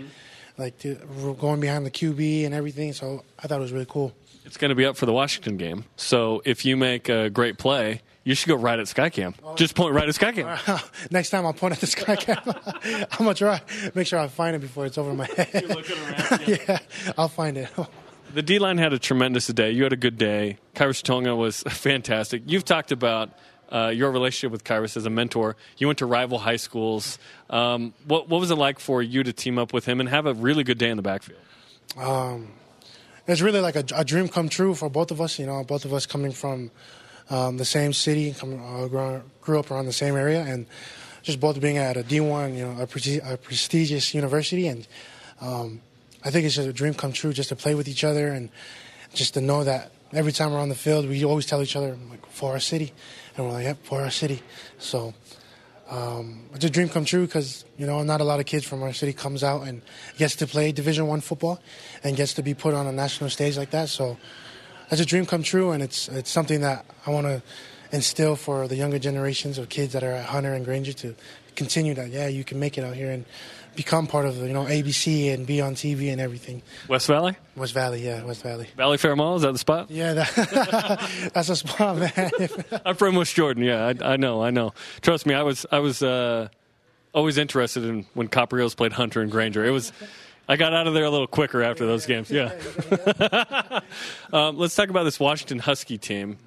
like 0.58 0.78
to, 0.80 0.96
going 1.40 1.62
behind 1.62 1.86
the 1.86 1.92
QB 1.92 2.46
and 2.46 2.54
everything. 2.54 2.92
So 2.92 3.24
I 3.42 3.48
thought 3.48 3.60
it 3.60 3.62
was 3.62 3.72
really 3.72 3.88
cool. 3.88 4.14
It's 4.44 4.58
going 4.58 4.70
to 4.70 4.76
be 4.76 4.86
up 4.86 4.98
for 4.98 5.06
the 5.06 5.14
Washington 5.14 5.56
game. 5.56 5.86
So 5.96 6.42
if 6.44 6.66
you 6.66 6.76
make 6.76 7.08
a 7.08 7.30
great 7.30 7.58
play, 7.58 8.02
you 8.26 8.36
should 8.36 8.50
go 8.50 8.56
right 8.56 8.78
at 8.78 8.88
Skycam. 8.88 9.36
Oh. 9.42 9.56
Just 9.56 9.74
point 9.74 9.94
right 9.94 10.10
at 10.10 10.14
Skycam. 10.16 10.84
Next 11.12 11.30
time 11.30 11.46
I'll 11.46 11.54
point 11.54 11.76
at 11.76 11.80
the 11.80 11.88
sky 11.88 12.18
camera. 12.18 12.60
I'm 12.84 13.20
gonna 13.20 13.34
try 13.36 13.62
make 13.96 14.06
sure 14.08 14.20
I 14.20 14.28
find 14.28 14.56
it 14.56 14.60
before 14.60 14.86
it's 14.86 14.98
over 14.98 15.14
my 15.14 15.26
head. 15.38 15.64
yeah, 16.46 16.80
I'll 17.18 17.30
find 17.30 17.58
it. 17.58 17.70
The 18.34 18.44
D 18.44 18.60
line 18.60 18.78
had 18.78 18.94
a 18.94 19.00
tremendous 19.00 19.48
day. 19.48 19.72
You 19.72 19.84
had 19.84 19.94
a 19.94 19.98
good 19.98 20.18
day. 20.18 20.58
Khyiris 20.76 21.02
Tonga 21.02 21.36
was 21.36 21.64
fantastic. 21.68 22.44
You've 22.46 22.66
talked 22.66 22.92
about 22.92 23.32
uh, 23.72 23.88
your 23.88 24.12
relationship 24.12 24.52
with 24.52 24.64
Khyiris 24.64 24.96
as 24.98 25.06
a 25.06 25.10
mentor. 25.10 25.56
You 25.78 25.88
went 25.88 26.00
to 26.00 26.06
rival 26.06 26.38
high 26.38 26.58
schools. 26.58 27.18
Um, 27.50 27.94
what, 28.06 28.30
what 28.30 28.40
was 28.40 28.52
it 28.52 28.56
like 28.56 28.80
for 28.80 29.02
you 29.02 29.24
to 29.24 29.34
team 29.34 29.58
up 29.58 29.74
with 29.74 29.86
him 29.86 30.00
and 30.00 30.08
have 30.10 30.28
a 30.28 30.34
really 30.34 30.64
good 30.64 30.78
day 30.78 30.90
in 30.90 30.98
the 30.98 31.04
backfield? 31.04 31.40
Um, 31.98 32.50
it's 33.28 33.42
really 33.42 33.62
like 33.62 33.76
a, 33.76 33.84
a 33.96 34.06
dream 34.06 34.28
come 34.28 34.48
true 34.48 34.76
for 34.76 34.90
both 34.90 35.10
of 35.10 35.22
us. 35.22 35.40
You 35.40 35.48
know, 35.48 35.64
both 35.64 35.86
of 35.86 35.94
us 35.94 36.06
coming 36.06 36.32
from 36.32 36.70
um, 37.32 37.58
the 37.58 37.66
same 37.66 37.94
city, 37.94 38.34
come, 38.34 38.62
uh, 38.64 38.88
grew, 38.88 39.24
grew 39.42 39.60
up 39.60 39.72
around 39.72 39.86
the 39.86 39.94
same 39.94 40.16
area, 40.16 40.44
and 40.44 40.68
just 41.24 41.40
both 41.40 41.60
being 41.60 41.78
at 41.78 41.98
a 41.98 42.04
D1, 42.04 42.56
you 42.56 42.66
know, 42.66 42.82
a, 42.82 42.88
presti- 42.88 43.22
a 43.28 43.38
prestigious 43.38 44.14
university, 44.14 44.68
and 44.68 44.88
um, 45.42 45.82
I 46.24 46.32
think 46.32 46.46
it's 46.46 46.56
just 46.56 46.68
a 46.68 46.74
dream 46.74 46.94
come 46.94 47.14
true 47.14 47.34
just 47.34 47.50
to 47.50 47.56
play 47.56 47.76
with 47.76 47.88
each 47.88 48.04
other 48.04 48.28
and 48.28 48.50
just 49.14 49.34
to 49.36 49.42
know 49.42 49.64
that 49.64 49.92
every 50.14 50.32
time 50.32 50.52
we're 50.52 50.60
on 50.60 50.70
the 50.70 50.76
field, 50.76 51.08
we 51.08 51.24
always 51.24 51.46
tell 51.46 51.62
each 51.62 51.76
other 51.76 51.98
like 52.10 52.26
for 52.28 52.52
our 52.52 52.60
city, 52.60 52.94
and 53.36 53.46
we're 53.46 53.54
like, 53.54 53.66
yep, 53.66 53.78
for 53.84 54.02
our 54.02 54.12
city. 54.12 54.42
So 54.78 55.14
um, 55.90 56.44
it's 56.54 56.66
a 56.66 56.70
dream 56.70 56.90
come 56.90 57.06
true 57.06 57.26
because 57.26 57.66
you 57.78 57.88
know 57.88 58.04
not 58.04 58.22
a 58.22 58.24
lot 58.24 58.40
of 58.40 58.46
kids 58.46 58.66
from 58.66 58.84
our 58.84 58.94
city 58.94 59.14
comes 59.14 59.44
out 59.44 59.68
and 59.68 59.82
gets 60.18 60.36
to 60.38 60.48
play 60.48 60.72
Division 60.72 61.08
One 61.08 61.22
football 61.22 61.60
and 62.04 62.16
gets 62.16 62.34
to 62.36 62.44
be 62.44 62.54
put 62.54 62.74
on 62.74 62.88
a 62.88 62.92
national 62.92 63.30
stage 63.30 63.58
like 63.58 63.72
that. 63.72 63.90
So 63.90 64.18
it's 64.92 65.02
a 65.02 65.06
dream 65.06 65.26
come 65.26 65.44
true, 65.44 65.72
and 65.72 65.82
it's 65.82 66.08
it's 66.10 66.30
something 66.30 66.62
that 66.62 66.86
I 67.06 67.12
want 67.12 67.28
to 67.28 67.42
instill 67.92 68.36
for 68.36 68.68
the 68.68 68.76
younger 68.76 69.00
generations 69.00 69.58
of 69.58 69.70
kids 69.70 69.94
that 69.94 70.04
are 70.04 70.12
at 70.12 70.26
Hunter 70.26 70.54
and 70.54 70.64
Granger 70.64 70.94
to 70.94 71.16
continue 71.56 71.94
that. 71.96 72.10
Yeah, 72.10 72.28
you 72.28 72.44
can 72.44 72.60
make 72.60 72.78
it 72.78 72.84
out 72.84 72.96
here 72.96 73.10
and 73.10 73.26
become 73.76 74.08
part 74.08 74.26
of 74.26 74.38
you 74.38 74.54
know 74.54 74.66
ABC 74.66 75.34
and 75.34 75.46
be 75.46 75.62
on 75.62 75.76
TV 75.76 76.12
and 76.12 76.20
everything. 76.20 76.62
West 76.88 77.08
Valley? 77.08 77.36
West 77.56 77.74
Valley, 77.74 78.04
yeah, 78.06 78.24
West 78.24 78.44
Valley. 78.44 78.68
Valley 78.76 78.98
Fair 78.98 79.16
Mall, 79.16 79.36
is 79.36 79.42
that 79.44 79.52
the 79.52 79.60
spot? 79.60 79.90
Yeah, 79.90 80.14
that, 80.14 81.32
that's 81.34 81.50
a 81.50 81.56
spot, 81.56 81.98
man. 81.98 82.32
I'm 82.86 82.96
from 82.96 83.16
West 83.16 83.36
Jordan. 83.36 83.64
Yeah, 83.64 83.94
I, 84.02 84.14
I 84.14 84.18
know, 84.18 84.42
I 84.42 84.52
know. 84.52 84.74
Trust 85.02 85.26
me, 85.26 85.34
I 85.34 85.44
was, 85.44 85.66
I 85.72 85.80
was 85.80 86.02
uh, 86.02 86.50
always 87.14 87.38
interested 87.38 87.84
in 87.84 88.06
when 88.14 88.28
Copper 88.28 88.58
Hills 88.58 88.76
played 88.76 88.94
Hunter 88.94 89.22
and 89.22 89.32
Granger. 89.32 89.66
It 89.66 89.72
was, 89.72 89.92
I 90.48 90.56
got 90.56 90.74
out 90.74 90.88
of 90.88 90.94
there 90.94 91.06
a 91.06 91.10
little 91.10 91.28
quicker 91.28 91.62
after 91.62 91.86
those 91.86 92.06
games. 92.06 92.30
Yeah. 92.32 92.58
um, 94.34 94.58
let's 94.58 94.76
talk 94.76 94.90
about 94.90 95.04
this 95.04 95.20
Washington 95.20 95.60
Husky 95.60 95.98
team, 95.98 96.38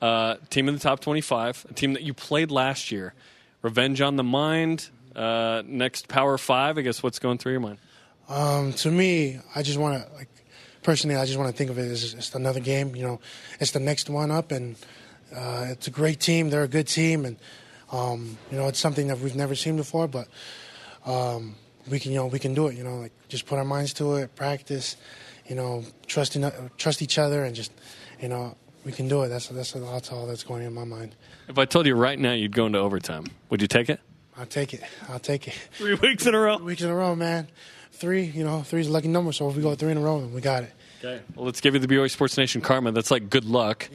uh, 0.00 0.36
team 0.50 0.68
in 0.68 0.74
the 0.74 0.80
top 0.80 1.00
25, 1.00 1.66
a 1.70 1.74
team 1.74 1.92
that 1.94 2.02
you 2.02 2.14
played 2.14 2.50
last 2.50 2.90
year. 2.90 3.14
Revenge 3.62 4.00
on 4.00 4.16
the 4.16 4.24
mind. 4.24 4.88
Uh, 5.14 5.62
next 5.66 6.08
Power 6.08 6.38
Five. 6.38 6.78
I 6.78 6.82
guess 6.82 7.02
what's 7.02 7.18
going 7.18 7.38
through 7.38 7.52
your 7.52 7.60
mind? 7.60 7.78
Um, 8.28 8.72
to 8.74 8.90
me, 8.90 9.40
I 9.54 9.62
just 9.62 9.78
want 9.78 10.04
to 10.04 10.12
like 10.14 10.28
personally, 10.82 11.16
I 11.16 11.24
just 11.24 11.38
want 11.38 11.50
to 11.50 11.56
think 11.56 11.70
of 11.70 11.78
it 11.78 11.90
as 11.90 12.14
just 12.14 12.34
another 12.34 12.60
game. 12.60 12.94
You 12.94 13.02
know, 13.02 13.20
it's 13.58 13.72
the 13.72 13.80
next 13.80 14.08
one 14.08 14.30
up, 14.30 14.52
and 14.52 14.76
uh, 15.34 15.66
it's 15.70 15.86
a 15.86 15.90
great 15.90 16.20
team. 16.20 16.50
They're 16.50 16.62
a 16.62 16.68
good 16.68 16.86
team, 16.86 17.24
and 17.24 17.36
um, 17.92 18.38
you 18.50 18.56
know, 18.56 18.68
it's 18.68 18.78
something 18.78 19.08
that 19.08 19.18
we've 19.18 19.36
never 19.36 19.54
seen 19.54 19.76
before. 19.76 20.08
But 20.08 20.28
um, 21.04 21.56
we 21.90 21.98
can, 21.98 22.12
you 22.12 22.18
know, 22.18 22.26
we 22.26 22.38
can 22.38 22.54
do 22.54 22.68
it. 22.68 22.76
You 22.76 22.84
know, 22.84 22.98
like 22.98 23.12
just 23.28 23.46
put 23.46 23.58
our 23.58 23.64
minds 23.64 23.92
to 23.94 24.16
it, 24.16 24.34
practice. 24.36 24.96
You 25.48 25.56
know, 25.56 25.84
trust 26.06 26.36
in, 26.36 26.50
trust 26.76 27.02
each 27.02 27.18
other, 27.18 27.44
and 27.44 27.54
just 27.54 27.72
you 28.20 28.28
know, 28.28 28.56
we 28.84 28.92
can 28.92 29.08
do 29.08 29.22
it. 29.22 29.28
That's 29.28 29.48
that's 29.48 29.72
that's 29.72 30.12
all 30.12 30.26
that's 30.26 30.44
going 30.44 30.62
in 30.62 30.72
my 30.72 30.84
mind. 30.84 31.16
If 31.48 31.58
I 31.58 31.64
told 31.64 31.86
you 31.86 31.96
right 31.96 32.18
now 32.18 32.32
you'd 32.32 32.54
go 32.54 32.66
into 32.66 32.78
overtime, 32.78 33.26
would 33.48 33.60
you 33.60 33.68
take 33.68 33.90
it? 33.90 34.00
I'll 34.40 34.46
take 34.46 34.72
it. 34.72 34.82
I'll 35.06 35.18
take 35.18 35.46
it. 35.48 35.54
Three 35.72 35.94
weeks 35.94 36.24
in 36.24 36.34
a 36.34 36.40
row. 36.40 36.56
Three 36.56 36.66
weeks 36.66 36.80
in 36.80 36.88
a 36.88 36.94
row, 36.94 37.14
man. 37.14 37.46
Three, 37.92 38.24
you 38.24 38.42
know, 38.42 38.62
three's 38.62 38.86
a 38.86 38.90
lucky 38.90 39.08
number. 39.08 39.32
So 39.32 39.50
if 39.50 39.56
we 39.56 39.60
go 39.60 39.74
three 39.74 39.92
in 39.92 39.98
a 39.98 40.00
row, 40.00 40.18
then 40.18 40.32
we 40.32 40.40
got 40.40 40.62
it. 40.62 40.72
Okay. 41.04 41.22
Well, 41.34 41.44
let's 41.44 41.60
give 41.60 41.74
you 41.74 41.80
the 41.80 41.86
BYU 41.86 42.10
Sports 42.10 42.38
Nation 42.38 42.62
karma. 42.62 42.92
That's 42.92 43.10
like 43.10 43.28
good 43.28 43.44
luck. 43.44 43.86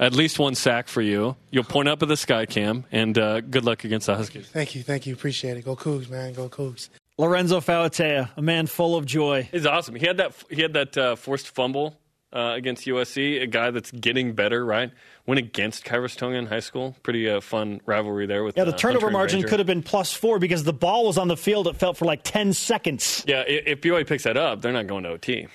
At 0.00 0.12
least 0.12 0.40
one 0.40 0.56
sack 0.56 0.88
for 0.88 1.00
you. 1.00 1.36
You'll 1.52 1.62
point 1.62 1.88
up 1.88 2.02
at 2.02 2.08
the 2.08 2.16
sky 2.16 2.46
cam, 2.46 2.84
and 2.90 3.16
uh, 3.16 3.42
good 3.42 3.64
luck 3.64 3.84
against 3.84 4.08
the 4.08 4.16
Huskies. 4.16 4.48
Thank 4.48 4.74
you, 4.74 4.82
thank 4.82 5.06
you, 5.06 5.14
appreciate 5.14 5.56
it. 5.56 5.64
Go 5.64 5.76
Cougs, 5.76 6.10
man, 6.10 6.32
go 6.32 6.48
Cougs. 6.48 6.88
Lorenzo 7.18 7.60
Fauatea, 7.60 8.30
a 8.36 8.42
man 8.42 8.66
full 8.66 8.96
of 8.96 9.06
joy. 9.06 9.48
He's 9.52 9.66
awesome. 9.66 9.94
He 9.94 10.06
had 10.06 10.16
that. 10.16 10.34
He 10.50 10.62
had 10.62 10.72
that 10.72 10.98
uh, 10.98 11.14
forced 11.14 11.48
fumble 11.48 11.96
uh, 12.32 12.52
against 12.56 12.86
USC. 12.86 13.40
A 13.42 13.46
guy 13.46 13.70
that's 13.70 13.90
getting 13.90 14.32
better, 14.34 14.64
right? 14.64 14.90
Went 15.26 15.38
against 15.38 15.84
Khyiris 15.84 16.16
Tonga 16.16 16.36
in 16.38 16.46
high 16.46 16.60
school. 16.60 16.96
Pretty 17.02 17.28
uh, 17.28 17.40
fun 17.40 17.80
rivalry 17.86 18.26
there 18.26 18.42
with. 18.44 18.56
Yeah, 18.56 18.64
the 18.64 18.74
uh, 18.74 18.76
turnover 18.76 19.06
Hunter 19.06 19.12
margin 19.12 19.36
Granger. 19.40 19.48
could 19.48 19.58
have 19.60 19.66
been 19.66 19.82
plus 19.82 20.12
four 20.12 20.38
because 20.38 20.64
the 20.64 20.72
ball 20.72 21.06
was 21.06 21.18
on 21.18 21.28
the 21.28 21.36
field. 21.36 21.66
It 21.68 21.76
felt 21.76 21.96
for 21.96 22.04
like 22.04 22.22
10 22.24 22.52
seconds. 22.52 23.24
Yeah, 23.26 23.40
i- 23.40 23.62
if 23.66 23.80
BYU 23.80 24.06
picks 24.06 24.24
that 24.24 24.36
up, 24.36 24.62
they're 24.62 24.72
not 24.72 24.86
going 24.86 25.04
to 25.04 25.10
OT. 25.10 25.46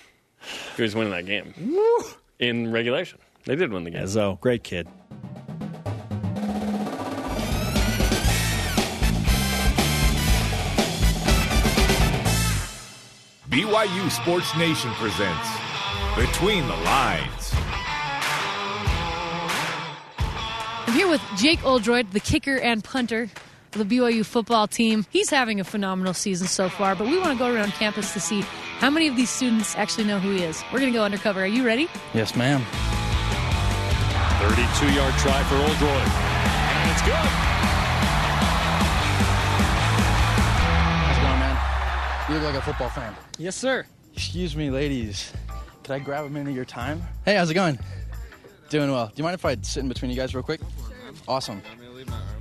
He 0.75 0.81
was 0.81 0.95
winning 0.95 1.11
that 1.11 1.25
game 1.25 1.53
in 2.39 2.71
regulation. 2.71 3.19
They 3.45 3.55
did 3.55 3.71
win 3.71 3.83
the 3.83 3.91
game. 3.91 4.03
Ezzo, 4.03 4.39
great 4.39 4.63
kid. 4.63 4.87
BYU 13.49 14.09
Sports 14.11 14.55
Nation 14.57 14.91
presents 14.95 15.47
Between 16.17 16.65
the 16.65 16.75
Lines. 16.77 17.53
I'm 20.87 20.93
here 20.93 21.07
with 21.07 21.21
Jake 21.37 21.63
Oldroyd, 21.63 22.11
the 22.11 22.19
kicker 22.19 22.57
and 22.57 22.83
punter 22.83 23.29
for 23.69 23.77
the 23.77 23.85
BYU 23.85 24.25
football 24.25 24.65
team. 24.67 25.05
He's 25.11 25.29
having 25.29 25.59
a 25.59 25.63
phenomenal 25.63 26.15
season 26.15 26.47
so 26.47 26.69
far, 26.69 26.95
but 26.95 27.05
we 27.05 27.19
want 27.19 27.33
to 27.33 27.37
go 27.37 27.53
around 27.53 27.73
campus 27.73 28.13
to 28.13 28.19
see 28.19 28.41
how 28.79 28.89
many 28.89 29.07
of 29.07 29.15
these 29.15 29.29
students 29.29 29.75
actually 29.75 30.05
know 30.05 30.17
who 30.17 30.31
he 30.31 30.43
is. 30.43 30.63
We're 30.73 30.79
going 30.79 30.91
to 30.91 30.97
go 30.97 31.05
undercover. 31.05 31.41
Are 31.41 31.45
you 31.45 31.63
ready? 31.63 31.87
Yes, 32.15 32.35
ma'am. 32.35 32.61
32 34.39 34.93
yard 34.95 35.13
try 35.19 35.43
for 35.43 35.55
Oldroyd. 35.55 36.07
And 36.81 36.91
it's 36.91 37.01
good. 37.03 37.13
How's 41.05 41.17
it 41.17 41.21
going, 41.21 41.39
man? 41.39 41.57
You 42.27 42.35
look 42.37 42.43
like 42.55 42.55
a 42.55 42.65
football 42.65 42.89
fan. 42.89 43.15
Yes, 43.37 43.55
sir. 43.55 43.85
Excuse 44.13 44.55
me, 44.55 44.71
ladies. 44.71 45.31
Could 45.87 45.93
I 45.93 45.99
grab 45.99 46.25
a 46.25 46.29
minute 46.29 46.49
of 46.49 46.55
your 46.57 46.65
time? 46.65 47.01
Hey, 47.23 47.35
how's 47.35 47.49
it 47.49 47.53
going? 47.53 47.79
Doing 48.69 48.91
well. 48.91 49.07
Do 49.07 49.13
you 49.15 49.23
mind 49.23 49.35
if 49.35 49.45
I 49.45 49.55
sit 49.61 49.83
in 49.83 49.87
between 49.87 50.11
you 50.11 50.17
guys 50.17 50.35
real 50.35 50.43
quick? 50.43 50.59
Awesome. 51.29 51.61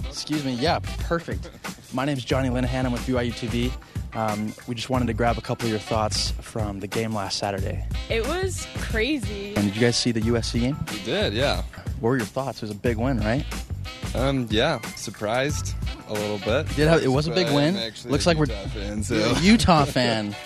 Excuse 0.05 0.45
me. 0.45 0.55
Yeah, 0.55 0.81
perfect. 1.05 1.49
My 1.95 2.05
name's 2.05 2.25
Johnny 2.25 2.49
Linehan. 2.49 2.87
I'm 2.87 2.91
with 2.91 3.03
BYU 3.03 3.31
TV. 3.31 4.19
Um, 4.19 4.53
we 4.67 4.75
just 4.75 4.91
wanted 4.91 5.07
to 5.07 5.13
grab 5.15 5.39
a 5.39 5.41
couple 5.41 5.67
of 5.67 5.71
your 5.71 5.79
thoughts 5.79 6.33
from 6.41 6.81
the 6.81 6.89
game 6.89 7.15
last 7.15 7.39
Saturday. 7.39 7.87
It 8.09 8.27
was 8.27 8.67
crazy. 8.79 9.55
And 9.55 9.67
did 9.67 9.77
you 9.77 9.81
guys 9.81 9.95
see 9.97 10.11
the 10.11 10.23
USC 10.23 10.59
game? 10.59 10.77
We 10.91 10.99
did, 11.05 11.33
yeah. 11.33 11.63
What 12.01 12.11
were 12.11 12.17
your 12.17 12.27
thoughts? 12.27 12.59
It 12.59 12.63
was 12.63 12.71
a 12.71 12.75
big 12.75 12.97
win, 12.97 13.19
right? 13.21 13.45
Um, 14.15 14.47
yeah, 14.51 14.81
surprised 14.97 15.75
a 16.09 16.13
little 16.13 16.39
bit. 16.39 16.69
Did 16.77 16.89
have, 16.89 17.03
it 17.03 17.09
was 17.09 17.27
a 17.27 17.31
big 17.33 17.47
win. 17.53 17.77
I'm 17.77 17.83
actually 17.83 18.13
Looks 18.13 18.27
a 18.27 18.31
like 18.31 18.39
we're 18.39 18.47
Utah 18.47 18.69
fan, 18.69 19.03
so. 19.03 19.15
You're 19.15 19.37
a 19.37 19.41
Utah 19.41 19.85
fan. 19.87 20.37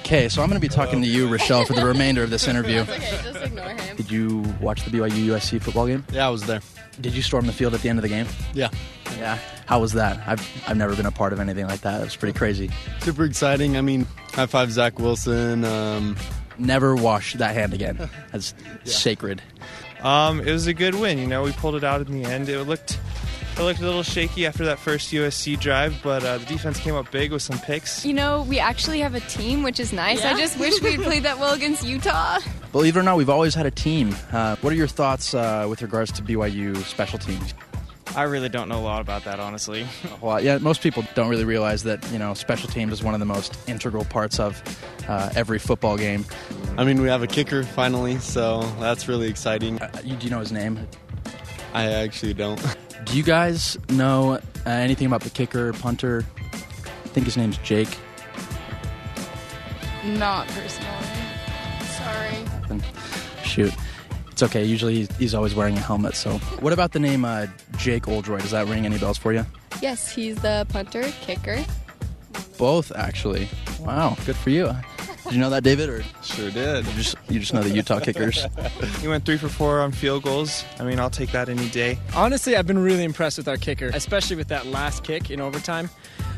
Okay, 0.00 0.28
so 0.28 0.42
I'm 0.42 0.48
going 0.48 0.60
to 0.60 0.66
be 0.66 0.68
talking 0.72 1.00
to 1.02 1.08
you, 1.08 1.28
Rochelle, 1.28 1.64
for 1.64 1.74
the 1.74 1.84
remainder 1.84 2.22
of 2.22 2.30
this 2.30 2.48
interview. 2.48 2.80
okay, 2.80 3.18
just 3.22 3.42
ignore 3.42 3.68
him. 3.70 3.96
Did 3.96 4.10
you 4.10 4.42
watch 4.60 4.84
the 4.84 4.90
BYU 4.90 5.26
USC 5.26 5.60
football 5.60 5.86
game? 5.86 6.04
Yeah, 6.12 6.26
I 6.26 6.30
was 6.30 6.42
there. 6.46 6.60
Did 7.00 7.12
you 7.14 7.22
storm 7.22 7.46
the 7.46 7.52
field 7.52 7.74
at 7.74 7.80
the 7.82 7.88
end 7.88 7.98
of 7.98 8.02
the 8.02 8.08
game? 8.08 8.26
Yeah. 8.54 8.70
Yeah. 9.18 9.38
How 9.66 9.80
was 9.80 9.92
that? 9.92 10.26
I've 10.26 10.40
I've 10.66 10.76
never 10.76 10.96
been 10.96 11.06
a 11.06 11.10
part 11.10 11.32
of 11.34 11.40
anything 11.40 11.66
like 11.66 11.80
that. 11.82 12.00
It 12.00 12.04
was 12.04 12.16
pretty 12.16 12.36
crazy. 12.38 12.70
Super 13.00 13.24
exciting. 13.24 13.76
I 13.76 13.80
mean, 13.82 14.06
high 14.32 14.46
five 14.46 14.70
Zach 14.72 14.98
Wilson. 14.98 15.64
Um, 15.64 16.16
Never 16.58 16.96
wash 16.96 17.34
that 17.34 17.54
hand 17.54 17.74
again. 17.74 18.08
That's 18.32 18.54
sacred. 18.84 19.42
Um, 20.02 20.40
it 20.40 20.52
was 20.52 20.66
a 20.66 20.74
good 20.74 20.94
win. 20.94 21.18
You 21.18 21.26
know, 21.26 21.42
we 21.42 21.52
pulled 21.52 21.74
it 21.74 21.84
out 21.84 22.00
in 22.06 22.22
the 22.22 22.28
end. 22.28 22.48
It 22.48 22.62
looked 22.64 22.98
it 23.58 23.62
looked 23.62 23.80
a 23.80 23.84
little 23.84 24.02
shaky 24.02 24.44
after 24.44 24.66
that 24.66 24.78
first 24.78 25.10
USC 25.12 25.58
drive, 25.58 25.98
but 26.02 26.22
uh, 26.22 26.36
the 26.36 26.44
defense 26.44 26.78
came 26.78 26.94
up 26.94 27.10
big 27.10 27.32
with 27.32 27.40
some 27.40 27.58
picks. 27.58 28.04
You 28.04 28.12
know, 28.12 28.42
we 28.42 28.58
actually 28.58 29.00
have 29.00 29.14
a 29.14 29.20
team, 29.20 29.62
which 29.62 29.80
is 29.80 29.94
nice. 29.94 30.22
I 30.26 30.36
just 30.36 30.58
wish 30.58 30.78
we'd 30.82 31.00
played 31.00 31.22
that 31.22 31.38
well 31.38 31.54
against 31.54 31.82
Utah. 31.82 32.38
Believe 32.72 32.96
it 32.96 33.00
or 33.00 33.02
not, 33.02 33.16
we've 33.16 33.30
always 33.30 33.54
had 33.54 33.64
a 33.64 33.70
team. 33.70 34.14
Uh, 34.30 34.56
what 34.56 34.74
are 34.74 34.76
your 34.76 34.86
thoughts 34.86 35.32
uh, 35.32 35.66
with 35.70 35.80
regards 35.80 36.12
to 36.12 36.22
BYU 36.22 36.76
special 36.84 37.18
teams? 37.18 37.54
I 38.16 38.22
really 38.22 38.48
don't 38.48 38.70
know 38.70 38.78
a 38.78 38.80
lot 38.80 39.02
about 39.02 39.24
that, 39.24 39.38
honestly. 39.40 39.86
Well, 40.22 40.42
yeah, 40.42 40.56
most 40.56 40.80
people 40.80 41.04
don't 41.14 41.28
really 41.28 41.44
realize 41.44 41.82
that 41.82 42.10
you 42.10 42.18
know 42.18 42.32
special 42.32 42.68
teams 42.68 42.94
is 42.94 43.02
one 43.02 43.12
of 43.12 43.20
the 43.20 43.26
most 43.26 43.56
integral 43.68 44.06
parts 44.06 44.40
of 44.40 44.62
uh, 45.06 45.28
every 45.36 45.58
football 45.58 45.98
game. 45.98 46.24
I 46.78 46.84
mean, 46.84 47.02
we 47.02 47.08
have 47.08 47.22
a 47.22 47.26
kicker 47.26 47.62
finally, 47.62 48.18
so 48.18 48.62
that's 48.80 49.06
really 49.06 49.28
exciting. 49.28 49.80
Uh, 49.80 49.90
you, 50.02 50.16
do 50.16 50.24
you 50.24 50.30
know 50.30 50.40
his 50.40 50.50
name? 50.50 50.88
I 51.74 51.92
actually 51.92 52.32
don't. 52.32 52.60
Do 53.04 53.16
you 53.16 53.22
guys 53.22 53.78
know 53.90 54.32
uh, 54.32 54.40
anything 54.66 55.06
about 55.06 55.20
the 55.20 55.30
kicker, 55.30 55.72
punter? 55.74 56.24
I 56.34 57.08
think 57.08 57.26
his 57.26 57.36
name's 57.36 57.56
Jake. 57.58 57.96
Not 60.04 60.48
personally. 60.48 60.90
Sorry. 61.84 62.82
Shoot, 63.44 63.72
it's 64.36 64.42
okay. 64.42 64.62
Usually 64.62 64.96
he's, 64.96 65.16
he's 65.16 65.34
always 65.34 65.54
wearing 65.54 65.78
a 65.78 65.80
helmet. 65.80 66.14
So, 66.14 66.32
what 66.60 66.74
about 66.74 66.92
the 66.92 67.00
name 67.00 67.24
uh, 67.24 67.46
Jake 67.78 68.06
Oldroyd? 68.06 68.42
Does 68.42 68.50
that 68.50 68.66
ring 68.66 68.84
any 68.84 68.98
bells 68.98 69.16
for 69.16 69.32
you? 69.32 69.46
Yes, 69.80 70.10
he's 70.10 70.36
the 70.36 70.66
punter, 70.68 71.04
kicker. 71.22 71.64
Both, 72.58 72.92
actually. 72.94 73.48
Wow, 73.80 74.14
good 74.26 74.36
for 74.36 74.50
you. 74.50 74.70
Did 75.24 75.32
you 75.32 75.40
know 75.40 75.48
that, 75.48 75.64
David? 75.64 75.88
Or 75.88 76.02
sure 76.22 76.50
did. 76.50 76.84
You 76.84 76.92
just 76.92 77.16
you 77.30 77.40
just 77.40 77.54
know 77.54 77.62
the 77.62 77.70
Utah 77.70 77.98
kickers. 77.98 78.44
He 79.00 79.08
went 79.08 79.24
three 79.24 79.38
for 79.38 79.48
four 79.48 79.80
on 79.80 79.90
field 79.90 80.24
goals. 80.24 80.64
I 80.78 80.84
mean, 80.84 81.00
I'll 81.00 81.08
take 81.08 81.32
that 81.32 81.48
any 81.48 81.70
day. 81.70 81.98
Honestly, 82.14 82.56
I've 82.56 82.66
been 82.66 82.78
really 82.78 83.04
impressed 83.04 83.38
with 83.38 83.48
our 83.48 83.56
kicker, 83.56 83.90
especially 83.94 84.36
with 84.36 84.48
that 84.48 84.66
last 84.66 85.02
kick 85.02 85.30
in 85.30 85.40
overtime. 85.40 85.88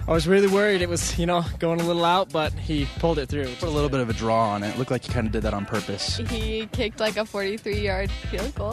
I 0.08 0.12
was 0.12 0.26
really 0.26 0.48
worried 0.48 0.80
it 0.80 0.88
was, 0.88 1.18
you 1.18 1.26
know, 1.26 1.44
going 1.58 1.82
a 1.82 1.84
little 1.84 2.06
out, 2.06 2.30
but 2.32 2.54
he 2.54 2.86
pulled 2.98 3.18
it 3.18 3.28
through. 3.28 3.44
Put 3.56 3.68
a 3.68 3.70
little 3.70 3.90
bit 3.90 4.00
of 4.00 4.08
a 4.08 4.14
draw 4.14 4.48
on 4.48 4.62
it. 4.62 4.78
Looked 4.78 4.90
like 4.90 5.04
he 5.04 5.12
kind 5.12 5.26
of 5.26 5.32
did 5.34 5.42
that 5.42 5.52
on 5.52 5.66
purpose. 5.66 6.16
He 6.16 6.66
kicked 6.72 6.98
like 6.98 7.18
a 7.18 7.26
43 7.26 7.78
yard 7.78 8.10
field 8.10 8.54
goal. 8.54 8.72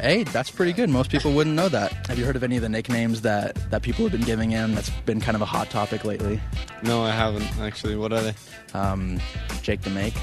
hey, 0.00 0.24
that's 0.24 0.50
pretty 0.50 0.72
good. 0.72 0.88
Most 0.88 1.10
people 1.10 1.32
wouldn't 1.32 1.54
know 1.54 1.68
that. 1.68 1.92
Have 2.06 2.18
you 2.18 2.24
heard 2.24 2.34
of 2.36 2.42
any 2.42 2.56
of 2.56 2.62
the 2.62 2.70
nicknames 2.70 3.20
that, 3.20 3.56
that 3.70 3.82
people 3.82 4.06
have 4.06 4.12
been 4.12 4.22
giving 4.22 4.48
him 4.48 4.74
that's 4.74 4.88
been 4.88 5.20
kind 5.20 5.36
of 5.36 5.42
a 5.42 5.44
hot 5.44 5.68
topic 5.68 6.02
lately? 6.02 6.40
No, 6.82 7.02
I 7.02 7.10
haven't 7.10 7.58
actually. 7.58 7.96
What 7.96 8.14
are 8.14 8.22
they? 8.22 8.34
Um, 8.72 9.20
Jake 9.60 9.82
the 9.82 9.90
Make, 9.90 10.14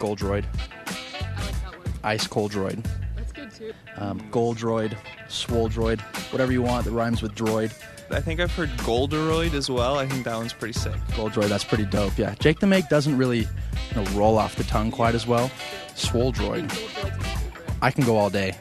Goldroid, 0.00 0.44
Ice 2.02 2.26
Cold 2.26 2.50
Droid, 2.50 2.84
That's 3.14 3.30
good 3.30 3.52
too. 3.52 3.72
um, 3.98 4.20
Goldroid, 4.32 4.96
Swoldroid, 5.28 6.00
whatever 6.32 6.50
you 6.50 6.62
want 6.62 6.86
that 6.86 6.90
rhymes 6.90 7.22
with 7.22 7.36
droid. 7.36 7.72
I 8.10 8.20
think 8.20 8.40
I've 8.40 8.54
heard 8.54 8.70
Golderoid 8.78 9.52
as 9.54 9.70
well. 9.70 9.98
I 9.98 10.06
think 10.06 10.24
that 10.24 10.36
one's 10.36 10.52
pretty 10.52 10.72
sick. 10.78 10.94
Goldroid, 11.10 11.48
that's 11.48 11.64
pretty 11.64 11.84
dope. 11.84 12.16
Yeah, 12.16 12.34
Jake 12.38 12.58
the 12.60 12.66
Make 12.66 12.88
doesn't 12.88 13.16
really 13.16 13.40
you 13.40 13.46
know, 13.96 14.04
roll 14.12 14.38
off 14.38 14.56
the 14.56 14.64
tongue 14.64 14.90
quite 14.90 15.14
as 15.14 15.26
well. 15.26 15.50
Swoldroid, 15.94 16.70
I 17.82 17.90
can 17.90 18.04
go 18.04 18.16
all 18.16 18.30
day. 18.30 18.54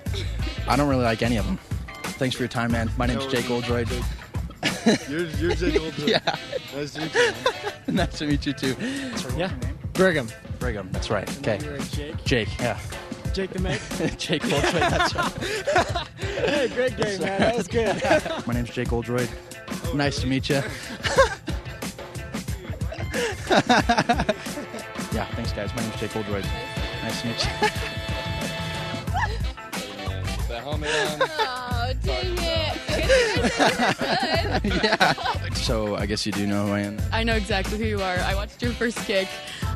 I 0.68 0.76
don't 0.76 0.90
really 0.90 1.04
like 1.04 1.22
any 1.22 1.38
of 1.38 1.46
them. 1.46 1.58
Thanks 2.20 2.36
for 2.36 2.42
your 2.44 2.50
time, 2.50 2.72
man. 2.72 2.90
My 2.98 3.06
name's 3.06 3.26
Jake 3.28 3.50
Oldroyd. 3.50 3.88
You're, 5.10 5.26
you're 5.28 5.54
Jake 5.54 5.80
Oldroyd. 5.82 6.10
yeah. 6.10 6.36
Nice 6.76 6.94
to 6.94 7.02
meet 7.02 7.16
you. 7.16 7.32
nice 7.94 8.18
to 8.20 8.26
meet 8.26 8.46
you 8.46 8.54
too. 8.54 8.76
Yeah. 9.36 9.52
Brigham. 9.94 10.30
Brigham, 10.60 10.90
that's 10.92 11.10
right. 11.10 11.30
Okay. 11.40 11.60
Jake. 11.92 12.24
Jake, 12.26 12.60
yeah. 12.60 12.80
Jake 13.38 13.52
the 13.52 13.60
Make. 13.60 13.80
Jake 14.18 14.44
Oldroyd, 14.46 14.74
that's 14.74 15.14
right. 15.14 15.32
hey, 16.18 16.68
great 16.74 16.98
game, 16.98 17.22
man. 17.22 17.40
That 17.40 17.56
was 17.56 17.68
good. 17.68 18.02
My 18.48 18.56
name's 18.56 18.72
Jake 18.72 18.92
Oldroyd. 18.92 19.30
Nice 19.94 20.20
to 20.22 20.26
meet 20.26 20.50
you. 20.50 20.56
yeah, 20.56 20.64
thanks, 25.36 25.54
guys. 25.54 25.70
My 25.76 25.84
name's 25.84 26.00
Jake 26.00 26.16
Oldroyd. 26.16 26.46
Nice 27.04 27.22
to 27.22 27.28
meet 27.28 27.46
you. 27.46 27.52
The 30.48 30.60
helmet 30.60 30.90
on. 30.90 31.30
Oh, 31.38 31.94
dang 32.02 32.38
it. 32.40 32.78
yeah. 34.84 35.14
So 35.54 35.96
I 35.96 36.08
guess 36.08 36.26
you 36.26 36.32
do 36.32 36.48
know 36.48 36.66
who 36.66 36.74
I 36.74 36.80
am. 36.80 36.98
I 37.12 37.24
know 37.24 37.36
exactly 37.36 37.78
who 37.78 37.86
you 37.86 38.02
are. 38.02 38.18
I 38.18 38.34
watched 38.34 38.64
your 38.64 38.72
first 38.72 38.98
kick. 39.06 39.28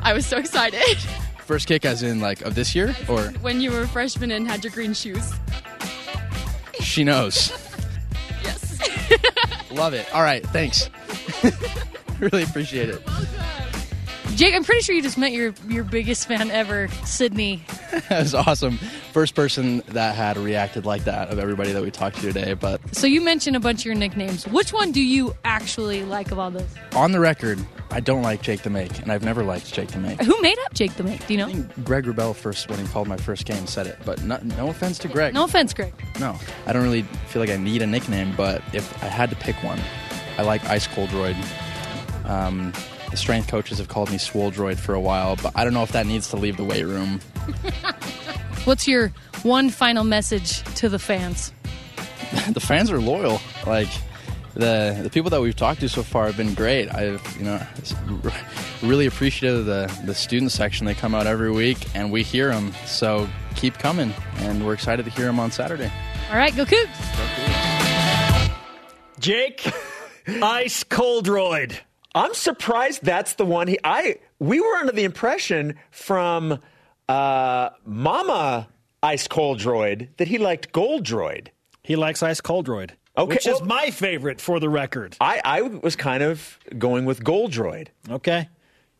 I 0.02 0.14
was 0.14 0.26
so 0.26 0.38
excited 0.38 0.98
First 1.52 1.68
kick, 1.68 1.84
as 1.84 2.02
in 2.02 2.18
like 2.18 2.40
of 2.40 2.54
this 2.54 2.74
year, 2.74 2.96
or 3.10 3.24
when 3.42 3.60
you 3.60 3.70
were 3.72 3.82
a 3.82 3.86
freshman 3.88 4.30
and 4.30 4.48
had 4.48 4.64
your 4.64 4.72
green 4.72 4.94
shoes. 4.94 5.34
she 6.80 7.04
knows. 7.04 7.52
Yes. 8.42 8.80
Love 9.70 9.92
it. 9.92 10.06
All 10.14 10.22
right, 10.22 10.42
thanks. 10.46 10.88
really 12.20 12.44
appreciate 12.44 12.88
it. 12.88 13.02
Jake, 14.34 14.54
I'm 14.54 14.64
pretty 14.64 14.80
sure 14.82 14.94
you 14.94 15.02
just 15.02 15.18
met 15.18 15.32
your, 15.32 15.54
your 15.68 15.84
biggest 15.84 16.26
fan 16.26 16.50
ever, 16.50 16.88
Sydney. 17.04 17.62
that 18.08 18.22
was 18.22 18.34
awesome. 18.34 18.78
First 19.12 19.34
person 19.34 19.82
that 19.88 20.14
had 20.16 20.36
reacted 20.38 20.86
like 20.86 21.04
that 21.04 21.28
of 21.28 21.38
everybody 21.38 21.72
that 21.72 21.82
we 21.82 21.90
talked 21.90 22.16
to 22.16 22.22
today. 22.32 22.54
But 22.54 22.80
So 22.96 23.06
you 23.06 23.20
mentioned 23.20 23.56
a 23.56 23.60
bunch 23.60 23.82
of 23.82 23.86
your 23.86 23.94
nicknames. 23.94 24.46
Which 24.48 24.72
one 24.72 24.90
do 24.90 25.02
you 25.02 25.34
actually 25.44 26.02
like 26.04 26.32
of 26.32 26.38
all 26.38 26.50
those? 26.50 26.66
on 26.96 27.12
the 27.12 27.20
record, 27.20 27.58
I 27.90 28.00
don't 28.00 28.22
like 28.22 28.40
Jake 28.42 28.62
the 28.62 28.70
Make, 28.70 29.00
and 29.00 29.12
I've 29.12 29.22
never 29.22 29.44
liked 29.44 29.72
Jake 29.72 29.88
the 29.90 29.98
Make. 29.98 30.20
Who 30.22 30.40
made 30.40 30.58
up 30.64 30.72
Jake 30.72 30.94
the 30.94 31.02
Make? 31.04 31.26
Do 31.26 31.34
you 31.34 31.38
know? 31.46 31.64
Greg 31.84 32.04
Wrubell 32.04 32.34
first, 32.34 32.70
when 32.70 32.78
he 32.78 32.86
called 32.86 33.08
my 33.08 33.18
first 33.18 33.44
game, 33.44 33.66
said 33.66 33.86
it. 33.86 33.98
But 34.04 34.22
no, 34.24 34.38
no 34.56 34.68
offense 34.68 34.98
to 35.00 35.08
Greg. 35.08 35.34
No 35.34 35.44
offense, 35.44 35.74
Greg. 35.74 35.92
No, 36.18 36.38
I 36.66 36.72
don't 36.72 36.82
really 36.82 37.02
feel 37.28 37.40
like 37.40 37.50
I 37.50 37.58
need 37.58 37.82
a 37.82 37.86
nickname, 37.86 38.34
but 38.34 38.62
if 38.72 39.02
I 39.02 39.06
had 39.08 39.28
to 39.30 39.36
pick 39.36 39.56
one, 39.62 39.78
I 40.38 40.42
like 40.42 40.64
Ice 40.64 40.86
Cold 40.86 41.10
Droid. 41.10 41.36
Um, 42.24 42.72
the 43.12 43.18
strength 43.18 43.46
coaches 43.46 43.78
have 43.78 43.88
called 43.88 44.10
me 44.10 44.18
Swole 44.18 44.50
Droid 44.50 44.78
for 44.78 44.94
a 44.94 45.00
while, 45.00 45.36
but 45.36 45.52
I 45.54 45.62
don't 45.64 45.74
know 45.74 45.82
if 45.82 45.92
that 45.92 46.06
needs 46.06 46.30
to 46.30 46.36
leave 46.36 46.56
the 46.56 46.64
weight 46.64 46.86
room. 46.86 47.20
What's 48.64 48.88
your 48.88 49.12
one 49.42 49.70
final 49.70 50.02
message 50.02 50.62
to 50.76 50.88
the 50.88 50.98
fans? 50.98 51.52
the 52.50 52.60
fans 52.60 52.90
are 52.90 53.00
loyal. 53.00 53.40
Like 53.66 53.88
the 54.54 54.98
the 55.02 55.10
people 55.10 55.30
that 55.30 55.42
we've 55.42 55.54
talked 55.54 55.80
to 55.80 55.88
so 55.88 56.02
far 56.02 56.26
have 56.26 56.38
been 56.38 56.54
great. 56.54 56.92
I've 56.92 57.22
you 57.36 57.44
know 57.44 57.60
really 58.82 59.06
appreciative 59.06 59.60
of 59.60 59.66
the 59.66 60.00
the 60.06 60.14
student 60.14 60.50
section. 60.50 60.86
They 60.86 60.94
come 60.94 61.14
out 61.14 61.26
every 61.26 61.50
week 61.50 61.78
and 61.94 62.10
we 62.10 62.22
hear 62.22 62.48
them. 62.48 62.72
So 62.86 63.28
keep 63.56 63.74
coming, 63.74 64.14
and 64.38 64.64
we're 64.64 64.74
excited 64.74 65.04
to 65.04 65.10
hear 65.10 65.26
them 65.26 65.38
on 65.38 65.50
Saturday. 65.50 65.92
All 66.30 66.36
right, 66.36 66.56
go 66.56 66.64
Cougs. 66.64 66.88
Jake, 69.18 69.70
Ice 70.26 70.82
cold 70.82 71.26
Coldroid. 71.26 71.78
I'm 72.14 72.34
surprised 72.34 73.04
that's 73.04 73.34
the 73.34 73.44
one 73.46 73.68
he 73.68 73.78
I 73.84 74.16
we 74.38 74.60
were 74.60 74.76
under 74.76 74.92
the 74.92 75.04
impression 75.04 75.76
from 75.90 76.58
uh 77.08 77.70
Mama 77.84 78.68
Ice 79.02 79.26
Cold 79.28 79.58
Droid 79.58 80.08
that 80.18 80.28
he 80.28 80.38
liked 80.38 80.72
Gold 80.72 81.04
Droid. 81.04 81.48
He 81.82 81.96
likes 81.96 82.22
Ice 82.22 82.40
Coldroid. 82.40 82.90
Okay, 83.18 83.34
Which 83.34 83.46
is 83.46 83.60
my 83.62 83.90
favorite 83.90 84.40
for 84.40 84.58
the 84.60 84.70
record. 84.70 85.16
I, 85.20 85.40
I 85.44 85.62
was 85.62 85.96
kind 85.96 86.22
of 86.22 86.58
going 86.78 87.04
with 87.04 87.22
Gold 87.22 87.52
Droid. 87.52 87.88
Okay. 88.08 88.48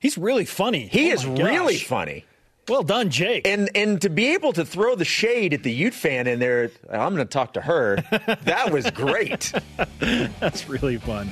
He's 0.01 0.19
really 0.19 0.45
funny. 0.45 0.89
He 0.89 1.11
Oh 1.11 1.15
is 1.15 1.25
really 1.27 1.77
funny. 1.79 2.27
Well 2.69 2.83
done, 2.83 3.09
Jake. 3.11 3.47
And 3.47 3.71
and 3.75 4.01
to 4.03 4.11
be 4.11 4.35
able 4.35 4.53
to 4.55 4.65
throw 4.65 4.95
the 4.97 5.05
shade 5.05 5.55
at 5.55 5.63
the 5.63 5.73
Ute 5.73 5.95
fan 5.95 6.27
in 6.27 6.41
there, 6.41 6.71
I'm 6.91 7.15
going 7.15 7.27
to 7.27 7.33
talk 7.33 7.55
to 7.55 7.61
her. 7.63 8.05
That 8.45 8.71
was 8.73 8.91
great. 8.91 9.53
That's 9.99 10.69
really 10.69 10.99
fun. 10.99 11.31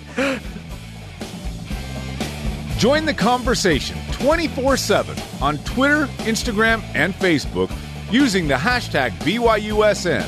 Join 2.80 3.04
the 3.04 3.12
conversation 3.12 3.98
24 4.12 4.78
7 4.78 5.14
on 5.42 5.58
Twitter, 5.64 6.06
Instagram, 6.24 6.82
and 6.94 7.12
Facebook 7.12 7.70
using 8.10 8.48
the 8.48 8.54
hashtag 8.54 9.10
BYUSN. 9.18 10.26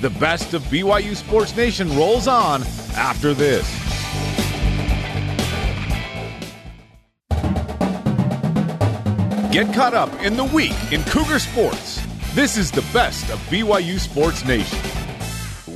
The 0.00 0.08
best 0.08 0.54
of 0.54 0.62
BYU 0.62 1.14
Sports 1.14 1.54
Nation 1.54 1.94
rolls 1.94 2.26
on 2.26 2.62
after 2.96 3.34
this. 3.34 3.68
Get 9.52 9.74
caught 9.74 9.92
up 9.92 10.10
in 10.22 10.38
the 10.38 10.50
week 10.54 10.72
in 10.90 11.02
Cougar 11.04 11.38
Sports. 11.38 12.02
This 12.32 12.56
is 12.56 12.70
the 12.70 12.86
best 12.94 13.28
of 13.28 13.38
BYU 13.50 14.00
Sports 14.00 14.42
Nation. 14.46 14.99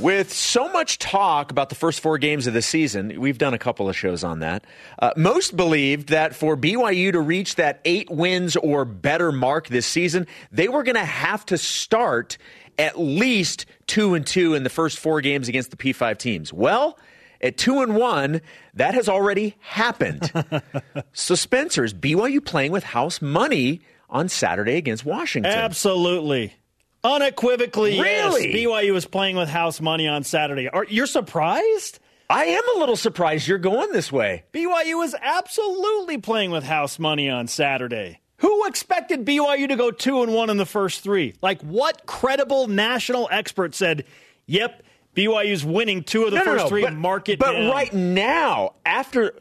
With 0.05 0.31
so 0.31 0.71
much 0.71 0.99
talk 0.99 1.49
about 1.49 1.69
the 1.69 1.73
first 1.73 1.99
four 1.99 2.19
games 2.19 2.45
of 2.45 2.53
the 2.53 2.61
season, 2.61 3.19
we've 3.19 3.39
done 3.39 3.55
a 3.55 3.57
couple 3.57 3.89
of 3.89 3.97
shows 3.97 4.23
on 4.23 4.41
that. 4.41 4.63
Uh, 4.99 5.09
most 5.17 5.57
believed 5.57 6.09
that 6.09 6.35
for 6.35 6.55
BYU 6.55 7.11
to 7.11 7.19
reach 7.19 7.55
that 7.55 7.81
eight 7.85 8.11
wins 8.11 8.55
or 8.55 8.85
better 8.85 9.31
mark 9.31 9.67
this 9.67 9.87
season, 9.87 10.27
they 10.51 10.67
were 10.67 10.83
going 10.83 10.93
to 10.93 11.03
have 11.03 11.43
to 11.47 11.57
start 11.57 12.37
at 12.77 12.99
least 12.99 13.65
two 13.87 14.13
and 14.13 14.27
two 14.27 14.53
in 14.53 14.61
the 14.61 14.69
first 14.69 14.99
four 14.99 15.21
games 15.21 15.49
against 15.49 15.71
the 15.71 15.75
P5 15.75 16.19
teams. 16.19 16.53
Well, 16.53 16.99
at 17.41 17.57
two 17.57 17.81
and 17.81 17.95
one, 17.95 18.41
that 18.75 18.93
has 18.93 19.09
already 19.09 19.55
happened. 19.59 20.31
so, 21.13 21.33
Spencer's 21.33 21.95
BYU 21.95 22.45
playing 22.45 22.71
with 22.71 22.83
house 22.83 23.23
money 23.23 23.81
on 24.07 24.29
Saturday 24.29 24.77
against 24.77 25.03
Washington. 25.03 25.51
Absolutely. 25.51 26.53
Unequivocally, 27.05 27.99
Really? 28.01 28.51
yes. 28.51 28.65
BYU 28.67 28.93
was 28.93 29.05
playing 29.05 29.35
with 29.35 29.47
house 29.49 29.79
money 29.79 30.07
on 30.07 30.23
Saturday. 30.23 30.67
Are 30.69 30.85
you're 30.89 31.05
surprised? 31.05 31.99
I 32.29 32.45
am 32.45 32.63
a 32.75 32.79
little 32.79 32.95
surprised 32.95 33.47
you're 33.47 33.59
going 33.59 33.91
this 33.91 34.11
way. 34.11 34.43
BYU 34.51 35.03
is 35.05 35.15
absolutely 35.21 36.17
playing 36.17 36.49
with 36.49 36.63
house 36.63 36.97
money 36.97 37.29
on 37.29 37.47
Saturday. 37.47 38.19
Who 38.37 38.65
expected 38.65 39.23
BYU 39.25 39.67
to 39.67 39.75
go 39.75 39.91
two 39.91 40.23
and 40.23 40.33
one 40.33 40.49
in 40.49 40.57
the 40.57 40.65
first 40.65 41.01
three? 41.01 41.35
Like, 41.41 41.61
what 41.61 42.05
credible 42.07 42.67
national 42.67 43.29
expert 43.31 43.75
said, 43.75 44.03
"Yep, 44.47 44.81
BYU's 45.15 45.63
winning 45.63 46.03
two 46.03 46.23
of 46.25 46.31
the 46.31 46.37
No, 46.39 46.43
no, 46.43 46.51
first 46.53 46.65
no, 46.65 46.69
three"? 46.69 46.81
but- 46.81 46.93
mark 46.93 47.29
it 47.29 47.37
But 47.39 47.51
down. 47.53 47.69
right 47.71 47.93
now, 47.93 48.73
after 48.85 49.35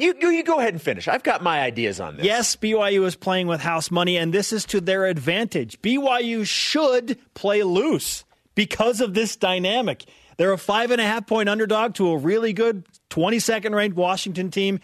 you, 0.00 0.14
you, 0.20 0.30
you 0.30 0.42
go 0.42 0.58
ahead 0.58 0.74
and 0.74 0.82
finish. 0.82 1.08
I've 1.08 1.22
got 1.22 1.42
my 1.42 1.60
ideas 1.60 2.00
on 2.00 2.16
this. 2.16 2.26
Yes, 2.26 2.56
BYU 2.56 3.04
is 3.06 3.16
playing 3.16 3.46
with 3.46 3.60
house 3.60 3.90
money, 3.90 4.16
and 4.16 4.32
this 4.32 4.52
is 4.52 4.64
to 4.66 4.80
their 4.80 5.06
advantage. 5.06 5.80
BYU 5.82 6.46
should 6.46 7.18
play 7.34 7.62
loose 7.62 8.24
because 8.54 9.00
of 9.00 9.14
this 9.14 9.36
dynamic. 9.36 10.04
They're 10.36 10.52
a 10.52 10.58
five 10.58 10.90
and 10.90 11.00
a 11.00 11.04
half 11.04 11.26
point 11.26 11.48
underdog 11.48 11.94
to 11.94 12.08
a 12.10 12.16
really 12.16 12.52
good 12.52 12.84
22nd 13.10 13.74
ranked 13.74 13.96
Washington 13.96 14.50
team. 14.50 14.80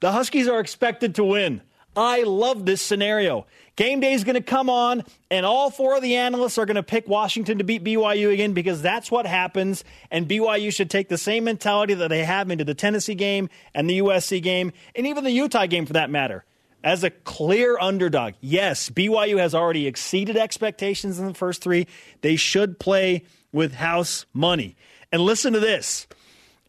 The 0.00 0.12
Huskies 0.12 0.48
are 0.48 0.60
expected 0.60 1.14
to 1.16 1.24
win. 1.24 1.62
I 1.96 2.24
love 2.24 2.66
this 2.66 2.82
scenario. 2.82 3.46
Game 3.76 4.00
day 4.00 4.14
is 4.14 4.24
going 4.24 4.36
to 4.36 4.42
come 4.42 4.70
on, 4.70 5.04
and 5.30 5.44
all 5.44 5.70
four 5.70 5.96
of 5.96 6.02
the 6.02 6.16
analysts 6.16 6.56
are 6.56 6.64
going 6.64 6.76
to 6.76 6.82
pick 6.82 7.06
Washington 7.06 7.58
to 7.58 7.64
beat 7.64 7.84
BYU 7.84 8.32
again 8.32 8.54
because 8.54 8.80
that's 8.80 9.10
what 9.10 9.26
happens. 9.26 9.84
And 10.10 10.26
BYU 10.26 10.72
should 10.72 10.88
take 10.88 11.10
the 11.10 11.18
same 11.18 11.44
mentality 11.44 11.92
that 11.92 12.08
they 12.08 12.24
have 12.24 12.50
into 12.50 12.64
the 12.64 12.74
Tennessee 12.74 13.14
game 13.14 13.50
and 13.74 13.88
the 13.88 13.98
USC 13.98 14.42
game, 14.42 14.72
and 14.94 15.06
even 15.06 15.24
the 15.24 15.30
Utah 15.30 15.66
game 15.66 15.84
for 15.84 15.92
that 15.92 16.08
matter. 16.08 16.44
As 16.82 17.04
a 17.04 17.10
clear 17.10 17.76
underdog, 17.78 18.34
yes, 18.40 18.88
BYU 18.88 19.38
has 19.38 19.54
already 19.54 19.86
exceeded 19.86 20.38
expectations 20.38 21.18
in 21.18 21.26
the 21.26 21.34
first 21.34 21.62
three. 21.62 21.86
They 22.22 22.36
should 22.36 22.78
play 22.78 23.24
with 23.52 23.74
house 23.74 24.24
money. 24.32 24.76
And 25.12 25.20
listen 25.20 25.52
to 25.52 25.60
this. 25.60 26.06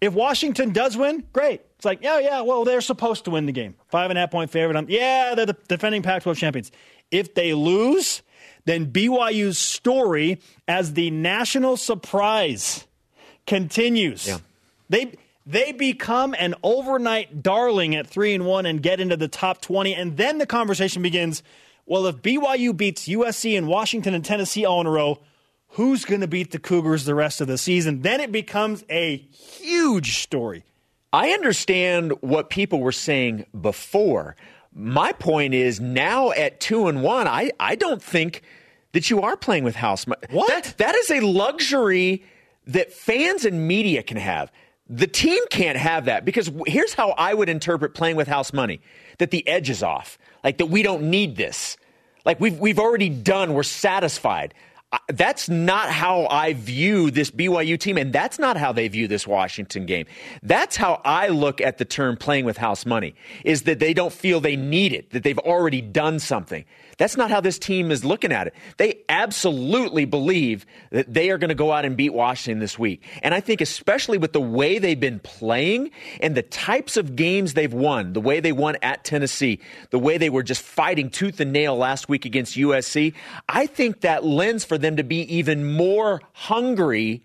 If 0.02 0.14
Washington 0.14 0.74
does 0.74 0.98
win, 0.98 1.24
great. 1.34 1.62
It's 1.78 1.86
like, 1.86 2.02
yeah, 2.02 2.20
yeah, 2.20 2.42
well, 2.42 2.66
they're 2.66 2.82
supposed 2.82 3.26
to 3.26 3.32
win 3.32 3.46
the 3.46 3.52
game. 3.52 3.76
Five 3.90 4.10
and 4.10 4.18
a 4.18 4.22
half 4.22 4.32
point 4.32 4.50
favorite. 4.50 4.76
Um, 4.76 4.88
yeah, 4.90 5.36
they're 5.36 5.46
the 5.46 5.58
defending 5.68 6.02
Pac 6.02 6.24
12 6.24 6.38
champions. 6.38 6.72
If 7.12 7.34
they 7.34 7.54
lose, 7.54 8.22
then 8.66 8.92
BYU's 8.92 9.58
story 9.58 10.40
as 10.68 10.94
the 10.94 11.10
national 11.12 11.78
surprise 11.78 12.86
continues. 13.46 14.30
They 14.90 15.14
they 15.46 15.72
become 15.72 16.36
an 16.38 16.56
overnight 16.62 17.42
darling 17.42 17.96
at 17.96 18.06
three 18.06 18.34
and 18.34 18.46
one 18.46 18.66
and 18.66 18.84
get 18.84 19.00
into 19.00 19.16
the 19.16 19.30
top 19.30 19.62
twenty, 19.62 19.96
and 19.96 20.18
then 20.18 20.38
the 20.38 20.46
conversation 20.46 21.02
begins. 21.02 21.42
Well, 21.86 22.06
if 22.08 22.18
BYU 22.18 22.76
beats 22.76 23.08
USC 23.08 23.58
and 23.58 23.66
Washington 23.66 24.14
and 24.14 24.26
Tennessee 24.26 24.66
all 24.66 24.82
in 24.82 24.88
a 24.88 24.92
row, 24.92 25.20
who's 25.70 26.04
going 26.04 26.20
to 26.20 26.28
beat 26.28 26.52
the 26.52 26.60
Cougars 26.60 27.06
the 27.06 27.16
rest 27.16 27.40
of 27.40 27.48
the 27.48 27.58
season? 27.58 28.02
Then 28.02 28.20
it 28.20 28.34
becomes 28.34 28.84
a 28.90 29.16
huge 29.16 30.18
story. 30.18 30.66
I 31.14 31.30
understand 31.30 32.12
what 32.20 32.50
people 32.50 32.82
were 32.82 32.92
saying 32.92 33.46
before. 33.60 34.36
My 34.80 35.12
point 35.12 35.56
is 35.56 35.80
now 35.80 36.30
at 36.32 36.60
two 36.60 36.88
and 36.88 37.02
one, 37.02 37.28
I, 37.28 37.52
I 37.60 37.74
don't 37.74 38.02
think 38.02 38.44
that 38.92 39.10
you 39.10 39.24
are 39.24 39.36
playing 39.36 39.64
with 39.64 39.76
house 39.76 40.06
money. 40.06 40.22
What? 40.30 40.50
That, 40.50 40.78
that 40.78 40.96
is 40.96 41.10
a 41.10 41.20
luxury 41.22 42.24
that 42.68 42.94
fans 42.94 43.44
and 43.44 43.68
media 43.68 44.04
can 44.04 44.18
have. 44.18 44.52
The 44.88 45.08
team 45.08 45.42
can't 45.50 45.80
have 45.80 46.06
that 46.06 46.26
because 46.26 46.52
here's 46.68 46.94
how 46.94 47.10
I 47.18 47.34
would 47.34 47.50
interpret 47.50 47.96
playing 47.96 48.18
with 48.18 48.28
house 48.28 48.54
money 48.54 48.80
that 49.18 49.32
the 49.32 49.46
edge 49.48 49.72
is 49.72 49.82
off, 49.82 50.20
like 50.44 50.60
that 50.60 50.68
we 50.68 50.84
don't 50.84 51.10
need 51.10 51.38
this. 51.38 51.76
Like 52.24 52.40
we've, 52.40 52.60
we've 52.60 52.80
already 52.80 53.10
done, 53.10 53.56
we're 53.56 53.64
satisfied. 53.64 54.54
That's 55.10 55.50
not 55.50 55.90
how 55.90 56.28
I 56.28 56.54
view 56.54 57.12
this 57.12 57.30
BYU 57.30 57.78
team, 57.78 57.98
and 57.98 58.14
that's 58.14 58.40
not 58.40 58.56
how 58.56 58.72
they 58.72 58.88
view 58.88 59.08
this 59.08 59.28
Washington 59.28 59.86
game. 59.86 60.06
That's 60.44 60.78
how 60.78 61.02
I 61.04 61.28
look 61.28 61.60
at 61.60 61.78
the 61.78 61.84
term 61.84 62.16
playing 62.16 62.46
with 62.46 62.56
house 62.56 62.86
money, 62.86 63.14
is 63.44 63.64
that 63.64 63.80
they 63.80 63.94
don't 63.94 64.14
feel 64.14 64.40
they 64.40 64.56
need 64.56 64.94
it, 64.94 65.10
that 65.10 65.24
they've 65.24 65.40
already 65.40 65.82
done 65.82 66.20
something. 66.20 66.64
That's 66.98 67.16
not 67.16 67.30
how 67.30 67.42
this 67.42 67.60
team 67.60 67.92
is 67.92 68.04
looking 68.04 68.32
at 68.32 68.48
it. 68.48 68.56
They 68.78 69.04
absolutely 69.08 70.06
believe 70.06 70.66
that 70.92 71.14
they 71.14 71.30
are 71.30 71.38
going 71.38 71.50
to 71.50 71.56
go 71.56 71.72
out 71.72 71.86
and 71.86 71.96
beat 71.96 72.12
Washington 72.12 72.60
this 72.60 72.80
week. 72.80 73.04
And 73.22 73.36
I 73.36 73.40
think, 73.40 73.62
especially 73.62 74.18
with 74.18 74.34
the 74.34 74.42
way 74.42 74.80
they've 74.80 75.00
been 75.00 75.20
playing 75.20 75.92
and 76.22 76.34
the 76.34 76.42
types 76.42 76.98
of 76.98 77.16
games 77.16 77.54
they've 77.54 77.74
won, 77.74 78.14
the 78.14 78.22
way 78.22 78.40
they 78.40 78.52
won 78.52 78.78
at 78.82 79.04
Tennessee, 79.04 79.60
the 79.92 80.00
way 80.00 80.18
they 80.18 80.32
were 80.32 80.42
just 80.42 80.64
fighting 80.64 81.12
tooth 81.12 81.40
and 81.40 81.54
nail 81.54 81.78
last 81.78 82.10
week 82.10 82.26
against 82.26 82.58
USC, 82.58 83.14
I 83.48 83.68
think 83.68 84.02
that 84.02 84.26
lends 84.26 84.66
for 84.66 84.80
them 84.80 84.96
to 84.96 85.04
be 85.04 85.22
even 85.36 85.72
more 85.72 86.22
hungry 86.34 87.24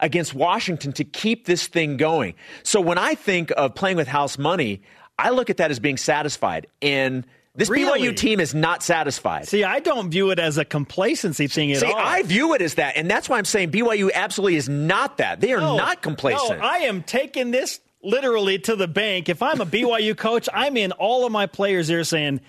against 0.00 0.34
Washington 0.34 0.92
to 0.92 1.04
keep 1.04 1.46
this 1.46 1.66
thing 1.66 1.96
going. 1.96 2.34
So 2.62 2.78
when 2.78 2.98
I 2.98 3.14
think 3.14 3.52
of 3.56 3.74
playing 3.74 3.96
with 3.96 4.08
house 4.08 4.36
money, 4.36 4.82
I 5.18 5.30
look 5.30 5.48
at 5.48 5.56
that 5.58 5.70
as 5.70 5.78
being 5.78 5.96
satisfied. 5.96 6.66
And 6.82 7.26
this 7.54 7.68
Really? 7.70 8.00
BYU 8.08 8.16
team 8.16 8.40
is 8.40 8.54
not 8.54 8.82
satisfied. 8.82 9.46
See, 9.46 9.62
I 9.64 9.78
don't 9.80 10.10
view 10.10 10.30
it 10.30 10.38
as 10.38 10.58
a 10.58 10.64
complacency 10.64 11.46
thing 11.46 11.72
at 11.72 11.82
all. 11.82 11.88
See, 11.88 11.94
all. 11.94 12.00
I 12.00 12.22
view 12.22 12.54
it 12.54 12.62
as 12.62 12.74
that, 12.74 12.96
and 12.96 13.08
that's 13.10 13.28
why 13.28 13.38
I'm 13.38 13.44
saying 13.44 13.70
BYU 13.70 14.10
absolutely 14.12 14.56
is 14.56 14.68
not 14.68 15.18
that. 15.18 15.40
They 15.40 15.52
are 15.52 15.60
No, 15.60 15.76
not 15.76 16.02
complacent. 16.02 16.58
No, 16.58 16.64
I 16.66 16.78
am 16.78 17.02
taking 17.02 17.50
this 17.52 17.80
literally 18.02 18.58
to 18.60 18.76
the 18.76 18.88
bank. 18.88 19.28
If 19.28 19.42
I'm 19.42 19.60
a 19.60 19.66
BYU 19.66 20.16
coach, 20.16 20.48
I'm 20.52 20.76
in 20.76 20.92
all 20.92 21.26
of 21.26 21.32
my 21.32 21.46
players 21.46 21.88
here 21.88 22.04
saying 22.04 22.40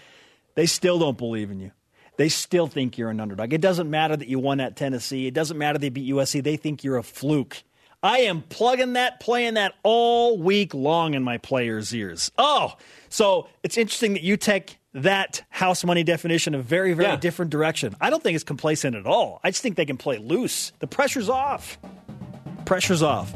they 0.55 0.65
still 0.65 0.97
don't 0.99 1.17
believe 1.17 1.51
in 1.51 1.59
you. 1.59 1.71
They 2.17 2.29
still 2.29 2.67
think 2.67 2.97
you're 2.97 3.09
an 3.09 3.19
underdog. 3.19 3.53
It 3.53 3.61
doesn't 3.61 3.89
matter 3.89 4.15
that 4.15 4.27
you 4.27 4.39
won 4.39 4.59
at 4.61 4.75
Tennessee. 4.75 5.27
It 5.27 5.33
doesn't 5.33 5.57
matter 5.57 5.77
they 5.77 5.89
beat 5.89 6.09
USC. 6.13 6.41
They 6.41 6.55
think 6.55 6.83
you're 6.83 6.97
a 6.97 7.03
fluke. 7.03 7.61
I 8.01 8.19
am 8.19 8.41
plugging 8.41 8.93
that, 8.93 9.19
playing 9.19 9.55
that 9.55 9.73
all 9.83 10.37
week 10.37 10.73
long 10.73 11.13
in 11.13 11.23
my 11.23 11.37
players' 11.37 11.93
ears. 11.93 12.31
Oh, 12.37 12.75
so 13.09 13.49
it's 13.63 13.77
interesting 13.77 14.13
that 14.13 14.23
you 14.23 14.37
take 14.37 14.77
that 14.95 15.43
house 15.49 15.83
money 15.83 16.03
definition 16.03 16.55
a 16.55 16.59
very, 16.61 16.93
very 16.93 17.09
Yeah. 17.09 17.15
different 17.17 17.51
direction. 17.51 17.95
I 17.99 18.09
don't 18.09 18.23
think 18.23 18.35
it's 18.35 18.43
complacent 18.45 18.95
at 18.95 19.05
all. 19.05 19.41
I 19.43 19.51
just 19.51 19.61
think 19.61 19.75
they 19.75 19.85
can 19.85 19.97
play 19.97 20.17
loose. 20.17 20.71
The 20.79 20.87
pressure's 20.87 21.29
off. 21.29 21.77
Pressure's 22.65 23.03
off. 23.03 23.33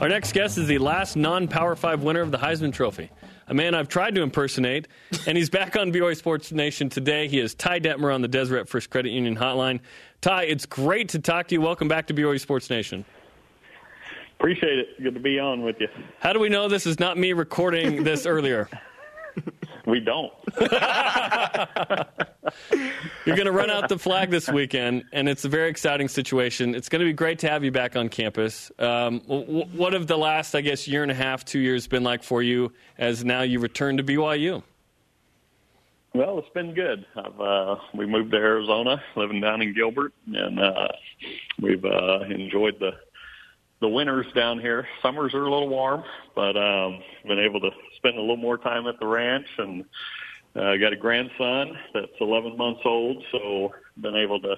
Our 0.00 0.08
next 0.08 0.32
guest 0.32 0.58
is 0.58 0.66
the 0.66 0.78
last 0.78 1.16
non 1.16 1.48
Power 1.48 1.76
5 1.76 2.02
winner 2.02 2.20
of 2.20 2.30
the 2.30 2.36
Heisman 2.38 2.72
Trophy. 2.72 3.10
A 3.46 3.54
man 3.54 3.74
I've 3.74 3.88
tried 3.88 4.14
to 4.16 4.22
impersonate, 4.22 4.88
and 5.26 5.36
he's 5.36 5.48
back 5.50 5.76
on 5.76 5.92
BYU 5.92 6.16
Sports 6.16 6.50
Nation 6.50 6.88
today. 6.88 7.28
He 7.28 7.38
is 7.38 7.54
Ty 7.54 7.80
Detmer 7.80 8.12
on 8.12 8.20
the 8.22 8.28
Deseret 8.28 8.68
First 8.68 8.90
Credit 8.90 9.10
Union 9.10 9.36
Hotline. 9.36 9.80
Ty, 10.20 10.44
it's 10.44 10.66
great 10.66 11.10
to 11.10 11.18
talk 11.18 11.48
to 11.48 11.54
you. 11.54 11.60
Welcome 11.60 11.86
back 11.88 12.06
to 12.08 12.14
BYU 12.14 12.40
Sports 12.40 12.68
Nation. 12.70 13.04
Appreciate 14.44 14.78
it. 14.78 15.02
Good 15.02 15.14
to 15.14 15.20
be 15.20 15.38
on 15.38 15.62
with 15.62 15.80
you. 15.80 15.88
How 16.20 16.34
do 16.34 16.38
we 16.38 16.50
know 16.50 16.68
this 16.68 16.84
is 16.84 17.00
not 17.00 17.16
me 17.16 17.32
recording 17.32 18.04
this 18.04 18.26
earlier? 18.26 18.68
We 19.86 20.00
don't. 20.00 20.34
You're 23.24 23.36
going 23.36 23.46
to 23.46 23.52
run 23.52 23.70
out 23.70 23.88
the 23.88 23.98
flag 23.98 24.28
this 24.28 24.46
weekend, 24.46 25.04
and 25.14 25.30
it's 25.30 25.46
a 25.46 25.48
very 25.48 25.70
exciting 25.70 26.08
situation. 26.08 26.74
It's 26.74 26.90
going 26.90 27.00
to 27.00 27.06
be 27.06 27.14
great 27.14 27.38
to 27.38 27.48
have 27.48 27.64
you 27.64 27.70
back 27.70 27.96
on 27.96 28.10
campus. 28.10 28.70
Um, 28.78 29.20
what 29.20 29.94
have 29.94 30.06
the 30.08 30.18
last, 30.18 30.54
I 30.54 30.60
guess, 30.60 30.86
year 30.86 31.02
and 31.02 31.10
a 31.10 31.14
half, 31.14 31.46
two 31.46 31.60
years 31.60 31.86
been 31.86 32.04
like 32.04 32.22
for 32.22 32.42
you 32.42 32.70
as 32.98 33.24
now 33.24 33.40
you 33.40 33.60
return 33.60 33.96
to 33.96 34.04
BYU? 34.04 34.62
Well, 36.12 36.38
it's 36.38 36.50
been 36.50 36.74
good. 36.74 37.06
I've 37.16 37.40
uh, 37.40 37.76
we 37.94 38.04
moved 38.04 38.32
to 38.32 38.36
Arizona, 38.36 39.02
living 39.16 39.40
down 39.40 39.62
in 39.62 39.74
Gilbert, 39.74 40.12
and 40.26 40.60
uh, 40.60 40.88
we've 41.62 41.84
uh, 41.84 42.20
enjoyed 42.28 42.78
the 42.78 42.92
the 43.80 43.88
winters 43.88 44.26
down 44.34 44.60
here. 44.60 44.86
Summers 45.02 45.34
are 45.34 45.42
a 45.42 45.50
little 45.50 45.68
warm, 45.68 46.04
but 46.34 46.56
um, 46.56 47.00
been 47.26 47.38
able 47.38 47.60
to 47.60 47.70
spend 47.96 48.16
a 48.16 48.20
little 48.20 48.36
more 48.36 48.58
time 48.58 48.86
at 48.86 48.98
the 48.98 49.06
ranch 49.06 49.46
and 49.58 49.84
uh, 50.56 50.76
got 50.76 50.92
a 50.92 50.96
grandson 50.96 51.76
that's 51.92 52.12
11 52.20 52.56
months 52.56 52.82
old, 52.84 53.22
so 53.32 53.74
been 54.00 54.16
able 54.16 54.40
to 54.40 54.56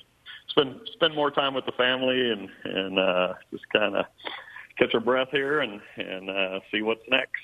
spend 0.48 0.80
spend 0.92 1.14
more 1.14 1.30
time 1.30 1.54
with 1.54 1.66
the 1.66 1.72
family 1.72 2.30
and 2.30 2.48
and 2.64 2.98
uh, 2.98 3.34
just 3.50 3.68
kind 3.70 3.96
of 3.96 4.06
catch 4.78 4.94
our 4.94 5.00
breath 5.00 5.28
here 5.30 5.60
and 5.60 5.80
and 5.96 6.30
uh, 6.30 6.60
see 6.70 6.82
what's 6.82 7.02
next. 7.08 7.42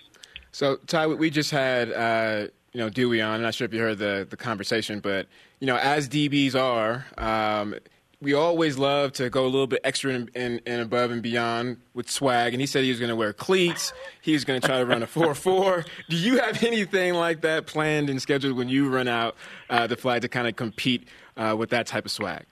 So 0.53 0.77
Ty, 0.87 1.09
we 1.09 1.31
just 1.31 1.51
had 1.51 1.91
uh, 1.93 2.49
you 2.73 2.81
know 2.81 2.91
Dewey 2.91 3.21
on. 3.21 3.37
I'm 3.37 3.43
not 3.43 3.55
sure 3.55 3.65
if 3.65 3.73
you 3.73 3.81
heard 3.81 3.99
the 3.99 4.27
the 4.29 4.37
conversation, 4.37 5.01
but 5.01 5.27
you 5.61 5.67
know 5.67 5.77
as 5.77 6.09
DBs 6.09 6.55
are. 6.55 7.07
Um, 7.19 7.75
we 8.23 8.35
always 8.35 8.79
love 8.79 9.13
to 9.15 9.29
go 9.29 9.45
a 9.45 9.51
little 9.51 9.67
bit 9.67 9.81
extra 9.83 10.13
and, 10.13 10.31
and, 10.37 10.63
and 10.65 10.81
above 10.81 11.11
and 11.11 11.23
beyond 11.23 11.79
with 11.93 12.09
swag. 12.09 12.55
And 12.55 12.61
he 12.61 12.67
said 12.67 12.85
he 12.85 12.91
was 12.91 13.01
going 13.01 13.09
to 13.09 13.17
wear 13.17 13.33
cleats. 13.33 13.93
He 14.21 14.33
was 14.33 14.45
going 14.45 14.61
to 14.61 14.67
try 14.67 14.79
to 14.79 14.87
run 14.87 15.03
a 15.03 15.07
4 15.09 15.35
4. 15.35 15.85
Do 16.09 16.17
you 16.17 16.39
have 16.39 16.63
anything 16.63 17.15
like 17.15 17.41
that 17.41 17.67
planned 17.67 18.09
and 18.09 18.23
scheduled 18.23 18.57
when 18.57 18.69
you 18.69 18.89
run 18.89 19.09
out 19.09 19.35
uh, 19.69 19.89
the 19.89 19.97
flag 19.97 20.23
to 20.23 20.29
kind 20.29 20.47
of 20.47 20.55
compete 20.55 21.09
uh, 21.37 21.57
with 21.59 21.71
that 21.71 21.89
type 21.89 22.05
of 22.05 22.13
swag? 22.13 22.45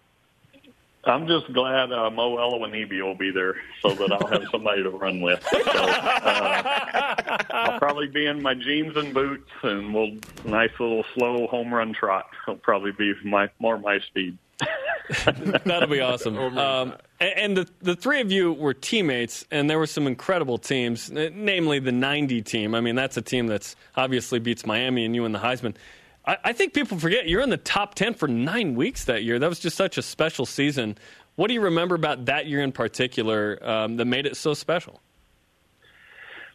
I'm 1.05 1.26
just 1.26 1.51
glad 1.55 1.92
uh, 1.92 2.10
Mo 2.10 2.36
Elewonibi 2.36 3.01
will 3.01 3.14
be 3.14 3.30
there 3.30 3.55
so 3.80 3.94
that 3.94 4.12
I'll 4.12 4.26
have 4.26 4.42
somebody 4.51 4.82
to 4.82 4.90
run 4.90 5.22
with. 5.22 5.42
So, 5.51 5.59
uh, 5.66 7.38
I'll 7.51 7.78
probably 7.78 8.09
be 8.09 8.26
in 8.26 8.42
my 8.42 8.52
jeans 8.52 8.94
and 8.97 9.14
boots, 9.14 9.48
and 9.62 9.94
we'll 9.94 10.18
nice 10.44 10.72
little 10.78 11.05
slow 11.14 11.47
home 11.47 11.72
run 11.72 11.94
trot. 11.94 12.26
It'll 12.47 12.56
probably 12.56 12.92
be 12.92 13.14
my 13.24 13.48
more 13.60 13.78
my 13.78 14.01
speed. 14.01 14.36
That'll 15.65 15.89
be 15.89 16.01
awesome. 16.01 16.37
Um, 16.37 16.95
and 17.20 17.57
the, 17.57 17.69
the 17.81 17.97
three 17.97 18.20
of 18.20 18.31
you 18.31 18.53
were 18.53 18.74
teammates, 18.74 19.45
and 19.51 19.69
there 19.69 19.78
were 19.78 19.87
some 19.87 20.07
incredible 20.07 20.59
teams, 20.59 21.11
namely 21.11 21.78
the 21.78 21.93
90 21.93 22.43
team. 22.43 22.74
I 22.74 22.81
mean, 22.81 22.95
that's 22.95 23.16
a 23.16 23.23
team 23.23 23.47
that's 23.47 23.77
obviously 23.97 24.39
beats 24.39 24.65
Miami 24.65 25.05
and 25.05 25.15
you 25.15 25.24
and 25.24 25.35
the 25.35 25.39
Heisman. 25.39 25.74
I, 26.27 26.37
I 26.45 26.53
think 26.53 26.74
people 26.74 26.99
forget 26.99 27.28
you're 27.28 27.43
in 27.43 27.51
the 27.51 27.57
top 27.57 27.95
10 27.95 28.15
for 28.15 28.28
nine 28.28 28.74
weeks 28.74 29.05
that 29.07 29.24
year. 29.24 29.39
That 29.39 29.49
was 29.49 29.59
just 29.59 29.77
such 29.77 29.99
a 29.99 30.03
special 30.03 30.47
season. 30.47 30.97
What 31.37 31.49
do 31.49 31.55
you 31.55 31.62
remember 31.62 31.95
about 31.95 32.27
that 32.27 32.47
year 32.47 32.62
in 32.62 32.73
particular 32.73 33.59
um, 33.62 33.97
that 33.97 34.05
made 34.05 34.27
it 34.27 34.37
so 34.37 34.55
special? 34.55 35.01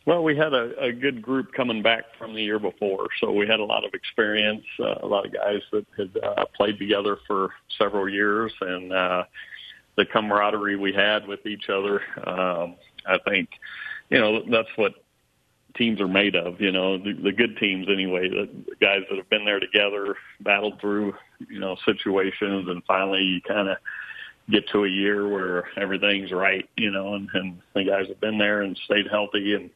Well, 0.06 0.24
we 0.24 0.38
had 0.38 0.54
a, 0.54 0.80
a 0.80 0.92
good 0.92 1.20
group 1.20 1.52
coming 1.54 1.82
back 1.82 2.04
from 2.20 2.36
the 2.36 2.42
year 2.42 2.60
before, 2.60 3.08
so 3.20 3.32
we 3.32 3.48
had 3.48 3.60
a 3.60 3.66
lot 3.66 3.84
of 3.84 3.96
experience, 3.96 4.64
uh, 4.80 5.00
a 5.02 5.08
lot 5.08 5.26
of 5.26 5.34
guys 5.34 5.62
that 5.72 5.86
had 5.98 6.12
uh, 6.24 6.46
played 6.56 6.78
together 6.78 7.18
for 7.26 7.54
several 7.80 8.08
years, 8.08 8.54
and 8.62 8.94
uh, 8.94 9.24
the 9.98 10.06
camaraderie 10.06 10.76
we 10.76 10.94
had 10.94 11.28
with 11.28 11.46
each 11.48 11.70
other. 11.70 12.02
Um, 12.24 12.76
I 13.08 13.18
think, 13.28 13.50
you 14.10 14.20
know, 14.20 14.44
that's 14.50 14.70
what 14.76 14.94
teams 15.76 16.00
are 16.00 16.08
made 16.08 16.36
of. 16.36 16.62
You 16.62 16.72
know, 16.72 17.00
the, 17.00 17.14
the 17.14 17.32
good 17.32 17.58
teams 17.58 17.88
anyway, 17.90 18.30
the, 18.30 18.48
the 18.70 18.76
guys 18.80 19.02
that 19.10 19.18
have 19.18 19.30
been 19.30 19.46
there 19.46 19.60
together, 19.60 20.16
battled 20.40 20.80
through, 20.80 21.16
you 21.50 21.60
know, 21.60 21.78
situations, 21.84 22.70
and 22.70 22.84
finally 22.86 23.24
you 23.24 23.42
kind 23.42 23.70
of 23.70 23.78
get 24.50 24.68
to 24.70 24.86
a 24.86 24.90
year 24.90 25.28
where 25.28 25.66
everything's 25.78 26.32
right, 26.32 26.70
you 26.78 26.92
know, 26.92 27.16
and, 27.16 27.30
and 27.34 27.62
the 27.74 27.84
guys 27.84 28.08
have 28.08 28.20
been 28.22 28.38
there 28.38 28.62
and 28.62 28.80
stayed 28.86 29.08
healthy 29.10 29.56
and 29.56 29.70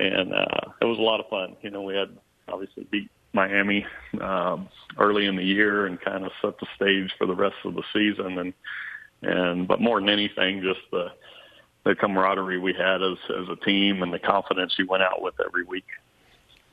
and 0.00 0.32
uh 0.32 0.70
it 0.80 0.84
was 0.84 0.98
a 0.98 1.02
lot 1.02 1.20
of 1.20 1.28
fun. 1.28 1.56
You 1.62 1.70
know, 1.70 1.82
we 1.82 1.96
had 1.96 2.16
obviously 2.48 2.86
beat 2.90 3.10
Miami 3.32 3.84
um 4.20 4.68
early 4.98 5.26
in 5.26 5.36
the 5.36 5.44
year 5.44 5.86
and 5.86 6.00
kind 6.00 6.24
of 6.24 6.32
set 6.40 6.58
the 6.58 6.66
stage 6.76 7.12
for 7.18 7.26
the 7.26 7.34
rest 7.34 7.56
of 7.64 7.74
the 7.74 7.82
season 7.92 8.38
and 8.38 8.54
and 9.22 9.68
but 9.68 9.80
more 9.80 10.00
than 10.00 10.08
anything 10.08 10.62
just 10.62 10.80
the 10.90 11.08
the 11.84 11.94
camaraderie 11.94 12.58
we 12.58 12.72
had 12.72 13.02
as 13.02 13.18
as 13.30 13.48
a 13.50 13.64
team 13.64 14.02
and 14.02 14.12
the 14.12 14.18
confidence 14.18 14.74
you 14.78 14.86
went 14.86 15.02
out 15.02 15.22
with 15.22 15.34
every 15.44 15.64
week. 15.64 15.86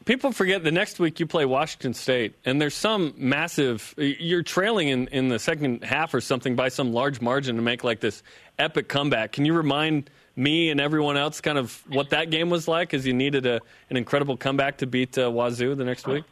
People 0.05 0.31
forget 0.31 0.63
the 0.63 0.71
next 0.71 0.99
week 0.99 1.19
you 1.19 1.25
play 1.25 1.45
Washington 1.45 1.95
State, 1.95 2.35
and 2.45 2.61
there's 2.61 2.75
some 2.75 3.15
massive. 3.17 3.95
You're 3.97 4.43
trailing 4.43 4.89
in, 4.89 5.07
in 5.07 5.29
the 5.29 5.39
second 5.39 5.83
half 5.83 6.13
or 6.13 6.21
something 6.21 6.55
by 6.55 6.69
some 6.69 6.93
large 6.93 7.21
margin 7.21 7.55
to 7.55 7.63
make 7.63 7.83
like 7.83 8.01
this 8.01 8.21
epic 8.59 8.87
comeback. 8.87 9.31
Can 9.31 9.45
you 9.45 9.53
remind 9.53 10.11
me 10.35 10.69
and 10.69 10.79
everyone 10.79 11.17
else 11.17 11.41
kind 11.41 11.57
of 11.57 11.83
what 11.87 12.11
that 12.11 12.29
game 12.29 12.51
was 12.51 12.67
like 12.67 12.93
as 12.93 13.07
you 13.07 13.13
needed 13.13 13.47
a, 13.47 13.59
an 13.89 13.97
incredible 13.97 14.37
comeback 14.37 14.77
to 14.77 14.85
beat 14.85 15.17
uh, 15.17 15.31
Wazoo 15.31 15.73
the 15.73 15.85
next 15.85 16.05
week? 16.07 16.23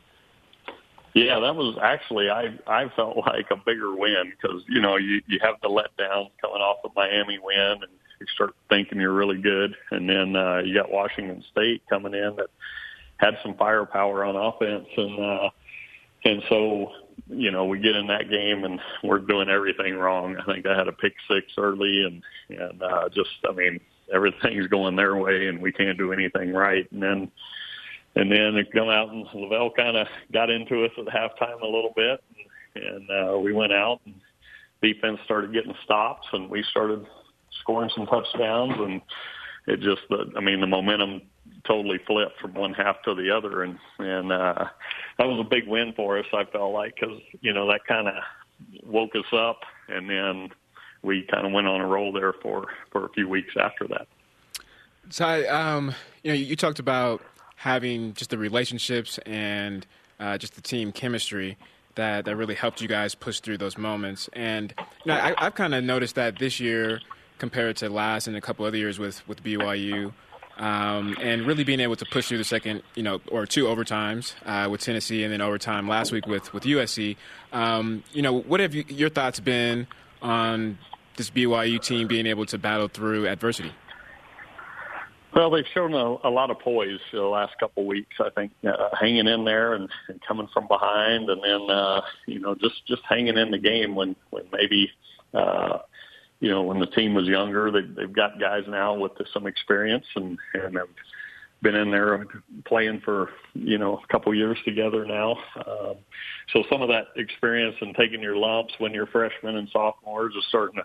Yeah, 1.15 1.39
that 1.39 1.55
was 1.55 1.75
actually 1.81 2.29
I 2.29 2.53
I 2.67 2.89
felt 2.95 3.17
like 3.17 3.49
a 3.49 3.55
bigger 3.55 3.95
win 3.95 4.33
because 4.39 4.63
you 4.69 4.81
know 4.81 4.97
you 4.97 5.23
you 5.25 5.39
have 5.41 5.55
the 5.63 5.69
letdown 5.69 6.29
coming 6.39 6.61
off 6.61 6.77
of 6.83 6.91
Miami 6.95 7.39
win 7.39 7.57
and 7.81 7.91
you 8.19 8.27
start 8.35 8.53
thinking 8.69 9.01
you're 9.01 9.13
really 9.13 9.41
good, 9.41 9.75
and 9.89 10.07
then 10.07 10.35
uh, 10.35 10.59
you 10.59 10.75
got 10.75 10.91
Washington 10.91 11.43
State 11.51 11.81
coming 11.89 12.13
in 12.13 12.35
that 12.35 12.51
had 13.23 13.37
some 13.43 13.55
firepower 13.55 14.25
on 14.25 14.35
offense, 14.35 14.87
and 14.97 15.19
uh, 15.19 15.49
and 16.25 16.43
so 16.49 16.91
you 17.27 17.51
know 17.51 17.65
we 17.65 17.79
get 17.79 17.95
in 17.95 18.07
that 18.07 18.29
game 18.29 18.63
and 18.63 18.79
we're 19.03 19.19
doing 19.19 19.49
everything 19.49 19.95
wrong. 19.95 20.35
I 20.37 20.51
think 20.51 20.65
I 20.65 20.77
had 20.77 20.87
a 20.87 20.93
pick 20.93 21.13
six 21.29 21.47
early, 21.57 22.03
and 22.03 22.23
and 22.59 22.81
uh, 22.81 23.09
just 23.09 23.29
I 23.47 23.53
mean 23.53 23.79
everything's 24.13 24.67
going 24.67 24.95
their 24.95 25.15
way, 25.15 25.47
and 25.47 25.61
we 25.61 25.71
can't 25.71 25.97
do 25.97 26.11
anything 26.13 26.53
right, 26.53 26.89
and 26.91 27.01
then. 27.01 27.31
And 28.15 28.31
then 28.31 28.55
it 28.57 28.71
come 28.71 28.89
out 28.89 29.09
and 29.09 29.25
LaVell 29.25 29.75
kind 29.75 29.97
of 29.97 30.05
got 30.31 30.51
into 30.51 30.85
us 30.85 30.91
at 30.99 31.05
halftime 31.05 31.59
a 31.63 31.65
little 31.65 31.93
bit, 31.95 32.23
and, 32.75 33.09
uh, 33.09 33.39
we 33.39 33.53
went 33.53 33.73
out 33.73 34.01
and 34.05 34.13
defense 34.83 35.17
started 35.25 35.51
getting 35.51 35.73
stops, 35.83 36.27
and 36.31 36.47
we 36.47 36.63
started 36.69 37.07
scoring 37.61 37.89
some 37.95 38.05
touchdowns, 38.05 38.73
and 38.77 39.01
it 39.65 39.79
just 39.79 40.01
the 40.09 40.31
I 40.37 40.41
mean 40.41 40.61
the 40.61 40.67
momentum 40.67 41.21
totally 41.65 41.99
flipped 42.05 42.39
from 42.39 42.53
one 42.53 42.73
half 42.73 43.01
to 43.03 43.15
the 43.15 43.31
other, 43.31 43.63
and 43.63 43.77
and 43.99 44.31
uh, 44.31 44.65
that 45.17 45.27
was 45.27 45.39
a 45.39 45.49
big 45.49 45.67
win 45.67 45.93
for 45.95 46.17
us. 46.19 46.25
I 46.33 46.45
felt 46.45 46.73
like 46.73 46.95
because 46.95 47.21
you 47.41 47.53
know 47.53 47.67
that 47.67 47.85
kind 47.87 48.07
of 48.07 48.15
woke 48.85 49.15
us 49.15 49.31
up, 49.33 49.61
and 49.87 50.09
then 50.09 50.49
we 51.01 51.23
kind 51.23 51.45
of 51.45 51.51
went 51.51 51.67
on 51.67 51.81
a 51.81 51.87
roll 51.87 52.11
there 52.11 52.33
for 52.33 52.67
for 52.91 53.05
a 53.05 53.09
few 53.09 53.27
weeks 53.27 53.53
after 53.59 53.87
that. 53.89 54.07
Ty, 55.09 55.45
um, 55.47 55.93
you 56.23 56.31
know, 56.31 56.35
you, 56.35 56.55
talked 56.55 56.79
about 56.79 57.21
having 57.57 58.13
just 58.13 58.29
the 58.29 58.37
relationships 58.37 59.17
and 59.25 59.85
uh, 60.19 60.37
just 60.37 60.55
the 60.55 60.61
team 60.61 60.93
chemistry 60.93 61.57
that 61.95 62.25
that 62.25 62.35
really 62.35 62.55
helped 62.55 62.81
you 62.81 62.87
guys 62.87 63.13
push 63.13 63.39
through 63.41 63.57
those 63.57 63.77
moments. 63.77 64.29
And 64.33 64.73
you 64.77 64.85
know, 65.11 65.15
I, 65.15 65.35
I've 65.37 65.55
kind 65.55 65.75
of 65.75 65.83
noticed 65.83 66.15
that 66.15 66.39
this 66.39 66.59
year 66.59 67.01
compared 67.37 67.75
to 67.77 67.89
last 67.89 68.27
and 68.27 68.37
a 68.37 68.41
couple 68.41 68.65
other 68.65 68.77
years 68.77 68.99
with 68.99 69.27
with 69.27 69.43
BYU. 69.43 70.13
Um, 70.57 71.17
and 71.19 71.47
really 71.47 71.63
being 71.63 71.79
able 71.79 71.95
to 71.95 72.05
push 72.05 72.27
through 72.27 72.37
the 72.37 72.43
second, 72.43 72.83
you 72.93 73.01
know, 73.01 73.21
or 73.29 73.47
two 73.47 73.65
overtimes 73.65 74.35
uh, 74.45 74.69
with 74.69 74.81
Tennessee, 74.81 75.23
and 75.23 75.33
then 75.33 75.41
overtime 75.41 75.87
last 75.87 76.11
week 76.11 76.27
with 76.27 76.53
with 76.53 76.63
USC. 76.63 77.17
Um, 77.51 78.03
you 78.13 78.21
know, 78.21 78.39
what 78.39 78.59
have 78.59 78.75
you, 78.75 78.85
your 78.87 79.09
thoughts 79.09 79.39
been 79.39 79.87
on 80.21 80.77
this 81.15 81.29
BYU 81.29 81.81
team 81.81 82.07
being 82.07 82.27
able 82.27 82.45
to 82.47 82.57
battle 82.57 82.87
through 82.87 83.27
adversity? 83.27 83.71
Well, 85.35 85.49
they've 85.49 85.65
shown 85.73 85.95
a, 85.95 86.27
a 86.27 86.29
lot 86.29 86.51
of 86.51 86.59
poise 86.59 86.99
the 87.11 87.21
last 87.23 87.57
couple 87.59 87.83
of 87.83 87.87
weeks. 87.87 88.15
I 88.19 88.29
think 88.29 88.51
uh, 88.67 88.89
hanging 88.99 89.27
in 89.27 89.45
there 89.45 89.73
and, 89.73 89.89
and 90.07 90.21
coming 90.21 90.47
from 90.53 90.67
behind, 90.67 91.27
and 91.29 91.41
then 91.43 91.75
uh, 91.75 92.01
you 92.27 92.39
know 92.39 92.53
just 92.53 92.85
just 92.85 93.01
hanging 93.09 93.37
in 93.37 93.49
the 93.49 93.57
game 93.57 93.95
when 93.95 94.15
when 94.29 94.43
maybe 94.51 94.91
uh, 95.33 95.79
you 96.43 96.49
know 96.49 96.61
when 96.61 96.77
the 96.77 96.87
team 96.87 97.13
was 97.13 97.25
younger. 97.25 97.71
They, 97.71 97.87
they've 97.95 98.13
got 98.13 98.37
guys 98.37 98.63
now 98.67 98.95
with 98.95 99.13
some 99.33 99.47
experience 99.47 100.05
and 100.17 100.37
and 100.53 100.75
have 100.75 100.89
been 101.61 101.73
in 101.73 101.89
there 101.89 102.25
playing 102.65 103.01
for 103.05 103.29
you 103.53 103.77
know 103.77 104.01
a 104.03 104.07
couple 104.11 104.35
years 104.35 104.57
together 104.65 105.05
now. 105.05 105.37
Um, 105.55 105.95
so 106.51 106.63
some 106.69 106.81
of 106.81 106.89
that 106.89 107.05
experience 107.15 107.77
and 107.79 107.95
taking 107.95 108.21
your 108.21 108.35
lumps 108.35 108.73
when 108.79 108.93
you're 108.93 109.07
freshmen 109.07 109.55
and 109.55 109.69
sophomores 109.71 110.35
is 110.37 110.43
starting 110.49 110.75
to 110.75 110.83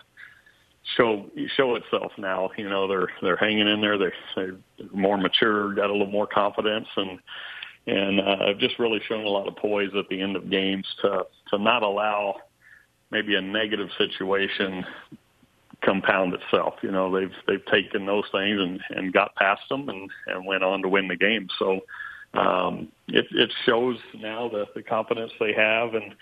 show 0.95 1.25
show 1.57 1.75
itself 1.75 2.13
now. 2.17 2.51
You 2.57 2.69
know, 2.69 2.87
they're 2.87 3.09
they're 3.21 3.35
hanging 3.35 3.67
in 3.67 3.81
there. 3.81 3.97
They're, 3.97 4.13
they're 4.37 4.57
more 4.93 5.17
mature, 5.17 5.73
got 5.73 5.89
a 5.89 5.91
little 5.91 6.07
more 6.07 6.27
confidence, 6.27 6.87
and 6.95 7.19
and 7.85 8.21
uh, 8.21 8.47
have 8.47 8.59
just 8.59 8.79
really 8.79 9.01
shown 9.09 9.25
a 9.25 9.29
lot 9.29 9.49
of 9.49 9.57
poise 9.57 9.91
at 9.93 10.07
the 10.07 10.21
end 10.21 10.37
of 10.37 10.49
games 10.49 10.87
to 11.01 11.25
to 11.49 11.57
not 11.57 11.83
allow 11.83 12.35
maybe 13.11 13.35
a 13.35 13.41
negative 13.41 13.89
situation 13.97 14.85
compound 15.81 16.33
itself. 16.33 16.75
You 16.81 16.91
know, 16.91 17.13
they've 17.13 17.33
they've 17.47 17.65
taken 17.65 18.05
those 18.05 18.25
things 18.31 18.59
and 18.59 18.79
and 18.89 19.13
got 19.13 19.35
past 19.35 19.61
them 19.69 19.89
and 19.89 20.09
and 20.27 20.45
went 20.45 20.63
on 20.63 20.81
to 20.81 20.89
win 20.89 21.07
the 21.07 21.15
game. 21.15 21.47
So 21.57 21.81
um, 22.33 22.89
it 23.07 23.27
it 23.31 23.51
shows 23.65 23.97
now 24.15 24.49
the 24.49 24.67
the 24.75 24.83
confidence 24.83 25.31
they 25.39 25.53
have 25.53 25.93
and. 25.93 26.15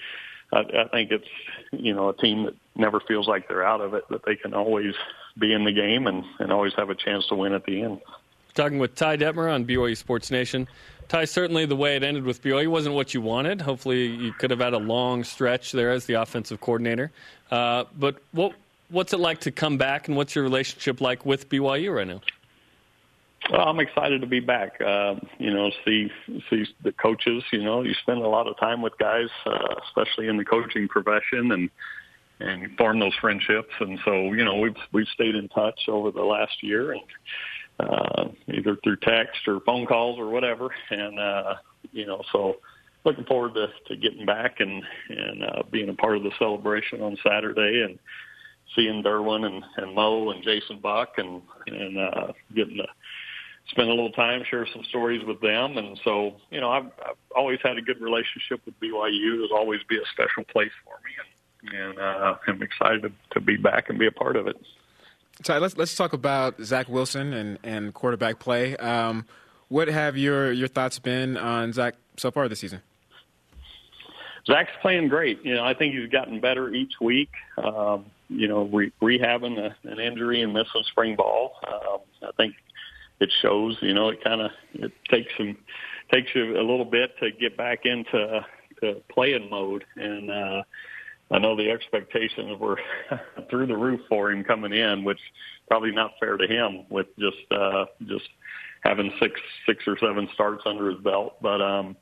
I, 0.49 0.59
I 0.59 0.87
think 0.87 1.11
it's 1.11 1.27
you 1.71 1.93
know 1.93 2.07
a 2.07 2.15
team 2.15 2.45
that 2.45 2.55
never 2.73 3.01
feels 3.01 3.27
like 3.27 3.49
they're 3.49 3.65
out 3.65 3.81
of 3.81 3.93
it, 3.93 4.05
that 4.09 4.23
they 4.25 4.37
can 4.37 4.53
always 4.53 4.93
be 5.37 5.51
in 5.51 5.65
the 5.65 5.73
game 5.73 6.07
and, 6.07 6.23
and 6.39 6.53
always 6.53 6.73
have 6.75 6.89
a 6.89 6.95
chance 6.95 7.27
to 7.27 7.35
win 7.35 7.51
at 7.51 7.65
the 7.65 7.81
end. 7.81 7.99
Talking 8.53 8.79
with 8.79 8.95
Ty 8.95 9.17
Detmer 9.17 9.53
on 9.53 9.65
BYU 9.65 9.97
Sports 9.97 10.31
Nation. 10.31 10.67
Ty, 11.09 11.25
certainly 11.25 11.65
the 11.65 11.75
way 11.75 11.95
it 11.95 12.03
ended 12.03 12.23
with 12.23 12.41
BYU 12.41 12.67
wasn't 12.69 12.95
what 12.95 13.13
you 13.13 13.21
wanted. 13.21 13.61
Hopefully, 13.61 14.07
you 14.07 14.33
could 14.33 14.51
have 14.51 14.59
had 14.59 14.73
a 14.73 14.79
long 14.79 15.23
stretch 15.23 15.71
there 15.71 15.91
as 15.91 16.05
the 16.05 16.15
offensive 16.15 16.59
coordinator. 16.59 17.11
Uh, 17.51 17.85
but 17.97 18.17
what 18.31 18.53
what's 18.89 19.13
it 19.13 19.19
like 19.19 19.41
to 19.41 19.51
come 19.51 19.77
back, 19.77 20.07
and 20.07 20.17
what's 20.17 20.35
your 20.35 20.43
relationship 20.43 21.01
like 21.01 21.25
with 21.25 21.49
BYU 21.49 21.95
right 21.95 22.07
now? 22.07 22.21
Well, 23.51 23.61
I'm 23.61 23.79
excited 23.79 24.21
to 24.21 24.27
be 24.27 24.39
back. 24.39 24.81
Uh, 24.81 25.15
you 25.37 25.53
know, 25.53 25.71
see 25.85 26.11
see 26.49 26.65
the 26.83 26.91
coaches. 26.91 27.43
You 27.51 27.63
know, 27.63 27.83
you 27.83 27.93
spend 28.01 28.19
a 28.21 28.27
lot 28.27 28.47
of 28.47 28.57
time 28.57 28.81
with 28.81 28.97
guys, 28.97 29.29
uh, 29.45 29.75
especially 29.85 30.27
in 30.27 30.37
the 30.37 30.45
coaching 30.45 30.87
profession, 30.87 31.51
and 31.51 31.69
and 32.39 32.77
form 32.77 32.99
those 32.99 33.15
friendships. 33.21 33.73
And 33.79 33.99
so, 34.03 34.33
you 34.33 34.43
know, 34.43 34.57
we've 34.57 34.75
we've 34.91 35.07
stayed 35.13 35.35
in 35.35 35.47
touch 35.49 35.79
over 35.87 36.11
the 36.11 36.23
last 36.23 36.61
year, 36.61 36.93
and 36.93 37.01
uh, 37.79 38.25
either 38.53 38.75
through 38.83 38.97
text 38.97 39.47
or 39.47 39.59
phone 39.61 39.85
calls 39.85 40.19
or 40.19 40.27
whatever. 40.29 40.69
And 40.89 41.19
uh, 41.19 41.55
you 41.93 42.05
know, 42.05 42.23
so 42.31 42.57
looking 43.05 43.25
forward 43.25 43.53
to, 43.53 43.67
to 43.87 43.95
getting 43.95 44.25
back 44.25 44.59
and 44.59 44.83
and 45.09 45.43
uh, 45.43 45.63
being 45.71 45.89
a 45.89 45.93
part 45.93 46.17
of 46.17 46.23
the 46.23 46.31
celebration 46.37 47.01
on 47.01 47.17
Saturday 47.23 47.83
and 47.87 47.97
seeing 48.75 49.03
Derwin 49.03 49.45
and, 49.45 49.63
and 49.77 49.95
Mo 49.95 50.29
and 50.29 50.43
Jason 50.43 50.79
Buck 50.79 51.17
and 51.17 51.41
and 51.67 51.97
uh, 51.97 52.33
getting 52.53 52.77
to 52.77 52.87
spend 53.69 53.89
a 53.89 53.93
little 53.93 54.11
time, 54.11 54.43
share 54.49 54.65
some 54.71 54.83
stories 54.85 55.23
with 55.25 55.41
them. 55.41 55.77
And 55.77 55.99
so, 56.03 56.35
you 56.51 56.61
know, 56.61 56.71
I've, 56.71 56.85
I've 57.05 57.17
always 57.35 57.59
had 57.63 57.77
a 57.77 57.81
good 57.81 57.99
relationship 57.99 58.61
with 58.65 58.79
BYU. 58.79 59.43
It'll 59.43 59.57
always 59.57 59.81
be 59.89 59.97
a 59.97 60.05
special 60.11 60.43
place 60.45 60.71
for 60.85 60.95
me, 61.03 61.73
and, 61.73 61.89
and 61.91 61.99
uh, 61.99 62.35
I'm 62.47 62.61
excited 62.61 63.01
to, 63.03 63.11
to 63.31 63.39
be 63.39 63.57
back 63.57 63.89
and 63.89 63.99
be 63.99 64.07
a 64.07 64.11
part 64.11 64.35
of 64.35 64.47
it. 64.47 64.57
Ty, 65.43 65.59
let's 65.59 65.77
let's 65.77 65.95
talk 65.95 66.13
about 66.13 66.59
Zach 66.61 66.89
Wilson 66.89 67.33
and, 67.33 67.59
and 67.63 67.93
quarterback 67.93 68.39
play. 68.39 68.75
Um, 68.77 69.25
what 69.69 69.87
have 69.87 70.17
your 70.17 70.51
your 70.51 70.67
thoughts 70.67 70.97
been 70.97 71.37
on 71.37 71.73
Zach 71.73 71.95
so 72.17 72.31
far 72.31 72.47
this 72.47 72.59
season? 72.59 72.81
Zach's 74.47 74.71
playing 74.81 75.09
great. 75.09 75.43
You 75.43 75.55
know, 75.55 75.63
I 75.63 75.73
think 75.73 75.93
he's 75.93 76.09
gotten 76.09 76.39
better 76.39 76.73
each 76.73 76.93
week. 77.01 77.29
Um, 77.57 78.05
you 78.29 78.47
know, 78.47 78.63
re- 78.65 78.91
rehabbing 79.01 79.57
a, 79.57 79.75
an 79.89 79.99
injury 79.99 80.41
and 80.41 80.53
missing 80.53 80.83
spring 80.91 81.15
ball. 81.15 81.53
Um, 81.67 81.99
I 82.23 82.31
think 82.37 82.53
it 83.19 83.31
shows. 83.41 83.77
You 83.81 83.93
know, 83.93 84.09
it 84.09 84.23
kind 84.23 84.41
of 84.41 84.51
it 84.73 84.91
takes 85.09 85.31
some 85.37 85.57
takes 86.11 86.29
you 86.35 86.57
a 86.57 86.61
little 86.61 86.85
bit 86.85 87.11
to 87.21 87.31
get 87.31 87.57
back 87.57 87.85
into 87.85 88.45
to 88.81 89.01
playing 89.11 89.49
mode, 89.49 89.83
and 89.95 90.29
uh, 90.29 90.63
I 91.31 91.39
know 91.39 91.55
the 91.55 91.69
expectations 91.69 92.59
were 92.59 92.79
through 93.49 93.67
the 93.67 93.77
roof 93.77 94.01
for 94.09 94.31
him 94.31 94.43
coming 94.43 94.73
in, 94.73 95.03
which 95.03 95.19
probably 95.67 95.91
not 95.91 96.11
fair 96.19 96.37
to 96.37 96.47
him 96.47 96.85
with 96.89 97.07
just 97.17 97.51
uh, 97.51 97.85
just 98.07 98.27
having 98.81 99.11
six 99.19 99.39
six 99.65 99.83
or 99.87 99.97
seven 99.99 100.29
starts 100.33 100.63
under 100.65 100.89
his 100.89 100.99
belt, 101.01 101.35
but. 101.41 101.61
um 101.61 101.95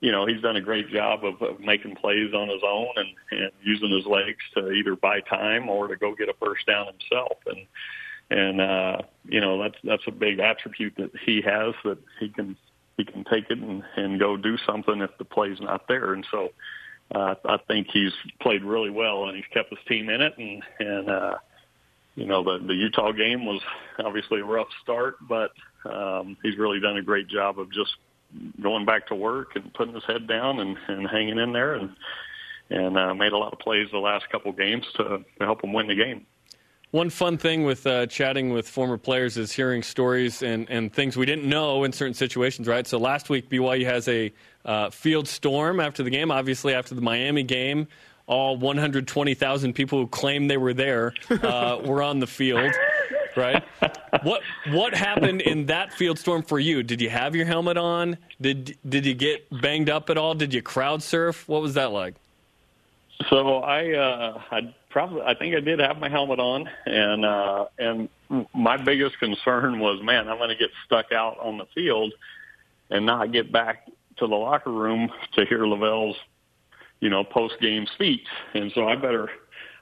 you 0.00 0.12
know 0.12 0.26
he's 0.26 0.42
done 0.42 0.56
a 0.56 0.60
great 0.60 0.88
job 0.90 1.24
of, 1.24 1.40
of 1.42 1.60
making 1.60 1.96
plays 1.96 2.32
on 2.34 2.48
his 2.48 2.62
own 2.66 2.88
and, 2.96 3.08
and 3.30 3.50
using 3.62 3.90
his 3.90 4.06
legs 4.06 4.42
to 4.54 4.70
either 4.70 4.96
buy 4.96 5.20
time 5.20 5.68
or 5.68 5.88
to 5.88 5.96
go 5.96 6.14
get 6.14 6.28
a 6.28 6.34
first 6.40 6.66
down 6.66 6.86
himself 6.86 7.38
and 7.46 7.66
and 8.30 8.60
uh, 8.60 8.98
you 9.24 9.40
know 9.40 9.62
that's 9.62 9.76
that's 9.84 10.02
a 10.06 10.10
big 10.10 10.40
attribute 10.40 10.94
that 10.96 11.10
he 11.24 11.40
has 11.42 11.74
that 11.84 11.98
he 12.18 12.28
can 12.28 12.56
he 12.96 13.04
can 13.04 13.24
take 13.24 13.50
it 13.50 13.58
and, 13.58 13.82
and 13.96 14.18
go 14.18 14.36
do 14.36 14.56
something 14.66 15.00
if 15.00 15.10
the 15.18 15.24
play's 15.24 15.60
not 15.60 15.86
there. 15.86 16.14
And 16.14 16.26
so 16.30 16.50
uh, 17.14 17.34
I 17.44 17.58
think 17.68 17.88
he's 17.92 18.12
played 18.40 18.64
really 18.64 18.90
well 18.90 19.26
and 19.26 19.36
he's 19.36 19.46
kept 19.52 19.70
his 19.70 19.78
team 19.86 20.08
in 20.08 20.20
it. 20.22 20.34
And 20.38 20.62
and 20.80 21.10
uh, 21.10 21.34
you 22.14 22.26
know 22.26 22.42
the 22.42 22.64
the 22.66 22.74
Utah 22.74 23.12
game 23.12 23.44
was 23.44 23.60
obviously 23.98 24.40
a 24.40 24.44
rough 24.44 24.68
start, 24.82 25.16
but 25.28 25.52
um, 25.84 26.36
he's 26.42 26.58
really 26.58 26.80
done 26.80 26.96
a 26.96 27.02
great 27.02 27.28
job 27.28 27.58
of 27.58 27.70
just 27.72 27.92
going 28.60 28.84
back 28.84 29.06
to 29.08 29.14
work 29.14 29.56
and 29.56 29.72
putting 29.74 29.94
his 29.94 30.04
head 30.04 30.26
down 30.26 30.60
and, 30.60 30.76
and 30.88 31.08
hanging 31.08 31.38
in 31.38 31.52
there 31.52 31.74
and 31.74 31.94
and 32.68 32.98
uh, 32.98 33.14
made 33.14 33.32
a 33.32 33.38
lot 33.38 33.52
of 33.52 33.58
plays 33.60 33.88
the 33.92 33.98
last 33.98 34.28
couple 34.28 34.50
games 34.52 34.84
to, 34.96 35.24
to 35.38 35.44
help 35.44 35.62
him 35.62 35.72
win 35.72 35.86
the 35.86 35.94
game. 35.94 36.26
One 36.90 37.10
fun 37.10 37.36
thing 37.36 37.64
with 37.64 37.86
uh, 37.86 38.06
chatting 38.06 38.50
with 38.50 38.68
former 38.68 38.96
players 38.96 39.36
is 39.36 39.52
hearing 39.52 39.82
stories 39.82 40.42
and, 40.42 40.68
and 40.70 40.92
things 40.92 41.16
we 41.16 41.26
didn't 41.26 41.48
know 41.48 41.84
in 41.84 41.92
certain 41.92 42.14
situations, 42.14 42.68
right? 42.68 42.86
So 42.86 42.98
last 42.98 43.28
week, 43.28 43.50
BYU 43.50 43.84
has 43.84 44.08
a 44.08 44.32
uh, 44.64 44.90
field 44.90 45.28
storm 45.28 45.80
after 45.80 46.02
the 46.02 46.10
game. 46.10 46.30
Obviously, 46.30 46.74
after 46.74 46.94
the 46.94 47.00
Miami 47.00 47.42
game, 47.42 47.88
all 48.26 48.56
120,000 48.56 49.72
people 49.72 49.98
who 49.98 50.06
claimed 50.06 50.50
they 50.50 50.56
were 50.56 50.74
there 50.74 51.12
uh, 51.30 51.80
were 51.84 52.02
on 52.02 52.20
the 52.20 52.26
field, 52.26 52.72
right? 53.36 53.62
What 54.22 54.42
what 54.68 54.94
happened 54.94 55.42
in 55.42 55.66
that 55.66 55.92
field 55.92 56.18
storm 56.18 56.42
for 56.42 56.58
you? 56.58 56.82
Did 56.82 57.00
you 57.00 57.10
have 57.10 57.36
your 57.36 57.46
helmet 57.46 57.76
on? 57.76 58.16
Did 58.40 58.76
did 58.88 59.04
you 59.04 59.14
get 59.14 59.46
banged 59.60 59.90
up 59.90 60.08
at 60.10 60.16
all? 60.16 60.34
Did 60.34 60.54
you 60.54 60.62
crowd 60.62 61.02
surf? 61.02 61.46
What 61.48 61.62
was 61.62 61.74
that 61.74 61.92
like? 61.92 62.14
So 63.28 63.58
I 63.58 63.92
uh, 63.92 64.40
I 64.50 64.74
probably 64.90 65.22
I 65.22 65.34
think 65.34 65.54
I 65.54 65.60
did 65.60 65.80
have 65.80 65.98
my 65.98 66.08
helmet 66.08 66.38
on, 66.38 66.68
and 66.86 67.24
uh, 67.24 67.66
and 67.78 68.08
my 68.54 68.76
biggest 68.76 69.18
concern 69.18 69.78
was, 69.78 70.02
man, 70.02 70.28
I'm 70.28 70.38
going 70.38 70.50
to 70.50 70.56
get 70.56 70.70
stuck 70.84 71.12
out 71.12 71.38
on 71.38 71.58
the 71.58 71.66
field 71.74 72.12
and 72.90 73.06
not 73.06 73.32
get 73.32 73.52
back 73.52 73.86
to 74.18 74.26
the 74.26 74.34
locker 74.34 74.72
room 74.72 75.10
to 75.34 75.44
hear 75.44 75.60
LaVell's, 75.60 76.16
you 77.00 77.10
know, 77.10 77.24
post 77.24 77.60
game 77.60 77.86
speech, 77.94 78.26
and 78.54 78.72
so 78.72 78.88
I 78.88 78.96
better 78.96 79.30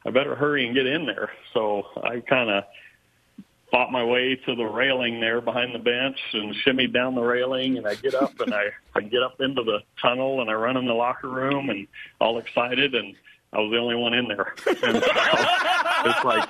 I 0.05 0.11
better 0.11 0.35
hurry 0.35 0.67
and 0.67 0.75
get 0.75 0.87
in 0.87 1.07
there. 1.07 1.31
So 1.53 1.87
I 2.03 2.21
kind 2.21 2.51
of 2.51 2.65
fought 3.71 3.91
my 3.91 4.05
way 4.05 4.37
to 4.47 4.55
the 4.55 4.65
railing 4.65 5.21
there 5.21 5.41
behind 5.41 5.75
the 5.75 5.79
bench 5.79 6.19
and 6.33 6.55
shimmied 6.65 6.93
down 6.93 7.15
the 7.15 7.23
railing 7.23 7.79
and 7.79 7.87
I 7.87 7.95
get 7.95 8.15
up 8.15 8.39
and 8.41 8.55
I, 8.55 8.67
I 8.95 9.01
get 9.01 9.23
up 9.23 9.41
into 9.41 9.63
the 9.63 9.81
tunnel 10.01 10.41
and 10.41 10.51
I 10.51 10.55
run 10.55 10.77
in 10.77 10.87
the 10.87 10.95
locker 10.95 11.29
room 11.29 11.71
and 11.71 11.87
all 12.21 12.39
excited 12.39 12.95
and 12.95 13.15
I 13.53 13.59
was 13.59 13.71
the 13.71 13.79
only 13.79 13.95
one 13.95 14.15
in 14.15 14.27
there. 14.29 14.55
And 14.67 15.03
so 15.03 15.11
it's 16.07 16.25
like 16.25 16.49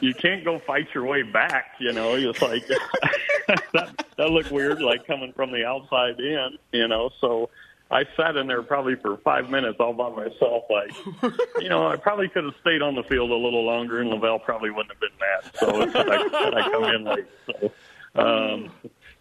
you 0.00 0.14
can't 0.14 0.44
go 0.44 0.58
fight 0.58 0.88
your 0.94 1.04
way 1.04 1.22
back, 1.22 1.74
you 1.78 1.92
know. 1.92 2.14
It's 2.14 2.40
like 2.40 2.66
that 3.74 4.06
that 4.16 4.30
looked 4.30 4.50
weird, 4.50 4.80
like 4.80 5.06
coming 5.06 5.32
from 5.32 5.52
the 5.52 5.64
outside 5.64 6.18
in, 6.18 6.58
you 6.72 6.88
know. 6.88 7.10
So 7.20 7.50
I 7.94 8.04
sat 8.16 8.36
in 8.36 8.48
there 8.48 8.62
probably 8.62 8.96
for 8.96 9.16
five 9.18 9.48
minutes 9.50 9.76
all 9.78 9.92
by 9.92 10.10
myself. 10.10 10.64
Like, 10.68 10.92
you 11.60 11.68
know, 11.68 11.86
I 11.86 11.96
probably 11.96 12.28
could 12.28 12.42
have 12.44 12.54
stayed 12.60 12.82
on 12.82 12.94
the 12.96 13.04
field 13.04 13.30
a 13.30 13.34
little 13.36 13.64
longer, 13.64 14.00
and 14.00 14.10
LaVell 14.10 14.42
probably 14.42 14.70
wouldn't 14.70 14.90
have 14.90 15.00
been 15.00 15.10
mad. 15.20 15.54
So 15.54 15.80
it's 15.82 15.94
I, 16.34 16.58
I 16.58 16.70
come 16.70 16.84
in 16.84 17.04
late. 17.04 17.26
So 17.46 17.72
um, 18.20 18.70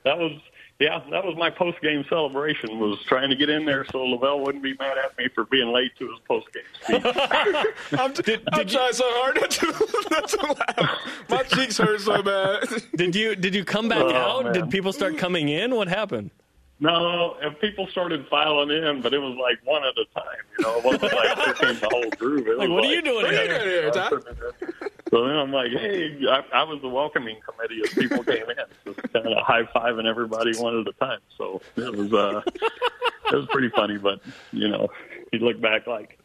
that 0.04 0.18
was 0.18 0.32
yeah, 0.80 1.02
that 1.12 1.24
was 1.24 1.36
my 1.38 1.52
post 1.52 1.80
game 1.82 2.04
celebration. 2.10 2.80
Was 2.80 3.00
trying 3.04 3.30
to 3.30 3.36
get 3.36 3.48
in 3.48 3.64
there 3.64 3.86
so 3.86 4.00
LaVell 4.00 4.44
wouldn't 4.44 4.64
be 4.64 4.74
mad 4.80 4.98
at 4.98 5.16
me 5.20 5.28
for 5.36 5.45
being 5.45 5.72
late 5.72 5.91
to 6.00 6.10
his 6.10 6.20
post 6.28 6.48
game 6.52 6.64
speech. 7.04 7.16
I'm, 8.00 8.12
did, 8.14 8.41
I'm 8.52 8.66
trying 8.68 8.94
so 8.94 9.04
hard 9.06 9.36
not 9.40 9.52
to, 9.52 10.08
not 10.12 10.28
to 10.30 10.56
laugh. 10.82 11.00
My 11.30 11.44
cheeks 11.44 11.78
hurt 11.78 12.02
so 12.02 12.24
bad. 12.24 12.64
Did 12.95 13.16
you 13.16 13.36
did 13.36 13.54
you 13.54 13.64
come 13.64 13.88
back 13.88 14.02
Oh, 14.02 14.16
out? 14.16 14.44
man. 14.45 14.54
Did 14.54 14.72
people 14.72 14.91
start 14.94 15.18
coming 15.20 15.50
in? 15.50 15.76
What 15.76 15.88
happened? 15.90 16.32
No, 16.80 17.36
and 17.41 17.58
people 17.60 17.88
started 17.88 18.28
filing 18.28 18.70
in, 18.72 19.02
but 19.02 19.14
it 19.14 19.20
was 19.20 19.38
like 19.38 19.60
one 19.64 19.84
at 19.84 19.94
a 19.98 20.06
time. 20.14 20.26
You 20.58 20.66
know, 20.66 20.78
it 20.80 20.84
wasn't 20.84 21.14
like 21.14 21.38
here 21.38 21.54
came 21.54 21.80
the 21.80 21.90
whole 21.90 22.10
group. 22.18 22.48
It 22.48 22.58
Like, 22.58 22.68
was 22.68 22.76
what 22.76 22.86
are 22.86 22.94
you 22.94 23.02
doing 23.02 23.16
"What 23.24 23.34
are 23.34 23.48
here?" 23.48 23.91
doing 23.91 24.24
So 25.10 25.26
then 25.28 25.36
I'm 25.38 25.52
like, 25.52 25.72
hey, 25.72 26.18
I, 26.28 26.44
I 26.52 26.64
was 26.64 26.82
the 26.82 26.90
welcoming 26.90 27.38
committee 27.48 27.82
as 27.86 27.94
people 27.94 28.24
came 28.24 28.50
in, 28.50 28.66
just 28.94 29.14
kind 29.14 29.28
of 29.28 29.38
high 29.45 29.64
fiving 29.64 30.06
everybody 30.08 30.58
one 30.58 30.80
at 30.80 30.88
a 30.88 30.94
time. 30.94 31.20
So 31.38 31.62
it 31.78 31.95
was 31.95 32.12
uh, 32.12 32.41
it 33.32 33.36
was 33.36 33.45
pretty 33.52 33.70
funny, 33.70 33.98
but 33.98 34.20
you 34.52 34.68
know, 34.68 34.90
you 35.32 35.40
look 35.40 35.62
back 35.62 35.88
like. 35.88 36.20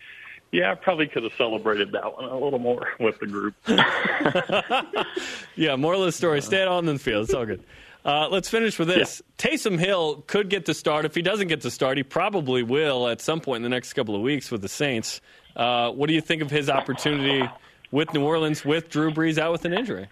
Yeah, 0.50 0.72
I 0.72 0.76
probably 0.76 1.06
could 1.08 1.24
have 1.24 1.34
celebrated 1.36 1.92
that 1.92 2.10
one 2.14 2.24
a 2.24 2.38
little 2.38 2.58
more 2.58 2.88
with 2.98 3.18
the 3.18 3.26
group. 3.26 3.54
Yeah, 5.56 5.76
moral 5.76 6.00
of 6.00 6.06
the 6.06 6.12
story: 6.12 6.40
stay 6.40 6.64
on 6.64 6.86
the 6.86 6.98
field. 6.98 7.24
It's 7.24 7.34
all 7.34 7.44
good. 7.44 7.62
Uh, 8.04 8.28
let's 8.30 8.48
finish 8.48 8.78
with 8.78 8.88
this. 8.88 9.20
Taysom 9.36 9.78
Hill 9.78 10.24
could 10.26 10.48
get 10.48 10.66
to 10.66 10.74
start. 10.74 11.04
If 11.04 11.14
he 11.14 11.22
doesn't 11.22 11.48
get 11.48 11.62
to 11.62 11.70
start, 11.70 11.96
he 11.96 12.02
probably 12.02 12.62
will 12.62 13.08
at 13.08 13.20
some 13.20 13.40
point 13.40 13.58
in 13.58 13.62
the 13.62 13.68
next 13.68 13.92
couple 13.92 14.14
of 14.14 14.22
weeks 14.22 14.50
with 14.50 14.62
the 14.62 14.68
Saints. 14.68 15.20
Uh, 15.56 15.90
what 15.90 16.06
do 16.06 16.14
you 16.14 16.20
think 16.20 16.40
of 16.40 16.50
his 16.50 16.70
opportunity 16.70 17.48
with 17.90 18.12
New 18.14 18.24
Orleans 18.24 18.64
with 18.64 18.88
Drew 18.88 19.10
Brees 19.10 19.38
out 19.38 19.52
with 19.52 19.64
an 19.64 19.72
injury? 19.72 20.08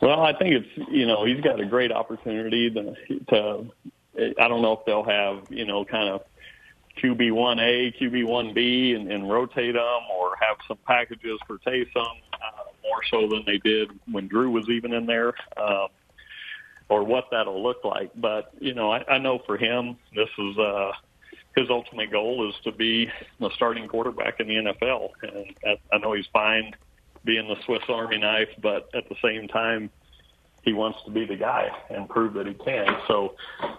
Well, 0.00 0.22
I 0.22 0.32
think 0.32 0.54
it's 0.54 0.90
you 0.90 1.06
know 1.06 1.24
he's 1.24 1.40
got 1.40 1.60
a 1.60 1.66
great 1.66 1.92
opportunity 1.92 2.70
to. 2.70 2.94
to 3.30 3.70
I 4.40 4.48
don't 4.48 4.62
know 4.62 4.72
if 4.72 4.84
they'll 4.84 5.04
have 5.04 5.46
you 5.48 5.64
know 5.64 5.84
kind 5.84 6.08
of 6.08 6.22
QB 7.02 7.32
one 7.32 7.58
A, 7.58 7.92
QB 8.00 8.26
one 8.26 8.52
B, 8.52 8.94
and, 8.94 9.10
and 9.10 9.30
rotate 9.30 9.74
them, 9.74 10.00
or 10.12 10.36
have 10.40 10.56
some 10.66 10.78
packages 10.86 11.38
for 11.46 11.58
Taysom 11.58 11.86
uh, 11.96 12.64
more 12.82 13.00
so 13.10 13.28
than 13.28 13.44
they 13.46 13.58
did 13.58 13.90
when 14.10 14.28
Drew 14.28 14.50
was 14.50 14.68
even 14.68 14.92
in 14.92 15.06
there, 15.06 15.34
um, 15.56 15.88
or 16.88 17.04
what 17.04 17.26
that'll 17.30 17.62
look 17.62 17.84
like. 17.84 18.10
But 18.14 18.50
you 18.60 18.74
know, 18.74 18.90
I, 18.90 19.04
I 19.08 19.18
know 19.18 19.40
for 19.46 19.56
him, 19.56 19.96
this 20.14 20.28
is 20.38 20.58
uh, 20.58 20.92
his 21.56 21.70
ultimate 21.70 22.10
goal 22.10 22.48
is 22.48 22.54
to 22.64 22.72
be 22.72 23.10
the 23.40 23.50
starting 23.54 23.88
quarterback 23.88 24.40
in 24.40 24.48
the 24.48 24.54
NFL, 24.54 25.10
and 25.22 25.54
I, 25.64 25.94
I 25.94 25.98
know 25.98 26.12
he's 26.12 26.28
fine 26.32 26.74
being 27.24 27.48
the 27.48 27.56
Swiss 27.64 27.82
Army 27.88 28.18
knife, 28.18 28.48
but 28.62 28.88
at 28.94 29.08
the 29.08 29.16
same 29.22 29.48
time, 29.48 29.90
he 30.62 30.72
wants 30.72 30.98
to 31.04 31.10
be 31.10 31.24
the 31.24 31.36
guy 31.36 31.70
and 31.90 32.08
prove 32.08 32.34
that 32.34 32.46
he 32.46 32.54
can. 32.54 32.86
So 33.06 33.34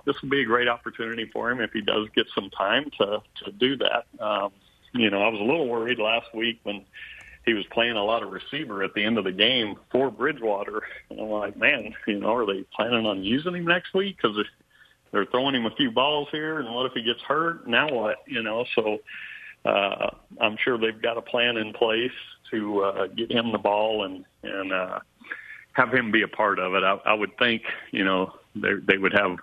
this 0.05 0.15
would 0.21 0.31
be 0.31 0.41
a 0.41 0.45
great 0.45 0.67
opportunity 0.67 1.29
for 1.31 1.51
him 1.51 1.61
if 1.61 1.71
he 1.71 1.81
does 1.81 2.07
get 2.15 2.25
some 2.33 2.49
time 2.49 2.89
to 2.99 3.21
to 3.43 3.51
do 3.51 3.77
that. 3.77 4.05
Um, 4.19 4.51
you 4.93 5.09
know, 5.09 5.21
I 5.21 5.29
was 5.29 5.39
a 5.39 5.43
little 5.43 5.67
worried 5.67 5.99
last 5.99 6.33
week 6.33 6.59
when 6.63 6.85
he 7.49 7.55
was 7.55 7.65
playing 7.71 7.97
a 7.97 8.03
lot 8.03 8.21
of 8.21 8.31
receiver 8.31 8.83
at 8.83 8.93
the 8.93 9.03
end 9.03 9.17
of 9.17 9.23
the 9.23 9.31
game 9.31 9.75
for 9.91 10.11
Bridgewater. 10.11 10.83
And 11.09 11.19
I'm 11.19 11.29
like, 11.29 11.57
man, 11.57 11.95
you 12.05 12.19
know, 12.19 12.35
are 12.35 12.45
they 12.45 12.63
planning 12.75 13.07
on 13.07 13.23
using 13.23 13.55
him 13.55 13.65
next 13.65 13.95
week? 13.95 14.17
Because 14.21 14.37
they're 15.11 15.25
throwing 15.25 15.55
him 15.55 15.65
a 15.65 15.75
few 15.75 15.89
balls 15.89 16.27
here, 16.31 16.59
and 16.59 16.71
what 16.73 16.85
if 16.85 16.93
he 16.93 17.01
gets 17.01 17.21
hurt? 17.21 17.67
Now 17.67 17.91
what? 17.91 18.17
You 18.27 18.43
know, 18.43 18.65
so 18.75 18.99
uh, 19.65 20.11
I'm 20.39 20.57
sure 20.63 20.77
they've 20.77 21.01
got 21.01 21.17
a 21.17 21.23
plan 21.23 21.57
in 21.57 21.73
place 21.73 22.11
to 22.51 22.83
uh, 22.83 23.07
get 23.07 23.31
him 23.31 23.51
the 23.51 23.57
ball 23.57 24.05
and 24.05 24.23
and 24.43 24.71
uh, 24.71 24.99
have 25.73 25.91
him 25.91 26.11
be 26.11 26.21
a 26.21 26.27
part 26.27 26.59
of 26.59 26.75
it. 26.75 26.83
I, 26.83 26.99
I 27.03 27.13
would 27.15 27.35
think, 27.39 27.63
you 27.89 28.05
know, 28.05 28.35
they 28.55 28.73
they 28.87 28.97
would 28.99 29.13
have 29.13 29.37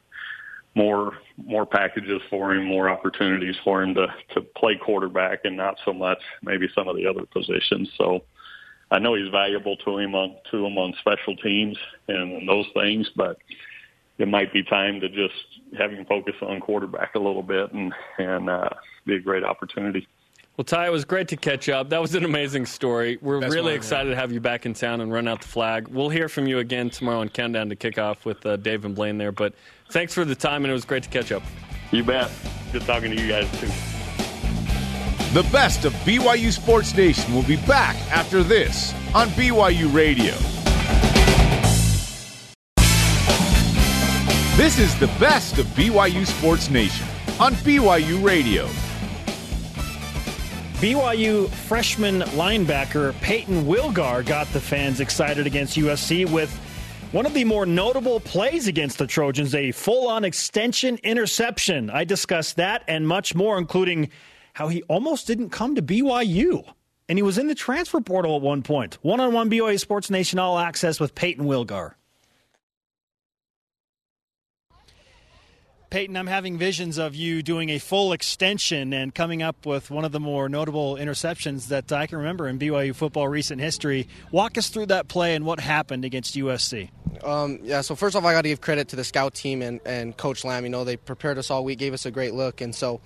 more 0.77 1.19
more 1.37 1.67
packages 1.67 2.23
for 2.31 2.55
him, 2.55 2.65
more 2.65 2.89
opportunities 2.89 3.57
for 3.65 3.83
him 3.83 3.95
to 3.95 4.07
to 4.35 4.43
play 4.43 4.77
quarterback, 4.77 5.41
and 5.45 5.57
not 5.57 5.77
so 5.85 5.93
much 5.93 6.19
maybe 6.43 6.69
some 6.73 6.87
of 6.87 6.95
the 6.97 7.07
other 7.07 7.27
positions. 7.27 7.91
So. 7.99 8.23
I 8.89 9.01
know 9.01 9.15
he's 9.15 9.33
valuable 9.33 9.77
to 9.79 9.99
him 9.99 10.15
on 10.15 10.37
to 10.53 10.65
him 10.65 10.79
on 10.79 10.95
special 11.01 11.35
teams 11.35 11.77
and, 12.07 12.35
and 12.35 12.49
those 12.49 12.67
things, 12.73 13.11
but 13.17 13.37
it 14.19 14.29
might 14.29 14.53
be 14.53 14.63
time 14.63 15.01
to 15.01 15.09
just 15.09 15.35
have 15.77 15.91
him 15.91 16.05
focus 16.07 16.35
on 16.41 16.61
quarterback 16.61 17.17
a 17.17 17.19
little 17.19 17.43
bit 17.43 17.73
and 17.73 17.93
and 18.19 18.49
uh, 18.49 18.69
be 19.05 19.17
a 19.17 19.21
great 19.21 19.43
opportunity. 19.43 20.07
Well, 20.57 20.65
Ty, 20.65 20.87
it 20.87 20.93
was 20.93 21.05
great 21.05 21.29
to 21.29 21.37
catch 21.37 21.69
up. 21.69 21.91
That 21.91 22.01
was 22.01 22.15
an 22.15 22.25
amazing 22.25 22.65
story. 22.65 23.19
We're 23.21 23.41
Best 23.41 23.53
really 23.53 23.73
one, 23.73 23.75
excited 23.75 24.09
to 24.09 24.17
have 24.17 24.33
you 24.33 24.41
back 24.41 24.65
in 24.65 24.73
town 24.73 25.03
and 25.03 25.13
run 25.13 25.29
out 25.29 25.43
the 25.43 25.49
flag. 25.49 25.89
We'll 25.89 26.09
hear 26.09 26.31
from 26.31 26.47
you 26.47 26.61
again 26.61 26.89
tomorrow 26.89 27.21
on 27.21 27.29
Countdown 27.29 27.69
to 27.69 27.77
Kickoff 27.77 28.25
with 28.25 28.47
uh, 28.47 28.57
Dave 28.57 28.87
and 28.87 28.95
Blaine 28.95 29.19
there. 29.19 29.33
But 29.33 29.53
thanks 29.91 30.13
for 30.15 30.25
the 30.25 30.35
time, 30.35 30.65
and 30.65 30.71
it 30.71 30.75
was 30.75 30.85
great 30.85 31.03
to 31.05 31.09
catch 31.09 31.33
up. 31.33 31.43
You 31.93 32.05
bet. 32.05 32.31
Good 32.73 32.83
talking 32.83 33.15
to 33.15 33.21
you 33.21 33.29
guys, 33.29 33.51
too. 33.61 33.69
The 35.33 35.47
best 35.51 35.85
of 35.85 35.93
BYU 36.05 36.53
Sports 36.53 36.97
Nation 36.97 37.35
will 37.35 37.43
be 37.43 37.57
back 37.67 37.97
after 38.11 38.43
this 38.43 38.95
on 39.15 39.29
BYU 39.31 39.93
Radio. 39.95 40.35
This 44.57 44.79
is 44.79 44.99
the 44.99 45.09
best 45.21 45.59
of 45.59 45.67
BYU 45.69 46.27
Sports 46.27 46.71
Nation 46.71 47.07
on 47.39 47.53
BYU 47.57 48.25
Radio. 48.25 48.67
BYU 50.81 51.49
freshman 51.51 52.21
linebacker 52.21 53.13
Payton 53.21 53.65
Wilgar 53.65 54.25
got 54.25 54.47
the 54.55 54.61
fans 54.61 55.01
excited 55.01 55.47
against 55.47 55.77
USC 55.77 56.31
with 56.31 56.59
one 57.13 57.25
of 57.25 57.35
the 57.35 57.45
more 57.45 57.67
notable 57.67 58.21
plays 58.21 58.67
against 58.67 58.99
the 58.99 59.07
Trojans, 59.07 59.55
a 59.55 59.71
full 59.73 60.09
on 60.09 60.25
extension 60.25 60.99
interception. 61.03 61.89
I 61.89 62.05
discussed 62.05 62.57
that 62.57 62.83
and 62.89 63.07
much 63.07 63.35
more, 63.35 63.59
including 63.59 64.11
how 64.55 64.69
he 64.69 64.83
almost 64.85 65.27
didn't 65.27 65.51
come 65.51 65.75
to 65.77 65.83
BYU. 65.83 66.65
And 67.09 67.19
he 67.19 67.23
was 67.23 67.39
in 67.39 67.47
the 67.47 67.55
transfer 67.55 68.01
portal 68.01 68.37
at 68.37 68.43
one 68.43 68.63
point. 68.63 68.99
One 69.03 69.21
on 69.21 69.33
one 69.33 69.49
BYU 69.49 69.79
Sports 69.79 70.11
Nation 70.11 70.39
All 70.39 70.59
Access 70.59 70.99
with 70.99 71.15
Payton 71.15 71.45
Wilgar. 71.45 71.95
Payton, 75.89 76.17
I'm 76.17 76.27
having 76.27 76.59
visions 76.59 76.99
of 76.99 77.15
you 77.15 77.45
doing 77.45 77.69
a 77.71 77.79
full 77.79 78.13
extension 78.13 78.93
and 78.93 79.15
coming 79.15 79.41
up 79.41 79.65
with 79.65 79.89
one 79.89 80.05
of 80.05 80.11
the 80.11 80.19
more 80.19 80.49
notable 80.49 80.97
interceptions 80.97 81.69
that 81.69 81.93
I 81.93 82.09
can 82.09 82.19
remember 82.19 82.49
in 82.49 82.59
BYU 82.59 82.93
football 82.93 83.29
recent 83.29 83.61
history. 83.61 84.09
Walk 84.33 84.59
us 84.59 84.69
through 84.69 84.87
that 84.87 85.07
play 85.07 85.37
and 85.37 85.47
what 85.47 85.61
happened 85.61 86.05
against 86.05 86.35
USC. 86.35 86.91
Um, 87.23 87.61
yeah, 87.63 87.83
so 87.83 87.95
first 87.95 88.17
off, 88.17 88.25
I 88.25 88.33
got 88.33 88.43
to 88.43 88.49
give 88.49 88.61
credit 88.61 88.89
to 88.89 88.97
the 88.97 89.05
scout 89.05 89.35
team 89.35 89.63
and, 89.63 89.81
and 89.87 90.17
Coach 90.17 90.45
Lamb. 90.45 90.65
You 90.65 90.71
know, 90.71 90.83
they 90.83 90.97
prepared 90.97 91.39
us 91.39 91.53
all 91.53 91.65
week, 91.65 91.79
gave 91.79 91.95
us 91.95 92.05
a 92.05 92.11
great 92.11 92.35
look, 92.35 92.61
and 92.61 92.75
so 92.75 93.01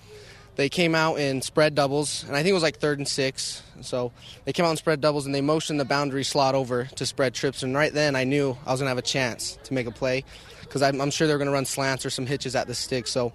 they 0.55 0.67
came 0.67 0.95
out 0.95 1.19
in 1.19 1.43
spread 1.43 1.75
doubles, 1.75 2.23
and 2.23 2.35
I 2.35 2.39
think 2.39 2.49
it 2.49 2.55
was 2.55 2.63
like 2.63 2.79
third 2.79 2.97
and 2.97 3.07
six. 3.07 3.61
So 3.81 4.11
they 4.45 4.53
came 4.53 4.65
out 4.65 4.71
in 4.71 4.77
spread 4.77 5.01
doubles, 5.01 5.27
and 5.27 5.35
they 5.35 5.41
motioned 5.41 5.79
the 5.79 5.85
boundary 5.85 6.23
slot 6.23 6.55
over 6.55 6.85
to 6.85 7.05
spread 7.05 7.35
trips. 7.35 7.61
And 7.61 7.75
right 7.75 7.93
then, 7.93 8.15
I 8.15 8.23
knew 8.23 8.57
I 8.65 8.71
was 8.71 8.79
going 8.79 8.87
to 8.87 8.89
have 8.89 8.97
a 8.97 9.03
chance 9.03 9.59
to 9.65 9.73
make 9.73 9.85
a 9.85 9.91
play 9.91 10.25
because 10.71 10.81
I'm, 10.81 11.01
I'm, 11.01 11.11
sure 11.11 11.27
they 11.27 11.33
were 11.33 11.37
going 11.37 11.49
to 11.49 11.53
run 11.53 11.65
slants 11.65 12.05
or 12.05 12.09
some 12.09 12.25
hitches 12.25 12.55
at 12.55 12.65
the 12.65 12.73
stick. 12.73 13.05
So 13.05 13.33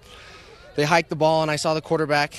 they 0.75 0.83
hiked 0.83 1.09
the 1.09 1.15
ball, 1.15 1.43
and 1.43 1.51
I 1.51 1.55
saw 1.55 1.75
the 1.75 1.81
quarterback 1.81 2.33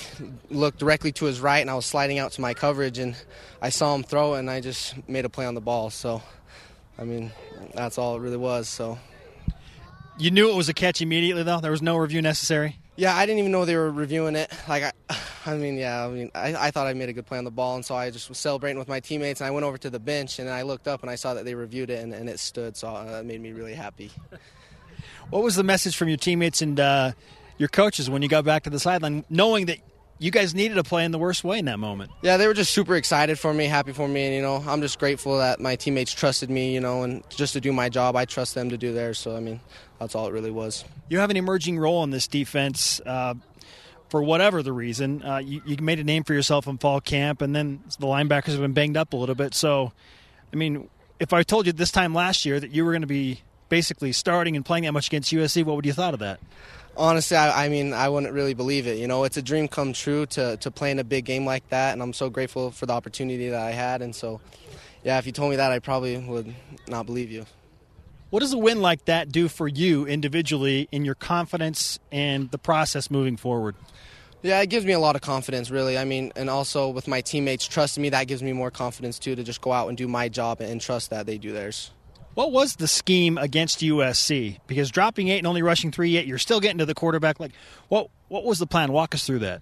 look 0.51 0.77
directly 0.77 1.13
to 1.13 1.27
his 1.27 1.41
right, 1.41 1.61
and 1.61 1.71
I 1.71 1.75
was 1.75 1.87
sliding 1.87 2.19
out 2.19 2.33
to 2.33 2.41
my 2.41 2.53
coverage, 2.53 2.99
and 2.99 3.15
I 3.63 3.69
saw 3.69 3.95
him 3.95 4.03
throw, 4.03 4.35
and 4.35 4.51
I 4.51 4.61
just 4.61 4.97
made 5.09 5.25
a 5.25 5.29
play 5.29 5.47
on 5.47 5.55
the 5.55 5.61
ball. 5.61 5.91
So, 5.91 6.21
I 6.99 7.05
mean, 7.05 7.31
that's 7.75 7.97
all 7.97 8.17
it 8.17 8.19
really 8.19 8.37
was. 8.37 8.69
So. 8.69 8.99
You 10.19 10.33
knew 10.33 10.51
it 10.51 10.57
was 10.57 10.69
a 10.69 10.75
catch 10.75 11.01
immediately, 11.01 11.45
though. 11.45 11.61
There 11.61 11.71
was 11.71 11.83
no 11.83 11.97
review 11.97 12.21
necessary. 12.21 12.77
Yeah, 12.97 13.15
I 13.15 13.25
didn't 13.25 13.39
even 13.39 13.53
know 13.53 13.65
they 13.65 13.77
were 13.77 13.93
reviewing 13.93 14.35
it. 14.35 14.51
Like, 14.69 14.83
I, 14.83 14.93
I 15.47 15.57
mean, 15.57 15.77
yeah, 15.77 16.05
I 16.05 16.09
mean, 16.09 16.33
I, 16.35 16.57
I, 16.57 16.71
thought 16.73 16.89
I 16.89 16.93
made 16.95 17.09
a 17.09 17.13
good 17.13 17.27
play 17.27 17.39
on 17.39 17.45
the 17.45 17.53
ball, 17.53 17.77
and 17.77 17.85
so 17.85 17.95
I 17.95 18.11
just 18.11 18.29
was 18.29 18.39
celebrating 18.39 18.81
with 18.81 18.89
my 18.89 18.99
teammates. 18.99 19.41
And 19.41 19.47
I 19.47 19.53
went 19.53 19.65
over 19.65 19.79
to 19.79 19.91
the 19.91 20.01
bench, 20.01 20.41
and 20.41 20.51
I 20.51 20.63
looked 20.63 20.89
up, 20.89 21.03
and 21.03 21.11
I 21.11 21.15
saw 21.15 21.35
that 21.35 21.45
they 21.45 21.55
reviewed 21.55 21.91
it, 21.91 22.03
and, 22.03 22.13
and 22.13 22.29
it 22.29 22.41
stood. 22.41 22.77
So 22.77 22.89
uh, 22.89 23.05
that 23.13 23.27
made 23.27 23.41
me 23.41 23.53
really 23.53 23.75
happy. 23.75 24.11
What 25.31 25.43
was 25.43 25.57
the 25.57 25.63
message 25.63 25.97
from 25.97 26.09
your 26.09 26.17
teammates 26.17 26.63
and 26.63 26.81
uh, 26.81 27.13
your 27.59 27.69
coaches 27.69 28.09
when 28.09 28.23
you 28.23 28.29
got 28.29 28.45
back 28.45 28.63
to 28.63 28.71
the 28.71 28.81
sideline, 28.81 29.27
knowing 29.29 29.67
that 29.67 29.79
you 30.19 30.31
guys 30.31 30.55
needed 30.55 30.77
to 30.77 30.83
play 30.83 31.05
in 31.05 31.13
the 31.13 31.19
worst 31.19 31.45
way 31.45 31.59
in 31.59 31.67
that 31.67 31.79
moment? 31.79 32.11
Yeah, 32.23 32.39
they 32.39 32.47
were 32.47 32.55
just 32.55 32.73
super 32.73 32.97
excited 32.97 33.39
for 33.39 33.53
me, 33.53 33.67
happy 33.67 33.93
for 33.93 34.09
me, 34.09 34.25
and 34.25 34.35
you 34.35 34.41
know, 34.41 34.65
I'm 34.67 34.81
just 34.81 34.99
grateful 34.99 35.39
that 35.39 35.61
my 35.61 35.77
teammates 35.77 36.15
trusted 36.15 36.49
me, 36.49 36.73
you 36.73 36.81
know, 36.81 37.03
and 37.03 37.23
just 37.29 37.53
to 37.53 37.61
do 37.61 37.75
my 37.75 37.91
job, 37.91 38.17
I 38.17 38.25
trust 38.25 38.55
them 38.55 38.71
to 38.71 38.79
do 38.79 38.95
theirs. 38.95 39.19
So 39.19 39.37
I 39.37 39.41
mean, 39.41 39.61
that's 40.01 40.15
all 40.15 40.27
it 40.27 40.33
really 40.33 40.51
was. 40.51 40.85
You 41.11 41.19
have 41.19 41.29
an 41.29 41.37
emerging 41.37 41.79
role 41.79 42.03
in 42.05 42.11
this 42.11 42.27
defense. 42.27 43.01
Uh, 43.05 43.35
for 44.09 44.23
whatever 44.23 44.63
the 44.63 44.73
reason, 44.73 45.23
uh, 45.23 45.37
you, 45.37 45.61
you, 45.67 45.77
made 45.83 45.99
a 45.99 46.05
name 46.05 46.25
for 46.25 46.33
yourself 46.33 46.67
in 46.67 46.79
fall 46.79 46.99
camp, 46.99 47.43
and 47.43 47.55
then 47.55 47.83
the 47.99 48.07
linebackers 48.07 48.53
have 48.53 48.61
been 48.61 48.73
banged 48.73 48.97
up 48.97 49.13
a 49.13 49.17
little 49.17 49.35
bit. 49.35 49.53
So, 49.53 49.93
I 50.51 50.57
mean, 50.57 50.89
if 51.21 51.35
I 51.35 51.43
told 51.43 51.67
you 51.67 51.75
this 51.75 51.91
time 51.91 52.15
last 52.15 52.47
year 52.47 52.59
that 52.59 52.71
you 52.71 52.87
were 52.87 52.93
going 52.93 53.03
to 53.03 53.07
be 53.07 53.43
basically 53.69 54.13
starting 54.13 54.57
and 54.57 54.65
playing 54.65 54.85
that 54.85 54.93
much 54.93 55.09
against 55.09 55.33
USC, 55.33 55.65
what 55.65 55.77
would 55.77 55.87
you 55.87 55.93
thought 55.93 56.15
of 56.15 56.21
that? 56.21 56.41
Honestly, 56.97 57.37
I, 57.37 57.67
I, 57.67 57.69
mean, 57.69 57.93
I 57.93 58.09
wouldn't 58.09 58.33
really 58.33 58.55
believe 58.55 58.87
it. 58.87 58.99
You 58.99 59.07
know, 59.07 59.25
it's 59.25 59.37
a 59.37 59.43
dream 59.43 59.69
come 59.69 59.93
true 59.93 60.27
to, 60.27 60.57
to 60.57 60.71
play 60.71 60.91
in 60.91 60.99
a 60.99 61.05
big 61.05 61.25
game 61.25 61.45
like 61.45 61.69
that, 61.69 61.93
and 61.93 62.03
I'm 62.03 62.13
so 62.13 62.29
grateful 62.29 62.71
for 62.73 62.87
the 62.87 62.93
opportunity 62.93 63.51
that 63.51 63.61
I 63.61 63.71
had. 63.71 64.03
And 64.03 64.15
so, 64.15 64.41
yeah, 65.05 65.19
if 65.19 65.27
you 65.27 65.33
told 65.33 65.51
me 65.51 65.57
that, 65.57 65.71
I 65.71 65.79
probably 65.79 66.17
would 66.19 66.53
not 66.89 67.07
believe 67.07 67.31
you. 67.31 67.47
What 68.31 68.41
does 68.41 68.53
a 68.53 68.59
win 68.59 68.83
like 68.83 69.07
that 69.07 69.33
do 69.33 69.49
for 69.49 69.67
you 69.69 70.07
individually 70.07 70.89
in 70.93 71.05
your 71.05 71.15
confidence 71.15 71.99
and 72.13 72.51
the 72.51 72.59
process 72.59 73.11
moving 73.11 73.37
forward? 73.37 73.75
Yeah, 74.43 74.61
it 74.61 74.69
gives 74.69 74.85
me 74.85 74.93
a 74.93 75.01
lot 75.01 75.17
of 75.17 75.23
confidence, 75.23 75.71
really. 75.71 75.97
I 75.97 76.05
mean, 76.05 76.33
and 76.37 76.51
also 76.51 76.91
with 76.91 77.09
my 77.09 77.21
teammates 77.21 77.67
trusting 77.67 78.03
me, 78.03 78.11
that 78.11 78.27
gives 78.29 78.43
me 78.43 78.53
more 78.53 78.71
confidence 78.71 79.19
too 79.19 79.35
to 79.35 79.43
just 79.43 79.61
go 79.61 79.73
out 79.73 79.89
and 79.89 79.97
do 79.97 80.07
my 80.07 80.29
job 80.29 80.61
and 80.61 80.81
trust 80.81 81.11
that 81.11 81.27
they 81.27 81.39
do 81.39 81.53
theirs. 81.53 81.91
What 82.39 82.53
was 82.53 82.77
the 82.77 82.87
scheme 82.87 83.37
against 83.37 83.81
USC? 83.81 84.61
Because 84.69 84.93
dropping 84.93 85.27
eight 85.27 85.39
and 85.39 85.47
only 85.49 85.61
rushing 85.61 85.91
three, 85.91 86.11
yet 86.11 86.25
you're 86.25 86.39
still 86.39 86.61
getting 86.61 86.79
to 86.79 86.87
the 86.87 86.95
quarterback. 86.95 87.41
Like, 87.41 87.51
what 87.89 88.11
what 88.29 88.45
was 88.45 88.61
the 88.61 88.67
plan? 88.69 88.93
Walk 88.93 89.13
us 89.13 89.27
through 89.27 89.41
that. 89.41 89.61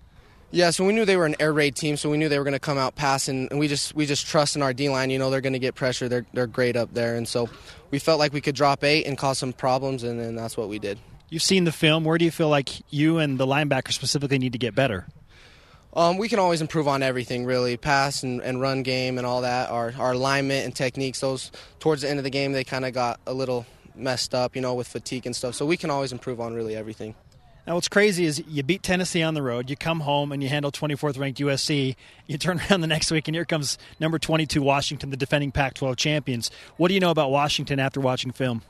Yeah, 0.50 0.68
so 0.68 0.84
we 0.84 0.92
knew 0.92 1.06
they 1.06 1.16
were 1.16 1.24
an 1.24 1.36
air 1.40 1.54
raid 1.54 1.74
team, 1.74 1.96
so 1.96 2.10
we 2.10 2.18
knew 2.18 2.28
they 2.28 2.36
were 2.38 2.44
going 2.44 2.52
to 2.52 2.58
come 2.58 2.76
out 2.76 2.94
passing, 2.94 3.48
and 3.50 3.58
we 3.58 3.66
just 3.66 3.94
we 3.94 4.04
just 4.04 4.26
trust 4.26 4.56
in 4.56 4.62
our 4.62 4.74
D 4.74 4.90
line. 4.90 5.08
You 5.08 5.18
know, 5.18 5.30
they're 5.30 5.40
going 5.40 5.54
to 5.54 5.58
get 5.58 5.74
pressure. 5.74 6.06
They're 6.06 6.26
they're 6.34 6.46
great 6.46 6.76
up 6.76 6.92
there, 6.92 7.16
and 7.16 7.26
so 7.26 7.48
we 7.90 7.98
felt 7.98 8.18
like 8.18 8.34
we 8.34 8.42
could 8.42 8.54
drop 8.54 8.84
eight 8.84 9.06
and 9.06 9.16
cause 9.16 9.38
some 9.38 9.54
problems, 9.54 10.02
and 10.02 10.20
then 10.20 10.36
that's 10.36 10.58
what 10.58 10.68
we 10.68 10.78
did. 10.78 10.98
You've 11.30 11.42
seen 11.42 11.64
the 11.64 11.72
film. 11.72 12.04
Where 12.04 12.18
do 12.18 12.26
you 12.26 12.30
feel 12.30 12.50
like 12.50 12.68
you 12.92 13.16
and 13.16 13.38
the 13.38 13.46
linebacker 13.46 13.90
specifically 13.90 14.36
need 14.36 14.52
to 14.52 14.58
get 14.58 14.74
better? 14.74 15.06
Um, 15.97 16.18
we 16.18 16.28
can 16.28 16.39
always 16.39 16.60
improve 16.60 16.89
on 16.89 17.02
everything, 17.02 17.47
really. 17.47 17.78
Pass 17.78 18.23
and, 18.23 18.43
and 18.43 18.60
run 18.60 18.82
game 18.82 19.16
and 19.16 19.27
all 19.27 19.40
that. 19.40 19.70
Our, 19.70 19.94
our 19.98 20.12
alignment 20.12 20.66
and 20.66 20.77
techniques, 20.77 21.20
those 21.20 21.51
towards 21.81 22.02
the 22.02 22.10
end 22.10 22.18
of 22.18 22.24
the 22.24 22.31
game, 22.31 22.52
they 22.52 22.64
kind 22.64 22.85
of 22.85 22.93
got 22.93 23.18
a 23.27 23.32
little 23.32 23.64
messed 23.94 24.35
up, 24.35 24.55
you 24.55 24.60
know, 24.60 24.74
with 24.74 24.86
fatigue 24.86 25.24
and 25.24 25.35
stuff. 25.35 25.55
So 25.55 25.64
we 25.64 25.78
can 25.78 25.89
always 25.89 26.12
improve 26.12 26.39
on 26.39 26.52
really 26.52 26.77
everything. 26.77 27.14
Now, 27.66 27.74
what's 27.74 27.88
crazy 27.88 28.24
is 28.24 28.43
you 28.47 28.62
beat 28.62 28.84
Tennessee 28.84 29.24
on 29.24 29.34
the 29.34 29.43
road, 29.43 29.68
you 29.68 29.76
come 29.76 30.01
home 30.01 30.30
and 30.30 30.40
you 30.40 30.48
handle 30.48 30.70
24th 30.70 31.18
ranked 31.18 31.40
USC. 31.40 31.97
You 32.26 32.38
turn 32.38 32.60
around 32.60 32.80
the 32.80 32.86
next 32.86 33.10
week 33.10 33.26
and 33.26 33.34
here 33.34 33.44
comes 33.44 33.76
number 33.98 34.18
22 34.18 34.62
Washington, 34.62 35.10
the 35.10 35.16
defending 35.16 35.51
Pac 35.51 35.74
12 35.74 35.97
champions. 35.97 36.51
What 36.76 36.88
do 36.88 36.94
you 36.94 37.01
know 37.01 37.10
about 37.10 37.30
Washington 37.30 37.80
after 37.80 38.01
watching 38.01 38.30
film? 38.30 38.62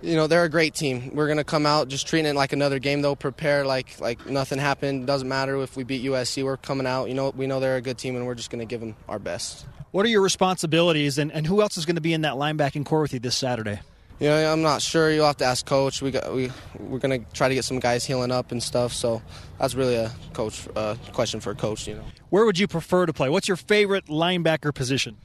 You 0.00 0.16
know 0.16 0.26
they're 0.26 0.44
a 0.44 0.48
great 0.48 0.74
team. 0.74 1.14
We're 1.14 1.28
gonna 1.28 1.44
come 1.44 1.66
out 1.66 1.88
just 1.88 2.06
treating 2.06 2.30
it 2.30 2.36
like 2.36 2.52
another 2.52 2.78
game, 2.78 3.02
though. 3.02 3.14
Prepare 3.14 3.64
like 3.64 4.00
like 4.00 4.26
nothing 4.26 4.58
happened. 4.58 5.06
Doesn't 5.06 5.28
matter 5.28 5.60
if 5.62 5.76
we 5.76 5.84
beat 5.84 6.04
USC. 6.04 6.44
We're 6.44 6.56
coming 6.56 6.86
out. 6.86 7.08
You 7.08 7.14
know 7.14 7.32
we 7.36 7.46
know 7.46 7.58
they're 7.58 7.76
a 7.76 7.80
good 7.80 7.98
team, 7.98 8.14
and 8.16 8.24
we're 8.26 8.36
just 8.36 8.50
gonna 8.50 8.64
give 8.64 8.80
them 8.80 8.96
our 9.08 9.18
best. 9.18 9.66
What 9.90 10.04
are 10.04 10.08
your 10.08 10.20
responsibilities, 10.20 11.18
and, 11.18 11.32
and 11.32 11.46
who 11.46 11.62
else 11.62 11.78
is 11.78 11.86
going 11.86 11.96
to 11.96 12.02
be 12.02 12.12
in 12.12 12.20
that 12.20 12.34
linebacking 12.34 12.84
core 12.84 13.00
with 13.00 13.14
you 13.14 13.20
this 13.20 13.36
Saturday? 13.36 13.80
You 14.20 14.28
know, 14.28 14.52
I'm 14.52 14.62
not 14.62 14.82
sure. 14.82 15.10
You'll 15.12 15.26
have 15.26 15.36
to 15.36 15.44
ask 15.44 15.64
coach. 15.64 16.02
We 16.02 16.10
got 16.10 16.34
we 16.34 16.50
we're 16.78 16.98
gonna 16.98 17.20
try 17.32 17.48
to 17.48 17.54
get 17.54 17.64
some 17.64 17.78
guys 17.78 18.04
healing 18.04 18.32
up 18.32 18.50
and 18.50 18.60
stuff. 18.60 18.92
So 18.92 19.22
that's 19.58 19.74
really 19.74 19.94
a 19.94 20.10
coach 20.32 20.66
uh, 20.74 20.96
question 21.12 21.38
for 21.38 21.52
a 21.52 21.54
coach. 21.54 21.86
You 21.86 21.94
know, 21.94 22.04
where 22.30 22.44
would 22.44 22.58
you 22.58 22.66
prefer 22.66 23.06
to 23.06 23.12
play? 23.12 23.28
What's 23.28 23.46
your 23.46 23.56
favorite 23.56 24.06
linebacker 24.06 24.74
position? 24.74 25.16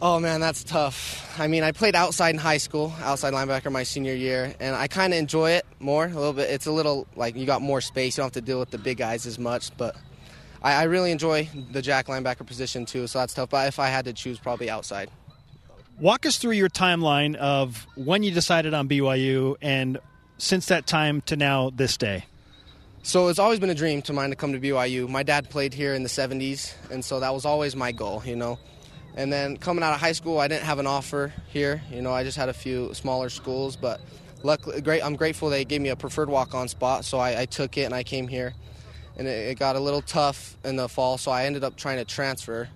Oh 0.00 0.18
man, 0.18 0.40
that's 0.40 0.64
tough. 0.64 1.38
I 1.38 1.46
mean, 1.46 1.62
I 1.62 1.70
played 1.70 1.94
outside 1.94 2.30
in 2.30 2.38
high 2.38 2.56
school, 2.56 2.92
outside 3.02 3.34
linebacker 3.34 3.70
my 3.70 3.84
senior 3.84 4.14
year, 4.14 4.52
and 4.58 4.74
I 4.74 4.88
kind 4.88 5.12
of 5.12 5.18
enjoy 5.20 5.52
it 5.52 5.66
more 5.78 6.06
a 6.06 6.08
little 6.08 6.32
bit. 6.32 6.50
It's 6.50 6.66
a 6.66 6.72
little 6.72 7.06
like 7.14 7.36
you 7.36 7.46
got 7.46 7.62
more 7.62 7.80
space. 7.80 8.16
You 8.16 8.22
don't 8.22 8.26
have 8.26 8.32
to 8.32 8.40
deal 8.40 8.58
with 8.58 8.70
the 8.70 8.78
big 8.78 8.96
guys 8.98 9.26
as 9.26 9.38
much, 9.38 9.70
but 9.76 9.94
I, 10.60 10.72
I 10.72 10.82
really 10.84 11.12
enjoy 11.12 11.48
the 11.70 11.80
jack 11.80 12.06
linebacker 12.08 12.44
position 12.44 12.84
too, 12.84 13.06
so 13.06 13.20
that's 13.20 13.32
tough. 13.32 13.50
But 13.50 13.68
if 13.68 13.78
I 13.78 13.86
had 13.90 14.06
to 14.06 14.12
choose, 14.12 14.40
probably 14.40 14.68
outside. 14.68 15.08
Walk 16.02 16.26
us 16.26 16.36
through 16.36 16.54
your 16.54 16.68
timeline 16.68 17.36
of 17.36 17.86
when 17.94 18.24
you 18.24 18.32
decided 18.32 18.74
on 18.74 18.88
BYU 18.88 19.54
and 19.62 19.98
since 20.36 20.66
that 20.66 20.84
time 20.84 21.20
to 21.26 21.36
now 21.36 21.70
this 21.70 21.96
day. 21.96 22.24
So 23.04 23.28
it's 23.28 23.38
always 23.38 23.60
been 23.60 23.70
a 23.70 23.74
dream 23.76 24.02
to 24.02 24.12
mine 24.12 24.30
to 24.30 24.34
come 24.34 24.52
to 24.52 24.58
BYU. 24.58 25.08
My 25.08 25.22
dad 25.22 25.48
played 25.48 25.72
here 25.72 25.94
in 25.94 26.02
the 26.02 26.08
70s, 26.08 26.74
and 26.90 27.04
so 27.04 27.20
that 27.20 27.32
was 27.32 27.44
always 27.44 27.76
my 27.76 27.92
goal, 27.92 28.20
you 28.26 28.34
know. 28.34 28.58
And 29.14 29.32
then 29.32 29.56
coming 29.56 29.84
out 29.84 29.94
of 29.94 30.00
high 30.00 30.10
school, 30.10 30.40
I 30.40 30.48
didn't 30.48 30.64
have 30.64 30.80
an 30.80 30.88
offer 30.88 31.32
here. 31.50 31.80
You 31.88 32.02
know, 32.02 32.10
I 32.10 32.24
just 32.24 32.36
had 32.36 32.48
a 32.48 32.52
few 32.52 32.92
smaller 32.94 33.28
schools, 33.28 33.76
but 33.76 34.00
luckily, 34.42 34.80
great. 34.80 35.04
I'm 35.04 35.14
grateful 35.14 35.50
they 35.50 35.64
gave 35.64 35.82
me 35.82 35.90
a 35.90 35.96
preferred 35.96 36.28
walk-on 36.28 36.66
spot, 36.66 37.04
so 37.04 37.20
I, 37.20 37.42
I 37.42 37.46
took 37.46 37.78
it 37.78 37.82
and 37.82 37.94
I 37.94 38.02
came 38.02 38.26
here. 38.26 38.54
And 39.16 39.28
it, 39.28 39.50
it, 39.50 39.54
got 39.56 39.76
a 39.76 39.80
little 39.80 40.02
tough 40.02 40.56
in 40.64 40.74
the 40.74 40.88
fall, 40.88 41.16
so 41.16 41.30
I 41.30 41.44
ended 41.44 41.62
up 41.62 41.76
trying 41.76 41.98
to 41.98 42.04
transfer. 42.04 42.68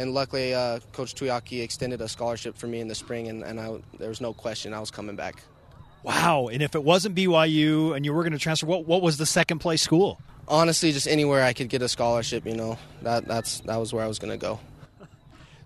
And 0.00 0.14
luckily, 0.14 0.54
uh, 0.54 0.80
Coach 0.94 1.14
Tuiaki 1.14 1.62
extended 1.62 2.00
a 2.00 2.08
scholarship 2.08 2.56
for 2.56 2.66
me 2.66 2.80
in 2.80 2.88
the 2.88 2.94
spring, 2.94 3.28
and, 3.28 3.44
and 3.44 3.60
I, 3.60 3.76
there 3.98 4.08
was 4.08 4.22
no 4.22 4.32
question 4.32 4.72
I 4.72 4.80
was 4.80 4.90
coming 4.90 5.14
back. 5.14 5.42
Wow! 6.02 6.48
And 6.50 6.62
if 6.62 6.74
it 6.74 6.82
wasn't 6.82 7.14
BYU 7.14 7.94
and 7.94 8.06
you 8.06 8.14
were 8.14 8.22
going 8.22 8.32
to 8.32 8.38
transfer, 8.38 8.64
what 8.64 8.86
what 8.86 9.02
was 9.02 9.18
the 9.18 9.26
second 9.26 9.58
place 9.58 9.82
school? 9.82 10.18
Honestly, 10.48 10.90
just 10.92 11.06
anywhere 11.06 11.44
I 11.44 11.52
could 11.52 11.68
get 11.68 11.82
a 11.82 11.88
scholarship. 11.88 12.46
You 12.46 12.54
know, 12.54 12.78
that 13.02 13.26
that's 13.26 13.60
that 13.60 13.76
was 13.76 13.92
where 13.92 14.02
I 14.02 14.08
was 14.08 14.18
going 14.18 14.32
to 14.32 14.38
go. 14.38 14.58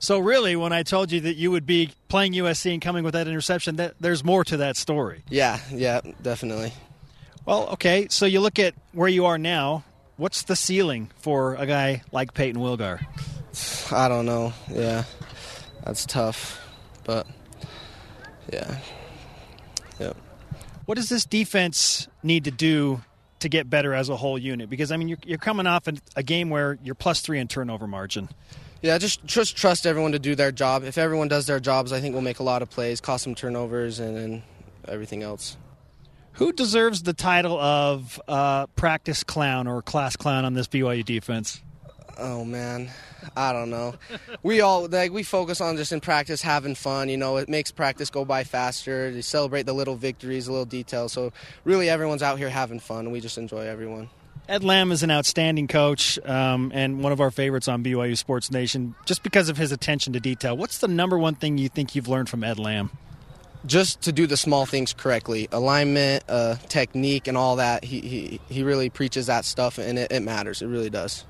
So 0.01 0.19
really, 0.19 0.55
when 0.55 0.73
I 0.73 0.82
told 0.82 1.12
you 1.12 1.20
that 1.20 1.36
you 1.36 1.51
would 1.51 1.65
be 1.65 1.90
playing 2.09 2.35
USC 2.35 2.74
and 2.74 2.82
coming 2.82 3.05
with 3.05 3.15
that 3.15 3.27
interception, 3.27 3.77
that 3.77 3.94
there's 4.01 4.23
more 4.23 4.44
to 4.44 4.59
that 4.59 4.77
story. 4.77 5.23
Yeah, 5.31 5.61
yeah, 5.73 6.02
definitely. 6.20 6.74
Well, 7.47 7.69
okay. 7.69 8.09
So 8.11 8.27
you 8.27 8.40
look 8.40 8.59
at 8.59 8.74
where 8.93 9.09
you 9.09 9.24
are 9.24 9.39
now. 9.39 9.85
What's 10.16 10.43
the 10.43 10.56
ceiling 10.56 11.11
for 11.20 11.55
a 11.55 11.65
guy 11.65 12.02
like 12.12 12.35
Payton 12.35 12.61
Wilgar? 12.61 13.06
I 13.93 14.09
don't 14.09 14.26
know. 14.26 14.52
Yeah, 14.70 15.05
that's 15.85 16.06
tough, 16.06 16.60
but 17.05 17.26
yeah, 18.52 18.78
yeah. 19.98 20.12
What 20.86 20.97
does 20.97 21.09
this 21.09 21.24
defense 21.24 22.09
need 22.22 22.44
to 22.44 22.51
do 22.51 23.02
to 23.40 23.48
get 23.48 23.70
better 23.70 23.94
as 23.94 24.09
a 24.09 24.16
whole 24.16 24.39
unit? 24.39 24.68
Because 24.68 24.93
I 24.93 24.97
mean, 24.97 25.09
you're, 25.09 25.18
you're 25.24 25.39
coming 25.39 25.66
off 25.66 25.89
a 26.16 26.22
game 26.22 26.51
where 26.51 26.78
you're 26.82 26.94
plus 26.94 27.20
three 27.20 27.39
in 27.39 27.48
turnover 27.48 27.86
margin. 27.86 28.28
Yeah, 28.82 28.98
just 28.98 29.24
just 29.24 29.56
trust 29.56 29.86
everyone 29.86 30.12
to 30.12 30.18
do 30.18 30.35
their 30.35 30.52
job. 30.52 30.85
If 30.85 30.98
everyone 30.98 31.28
does 31.28 31.47
their 31.47 31.60
jobs, 31.60 31.93
I 31.93 32.01
think 32.01 32.12
we'll 32.12 32.22
make 32.22 32.39
a 32.39 32.43
lot 32.43 32.60
of 32.60 32.70
plays, 32.70 33.01
cause 33.01 33.22
some 33.22 33.35
turnovers, 33.35 33.98
and, 33.98 34.16
and 34.18 34.43
everything 34.86 35.22
else. 35.22 35.56
Who 36.32 36.52
deserves 36.52 37.02
the 37.02 37.12
title 37.12 37.59
of 37.59 38.20
uh, 38.26 38.66
practice 38.68 39.22
clown 39.22 39.68
or 39.68 39.81
class 39.81 40.16
clown 40.16 40.44
on 40.44 40.55
this 40.55 40.66
BYU 40.66 41.05
defense? 41.05 41.62
Oh 42.19 42.45
man, 42.45 42.91
I 43.36 43.53
don't 43.53 43.70
know. 43.70 43.95
we 44.43 44.61
all 44.61 44.86
like 44.86 45.12
we 45.12 45.23
focus 45.23 45.61
on 45.61 45.77
just 45.77 45.93
in 45.93 46.01
practice 46.01 46.43
having 46.43 46.74
fun. 46.74 47.09
You 47.09 47.16
know, 47.16 47.36
it 47.36 47.49
makes 47.49 47.70
practice 47.70 48.11
go 48.11 48.24
by 48.24 48.45
faster. 48.45 49.11
You 49.11 49.23
celebrate 49.23 49.65
the 49.65 49.73
little 49.73 49.97
victories, 49.97 50.47
the 50.47 50.53
little 50.53 50.65
details. 50.65 51.12
So 51.12 51.32
really, 51.65 51.89
everyone's 51.89 52.23
out 52.23 52.39
here 52.39 52.51
having 52.51 52.81
fun. 52.81 53.11
We 53.11 53.20
just 53.20 53.39
enjoy 53.39 53.66
everyone. 53.66 54.11
Ed 54.47 54.62
Lamb 54.62 54.93
is 54.93 55.03
an 55.03 55.11
outstanding 55.11 55.69
coach 55.69 56.19
um, 56.27 56.70
and 56.74 57.03
one 57.03 57.12
of 57.12 57.20
our 57.20 57.31
favorites 57.31 57.66
on 57.66 57.82
BYU 57.82 58.16
Sports 58.16 58.51
Nation 58.51 58.95
just 59.07 59.23
because 59.23 59.49
of 59.49 59.57
his 59.57 59.73
attention 59.73 60.12
to 60.12 60.20
detail. 60.20 60.55
What's 60.55 60.78
the 60.78 60.89
number 60.89 61.19
one 61.19 61.35
thing 61.35 61.57
you 61.57 61.70
think 61.70 61.95
you've 61.95 62.09
learned 62.09 62.28
from 62.28 62.45
Ed 62.45 62.59
Lamb? 62.59 62.91
Just 63.65 64.03
to 64.03 64.12
do 64.12 64.27
the 64.27 64.36
small 64.36 64.66
things 64.66 64.93
correctly, 64.93 65.49
alignment, 65.51 66.24
uh, 66.28 66.57
technique, 66.69 67.27
and 67.27 67.39
all 67.39 67.57
that. 67.57 67.82
He, 67.82 68.01
he, 68.01 68.41
he 68.51 68.62
really 68.62 68.91
preaches 68.91 69.28
that 69.28 69.47
stuff, 69.47 69.78
and 69.78 69.99
it, 69.99 70.12
it 70.12 70.20
matters. 70.20 70.61
It 70.61 70.66
really 70.66 70.91
does. 70.91 71.24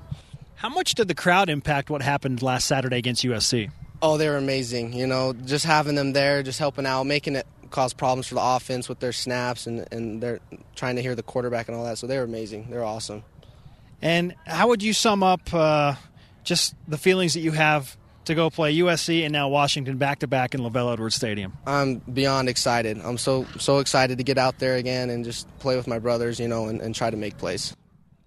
How 0.55 0.69
much 0.69 0.95
did 0.95 1.07
the 1.07 1.15
crowd 1.15 1.49
impact 1.49 1.89
what 1.89 2.01
happened 2.01 2.41
last 2.41 2.65
Saturday 2.65 2.97
against 2.97 3.23
USC? 3.23 3.71
Oh, 4.01 4.17
they 4.17 4.29
were 4.29 4.37
amazing. 4.37 4.93
You 4.93 5.07
know, 5.07 5.33
just 5.33 5.65
having 5.65 5.95
them 5.95 6.13
there, 6.13 6.43
just 6.43 6.59
helping 6.59 6.85
out, 6.85 7.03
making 7.03 7.35
it 7.35 7.45
cause 7.71 7.93
problems 7.93 8.27
for 8.27 8.35
the 8.35 8.41
offense 8.41 8.87
with 8.87 8.99
their 8.99 9.11
snaps 9.11 9.67
and, 9.67 9.85
and 9.91 10.21
they're 10.21 10.39
trying 10.75 10.95
to 10.95 11.01
hear 11.01 11.15
the 11.15 11.23
quarterback 11.23 11.67
and 11.67 11.75
all 11.75 11.83
that. 11.83 11.97
So 11.97 12.07
they 12.07 12.17
were 12.17 12.23
amazing. 12.23 12.69
They're 12.69 12.83
awesome. 12.85 13.23
And 14.01 14.35
how 14.45 14.69
would 14.69 14.81
you 14.83 14.93
sum 14.93 15.23
up 15.23 15.53
uh, 15.53 15.95
just 16.43 16.75
the 16.87 16.97
feelings 16.97 17.33
that 17.33 17.41
you 17.41 17.51
have 17.51 17.97
to 18.25 18.35
go 18.35 18.49
play 18.49 18.75
USC 18.77 19.23
and 19.23 19.33
now 19.33 19.49
Washington 19.49 19.97
back 19.97 20.19
to 20.19 20.27
back 20.27 20.53
in 20.55 20.61
LaVell 20.61 20.93
Edwards 20.93 21.15
Stadium? 21.15 21.53
I'm 21.65 21.95
beyond 21.99 22.49
excited. 22.49 22.99
I'm 23.03 23.17
so 23.17 23.45
so 23.59 23.79
excited 23.79 24.17
to 24.19 24.23
get 24.23 24.37
out 24.37 24.59
there 24.59 24.75
again 24.75 25.09
and 25.09 25.25
just 25.25 25.47
play 25.59 25.75
with 25.75 25.87
my 25.87 25.99
brothers, 25.99 26.39
you 26.39 26.47
know, 26.47 26.67
and, 26.67 26.81
and 26.81 26.95
try 26.95 27.09
to 27.09 27.17
make 27.17 27.37
plays. 27.37 27.75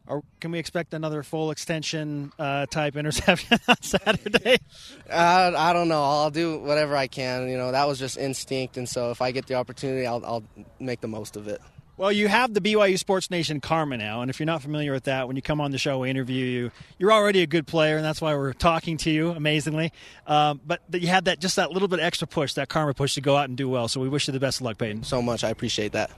Or 0.08 0.22
can 0.40 0.50
we 0.52 0.58
expect 0.58 0.94
another 0.94 1.22
full 1.22 1.50
extension 1.50 2.32
uh, 2.38 2.64
type 2.66 2.96
interception 2.96 3.58
on 3.68 3.82
Saturday? 3.82 4.58
Uh, 5.10 5.52
I 5.56 5.72
don't 5.72 5.88
know. 5.88 6.02
I'll 6.02 6.30
do 6.30 6.58
whatever 6.58 6.94
I 6.94 7.06
can. 7.06 7.48
You 7.48 7.56
know, 7.56 7.72
that 7.72 7.88
was 7.88 7.98
just 7.98 8.18
instinct, 8.18 8.76
and 8.76 8.86
so 8.86 9.10
if 9.10 9.22
I 9.22 9.30
get 9.30 9.46
the 9.46 9.54
opportunity, 9.54 10.06
I'll, 10.06 10.22
I'll 10.24 10.44
make 10.78 11.00
the 11.00 11.08
most 11.08 11.36
of 11.36 11.48
it. 11.48 11.62
Well, 11.96 12.12
you 12.12 12.28
have 12.28 12.52
the 12.54 12.60
BYU 12.60 12.98
Sports 12.98 13.30
Nation 13.30 13.60
karma 13.60 13.96
now, 13.96 14.20
and 14.20 14.30
if 14.30 14.38
you're 14.38 14.46
not 14.46 14.62
familiar 14.62 14.92
with 14.92 15.04
that, 15.04 15.26
when 15.26 15.34
you 15.34 15.42
come 15.42 15.60
on 15.60 15.70
the 15.70 15.78
show, 15.78 15.98
we 15.98 16.10
interview 16.10 16.44
you. 16.44 16.70
You're 16.98 17.12
already 17.12 17.42
a 17.42 17.46
good 17.46 17.66
player, 17.66 17.96
and 17.96 18.04
that's 18.04 18.20
why 18.20 18.34
we're 18.36 18.52
talking 18.52 18.98
to 18.98 19.10
you 19.10 19.30
amazingly. 19.30 19.92
Um, 20.26 20.60
but 20.64 20.80
you 20.92 21.08
had 21.08 21.24
that 21.24 21.40
just 21.40 21.56
that 21.56 21.72
little 21.72 21.88
bit 21.88 22.00
extra 22.00 22.28
push, 22.28 22.52
that 22.54 22.68
karma 22.68 22.92
push 22.94 23.14
to 23.14 23.20
go 23.20 23.34
out 23.36 23.48
and 23.48 23.56
do 23.56 23.68
well. 23.68 23.88
So 23.88 24.00
we 24.00 24.08
wish 24.08 24.28
you 24.28 24.32
the 24.32 24.38
best 24.40 24.60
of 24.60 24.66
luck, 24.66 24.78
Payton. 24.78 25.04
So 25.04 25.20
much, 25.22 25.42
I 25.42 25.48
appreciate 25.48 25.92
that. 25.92 26.10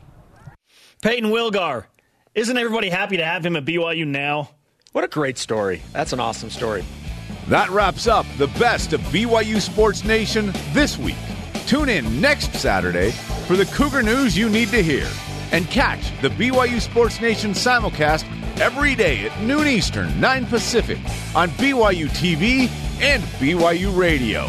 Payton 1.01 1.31
Wilgar, 1.31 1.85
isn't 2.35 2.57
everybody 2.57 2.89
happy 2.89 3.16
to 3.16 3.24
have 3.24 3.44
him 3.44 3.57
at 3.57 3.65
BYU 3.65 4.07
now? 4.07 4.51
What 4.93 5.05
a 5.05 5.09
great 5.09 5.39
story. 5.39 5.82
That's 5.93 6.12
an 6.12 6.20
awesome 6.20 6.51
story. 6.51 6.85
That 7.48 7.70
wraps 7.70 8.07
up 8.07 8.27
the 8.39 8.47
best 8.59 8.93
of 8.93 9.01
BYU 9.02 9.61
Sports 9.61 10.05
Nation 10.05 10.52
this 10.73 10.97
week. 10.97 11.16
Tune 11.66 11.89
in 11.89 12.20
next 12.20 12.55
Saturday 12.55 13.11
for 13.47 13.57
the 13.57 13.66
Cougar 13.66 14.02
news 14.02 14.36
you 14.36 14.48
need 14.48 14.69
to 14.69 14.82
hear. 14.82 15.09
And 15.52 15.66
catch 15.69 16.11
the 16.23 16.28
BYU 16.28 16.81
Sports 16.81 17.20
Nation 17.20 17.51
simulcast 17.51 18.24
every 18.61 18.94
day 18.94 19.27
at 19.27 19.40
noon 19.43 19.66
Eastern, 19.66 20.20
9 20.20 20.47
Pacific 20.47 20.98
on 21.35 21.48
BYU 21.51 22.09
TV 22.11 22.69
and 23.01 23.23
BYU 23.40 23.97
Radio. 23.97 24.47